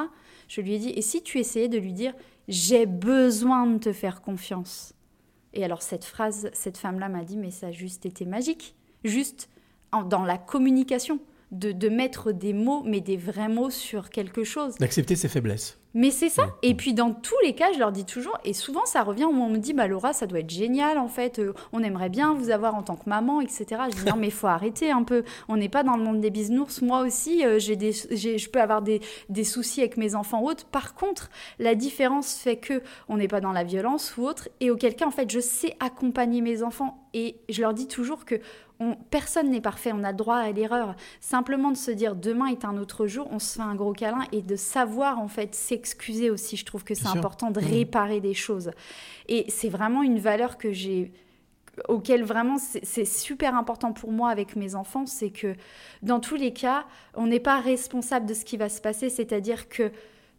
Je 0.49 0.61
lui 0.61 0.75
ai 0.75 0.79
dit 0.79 0.91
Et 0.91 1.03
si 1.03 1.23
tu 1.23 1.39
essayais 1.39 1.69
de 1.69 1.79
lui 1.79 1.95
dire 1.95 2.13
J'ai 2.49 2.85
besoin 2.85 3.67
de 3.67 3.79
te 3.79 3.93
faire 3.93 4.21
confiance 4.21 4.93
et 5.57 5.65
alors 5.65 5.81
cette 5.81 6.05
phrase, 6.05 6.51
cette 6.53 6.77
femme-là 6.77 7.09
m'a 7.09 7.25
dit, 7.25 7.39
mais 7.39 7.51
ça 7.51 7.69
a 7.69 7.73
juste 7.73 8.05
été 8.05 8.27
magique, 8.27 8.77
juste 9.05 9.49
dans 9.93 10.25
la 10.25 10.37
communication, 10.37 11.19
de, 11.53 11.73
de 11.73 11.89
mettre 11.89 12.33
des 12.33 12.53
mots, 12.53 12.83
mais 12.85 13.01
des 13.01 13.17
vrais 13.17 13.49
mots 13.49 13.71
sur 13.71 14.11
quelque 14.11 14.45
chose. 14.45 14.75
D'accepter 14.77 15.17
ses 15.17 15.29
faiblesses. 15.29 15.79
Mais 15.95 16.11
c'est 16.11 16.29
ça. 16.29 16.49
Et 16.63 16.75
puis 16.75 16.93
dans 16.93 17.11
tous 17.13 17.39
les 17.43 17.55
cas, 17.55 17.73
je 17.73 17.79
leur 17.79 17.91
dis 17.91 18.05
toujours, 18.05 18.37
et 18.45 18.53
souvent 18.53 18.85
ça 18.85 19.03
revient 19.03 19.25
où 19.25 19.31
on 19.33 19.49
me 19.49 19.57
dit, 19.57 19.73
bah 19.73 19.87
Laura, 19.87 20.13
ça 20.13 20.27
doit 20.27 20.41
être 20.41 20.51
génial 20.51 20.99
en 20.99 21.09
fait, 21.09 21.39
euh, 21.39 21.55
on 21.73 21.83
aimerait 21.83 22.11
bien 22.11 22.35
vous 22.35 22.51
avoir 22.51 22.75
en 22.75 22.83
tant 22.83 22.97
que 22.97 23.09
maman, 23.09 23.41
etc. 23.41 23.65
Je 23.91 23.97
dis 23.97 24.05
non, 24.05 24.17
mais 24.17 24.27
il 24.27 24.33
faut 24.33 24.47
arrêter 24.47 24.91
un 24.91 25.05
peu. 25.05 25.25
On 25.49 25.57
n'est 25.57 25.71
pas 25.71 25.85
dans 25.85 25.97
le 25.97 26.03
monde 26.03 26.21
des 26.21 26.29
bisounours. 26.29 26.83
Moi 26.83 27.01
aussi, 27.01 27.47
euh, 27.47 27.59
j'ai 27.59 27.77
des, 27.77 27.93
j'ai- 28.11 28.37
je 28.37 28.51
peux 28.51 28.61
avoir 28.61 28.83
des, 28.83 29.01
des 29.31 29.45
soucis 29.45 29.81
avec 29.81 29.97
mes 29.97 30.15
enfants 30.15 30.43
ou 30.43 30.51
autres. 30.51 30.67
Par 30.67 30.95
contre, 30.95 31.31
la 31.59 31.75
différence 31.75 32.35
fait 32.35 32.57
que 32.59 32.83
on 33.09 33.17
n'est 33.17 33.29
pas 33.29 33.41
dans 33.41 33.53
la 33.53 33.65
violence 33.65 34.19
ou 34.19 34.25
autre, 34.27 34.51
et 34.61 34.71
auquel 34.71 34.97
cas, 34.97 35.07
en 35.07 35.11
fait, 35.11 35.31
je 35.31 35.41
sais 35.41 35.77
accompagner 35.81 36.43
mes 36.43 36.63
enfants. 36.63 37.09
Et 37.15 37.37
je 37.49 37.63
leur 37.63 37.73
dis 37.73 37.89
toujours 37.89 38.27
que 38.27 38.35
on- 38.81 38.95
personne 39.11 39.51
n'est 39.51 39.61
parfait, 39.61 39.93
on 39.95 40.05
a 40.05 40.13
droit 40.13 40.37
à 40.37 40.51
l'erreur. 40.53 40.95
Simplement 41.21 41.71
de 41.71 41.77
se 41.77 41.91
dire 41.91 42.15
demain 42.15 42.47
est 42.47 42.65
un 42.65 42.77
autre 42.77 43.07
jour, 43.07 43.27
on 43.31 43.39
se 43.39 43.55
fait 43.57 43.63
un 43.63 43.75
gros 43.75 43.93
câlin 43.93 44.25
et 44.33 44.43
de 44.43 44.57
savoir 44.57 45.19
en 45.19 45.29
fait 45.29 45.55
s'excuser 45.55 46.31
aussi. 46.31 46.57
Je 46.57 46.65
trouve 46.65 46.85
que 46.85 46.95
c'est 46.95 47.09
important 47.09 47.51
de 47.51 47.61
Mhm. 47.61 47.67
réparer 47.67 48.21
des 48.21 48.35
choses. 48.35 48.71
Et 49.29 49.47
c'est 49.49 49.69
vraiment 49.71 50.03
une 50.03 50.19
valeur 50.19 50.59
que 50.59 50.73
j'ai 50.73 51.13
auquel 51.89 52.25
vraiment 52.25 52.57
c'est 52.59 53.05
super 53.05 53.55
important 53.55 53.93
pour 53.93 54.11
moi 54.11 54.31
avec 54.31 54.57
mes 54.57 54.75
enfants, 54.75 55.05
c'est 55.05 55.29
que 55.29 55.55
dans 56.03 56.21
tous 56.21 56.37
les 56.37 56.55
cas, 56.55 56.87
on 57.15 57.27
n'est 57.27 57.39
pas 57.41 57.61
responsable 57.61 58.25
de 58.25 58.33
ce 58.33 58.47
qui 58.47 58.57
va 58.57 58.71
se 58.71 58.81
passer, 58.81 59.11
c'est-à-dire 59.11 59.69
que 59.69 59.93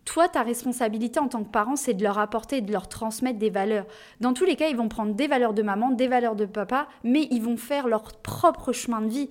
toi, 0.07 0.29
ta 0.29 0.41
responsabilité 0.41 1.19
en 1.19 1.27
tant 1.27 1.43
que 1.43 1.49
parent, 1.49 1.75
c'est 1.75 1.93
de 1.93 2.01
leur 2.01 2.17
apporter 2.17 2.57
et 2.57 2.61
de 2.61 2.71
leur 2.71 2.87
transmettre 2.87 3.37
des 3.37 3.49
valeurs. 3.49 3.85
Dans 4.21 4.31
tous 4.33 4.45
les 4.45 4.55
cas, 4.55 4.69
ils 4.69 4.77
vont 4.77 4.87
prendre 4.87 5.13
des 5.13 5.27
valeurs 5.27 5.53
de 5.53 5.61
maman, 5.61 5.91
des 5.91 6.07
valeurs 6.07 6.37
de 6.37 6.45
papa, 6.45 6.87
mais 7.03 7.27
ils 7.29 7.41
vont 7.41 7.57
faire 7.57 7.87
leur 7.89 8.03
propre 8.23 8.71
chemin 8.71 9.01
de 9.01 9.09
vie. 9.09 9.29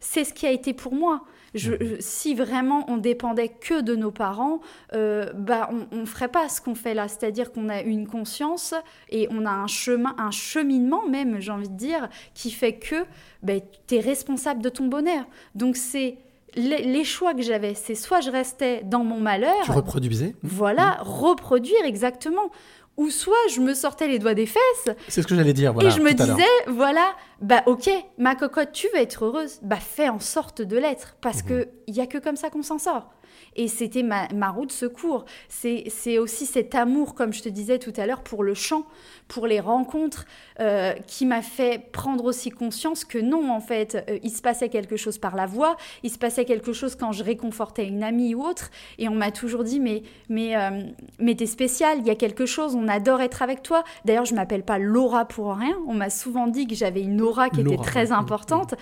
C'est 0.00 0.24
ce 0.24 0.34
qui 0.34 0.46
a 0.46 0.50
été 0.52 0.74
pour 0.74 0.94
moi. 0.94 1.22
Je, 1.54 1.72
Mhm. 1.72 1.96
si 1.98 2.34
vraiment 2.34 2.84
on 2.88 2.98
dépendait 2.98 3.48
que 3.48 3.80
de 3.80 3.96
nos 3.96 4.10
parents, 4.10 4.60
euh, 4.92 5.32
bah 5.32 5.70
on 5.92 5.96
ne 5.96 6.04
ferait 6.04 6.28
pas 6.28 6.46
ce 6.50 6.60
qu'on 6.60 6.74
fait 6.74 6.92
là. 6.92 7.08
C'est-à-dire 7.08 7.50
qu'on 7.50 7.70
a 7.70 7.80
une 7.80 8.06
conscience 8.06 8.74
et 9.08 9.28
on 9.30 9.46
a 9.46 9.50
un 9.50 9.66
chemin, 9.66 10.14
un 10.18 10.30
cheminement 10.30 11.06
même, 11.08 11.40
j'ai 11.40 11.50
envie 11.50 11.70
de 11.70 11.76
dire, 11.76 12.10
qui 12.34 12.50
fait 12.50 12.74
que 12.74 13.06
ben, 13.42 13.62
tu 13.86 13.94
es 13.96 14.00
responsable 14.00 14.60
de 14.62 14.68
ton 14.68 14.88
bonheur. 14.88 15.24
Donc 15.54 15.76
c'est 15.76 16.18
les, 16.54 16.82
les 16.82 17.04
choix 17.04 17.34
que 17.34 17.42
j'avais, 17.42 17.74
c'est 17.74 17.94
soit 17.94 18.20
je 18.20 18.30
restais 18.30 18.82
dans 18.84 19.04
mon 19.04 19.20
malheur, 19.20 19.54
Tu 19.64 19.70
reproduisais? 19.70 20.34
voilà, 20.42 20.98
reproduire 21.02 21.84
exactement. 21.84 22.50
Ou 22.96 23.10
soit 23.10 23.36
je 23.54 23.60
me 23.60 23.74
sortais 23.74 24.08
les 24.08 24.18
doigts 24.18 24.34
des 24.34 24.46
fesses 24.46 24.88
C'est 25.06 25.22
ce 25.22 25.26
que 25.28 25.36
j'allais 25.36 25.52
dire. 25.52 25.72
Voilà, 25.72 25.88
et 25.88 25.92
je 25.92 26.00
me 26.00 26.12
disais, 26.12 26.48
voilà, 26.66 27.12
bah 27.40 27.62
ok, 27.66 27.88
ma 28.18 28.34
cocotte, 28.34 28.72
tu 28.72 28.88
veux 28.92 29.00
être 29.00 29.24
heureuse, 29.24 29.60
bah 29.62 29.76
fais 29.76 30.08
en 30.08 30.18
sorte 30.18 30.62
de 30.62 30.76
l'être, 30.76 31.16
parce 31.20 31.44
Mhm. 31.44 31.48
que 31.48 31.68
il 31.86 31.94
y 31.94 32.00
a 32.00 32.08
que 32.08 32.18
comme 32.18 32.34
ça 32.34 32.50
qu'on 32.50 32.62
s'en 32.64 32.78
sort. 32.78 33.10
Et 33.58 33.66
c'était 33.66 34.04
ma, 34.04 34.28
ma 34.32 34.50
roue 34.50 34.66
de 34.66 34.72
secours. 34.72 35.24
C'est 35.48 36.18
aussi 36.18 36.46
cet 36.46 36.76
amour, 36.76 37.14
comme 37.14 37.32
je 37.32 37.42
te 37.42 37.48
disais 37.48 37.80
tout 37.80 37.92
à 37.96 38.06
l'heure, 38.06 38.22
pour 38.22 38.44
le 38.44 38.54
chant, 38.54 38.86
pour 39.26 39.48
les 39.48 39.58
rencontres, 39.58 40.26
euh, 40.60 40.92
qui 41.08 41.26
m'a 41.26 41.42
fait 41.42 41.90
prendre 41.90 42.24
aussi 42.24 42.50
conscience 42.50 43.04
que 43.04 43.18
non, 43.18 43.50
en 43.50 43.60
fait, 43.60 44.04
euh, 44.08 44.18
il 44.22 44.30
se 44.30 44.42
passait 44.42 44.68
quelque 44.68 44.96
chose 44.96 45.18
par 45.18 45.34
la 45.34 45.46
voix, 45.46 45.76
il 46.04 46.10
se 46.10 46.18
passait 46.18 46.44
quelque 46.44 46.72
chose 46.72 46.94
quand 46.94 47.10
je 47.10 47.24
réconfortais 47.24 47.86
une 47.86 48.04
amie 48.04 48.36
ou 48.36 48.44
autre, 48.44 48.70
et 48.98 49.08
on 49.08 49.14
m'a 49.14 49.32
toujours 49.32 49.64
dit, 49.64 49.80
mais, 49.80 50.04
mais, 50.28 50.56
euh, 50.56 50.82
mais 51.18 51.34
t'es 51.34 51.46
spécial, 51.46 51.98
il 51.98 52.06
y 52.06 52.10
a 52.10 52.14
quelque 52.16 52.46
chose, 52.46 52.76
on 52.76 52.86
adore 52.86 53.20
être 53.20 53.42
avec 53.42 53.62
toi. 53.62 53.82
D'ailleurs, 54.04 54.24
je 54.24 54.36
m'appelle 54.36 54.62
pas 54.62 54.78
Laura 54.78 55.24
pour 55.24 55.52
rien, 55.54 55.76
on 55.88 55.94
m'a 55.94 56.10
souvent 56.10 56.46
dit 56.46 56.68
que 56.68 56.76
j'avais 56.76 57.02
une 57.02 57.20
aura 57.20 57.50
qui 57.50 57.62
était 57.62 57.76
très 57.76 58.12
importante. 58.12 58.74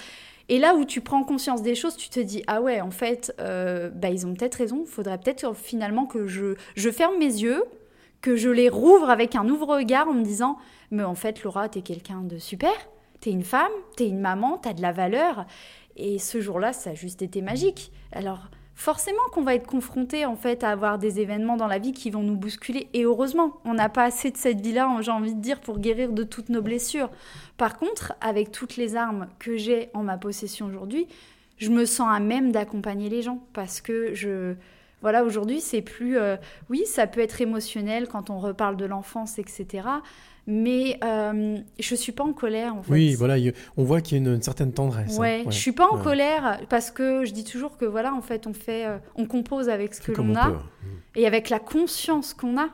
Et 0.49 0.59
là 0.59 0.75
où 0.75 0.85
tu 0.85 1.01
prends 1.01 1.25
conscience 1.25 1.63
des 1.63 1.75
choses, 1.75 1.97
tu 1.97 2.09
te 2.09 2.21
dis 2.21 2.43
ah 2.47 2.61
ouais 2.61 2.81
en 2.81 2.91
fait 2.91 3.35
euh, 3.41 3.91
bah, 3.91 4.11
ils 4.11 4.27
ont 4.27 4.35
peut-être 4.35 4.55
raison. 4.55 4.85
Faudrait 4.85 5.19
peut-être 5.19 5.45
euh, 5.45 5.55
finalement 5.55 6.07
que 6.07 6.27
je 6.27 6.55
je 6.77 6.91
ferme 6.91 7.19
mes 7.19 7.25
yeux, 7.25 7.65
que 8.21 8.37
je 8.37 8.51
les 8.51 8.69
rouvre 8.69 9.11
avec 9.11 9.35
un 9.35 9.49
ouvre-regard 9.49 10.09
en 10.09 10.15
me 10.15 10.25
disant 10.25 10.59
mais 10.91 11.03
en 11.03 11.15
fait 11.15 11.43
Laura 11.43 11.69
t'es 11.69 11.83
quelqu'un 11.83 12.21
de 12.21 12.39
super, 12.39 12.73
t'es 13.21 13.31
une 13.31 13.45
femme, 13.45 13.73
t'es 13.97 14.09
une 14.09 14.21
maman, 14.21 14.59
t'as 14.59 14.73
de 14.73 14.83
la 14.83 14.93
valeur. 14.93 15.47
Et 15.97 16.19
ce 16.19 16.41
jour-là 16.41 16.73
ça 16.73 16.91
a 16.91 16.95
juste 16.95 17.23
été 17.23 17.43
magique. 17.43 17.91
Alors 18.13 18.49
forcément 18.77 19.23
qu'on 19.33 19.43
va 19.43 19.55
être 19.55 19.67
confronté 19.67 20.27
en 20.27 20.37
fait 20.37 20.63
à 20.63 20.71
avoir 20.71 20.99
des 20.99 21.19
événements 21.19 21.57
dans 21.57 21.67
la 21.67 21.79
vie 21.79 21.93
qui 21.93 22.11
vont 22.11 22.23
nous 22.23 22.37
bousculer. 22.37 22.89
Et 22.93 23.05
heureusement 23.05 23.59
on 23.65 23.75
n'a 23.75 23.89
pas 23.89 24.05
assez 24.05 24.31
de 24.31 24.37
cette 24.37 24.61
vie-là 24.61 24.89
j'ai 25.01 25.11
envie 25.11 25.35
de 25.35 25.41
dire 25.41 25.61
pour 25.61 25.79
guérir 25.81 26.13
de 26.13 26.23
toutes 26.23 26.51
nos 26.51 26.63
blessures. 26.63 27.11
Par 27.57 27.79
contre 27.79 28.13
avec 28.21 28.53
toutes 28.53 28.77
les 28.77 28.95
armes 28.95 29.29
que 29.39 29.57
j'ai 29.57 29.89
en 29.95 30.03
ma 30.03 30.19
possession 30.19 30.67
aujourd'hui 30.67 31.09
je 31.57 31.71
me 31.71 31.87
sens 31.87 32.09
à 32.15 32.21
même 32.21 32.53
d'accompagner 32.53 33.09
les 33.09 33.23
gens. 33.23 33.43
Parce 33.55 33.81
que 33.81 34.15
je 34.15 34.55
voilà 35.01 35.25
aujourd'hui 35.25 35.61
c'est 35.61 35.83
plus 35.83 36.19
euh, 36.19 36.37
oui 36.69 36.85
ça 36.85 37.07
peut 37.07 37.21
être 37.21 37.41
émotionnel 37.41 38.09
quand 38.09 38.29
on 38.29 38.39
reparle 38.39 38.77
de 38.77 38.85
l'enfance 38.85 39.39
etc 39.39 39.89
mais 40.47 40.99
euh, 41.05 41.59
je 41.79 41.95
suis 41.95 42.13
pas 42.13 42.25
en 42.25 42.33
colère 42.33 42.75
en 42.77 42.83
fait 42.83 42.93
Oui, 42.93 43.15
voilà, 43.15 43.37
il- 43.39 43.53
on 43.77 43.85
voit 43.85 44.01
qu'il 44.01 44.17
y 44.17 44.21
a 44.21 44.25
une, 44.25 44.35
une 44.37 44.43
certaine 44.43 44.73
tendresse. 44.73 45.17
hein. 45.17 45.21
Ouais, 45.21 45.45
je 45.47 45.51
suis 45.57 45.73
pas 45.73 45.89
en 45.91 45.97
Ouais. 45.97 46.03
colère 46.05 46.61
parce 46.69 46.91
que 46.91 47.25
je 47.25 47.33
dis 47.33 47.45
toujours 47.45 47.77
que 47.77 47.85
voilà, 47.85 48.15
en 48.15 48.23
fait, 48.23 48.47
on 48.47 48.53
fait, 48.53 48.87
euh, 48.87 48.99
on 49.17 49.27
compose 49.27 49.69
avec 49.69 49.95
ce 49.95 50.01
que 50.01 50.13
l'on 50.13 50.31
on 50.31 50.35
a 50.37 50.51
peut. 50.51 50.57
et 51.17 51.27
avec 51.27 51.51
la 51.51 51.59
conscience 51.59 52.33
qu'on 52.35 52.59
a. 52.59 52.69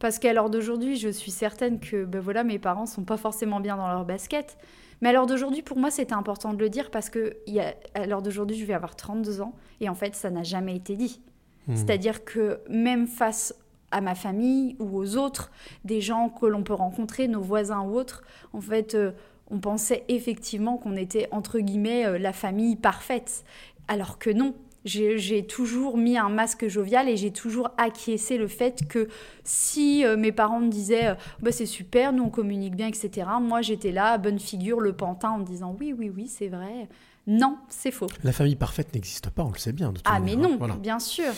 Parce 0.00 0.18
qu'à 0.18 0.32
l'heure 0.32 0.50
d'aujourd'hui, 0.50 0.96
je 0.96 1.08
suis 1.08 1.30
certaine 1.30 1.78
que 1.80 2.04
ben 2.04 2.20
voilà, 2.20 2.42
mes 2.44 2.58
parents 2.58 2.84
sont 2.86 3.04
pas 3.04 3.16
forcément 3.16 3.60
bien 3.60 3.76
dans 3.76 3.86
leur 3.88 4.04
basket. 4.04 4.58
Mais 5.00 5.08
à 5.10 5.12
l'heure 5.12 5.26
d'aujourd'hui, 5.26 5.62
pour 5.62 5.78
moi, 5.78 5.90
c'était 5.90 6.14
important 6.14 6.52
de 6.52 6.58
le 6.58 6.68
dire 6.68 6.90
parce 6.90 7.10
que 7.10 7.36
y 7.46 7.60
a, 7.60 7.74
à 7.94 8.06
l'heure 8.06 8.20
d'aujourd'hui, 8.22 8.56
je 8.58 8.64
vais 8.64 8.74
avoir 8.74 8.96
32 8.96 9.40
ans 9.40 9.54
et 9.80 9.88
en 9.88 9.94
fait, 9.94 10.14
ça 10.14 10.30
n'a 10.30 10.42
jamais 10.42 10.76
été 10.76 10.96
dit. 10.96 11.20
Hmm. 11.68 11.76
C'est-à-dire 11.76 12.24
que 12.24 12.58
même 12.68 13.06
face 13.06 13.54
à 13.94 14.00
ma 14.00 14.16
famille 14.16 14.74
ou 14.80 14.98
aux 14.98 15.16
autres, 15.16 15.52
des 15.84 16.00
gens 16.00 16.28
que 16.28 16.46
l'on 16.46 16.64
peut 16.64 16.74
rencontrer, 16.74 17.28
nos 17.28 17.40
voisins 17.40 17.82
ou 17.82 17.96
autres, 17.96 18.24
en 18.52 18.60
fait, 18.60 18.96
euh, 18.96 19.12
on 19.50 19.60
pensait 19.60 20.02
effectivement 20.08 20.76
qu'on 20.78 20.96
était, 20.96 21.28
entre 21.30 21.60
guillemets, 21.60 22.04
euh, 22.04 22.18
la 22.18 22.32
famille 22.32 22.76
parfaite. 22.76 23.44
Alors 23.88 24.18
que 24.18 24.30
non. 24.30 24.54
J'ai 24.86 25.46
toujours 25.46 25.96
mis 25.96 26.18
un 26.18 26.28
masque 26.28 26.68
jovial 26.68 27.08
et 27.08 27.16
j'ai 27.16 27.30
toujours 27.30 27.70
acquiescé 27.78 28.36
le 28.36 28.48
fait 28.48 28.86
que 28.86 29.08
si 29.42 30.04
euh, 30.04 30.18
mes 30.18 30.30
parents 30.30 30.60
me 30.60 30.68
disaient 30.68 31.16
bah, 31.40 31.52
c'est 31.52 31.64
super, 31.64 32.12
nous 32.12 32.24
on 32.24 32.28
communique 32.28 32.76
bien, 32.76 32.88
etc., 32.88 33.26
moi 33.40 33.62
j'étais 33.62 33.92
là, 33.92 34.18
bonne 34.18 34.38
figure, 34.38 34.80
le 34.80 34.92
pantin, 34.92 35.30
en 35.30 35.38
me 35.38 35.46
disant 35.46 35.74
oui, 35.80 35.94
oui, 35.98 36.12
oui, 36.14 36.28
c'est 36.28 36.48
vrai. 36.48 36.86
Non, 37.26 37.56
c'est 37.70 37.92
faux. 37.92 38.08
La 38.22 38.32
famille 38.32 38.56
parfaite 38.56 38.94
n'existe 38.94 39.30
pas, 39.30 39.42
on 39.44 39.52
le 39.52 39.58
sait 39.58 39.72
bien. 39.72 39.90
de 39.90 40.00
Ah, 40.04 40.20
mais 40.20 40.36
non, 40.36 40.52
hein. 40.52 40.56
Voilà. 40.58 40.74
bien 40.74 40.98
sûr. 40.98 41.32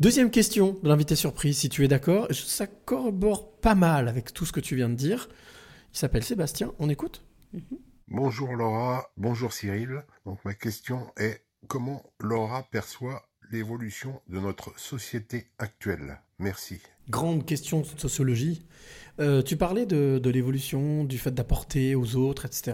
Deuxième 0.00 0.30
question 0.30 0.78
de 0.82 0.88
l'invité 0.88 1.14
surprise, 1.14 1.58
si 1.58 1.68
tu 1.68 1.84
es 1.84 1.88
d'accord. 1.88 2.26
Ça 2.32 2.66
corrobore 2.66 3.58
pas 3.58 3.74
mal 3.74 4.08
avec 4.08 4.32
tout 4.32 4.46
ce 4.46 4.52
que 4.52 4.58
tu 4.58 4.74
viens 4.74 4.88
de 4.88 4.94
dire. 4.94 5.28
Il 5.92 5.98
s'appelle 5.98 6.24
Sébastien, 6.24 6.72
on 6.78 6.88
écoute 6.88 7.22
Bonjour 8.08 8.56
Laura, 8.56 9.10
bonjour 9.18 9.52
Cyril. 9.52 10.02
Donc 10.24 10.42
ma 10.46 10.54
question 10.54 11.06
est 11.18 11.44
comment 11.68 12.02
Laura 12.18 12.62
perçoit 12.70 13.28
l'évolution 13.50 14.22
de 14.26 14.40
notre 14.40 14.72
société 14.80 15.50
actuelle? 15.58 16.22
Merci. 16.38 16.80
Grande 17.10 17.44
question 17.44 17.82
de 17.82 18.00
sociologie. 18.00 18.64
Euh, 19.18 19.42
tu 19.42 19.58
parlais 19.58 19.84
de, 19.84 20.18
de 20.18 20.30
l'évolution, 20.30 21.04
du 21.04 21.18
fait 21.18 21.32
d'apporter 21.32 21.94
aux 21.94 22.16
autres, 22.16 22.46
etc. 22.46 22.72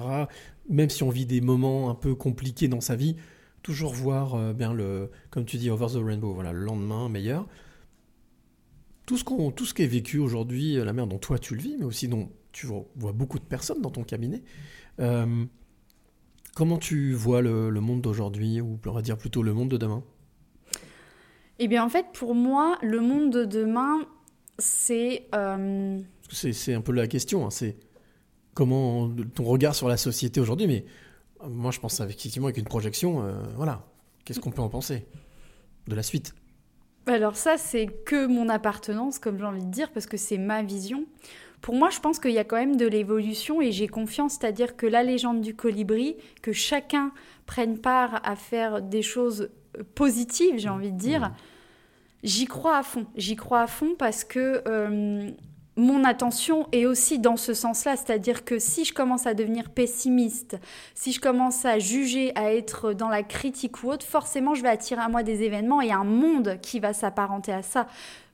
Même 0.68 0.90
si 0.90 1.02
on 1.02 1.10
vit 1.10 1.26
des 1.26 1.40
moments 1.40 1.90
un 1.90 1.96
peu 1.96 2.14
compliqués 2.14 2.68
dans 2.68 2.80
sa 2.80 2.94
vie, 2.94 3.16
toujours 3.66 3.92
voir 3.92 4.36
euh, 4.36 4.52
bien 4.52 4.72
le, 4.72 5.10
comme 5.30 5.44
tu 5.44 5.56
dis, 5.56 5.70
over 5.70 5.88
the 5.88 6.00
rainbow, 6.00 6.32
voilà, 6.32 6.52
le 6.52 6.60
lendemain 6.60 7.08
meilleur. 7.08 7.48
Tout 9.06 9.16
ce, 9.16 9.24
qu'on, 9.24 9.50
tout 9.50 9.64
ce 9.64 9.74
qui 9.74 9.82
est 9.82 9.88
vécu 9.88 10.18
aujourd'hui, 10.18 10.78
euh, 10.78 10.84
la 10.84 10.92
manière 10.92 11.08
dont 11.08 11.18
toi 11.18 11.36
tu 11.36 11.56
le 11.56 11.62
vis, 11.62 11.76
mais 11.76 11.84
aussi 11.84 12.06
dont 12.06 12.30
tu 12.52 12.66
vois, 12.66 12.86
beaucoup 13.12 13.40
de 13.40 13.44
personnes 13.44 13.82
dans 13.82 13.90
ton 13.90 14.04
cabinet. 14.04 14.44
euh, 15.00 15.44
comment 16.54 16.78
tu 16.78 17.12
vois 17.12 17.42
le, 17.42 17.68
le 17.70 17.80
monde 17.80 18.02
d'aujourd'hui, 18.02 18.60
ou 18.60 18.78
on 18.86 18.92
va 18.92 19.02
dire 19.02 19.18
plutôt 19.18 19.42
le 19.42 19.52
monde 19.52 19.68
de 19.68 19.76
demain? 19.76 20.04
Eh 21.58 21.66
bien, 21.66 21.84
en 21.84 21.88
fait, 21.88 22.06
pour 22.14 22.36
moi, 22.36 22.78
le 22.82 23.00
monde 23.00 23.32
de 23.32 23.44
demain, 23.44 24.06
c'est. 24.60 25.26
euh, 25.34 25.98
c'est, 26.30 26.52
c'est 26.52 26.74
un 26.74 26.82
peu 26.82 26.92
la 26.92 27.08
question, 27.08 27.44
hein, 27.44 27.50
c'est 27.50 27.76
comment 28.54 29.10
ton 29.34 29.42
regard 29.42 29.74
sur 29.74 29.88
la 29.88 29.96
société 29.96 30.40
aujourd'hui, 30.40 30.68
mais 30.68 30.84
moi 31.44 31.70
je 31.70 31.80
pense 31.80 32.00
effectivement 32.00 32.46
avec 32.46 32.58
une 32.58 32.64
projection, 32.64 33.22
euh, 33.22 33.32
voilà, 33.56 33.84
qu'est-ce 34.24 34.40
qu'on 34.40 34.50
peut 34.50 34.62
en 34.62 34.68
penser 34.68 35.06
de 35.86 35.94
la 35.94 36.02
suite? 36.02 36.34
Alors, 37.06 37.36
ça, 37.36 37.56
c'est 37.56 37.86
que 37.86 38.26
mon 38.26 38.48
appartenance, 38.48 39.20
comme 39.20 39.38
j'ai 39.38 39.44
envie 39.44 39.64
de 39.64 39.70
dire, 39.70 39.92
parce 39.92 40.06
que 40.06 40.16
c'est 40.16 40.38
ma 40.38 40.62
vision. 40.62 41.04
Pour 41.60 41.74
moi, 41.74 41.88
je 41.88 42.00
pense 42.00 42.18
qu'il 42.18 42.32
y 42.32 42.38
a 42.38 42.44
quand 42.44 42.56
même 42.56 42.76
de 42.76 42.86
l'évolution 42.86 43.62
et 43.62 43.70
j'ai 43.70 43.86
confiance, 43.86 44.32
c'est-à-dire 44.32 44.76
que 44.76 44.86
la 44.86 45.04
légende 45.04 45.40
du 45.40 45.54
colibri, 45.54 46.16
que 46.42 46.52
chacun 46.52 47.12
prenne 47.46 47.78
part 47.78 48.20
à 48.24 48.34
faire 48.34 48.82
des 48.82 49.02
choses 49.02 49.50
euh, 49.78 49.84
positives, 49.94 50.58
j'ai 50.58 50.68
envie 50.68 50.90
de 50.90 50.98
dire, 50.98 51.32
j'y 52.24 52.46
crois 52.46 52.76
à 52.76 52.82
fond. 52.82 53.06
J'y 53.14 53.36
crois 53.36 53.62
à 53.62 53.66
fond 53.68 53.94
parce 53.96 54.24
que 54.24 54.62
euh, 54.66 55.30
mon 55.76 56.04
attention 56.04 56.66
est 56.72 56.86
aussi 56.86 57.18
dans 57.18 57.36
ce 57.36 57.52
sens-là, 57.52 57.96
c'est-à-dire 57.96 58.44
que 58.44 58.58
si 58.58 58.84
je 58.84 58.94
commence 58.94 59.26
à 59.26 59.34
devenir 59.34 59.70
pessimiste, 59.70 60.58
si 60.94 61.12
je 61.12 61.20
commence 61.20 61.64
à 61.64 61.78
juger, 61.78 62.32
à 62.34 62.54
être 62.54 62.94
dans 62.94 63.08
la 63.08 63.22
critique 63.22 63.82
ou 63.82 63.90
autre, 63.90 64.06
forcément 64.06 64.54
je 64.54 64.62
vais 64.62 64.68
attirer 64.68 65.02
à 65.02 65.08
moi 65.08 65.22
des 65.22 65.42
événements 65.42 65.82
et 65.82 65.92
un 65.92 66.04
monde 66.04 66.58
qui 66.62 66.80
va 66.80 66.94
s'apparenter 66.94 67.52
à 67.52 67.62
ça. 67.62 67.86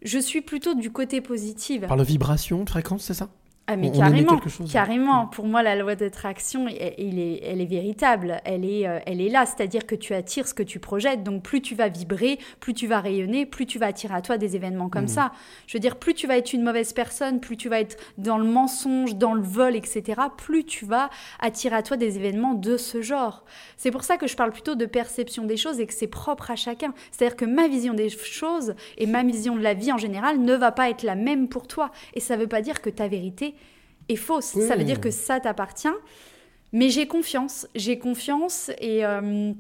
Je 0.03 0.19
suis 0.19 0.41
plutôt 0.41 0.75
du 0.75 0.93
côté 0.93 1.21
positif. 1.21 1.83
Par 1.83 1.97
la 1.97 2.05
vibration 2.05 2.63
de 2.63 2.71
fréquence, 2.71 3.03
c'est 3.03 3.15
ça? 3.15 3.29
Ah 3.73 3.77
mais 3.77 3.89
On- 3.89 3.99
carrément, 3.99 4.41
chose. 4.49 4.71
carrément. 4.73 5.27
Pour 5.27 5.47
moi, 5.47 5.63
la 5.63 5.77
loi 5.77 5.95
d'attraction, 5.95 6.67
elle, 6.69 6.95
elle 6.99 7.19
est, 7.19 7.41
elle 7.45 7.61
est 7.61 7.67
véritable. 7.67 8.41
Elle 8.45 8.65
est, 8.65 8.87
euh, 8.87 8.99
elle 9.07 9.21
est 9.21 9.29
là. 9.31 9.47
C'est-à-dire 9.47 9.87
que 9.87 9.95
tu 9.95 10.13
attires 10.15 10.47
ce 10.47 10.55
que 10.55 10.63
tu 10.63 10.79
projettes. 10.79 11.23
Donc 11.23 11.43
plus 11.43 11.61
tu 11.63 11.75
vas 11.75 11.89
vibrer, 11.89 12.39
plus 12.61 12.75
tu 12.75 12.87
vas 12.87 13.01
rayonner, 13.01 13.47
plus 13.47 13.67
tu 13.67 13.79
vas 13.79 13.87
attirer 13.87 14.15
à 14.15 14.21
toi 14.21 14.37
des 14.39 14.57
événements 14.57 14.89
comme 14.89 15.03
Mhm. 15.03 15.09
ça. 15.09 15.33
Je 15.67 15.77
veux 15.77 15.81
dire, 15.81 15.97
plus 15.97 16.15
tu 16.15 16.27
vas 16.27 16.37
être 16.37 16.53
une 16.53 16.63
mauvaise 16.63 16.93
personne, 16.93 17.41
plus 17.41 17.57
tu 17.57 17.69
vas 17.69 17.81
être 17.81 17.97
dans 18.19 18.39
le 18.39 18.45
mensonge, 18.45 19.17
dans 19.17 19.33
le 19.35 19.43
vol, 19.43 19.75
etc. 19.77 20.21
Plus 20.37 20.65
tu 20.65 20.85
vas 20.85 21.09
attirer 21.41 21.77
à 21.77 21.83
toi 21.83 21.97
des 21.97 22.17
événements 22.17 22.55
de 22.55 22.77
ce 22.77 23.01
genre. 23.03 23.45
C'est 23.77 23.91
pour 23.91 24.05
ça 24.05 24.17
que 24.19 24.27
je 24.27 24.37
parle 24.37 24.53
plutôt 24.53 24.75
de 24.75 24.85
perception 24.87 25.45
des 25.45 25.57
choses 25.57 25.81
et 25.81 25.87
que 25.87 25.95
c'est 25.95 26.07
propre 26.07 26.51
à 26.51 26.57
chacun. 26.57 26.93
C'est-à-dire 27.11 27.37
que 27.37 27.45
ma 27.45 27.69
vision 27.69 27.95
des 27.95 28.09
choses 28.11 28.75
et 28.99 29.07
ma 29.07 29.23
vision 29.23 29.57
de 29.57 29.63
la 29.63 29.75
vie 29.75 29.93
en 29.93 29.99
général 29.99 30.39
ne 30.41 30.55
va 30.55 30.73
pas 30.73 30.91
être 30.91 31.03
la 31.03 31.15
même 31.15 31.49
pour 31.49 31.67
toi. 31.67 31.91
Et 32.15 32.21
ça 32.21 32.37
ne 32.37 32.43
veut 32.43 32.47
pas 32.49 32.61
dire 32.61 32.81
que 32.81 32.91
ta 32.91 33.09
vérité 33.09 33.55
est 34.09 34.17
fausse. 34.17 34.59
Ça 34.67 34.77
veut 34.77 34.85
dire 34.85 35.01
que 35.01 35.11
ça 35.11 35.41
t'appartient. 35.41 35.89
Mais 36.73 36.89
j'ai 36.89 37.07
confiance. 37.07 37.67
J'ai 37.75 37.99
confiance 37.99 38.71
et, 38.81 39.05
euh, 39.05 39.53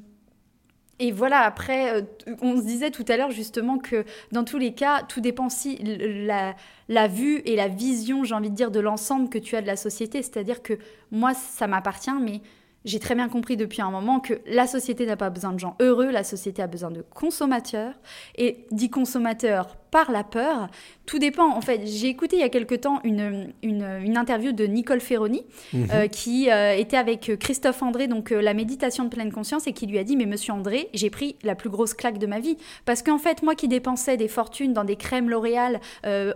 Et 0.98 1.10
voilà, 1.10 1.40
après, 1.40 1.94
euh, 1.94 2.02
on 2.42 2.56
se 2.56 2.62
disait 2.62 2.90
tout 2.90 3.04
à 3.08 3.16
l'heure 3.16 3.32
justement 3.32 3.78
que 3.78 4.04
dans 4.30 4.44
tous 4.44 4.58
les 4.58 4.72
cas, 4.72 5.02
tout 5.02 5.20
dépend 5.20 5.48
si 5.48 5.76
la, 5.78 6.54
la 6.88 7.08
vue 7.08 7.38
et 7.44 7.56
la 7.56 7.66
vision, 7.66 8.22
j'ai 8.24 8.34
envie 8.34 8.50
de 8.50 8.54
dire, 8.54 8.70
de 8.70 8.78
l'ensemble 8.78 9.28
que 9.28 9.38
tu 9.38 9.56
as 9.56 9.62
de 9.62 9.66
la 9.66 9.76
société. 9.76 10.22
C'est-à-dire 10.22 10.62
que 10.62 10.74
moi, 11.10 11.34
ça 11.34 11.66
m'appartient, 11.66 12.10
mais 12.20 12.40
j'ai 12.84 13.00
très 13.00 13.14
bien 13.14 13.28
compris 13.28 13.56
depuis 13.56 13.82
un 13.82 13.90
moment 13.90 14.20
que 14.20 14.34
la 14.46 14.66
société 14.66 15.04
n'a 15.06 15.16
pas 15.16 15.30
besoin 15.30 15.52
de 15.52 15.58
gens 15.58 15.76
heureux, 15.80 16.10
la 16.10 16.24
société 16.24 16.62
a 16.62 16.66
besoin 16.68 16.90
de 16.90 17.02
consommateurs. 17.02 17.94
Et 18.36 18.66
dit 18.70 18.90
consommateurs 18.90 19.76
par 19.92 20.10
la 20.10 20.24
peur, 20.24 20.68
tout 21.06 21.20
dépend. 21.20 21.54
En 21.54 21.60
fait, 21.60 21.82
j'ai 21.86 22.08
écouté 22.08 22.36
il 22.36 22.40
y 22.40 22.44
a 22.44 22.48
quelque 22.48 22.74
temps 22.74 22.98
une, 23.04 23.52
une, 23.62 23.86
une 24.02 24.16
interview 24.16 24.50
de 24.50 24.64
Nicole 24.64 25.00
Ferroni 25.00 25.44
Mhm. 25.72 25.88
euh, 25.92 26.06
qui 26.08 26.50
euh, 26.50 26.74
était 26.74 26.96
avec 26.96 27.32
Christophe 27.38 27.82
André, 27.82 28.08
donc 28.08 28.32
euh, 28.32 28.40
la 28.40 28.54
méditation 28.54 29.04
de 29.04 29.10
pleine 29.10 29.30
conscience, 29.30 29.66
et 29.66 29.72
qui 29.72 29.86
lui 29.86 29.98
a 29.98 30.04
dit 30.04 30.16
Mais 30.16 30.26
monsieur 30.26 30.52
André, 30.54 30.88
j'ai 30.94 31.10
pris 31.10 31.36
la 31.44 31.54
plus 31.54 31.68
grosse 31.70 31.94
claque 31.94 32.18
de 32.18 32.26
ma 32.26 32.40
vie. 32.40 32.56
Parce 32.86 33.02
qu'en 33.02 33.18
fait, 33.18 33.42
moi 33.42 33.54
qui 33.54 33.68
dépensais 33.68 34.16
des 34.16 34.28
fortunes 34.28 34.72
dans 34.72 34.84
des 34.84 34.96
crèmes 34.96 35.28
L'Oréal 35.30 35.78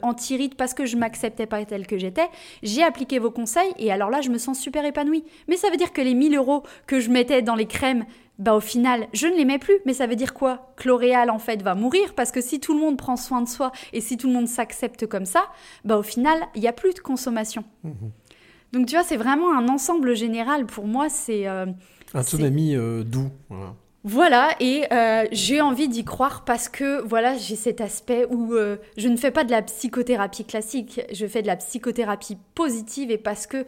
anti-rides 0.02 0.54
parce 0.54 0.74
que 0.74 0.84
je 0.84 0.96
m'acceptais 0.96 1.46
pas 1.46 1.64
telle 1.64 1.86
que 1.86 1.98
j'étais, 1.98 2.28
j'ai 2.62 2.82
appliqué 2.82 3.18
vos 3.18 3.30
conseils 3.30 3.72
et 3.78 3.90
alors 3.90 4.10
là, 4.10 4.20
je 4.20 4.28
me 4.30 4.38
sens 4.38 4.60
super 4.60 4.84
épanouie. 4.84 5.24
Mais 5.48 5.56
ça 5.56 5.70
veut 5.70 5.76
dire 5.78 5.92
que 5.92 6.02
les 6.02 6.14
1000 6.14 6.36
euros 6.36 6.62
que 6.86 7.00
je 7.00 7.10
mettais 7.10 7.40
dans 7.42 7.54
les 7.54 7.66
crèmes, 7.66 8.04
bah 8.38 8.54
au 8.54 8.60
final, 8.60 9.08
je 9.12 9.26
ne 9.26 9.34
les 9.36 9.44
mets 9.44 9.58
plus. 9.58 9.78
Mais 9.86 9.94
ça 9.94 10.06
veut 10.06 10.16
dire 10.16 10.34
quoi? 10.34 10.74
L'Oréal, 10.84 11.30
en 11.30 11.38
fait, 11.38 11.62
va 11.62 11.74
mourir 11.74 12.14
parce 12.14 12.32
que 12.32 12.40
si 12.40 12.60
tout 12.60 12.74
le 12.74 12.80
monde 12.80 12.96
prend 12.96 13.16
soin 13.16 13.42
de 13.42 13.48
soi 13.48 13.72
et 13.92 14.00
si 14.00 14.16
tout 14.16 14.26
le 14.28 14.34
monde 14.34 14.48
s'accepte 14.48 15.06
comme 15.06 15.26
ça, 15.26 15.46
bah 15.84 15.96
au 15.96 16.02
final, 16.02 16.38
il 16.54 16.60
n'y 16.60 16.68
a 16.68 16.72
plus 16.72 16.94
de 16.94 17.00
consommation. 17.00 17.64
Donc 18.72 18.86
tu 18.86 18.94
vois, 18.94 19.04
c'est 19.04 19.16
vraiment 19.16 19.56
un 19.56 19.68
ensemble 19.68 20.14
général. 20.14 20.66
Pour 20.66 20.86
moi, 20.86 21.08
c'est... 21.08 21.46
euh, 21.48 21.66
Un 22.14 22.22
tsunami 22.22 22.74
euh, 22.74 23.02
doux. 23.04 23.30
Voilà. 23.48 23.74
voilà, 24.04 24.48
et 24.60 24.84
euh, 24.92 25.24
j'ai 25.32 25.60
envie 25.60 25.88
d'y 25.88 26.04
croire 26.04 26.44
parce 26.44 26.68
que 26.68 27.00
voilà, 27.02 27.36
j'ai 27.36 27.56
cet 27.56 27.80
aspect 27.80 28.26
où 28.30 28.54
euh, 28.54 28.76
je 28.96 29.08
ne 29.08 29.16
fais 29.16 29.30
pas 29.30 29.44
de 29.44 29.50
la 29.50 29.62
psychothérapie 29.62 30.44
classique, 30.44 31.00
je 31.12 31.26
fais 31.26 31.42
de 31.42 31.46
la 31.48 31.56
psychothérapie 31.56 32.36
positive 32.54 33.10
et 33.10 33.18
parce 33.18 33.46
que 33.46 33.66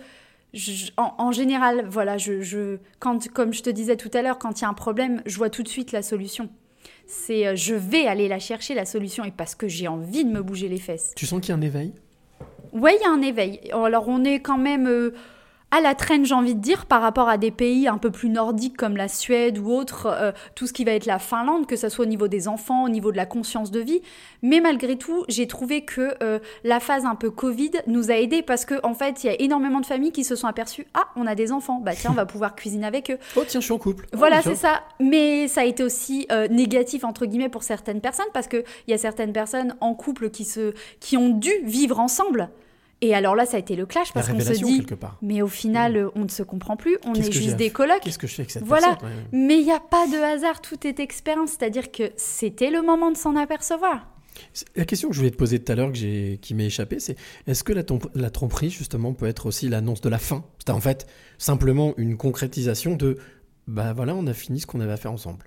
je- 0.55 0.91
en, 0.97 1.15
en 1.19 1.33
général, 1.33 1.87
voilà, 1.89 2.17
je, 2.19 2.41
je- 2.43 2.79
quand, 2.99 3.29
comme 3.29 3.53
je 3.53 3.63
te 3.63 3.71
disais 3.71 3.97
tout 3.97 4.11
à 4.15 4.23
l'heure, 4.23 4.39
quand 4.39 4.61
il 4.61 4.63
y 4.63 4.65
a 4.65 4.69
un 4.69 4.75
problème, 4.75 5.23
je 5.27 5.37
vois 5.37 5.51
tout 5.51 5.63
de 5.63 5.69
suite 5.69 5.93
la 5.93 6.03
solution. 6.03 6.49
C'est 7.07 7.47
euh, 7.47 7.57
je 7.57 7.75
vais 7.75 8.07
aller 8.07 8.29
la 8.29 8.39
chercher 8.39 8.75
la 8.75 8.85
solution 8.85 9.25
et 9.25 9.31
parce 9.31 9.55
que 9.55 9.67
j'ai 9.69 9.89
envie 9.89 10.25
de 10.25 10.31
me 10.31 10.43
bouger 10.43 10.69
les 10.69 10.79
fesses. 10.79 11.13
Tu 11.17 11.27
sens 11.27 11.41
qu'il 11.41 11.51
y 11.51 11.53
a 11.53 11.57
un 11.57 11.61
éveil? 11.63 11.93
Ouais, 12.73 12.97
il 12.97 13.03
y 13.03 13.07
a 13.07 13.11
un 13.11 13.23
éveil. 13.23 13.61
Alors 13.73 14.09
on 14.09 14.25
est 14.25 14.41
quand 14.41 14.59
même 14.59 14.87
euh, 14.87 15.15
à 15.71 15.81
la 15.81 15.95
traîne, 15.95 16.25
j'ai 16.25 16.35
envie 16.35 16.55
de 16.55 16.61
dire, 16.61 16.87
par 16.87 17.03
rapport 17.03 17.29
à 17.29 17.37
des 17.37 17.51
pays 17.51 17.89
un 17.89 17.99
peu 17.99 18.11
plus 18.11 18.31
nordiques 18.31 18.77
comme 18.77 18.97
la 18.97 19.09
Suède 19.09 19.59
ou 19.59 19.71
autres, 19.71 20.07
euh, 20.07 20.33
tout 20.55 20.67
ce 20.67 20.73
qui 20.73 20.85
va 20.85 20.93
être 20.93 21.05
la 21.05 21.19
Finlande, 21.19 21.67
que 21.67 21.77
ce 21.77 21.91
soit 21.91 22.07
au 22.07 22.09
niveau 22.09 22.27
des 22.27 22.49
enfants, 22.49 22.85
au 22.85 22.89
niveau 22.89 23.13
de 23.13 23.17
la 23.17 23.27
conscience 23.27 23.71
de 23.71 23.81
vie. 23.81 24.01
Mais 24.43 24.61
malgré 24.61 24.97
tout, 24.97 25.25
j'ai 25.29 25.47
trouvé 25.47 25.85
que 25.85 26.15
euh, 26.23 26.39
la 26.65 26.81
phase 26.81 27.05
un 27.05 27.15
peu 27.15 27.31
Covid 27.31 27.73
nous 27.87 28.11
a 28.11 28.15
aidés 28.15 28.43
parce 28.43 28.65
que 28.65 28.75
en 28.83 28.95
fait, 28.95 29.25
il 29.25 29.27
y 29.27 29.31
a 29.31 29.41
énormément 29.41 29.81
de 29.81 29.87
familles 29.87 30.13
qui 30.13 30.25
se 30.25 30.37
sont 30.37 30.47
aperçues 30.47 30.87
ah, 30.95 31.09
on 31.17 31.27
a 31.27 31.35
des 31.35 31.53
enfants, 31.53 31.81
bah 31.83 31.93
tiens, 31.95 32.11
on 32.13 32.15
va 32.15 32.27
pouvoir 32.27 32.55
cuisiner 32.55 32.87
avec 32.87 33.11
eux. 33.11 33.19
Oh 33.37 33.43
tiens, 33.47 33.61
je 33.61 33.65
suis 33.67 33.75
en 33.75 33.79
couple. 33.79 34.07
Voilà, 34.13 34.39
Oh, 34.39 34.43
c'est 34.45 34.55
ça. 34.55 34.83
Mais 35.01 35.49
ça 35.49 35.63
a 35.63 35.65
été 35.65 35.83
aussi 35.83 36.27
euh, 36.31 36.47
négatif 36.49 37.05
entre 37.05 37.27
guillemets 37.27 37.49
pour 37.49 37.63
certaines 37.63 38.01
personnes 38.01 38.27
parce 38.33 38.47
que 38.47 38.59
il 38.87 38.91
y 38.91 38.95
a 38.95 38.99
certaines 38.99 39.33
personnes 39.33 39.75
en 39.81 39.95
couple 39.95 40.31
qui 40.31 40.45
se 40.45 40.75
qui 41.01 41.17
ont 41.17 41.31
dû 41.31 41.51
vivre 41.65 41.99
ensemble. 41.99 42.51
Et 43.01 43.15
alors 43.15 43.37
là, 43.37 43.47
ça 43.47 43.57
a 43.57 43.61
été 43.61 43.77
le 43.77 43.87
clash 43.87 44.13
parce 44.13 44.29
qu'on 44.29 44.41
se 44.41 44.53
dit, 44.53 44.85
mais 45.23 45.41
au 45.41 45.47
final, 45.47 45.97
euh, 45.97 46.11
on 46.17 46.23
ne 46.25 46.29
se 46.29 46.43
comprend 46.43 46.77
plus, 46.77 46.99
on 47.07 47.15
est 47.15 47.31
juste 47.31 47.57
des 47.57 47.71
colocs. 47.71 48.01
Qu'est-ce 48.03 48.19
que 48.19 48.27
je 48.27 48.35
fais 48.35 48.43
avec 48.43 48.51
cette 48.51 48.65
Voilà. 48.65 48.97
personne, 48.97 49.09
ouais. 49.09 49.25
Mais 49.31 49.59
il 49.59 49.65
n'y 49.65 49.73
a 49.73 49.79
pas 49.79 50.09
de 50.09 50.17
hasard, 50.17 50.61
tout 50.61 50.85
est 50.85 50.99
expérience, 50.99 51.51
c'est-à-dire 51.51 51.93
que 51.93 52.11
c'était 52.17 52.71
le 52.71 52.83
moment 52.83 53.13
de 53.13 53.17
s'en 53.17 53.37
apercevoir. 53.37 54.09
La 54.77 54.85
question 54.85 55.09
que 55.09 55.15
je 55.15 55.21
voulais 55.21 55.31
te 55.31 55.37
poser 55.37 55.59
tout 55.61 55.71
à 55.71 55.75
l'heure, 55.77 55.93
qui 55.93 56.55
m'est 56.55 56.67
échappée, 56.67 56.99
c'est 56.99 57.17
est-ce 57.47 57.63
que 57.63 57.73
la 57.73 58.31
tromperie, 58.31 58.71
justement, 58.71 59.13
peut 59.13 59.27
être 59.27 59.47
aussi 59.47 59.69
l'annonce 59.69 60.01
de 60.01 60.09
la 60.09 60.19
fin? 60.19 60.45
C'est 60.59 60.71
en 60.71 60.81
fait 60.81 61.07
simplement 61.39 61.95
une 61.97 62.17
concrétisation 62.17 62.95
de 62.97 63.19
bah 63.69 63.93
voilà, 63.93 64.15
on 64.15 64.27
a 64.27 64.33
fini 64.33 64.61
ce 64.61 64.67
qu'on 64.67 64.81
avait 64.81 64.93
à 64.93 64.97
faire 64.97 65.13
ensemble. 65.13 65.45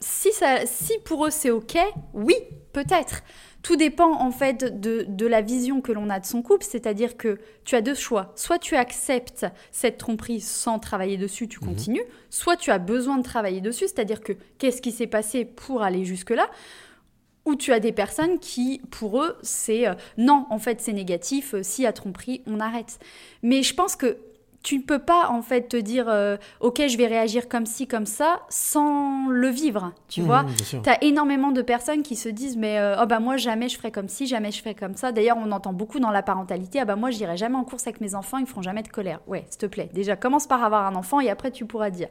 Si, 0.00 0.32
ça, 0.32 0.66
si 0.66 0.92
pour 1.04 1.26
eux 1.26 1.30
c'est 1.30 1.50
ok, 1.50 1.76
oui, 2.12 2.34
peut-être. 2.72 3.22
Tout 3.62 3.76
dépend 3.76 4.20
en 4.20 4.30
fait 4.30 4.80
de, 4.80 5.04
de 5.08 5.26
la 5.26 5.40
vision 5.40 5.80
que 5.80 5.92
l'on 5.92 6.10
a 6.10 6.20
de 6.20 6.26
son 6.26 6.42
couple, 6.42 6.64
c'est-à-dire 6.64 7.16
que 7.16 7.38
tu 7.64 7.74
as 7.74 7.80
deux 7.82 7.94
choix. 7.94 8.32
Soit 8.36 8.58
tu 8.58 8.76
acceptes 8.76 9.46
cette 9.72 9.98
tromperie 9.98 10.40
sans 10.40 10.78
travailler 10.78 11.16
dessus, 11.16 11.48
tu 11.48 11.58
continues, 11.58 12.04
soit 12.30 12.56
tu 12.56 12.70
as 12.70 12.78
besoin 12.78 13.18
de 13.18 13.22
travailler 13.22 13.60
dessus, 13.60 13.86
c'est-à-dire 13.88 14.20
que 14.20 14.32
qu'est-ce 14.58 14.80
qui 14.80 14.92
s'est 14.92 15.08
passé 15.08 15.44
pour 15.44 15.82
aller 15.82 16.04
jusque-là? 16.04 16.48
Ou 17.44 17.56
tu 17.56 17.72
as 17.72 17.80
des 17.80 17.92
personnes 17.92 18.38
qui, 18.38 18.82
pour 18.90 19.22
eux, 19.22 19.38
c'est 19.42 19.88
euh, 19.88 19.94
non, 20.18 20.46
en 20.50 20.58
fait, 20.58 20.80
c'est 20.82 20.92
négatif, 20.92 21.54
euh, 21.54 21.62
s'il 21.62 21.84
y 21.84 21.86
a 21.86 21.92
tromperie, 21.94 22.42
on 22.46 22.60
arrête. 22.60 22.98
Mais 23.42 23.62
je 23.62 23.74
pense 23.74 23.96
que 23.96 24.18
tu 24.62 24.78
ne 24.78 24.82
peux 24.82 24.98
pas, 24.98 25.28
en 25.30 25.40
fait, 25.40 25.68
te 25.68 25.76
dire, 25.76 26.06
euh, 26.08 26.36
ok, 26.60 26.82
je 26.88 26.96
vais 26.98 27.06
réagir 27.06 27.48
comme 27.48 27.64
ci, 27.64 27.86
comme 27.86 28.06
ça, 28.06 28.40
sans 28.48 29.28
le 29.28 29.48
vivre, 29.48 29.92
tu 30.08 30.20
Mhm, 30.20 30.26
vois. 30.26 30.44
Tu 30.82 30.90
as 30.90 31.02
énormément 31.04 31.52
de 31.52 31.62
personnes 31.62 32.02
qui 32.02 32.16
se 32.16 32.28
disent, 32.28 32.56
mais 32.56 32.78
euh, 32.78 32.96
oh 33.00 33.06
bah 33.06 33.20
moi, 33.20 33.36
jamais 33.36 33.68
je 33.68 33.76
ferai 33.78 33.90
comme 33.92 34.08
ci, 34.08 34.26
jamais 34.26 34.50
je 34.50 34.58
ferai 34.58 34.74
comme 34.74 34.94
ça. 34.94 35.12
D'ailleurs, 35.12 35.36
on 35.40 35.52
entend 35.52 35.72
beaucoup 35.72 36.00
dans 36.00 36.10
la 36.10 36.22
parentalité, 36.22 36.80
ah 36.80 36.84
bah 36.84 36.96
moi, 36.96 37.10
j'irai 37.10 37.36
jamais 37.36 37.56
en 37.56 37.64
course 37.64 37.86
avec 37.86 38.00
mes 38.00 38.14
enfants, 38.14 38.38
ils 38.38 38.46
feront 38.46 38.62
jamais 38.62 38.82
de 38.82 38.88
colère. 38.88 39.20
Ouais, 39.26 39.44
s'il 39.48 39.58
te 39.60 39.66
plaît, 39.66 39.88
déjà, 39.94 40.16
commence 40.16 40.46
par 40.46 40.62
avoir 40.64 40.86
un 40.86 40.96
enfant 40.96 41.20
et 41.20 41.30
après, 41.30 41.50
tu 41.50 41.64
pourras 41.64 41.90
dire. 41.90 42.08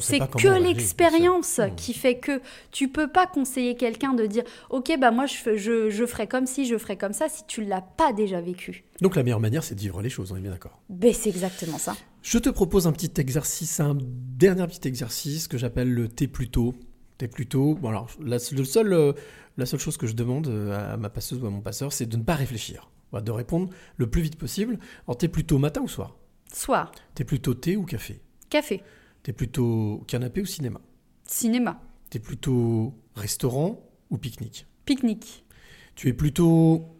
C'est 0.00 0.18
que 0.18 0.48
l'expérience 0.62 1.60
qui 1.76 1.94
fait 1.94 2.16
que 2.18 2.40
tu 2.72 2.88
peux 2.88 3.08
pas 3.08 3.26
conseiller 3.26 3.74
quelqu'un 3.76 4.12
de 4.12 4.26
dire 4.26 4.44
ok 4.70 4.96
bah 4.98 5.10
moi 5.10 5.26
je, 5.26 5.56
je, 5.56 5.90
je 5.90 6.06
ferai 6.06 6.26
comme 6.26 6.46
si 6.46 6.64
je 6.66 6.76
ferai 6.78 6.96
comme 6.96 7.12
ça 7.12 7.28
si 7.28 7.44
tu 7.46 7.62
l'as 7.64 7.80
pas 7.82 8.12
déjà 8.12 8.40
vécu. 8.40 8.84
Donc 9.00 9.16
la 9.16 9.22
meilleure 9.22 9.40
manière, 9.40 9.62
c'est 9.62 9.74
de 9.74 9.80
vivre 9.80 10.00
les 10.02 10.08
choses, 10.08 10.32
on 10.32 10.36
est 10.36 10.40
bien 10.40 10.50
d'accord. 10.50 10.80
Ben 10.88 11.12
c'est 11.12 11.28
exactement 11.28 11.78
ça. 11.78 11.96
Je 12.22 12.38
te 12.38 12.48
propose 12.48 12.86
un 12.86 12.92
petit 12.92 13.12
exercice, 13.20 13.78
un 13.80 13.96
dernier 14.00 14.66
petit 14.66 14.88
exercice 14.88 15.48
que 15.48 15.58
j'appelle 15.58 15.92
le 15.92 16.08
thé 16.08 16.28
plutôt. 16.28 16.74
Thé 17.18 17.28
plutôt. 17.28 17.74
Bon 17.74 17.88
alors, 17.90 18.10
la, 18.20 18.36
le 18.52 18.64
seul, 18.64 18.92
euh, 18.92 19.12
la 19.56 19.66
seule 19.66 19.80
chose 19.80 19.96
que 19.96 20.06
je 20.06 20.14
demande 20.14 20.48
euh, 20.48 20.94
à 20.94 20.96
ma 20.96 21.08
passeuse 21.10 21.42
ou 21.42 21.46
à 21.46 21.50
mon 21.50 21.60
passeur, 21.60 21.92
c'est 21.92 22.06
de 22.06 22.16
ne 22.16 22.22
pas 22.22 22.34
réfléchir. 22.34 22.90
De 23.12 23.30
répondre 23.30 23.70
le 23.96 24.10
plus 24.10 24.20
vite 24.20 24.36
possible. 24.36 24.78
Alors, 25.06 25.16
t'es 25.16 25.28
plutôt 25.28 25.56
matin 25.58 25.80
ou 25.80 25.88
soir? 25.88 26.18
Soir, 26.52 26.92
T'es 27.14 27.24
plutôt 27.24 27.54
thé 27.54 27.74
ou 27.76 27.84
café? 27.84 28.20
Café, 28.50 28.82
T'es 29.22 29.32
plutôt 29.32 30.04
canapé 30.06 30.42
ou 30.42 30.44
cinéma? 30.44 30.82
Cinéma, 31.24 31.80
T'es 32.10 32.18
plutôt 32.18 32.92
restaurant 33.14 33.80
ou 34.10 34.18
pique-nique? 34.18 34.66
Pique-nique, 34.84 35.46
Tu 35.94 36.08
es 36.08 36.12
plutôt 36.12 36.95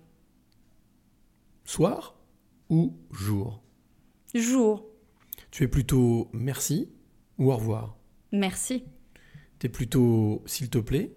soir 1.66 2.16
ou 2.70 2.96
jour? 3.10 3.62
Jour, 4.34 4.86
Tu 5.50 5.64
es 5.64 5.68
plutôt 5.68 6.28
merci 6.32 6.88
ou 7.38 7.52
au 7.52 7.56
revoir? 7.56 7.96
Merci, 8.32 8.84
T'es 9.58 9.68
plutôt 9.68 10.42
s'il 10.46 10.68
te 10.70 10.78
plaît 10.78 11.14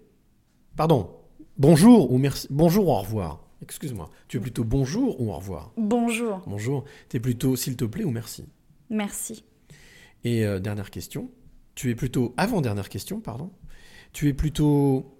Pardon, 0.76 1.10
bonjour 1.58 2.12
ou 2.12 2.18
merci 2.18 2.46
Bonjour 2.50 2.88
ou 2.88 2.90
au 2.92 3.00
revoir? 3.00 3.46
Excuse-moi. 3.62 4.08
Tu 4.28 4.38
es 4.38 4.40
plutôt 4.40 4.64
bonjour 4.64 5.20
ou 5.20 5.30
au 5.30 5.36
revoir? 5.36 5.72
Bonjour, 5.76 6.40
Bonjour. 6.46 6.84
T'es 7.10 7.20
plutôt 7.20 7.56
s'il 7.56 7.76
te 7.76 7.84
plaît 7.84 8.04
ou 8.04 8.10
merci? 8.10 8.46
Merci, 8.88 9.44
Et 10.24 10.44
euh, 10.46 10.58
dernière 10.58 10.90
question. 10.90 11.30
Tu 11.74 11.90
es 11.90 11.94
plutôt 11.94 12.34
avant-dernière 12.36 12.88
question, 12.88 13.20
pardon. 13.20 13.52
Tu 14.12 14.28
es 14.28 14.32
plutôt 14.34 15.18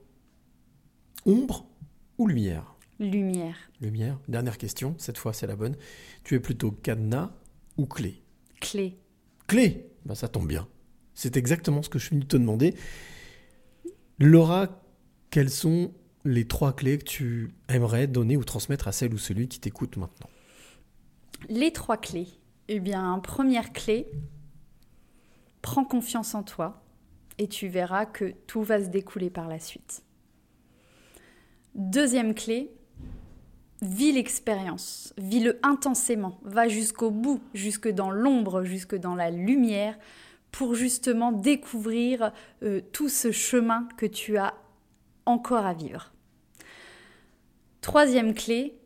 ombre 1.27 1.67
ou 2.19 2.27
lumière? 2.27 2.75
Lumière, 3.01 3.57
Lumière. 3.81 4.19
Dernière 4.29 4.59
question, 4.59 4.95
cette 4.99 5.19
fois 5.19 5.33
c'est 5.33 5.47
la 5.47 5.57
bonne. 5.57 5.77
Tu 6.23 6.35
es 6.37 6.41
plutôt 6.41 6.71
cadenas 6.71 7.31
ou 7.77 7.87
clé? 7.87 8.23
Clé. 8.61 8.99
Clé 9.49 9.91
Bah 10.05 10.15
ça 10.15 10.29
tombe 10.29 10.47
bien. 10.47 10.69
C'est 11.15 11.37
exactement 11.37 11.83
ce 11.83 11.89
que 11.89 11.99
je 11.99 12.07
suis 12.07 12.17
venu 12.17 12.27
te 12.27 12.37
demander. 12.37 12.75
Laura, 14.19 14.83
quelles 15.31 15.51
sont 15.51 15.93
les 16.25 16.47
trois 16.47 16.75
clés 16.77 16.99
que 16.99 17.05
tu 17.05 17.51
aimerais 17.69 18.07
donner 18.07 18.37
ou 18.37 18.45
transmettre 18.45 18.87
à 18.87 18.93
celle 18.93 19.15
ou 19.15 19.19
celui 19.19 19.49
qui 19.49 19.59
t'écoute 19.59 19.97
maintenant? 19.97 20.29
Les 21.49 21.73
trois 21.73 21.97
clés. 21.97 22.29
Eh 22.69 22.81
bien, 22.81 23.19
première 23.19 23.73
clé, 23.73 24.07
prends 25.63 25.85
confiance 25.85 26.35
en 26.35 26.43
toi 26.43 26.83
et 27.39 27.49
tu 27.49 27.69
verras 27.69 28.05
que 28.05 28.35
tout 28.47 28.63
va 28.63 28.85
se 28.85 28.91
découler 28.91 29.31
par 29.31 29.49
la 29.49 29.59
suite. 29.59 30.03
Deuxième 31.75 32.35
clé, 32.35 32.71
vis 33.83 34.13
l'expérience, 34.13 35.15
vis-le 35.17 35.59
intensément, 35.63 36.39
va 36.43 36.69
jusqu'au 36.69 37.11
bout, 37.11 37.41
jusque 37.55 37.89
dans 37.89 38.11
l'ombre, 38.11 38.63
jusque 38.63 38.95
dans 38.95 39.15
la 39.15 39.31
lumière, 39.31 39.99
pour 40.51 40.75
justement 40.75 41.33
découvrir 41.33 42.33
euh, 42.63 42.81
tout 42.93 43.09
ce 43.09 43.31
chemin 43.31 43.89
que 43.97 44.07
tu 44.07 44.37
as 44.37 44.55
encore 45.25 45.65
à 45.65 45.75
vivre. 45.75 46.13
Troisième 47.81 48.35
clé, 48.35 48.79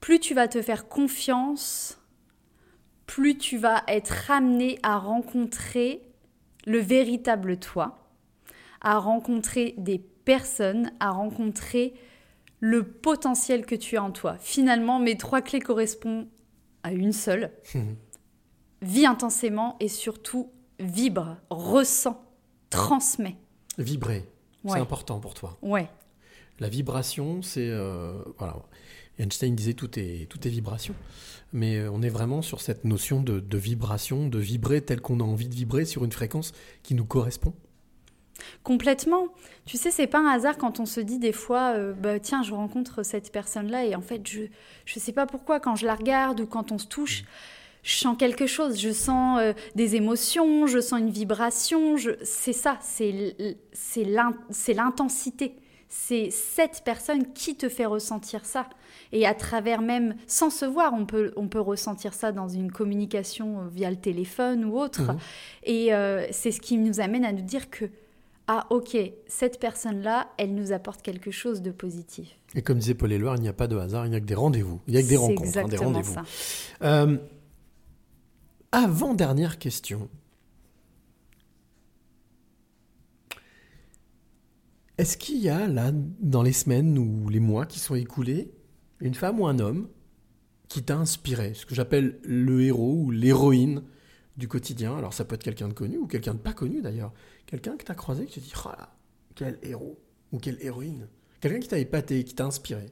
plus 0.00 0.18
tu 0.18 0.34
vas 0.34 0.48
te 0.48 0.62
faire 0.62 0.88
confiance, 0.88 2.00
plus 3.06 3.38
tu 3.38 3.58
vas 3.58 3.84
être 3.86 4.30
amené 4.30 4.78
à 4.82 4.98
rencontrer 4.98 6.02
le 6.66 6.78
véritable 6.78 7.58
toi. 7.58 8.02
à 8.82 8.98
rencontrer 8.98 9.74
des 9.78 9.98
personnes, 9.98 10.92
à 11.00 11.10
rencontrer 11.10 11.94
le 12.66 12.82
potentiel 12.82 13.64
que 13.64 13.76
tu 13.76 13.96
as 13.96 14.02
en 14.02 14.10
toi. 14.10 14.36
Finalement, 14.40 14.98
mes 14.98 15.16
trois 15.16 15.40
clés 15.40 15.60
correspondent 15.60 16.26
à 16.82 16.92
une 16.92 17.12
seule. 17.12 17.52
Vis 18.82 19.06
intensément 19.06 19.76
et 19.78 19.86
surtout 19.88 20.50
vibre, 20.80 21.36
ressens, 21.48 22.20
transmets. 22.68 23.36
Vibrer, 23.78 24.28
c'est 24.66 24.78
important 24.80 25.20
pour 25.20 25.34
toi. 25.34 25.56
Ouais. 25.62 25.88
La 26.58 26.68
vibration, 26.68 27.40
c'est. 27.42 27.68
euh, 27.70 28.14
voilà. 28.38 28.56
Einstein 29.18 29.54
disait 29.54 29.74
tout 29.74 29.98
est, 29.98 30.28
tout 30.28 30.46
est 30.46 30.50
vibration. 30.50 30.94
Mais 31.52 31.76
euh, 31.76 31.90
on 31.90 32.02
est 32.02 32.08
vraiment 32.10 32.42
sur 32.42 32.60
cette 32.60 32.84
notion 32.84 33.22
de, 33.22 33.38
de 33.40 33.58
vibration, 33.58 34.28
de 34.28 34.38
vibrer 34.38 34.80
tel 34.82 35.00
qu'on 35.00 35.20
a 35.20 35.22
envie 35.22 35.48
de 35.48 35.54
vibrer 35.54 35.84
sur 35.84 36.04
une 36.04 36.12
fréquence 36.12 36.52
qui 36.82 36.94
nous 36.94 37.04
correspond. 37.06 37.54
Complètement. 38.62 39.28
Tu 39.64 39.76
sais, 39.76 39.90
c'est 39.90 40.06
pas 40.06 40.18
un 40.18 40.28
hasard 40.28 40.58
quand 40.58 40.80
on 40.80 40.86
se 40.86 41.00
dit 41.00 41.18
des 41.18 41.32
fois, 41.32 41.74
euh, 41.74 41.92
bah, 41.92 42.18
tiens, 42.18 42.42
je 42.42 42.52
rencontre 42.52 43.02
cette 43.02 43.32
personne-là 43.32 43.84
et 43.84 43.94
en 43.94 44.02
fait, 44.02 44.26
je 44.26 44.42
je 44.84 44.98
sais 44.98 45.12
pas 45.12 45.26
pourquoi, 45.26 45.60
quand 45.60 45.76
je 45.76 45.86
la 45.86 45.94
regarde 45.94 46.40
ou 46.40 46.46
quand 46.46 46.72
on 46.72 46.78
se 46.78 46.86
touche, 46.86 47.24
je 47.86 47.94
sens 47.94 48.16
quelque 48.18 48.46
chose, 48.46 48.80
je 48.80 48.90
sens 48.90 49.38
euh, 49.40 49.52
des 49.76 49.94
émotions, 49.94 50.66
je 50.66 50.80
sens 50.80 50.98
une 50.98 51.10
vibration. 51.10 51.96
Je... 51.96 52.10
C'est 52.22 52.52
ça, 52.52 52.78
c'est 52.82 53.14
l'intensité. 54.04 55.54
C'est 55.88 56.30
cette 56.30 56.82
personne 56.84 57.32
qui 57.32 57.54
te 57.54 57.68
fait 57.68 57.86
ressentir 57.86 58.44
ça. 58.44 58.68
Et 59.12 59.24
à 59.24 59.34
travers 59.34 59.82
même, 59.82 60.16
sans 60.26 60.50
se 60.50 60.64
voir, 60.64 60.94
on 60.94 61.06
peut, 61.06 61.32
on 61.36 61.46
peut 61.46 61.60
ressentir 61.60 62.12
ça 62.12 62.32
dans 62.32 62.48
une 62.48 62.72
communication 62.72 63.60
euh, 63.60 63.68
via 63.68 63.88
le 63.88 63.96
téléphone 63.96 64.64
ou 64.64 64.76
autre. 64.76 65.02
Mhm. 65.02 65.18
Et 65.62 65.94
euh, 65.94 66.26
c'est 66.32 66.50
ce 66.50 66.60
qui 66.60 66.76
nous 66.78 66.98
amène 66.98 67.24
à 67.24 67.30
nous 67.30 67.42
dire 67.42 67.70
que, 67.70 67.84
ah 68.48 68.66
ok, 68.70 68.96
cette 69.26 69.58
personne-là, 69.58 70.28
elle 70.38 70.54
nous 70.54 70.72
apporte 70.72 71.02
quelque 71.02 71.30
chose 71.30 71.62
de 71.62 71.72
positif. 71.72 72.38
Et 72.54 72.62
comme 72.62 72.78
disait 72.78 72.94
Paul 72.94 73.12
Éluard, 73.12 73.36
il 73.36 73.42
n'y 73.42 73.48
a 73.48 73.52
pas 73.52 73.66
de 73.66 73.76
hasard, 73.76 74.06
il 74.06 74.10
n'y 74.10 74.16
a 74.16 74.20
que 74.20 74.24
des 74.26 74.34
rendez-vous. 74.36 74.80
Il 74.86 74.94
n'y 74.94 74.98
a 74.98 75.02
que 75.02 75.08
des 75.08 75.16
rencontres, 75.16 75.42
hein, 75.42 75.64
des 75.64 75.74
exactement 75.74 75.92
rendez-vous. 75.92 76.14
ça. 76.14 76.24
Euh, 76.82 77.18
Avant-dernière 78.72 79.58
question. 79.58 80.08
Est-ce 84.98 85.16
qu'il 85.16 85.38
y 85.38 85.48
a 85.48 85.66
là, 85.66 85.90
dans 86.20 86.42
les 86.42 86.52
semaines 86.52 86.96
ou 86.98 87.28
les 87.28 87.40
mois 87.40 87.66
qui 87.66 87.78
sont 87.78 87.94
écoulés, 87.94 88.50
une 89.00 89.14
femme 89.14 89.40
ou 89.40 89.46
un 89.46 89.58
homme 89.58 89.88
qui 90.68 90.82
t'a 90.82 90.96
inspiré, 90.96 91.54
ce 91.54 91.66
que 91.66 91.74
j'appelle 91.74 92.18
le 92.22 92.62
héros 92.62 93.02
ou 93.04 93.10
l'héroïne 93.10 93.82
du 94.36 94.48
quotidien? 94.48 94.96
Alors 94.96 95.12
ça 95.12 95.24
peut 95.24 95.34
être 95.34 95.42
quelqu'un 95.42 95.68
de 95.68 95.74
connu 95.74 95.98
ou 95.98 96.06
quelqu'un 96.06 96.34
de 96.34 96.38
pas 96.38 96.52
connu 96.54 96.80
d'ailleurs. 96.80 97.12
Quelqu'un 97.46 97.76
que 97.76 97.84
tu 97.84 97.92
as 97.92 97.94
croisé 97.94 98.26
qui 98.26 98.40
te 98.40 98.44
dit 98.44 98.52
Ah 98.64 98.74
là, 98.78 98.88
quel 99.34 99.58
héros 99.62 99.98
ou 100.32 100.38
quelle 100.38 100.58
héroïne 100.60 101.08
Quelqu'un 101.40 101.60
qui 101.60 101.68
t'a 101.68 101.78
épaté, 101.78 102.24
qui 102.24 102.34
t'a 102.34 102.44
inspiré. 102.46 102.86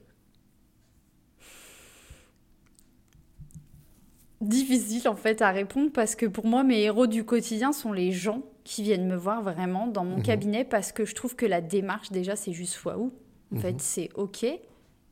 Difficile 4.40 5.08
en 5.08 5.16
fait 5.16 5.40
à 5.42 5.50
répondre 5.50 5.90
parce 5.92 6.14
que 6.16 6.26
pour 6.26 6.46
moi, 6.46 6.64
mes 6.64 6.80
héros 6.82 7.06
du 7.06 7.24
quotidien 7.24 7.72
sont 7.72 7.92
les 7.92 8.12
gens 8.12 8.42
qui 8.64 8.82
viennent 8.82 9.06
me 9.06 9.16
voir 9.16 9.42
vraiment 9.42 9.86
dans 9.86 10.04
mon 10.04 10.16
Mhm. 10.18 10.22
cabinet 10.22 10.64
parce 10.64 10.92
que 10.92 11.04
je 11.04 11.14
trouve 11.14 11.34
que 11.36 11.46
la 11.46 11.60
démarche, 11.60 12.10
déjà, 12.10 12.36
c'est 12.36 12.52
juste 12.52 12.82
waouh. 12.84 13.12
En 13.52 13.56
Mhm. 13.56 13.60
fait, 13.60 13.80
c'est 13.80 14.10
OK. 14.14 14.42
Ils 14.42 14.60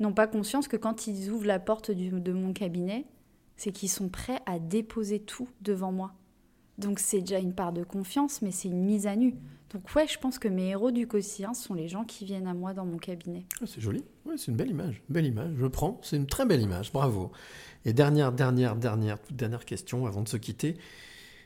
n'ont 0.01 0.12
pas 0.12 0.27
conscience 0.27 0.69
que 0.69 0.77
quand 0.77 1.06
ils 1.06 1.31
ouvrent 1.31 1.47
la 1.47 1.60
porte 1.60 1.90
du- 1.90 2.10
de 2.20 2.32
mon 2.32 2.52
cabinet, 2.52 3.06
c'est 3.56 3.73
qu'ils 3.73 3.89
sont 3.90 4.09
prêts 4.09 4.40
à 4.47 4.59
déposer 4.59 5.20
tout 5.20 5.48
devant 5.60 5.93
moi. 5.93 6.12
Donc 6.78 6.99
c'est 6.99 7.20
déjà 7.20 7.39
une 7.39 7.55
part 7.55 7.73
de 7.73 7.85
confiance, 7.85 8.43
mais 8.43 8.51
c'est 8.51 8.69
une 8.69 8.85
mise 8.85 9.07
à 9.07 9.16
nu. 9.16 9.35
Donc 9.73 9.94
ouais, 9.94 10.07
je 10.07 10.19
pense 10.19 10.39
que 10.39 10.49
mes 10.49 10.69
héros 10.69 10.90
du 10.90 11.07
quotidien 11.07 11.55
sont 11.55 11.74
les 11.74 11.89
gens 11.89 12.05
qui 12.05 12.24
viennent 12.24 12.47
à 12.47 12.55
moi 12.55 12.74
dans 12.74 12.85
mon 12.85 12.99
cabinet. 12.99 13.47
Ah, 13.61 13.65
c'est 13.66 13.81
joli. 13.81 14.05
C'est 14.36 14.51
une 14.51 14.57
belle 14.57 14.70
image. 14.70 15.03
Belle 15.09 15.27
image. 15.27 15.55
Je 15.57 15.66
prends. 15.66 15.99
C'est 16.03 16.16
une 16.16 16.27
très 16.27 16.44
belle 16.44 16.61
image. 16.61 16.93
Bravo. 16.93 17.32
Et 17.85 17.93
dernière, 17.93 18.32
dernière, 18.32 18.77
dernière, 18.77 19.20
toute 19.20 19.36
dernière 19.36 19.65
question 19.65 20.07
avant 20.07 20.23
de 20.23 20.28
se 20.28 20.36
quitter. 20.36 20.77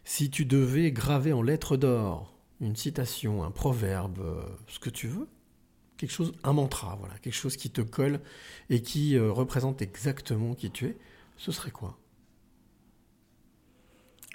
Si 0.05 0.31
tu 0.31 0.45
devais 0.45 0.91
graver 0.93 1.33
en 1.33 1.43
lettres 1.43 1.77
d'or 1.77 2.37
une 2.61 2.77
citation, 2.77 3.45
un 3.45 3.51
proverbe, 3.51 4.19
euh, 4.21 4.43
ce 4.67 4.79
que 4.79 4.91
tu 4.91 5.09
veux, 5.09 5.29
quelque 5.97 6.13
chose, 6.13 6.33
un 6.43 6.53
mantra, 6.53 6.97
voilà, 6.99 7.19
quelque 7.19 7.35
chose 7.35 7.57
qui 7.57 7.71
te 7.71 7.81
colle 7.81 8.21
et 8.71 8.83
qui 8.83 9.17
euh, 9.17 9.31
représente 9.31 9.83
exactement 9.83 10.55
qui 10.55 10.71
tu 10.71 10.87
es, 10.87 10.97
ce 11.37 11.53
serait 11.53 11.71
quoi? 11.71 11.99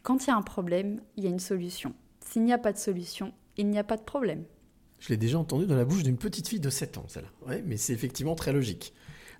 Quand 0.03 0.25
il 0.25 0.27
y 0.29 0.31
a 0.31 0.35
un 0.35 0.41
problème, 0.41 1.01
il 1.15 1.23
y 1.23 1.27
a 1.27 1.29
une 1.29 1.39
solution. 1.39 1.93
S'il 2.25 2.43
n'y 2.43 2.53
a 2.53 2.57
pas 2.57 2.73
de 2.73 2.77
solution, 2.77 3.33
il 3.57 3.67
n'y 3.69 3.77
a 3.77 3.83
pas 3.83 3.97
de 3.97 4.01
problème. 4.01 4.45
Je 4.99 5.09
l'ai 5.09 5.17
déjà 5.17 5.37
entendu 5.37 5.65
dans 5.65 5.75
la 5.75 5.85
bouche 5.85 6.03
d'une 6.03 6.17
petite 6.17 6.47
fille 6.47 6.59
de 6.59 6.69
7 6.69 6.97
ans, 6.97 7.05
celle-là. 7.07 7.29
Ouais, 7.47 7.63
mais 7.65 7.77
c'est 7.77 7.93
effectivement 7.93 8.35
très 8.35 8.53
logique. 8.53 8.93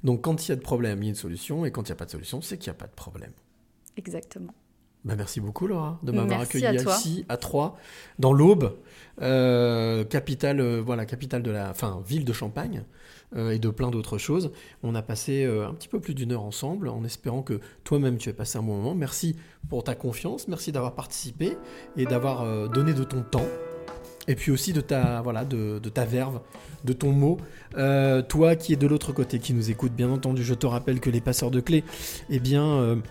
Donc 0.03 0.21
quand 0.21 0.45
il 0.45 0.49
y 0.49 0.51
a 0.51 0.55
de 0.55 0.61
problème, 0.61 1.01
il 1.01 1.05
y 1.05 1.07
a 1.07 1.09
une 1.09 1.15
solution, 1.15 1.65
et 1.65 1.71
quand 1.71 1.83
il 1.83 1.91
n'y 1.91 1.93
a 1.93 1.95
pas 1.95 2.05
de 2.05 2.11
solution, 2.11 2.41
c'est 2.41 2.57
qu'il 2.57 2.71
n'y 2.71 2.75
a 2.75 2.79
pas 2.79 2.87
de 2.87 2.95
problème. 2.95 3.33
Exactement. 3.97 4.53
Bah, 5.03 5.15
merci 5.17 5.41
beaucoup 5.41 5.65
Laura 5.65 5.99
de 6.03 6.11
m'avoir 6.11 6.41
accueilli 6.41 6.65
à 6.65 6.73
ici 6.73 7.25
à 7.27 7.37
Troyes, 7.37 7.75
dans 8.19 8.33
l'Aube, 8.33 8.77
euh, 9.21 10.03
capitale, 10.03 10.59
euh, 10.59 10.81
voilà, 10.85 11.05
capitale 11.05 11.41
de 11.41 11.49
la, 11.49 11.71
enfin 11.71 12.03
ville 12.05 12.23
de 12.23 12.33
Champagne 12.33 12.83
euh, 13.35 13.49
et 13.49 13.57
de 13.57 13.69
plein 13.69 13.89
d'autres 13.89 14.19
choses. 14.19 14.51
On 14.83 14.93
a 14.93 15.01
passé 15.01 15.43
un 15.45 15.73
petit 15.73 15.87
peu 15.87 15.99
plus 15.99 16.13
d'une 16.13 16.31
heure 16.31 16.43
ensemble, 16.43 16.87
en 16.87 17.03
espérant 17.03 17.41
que 17.41 17.59
toi-même 17.83 18.17
tu 18.17 18.29
aies 18.29 18.33
passé 18.33 18.59
un 18.59 18.63
bon 18.63 18.77
moment. 18.77 18.93
Merci 18.93 19.35
pour 19.69 19.83
ta 19.83 19.95
confiance, 19.95 20.47
merci 20.47 20.71
d'avoir 20.71 20.93
participé 20.93 21.57
et 21.97 22.05
d'avoir 22.05 22.69
donné 22.69 22.93
de 22.93 23.03
ton 23.03 23.23
temps. 23.23 23.47
Et 24.27 24.35
puis 24.35 24.51
aussi 24.51 24.71
de 24.71 24.81
ta, 24.81 25.21
voilà, 25.23 25.45
de, 25.45 25.79
de 25.79 25.89
ta 25.89 26.05
verve, 26.05 26.41
de 26.85 26.93
ton 26.93 27.11
mot. 27.11 27.37
Toi 27.73 28.55
qui 28.55 28.73
es 28.73 28.75
de 28.75 28.85
l'autre 28.85 29.13
côté, 29.13 29.39
qui 29.39 29.55
nous 29.55 29.71
écoute, 29.71 29.93
bien 29.93 30.11
entendu, 30.11 30.43
je 30.43 30.53
te 30.53 30.67
rappelle 30.67 30.99
que 30.99 31.09
les 31.09 31.21
passeurs 31.21 31.49
de 31.49 31.59
clés, 31.59 31.83
eh 32.29 32.39
bien, 32.39 33.01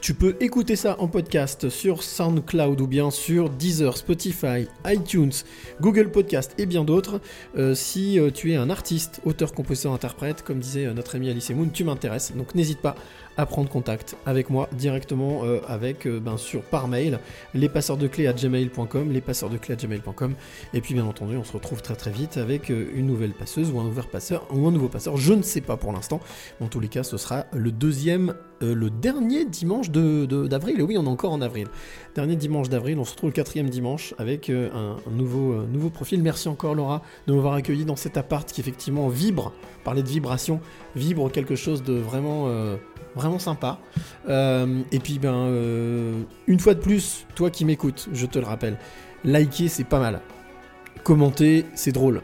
tu 0.00 0.14
peux 0.14 0.36
écouter 0.40 0.76
ça 0.76 0.96
en 1.00 1.08
podcast 1.08 1.68
sur 1.68 2.02
SoundCloud 2.02 2.80
ou 2.80 2.86
bien 2.86 3.10
sur 3.10 3.50
Deezer, 3.50 3.96
Spotify, 3.96 4.66
iTunes, 4.86 5.32
Google 5.80 6.10
Podcast 6.10 6.54
et 6.58 6.66
bien 6.66 6.84
d'autres. 6.84 7.20
Euh, 7.56 7.74
si 7.74 8.20
euh, 8.20 8.30
tu 8.30 8.52
es 8.52 8.56
un 8.56 8.70
artiste, 8.70 9.20
auteur, 9.24 9.52
compositeur, 9.52 9.92
interprète, 9.92 10.42
comme 10.42 10.58
disait 10.58 10.86
euh, 10.86 10.92
notre 10.92 11.16
ami 11.16 11.30
Alice 11.30 11.50
Moon, 11.50 11.68
tu 11.72 11.84
m'intéresses. 11.84 12.32
Donc 12.36 12.54
n'hésite 12.54 12.80
pas 12.80 12.94
à 13.36 13.46
prendre 13.46 13.68
contact 13.68 14.16
avec 14.26 14.50
moi 14.50 14.68
directement 14.72 15.42
euh, 15.44 15.60
avec 15.68 16.06
euh, 16.06 16.20
ben, 16.20 16.36
sur 16.36 16.62
par 16.62 16.88
mail 16.88 17.18
les 17.54 17.68
passeurs 17.68 17.96
de 17.96 18.06
clés 18.06 18.26
à 18.26 18.32
gmail.com 18.32 19.12
les 19.12 19.20
passeurs 19.20 19.50
de 19.50 19.58
clés 19.58 19.74
à 19.74 19.76
gmail.com 19.76 20.34
et 20.74 20.80
puis 20.80 20.94
bien 20.94 21.04
entendu 21.04 21.36
on 21.36 21.44
se 21.44 21.52
retrouve 21.52 21.82
très 21.82 21.96
très 21.96 22.10
vite 22.10 22.36
avec 22.38 22.70
euh, 22.70 22.88
une 22.94 23.06
nouvelle 23.06 23.32
passeuse 23.32 23.70
ou 23.70 23.78
un 23.80 23.84
nouveau 23.84 24.02
passeur 24.02 24.46
ou 24.52 24.66
un 24.66 24.70
nouveau 24.70 24.88
passeur. 24.88 25.16
Je 25.16 25.32
ne 25.34 25.42
sais 25.42 25.60
pas 25.60 25.76
pour 25.76 25.92
l'instant. 25.92 26.20
En 26.60 26.68
tous 26.68 26.80
les 26.80 26.88
cas 26.88 27.02
ce 27.02 27.16
sera 27.16 27.44
le 27.52 27.72
deuxième 27.72 28.34
le 28.62 28.88
dernier 28.88 29.44
dimanche 29.44 29.90
de- 29.90 30.24
de- 30.24 30.46
d'avril. 30.46 30.80
Et 30.80 30.82
oui 30.82 30.96
on 30.96 31.04
est 31.04 31.08
encore 31.08 31.32
en 31.32 31.42
avril. 31.42 31.66
Dernier 32.14 32.36
dimanche 32.36 32.70
d'avril 32.70 32.98
on 32.98 33.04
se 33.04 33.10
retrouve 33.12 33.28
le 33.30 33.34
quatrième 33.34 33.68
dimanche 33.68 34.14
avec 34.16 34.48
un, 34.48 34.96
nouveau, 35.10 35.62
nouveau 35.64 35.90
profil. 35.90 36.22
Merci 36.22 36.48
encore 36.48 36.74
Laura 36.74 37.02
de 37.26 37.34
m'avoir 37.34 37.52
accueilli 37.52 37.84
dans 37.84 37.96
cet 37.96 38.16
appart 38.16 38.50
qui 38.50 38.60
effectivement 38.62 39.08
vibre 39.08 39.52
parler 39.84 40.02
de 40.02 40.08
vibration 40.08 40.60
vibre 40.94 41.30
quelque 41.30 41.54
chose 41.54 41.82
de 41.82 41.92
vraiment 41.92 42.48
vraiment 43.16 43.38
sympa. 43.38 43.78
Euh, 44.28 44.82
et 44.92 45.00
puis, 45.00 45.18
ben, 45.18 45.34
euh, 45.34 46.22
une 46.46 46.60
fois 46.60 46.74
de 46.74 46.80
plus, 46.80 47.26
toi 47.34 47.50
qui 47.50 47.64
m'écoutes, 47.64 48.08
je 48.12 48.26
te 48.26 48.38
le 48.38 48.44
rappelle, 48.44 48.78
liker 49.24 49.68
c'est 49.68 49.84
pas 49.84 49.98
mal. 49.98 50.20
Commenter 51.02 51.66
c'est 51.74 51.92
drôle. 51.92 52.22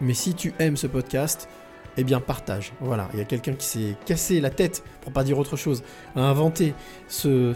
Mais 0.00 0.14
si 0.14 0.34
tu 0.34 0.54
aimes 0.58 0.76
ce 0.76 0.86
podcast, 0.86 1.48
eh 1.98 2.04
bien 2.04 2.20
partage. 2.20 2.72
Voilà, 2.80 3.08
il 3.12 3.18
y 3.18 3.22
a 3.22 3.24
quelqu'un 3.24 3.54
qui 3.54 3.66
s'est 3.66 3.96
cassé 4.06 4.40
la 4.40 4.50
tête, 4.50 4.84
pour 5.00 5.12
pas 5.12 5.24
dire 5.24 5.38
autre 5.38 5.56
chose, 5.56 5.82
à 6.14 6.20
inventer 6.20 6.74
ce, 7.08 7.52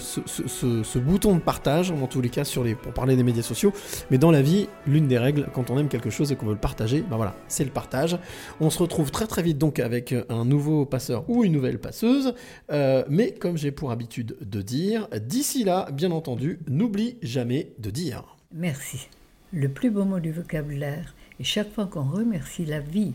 bouton 0.99 1.37
de 1.37 1.41
partage, 1.41 1.93
en 1.93 2.07
tous 2.09 2.21
les 2.21 2.29
cas 2.29 2.43
pour 2.83 2.93
parler 2.93 3.15
des 3.15 3.23
médias 3.23 3.43
sociaux. 3.43 3.73
Mais 4.11 4.19
dans 4.19 4.33
la 4.33 4.43
vie, 4.43 4.69
l'une 4.87 5.07
des 5.07 5.19
règles, 5.19 5.49
quand 5.55 5.71
on 5.71 5.79
aime 5.79 5.89
quelque 5.89 6.11
chose 6.11 6.33
et 6.33 6.37
qu'on 6.37 6.47
veut 6.47 6.55
le 6.55 6.59
partager, 6.59 7.05
ben 7.09 7.17
voilà, 7.17 7.37
c'est 7.47 7.65
le 7.65 7.71
partage. 7.71 8.19
On 8.61 8.69
se 8.69 8.79
retrouve 8.79 9.13
très 9.13 9.29
très 9.29 9.43
vite 9.43 9.59
donc 9.59 9.79
avec 9.79 10.13
un 10.29 10.45
nouveau 10.45 10.85
passeur 10.85 11.25
ou 11.29 11.45
une 11.45 11.53
nouvelle 11.53 11.79
passeuse. 11.79 12.35
Euh, 12.73 13.05
mais 13.09 13.33
comme 13.33 13.57
j'ai 13.57 13.71
pour 13.71 13.93
habitude 13.93 14.37
de 14.41 14.61
dire, 14.61 15.09
d'ici 15.21 15.63
là, 15.63 15.89
bien 15.93 16.11
entendu, 16.11 16.59
n'oublie 16.69 17.17
jamais 17.23 17.73
de 17.79 17.91
dire. 17.91 18.25
Merci. 18.53 19.09
Le 19.53 19.69
plus 19.69 19.91
beau 19.91 20.05
mot 20.05 20.19
du 20.19 20.33
vocabulaire. 20.33 21.15
Et 21.39 21.45
chaque 21.45 21.73
fois 21.73 21.87
qu'on 21.87 22.05
remercie 22.05 22.65
la 22.65 22.81
vie 22.81 23.15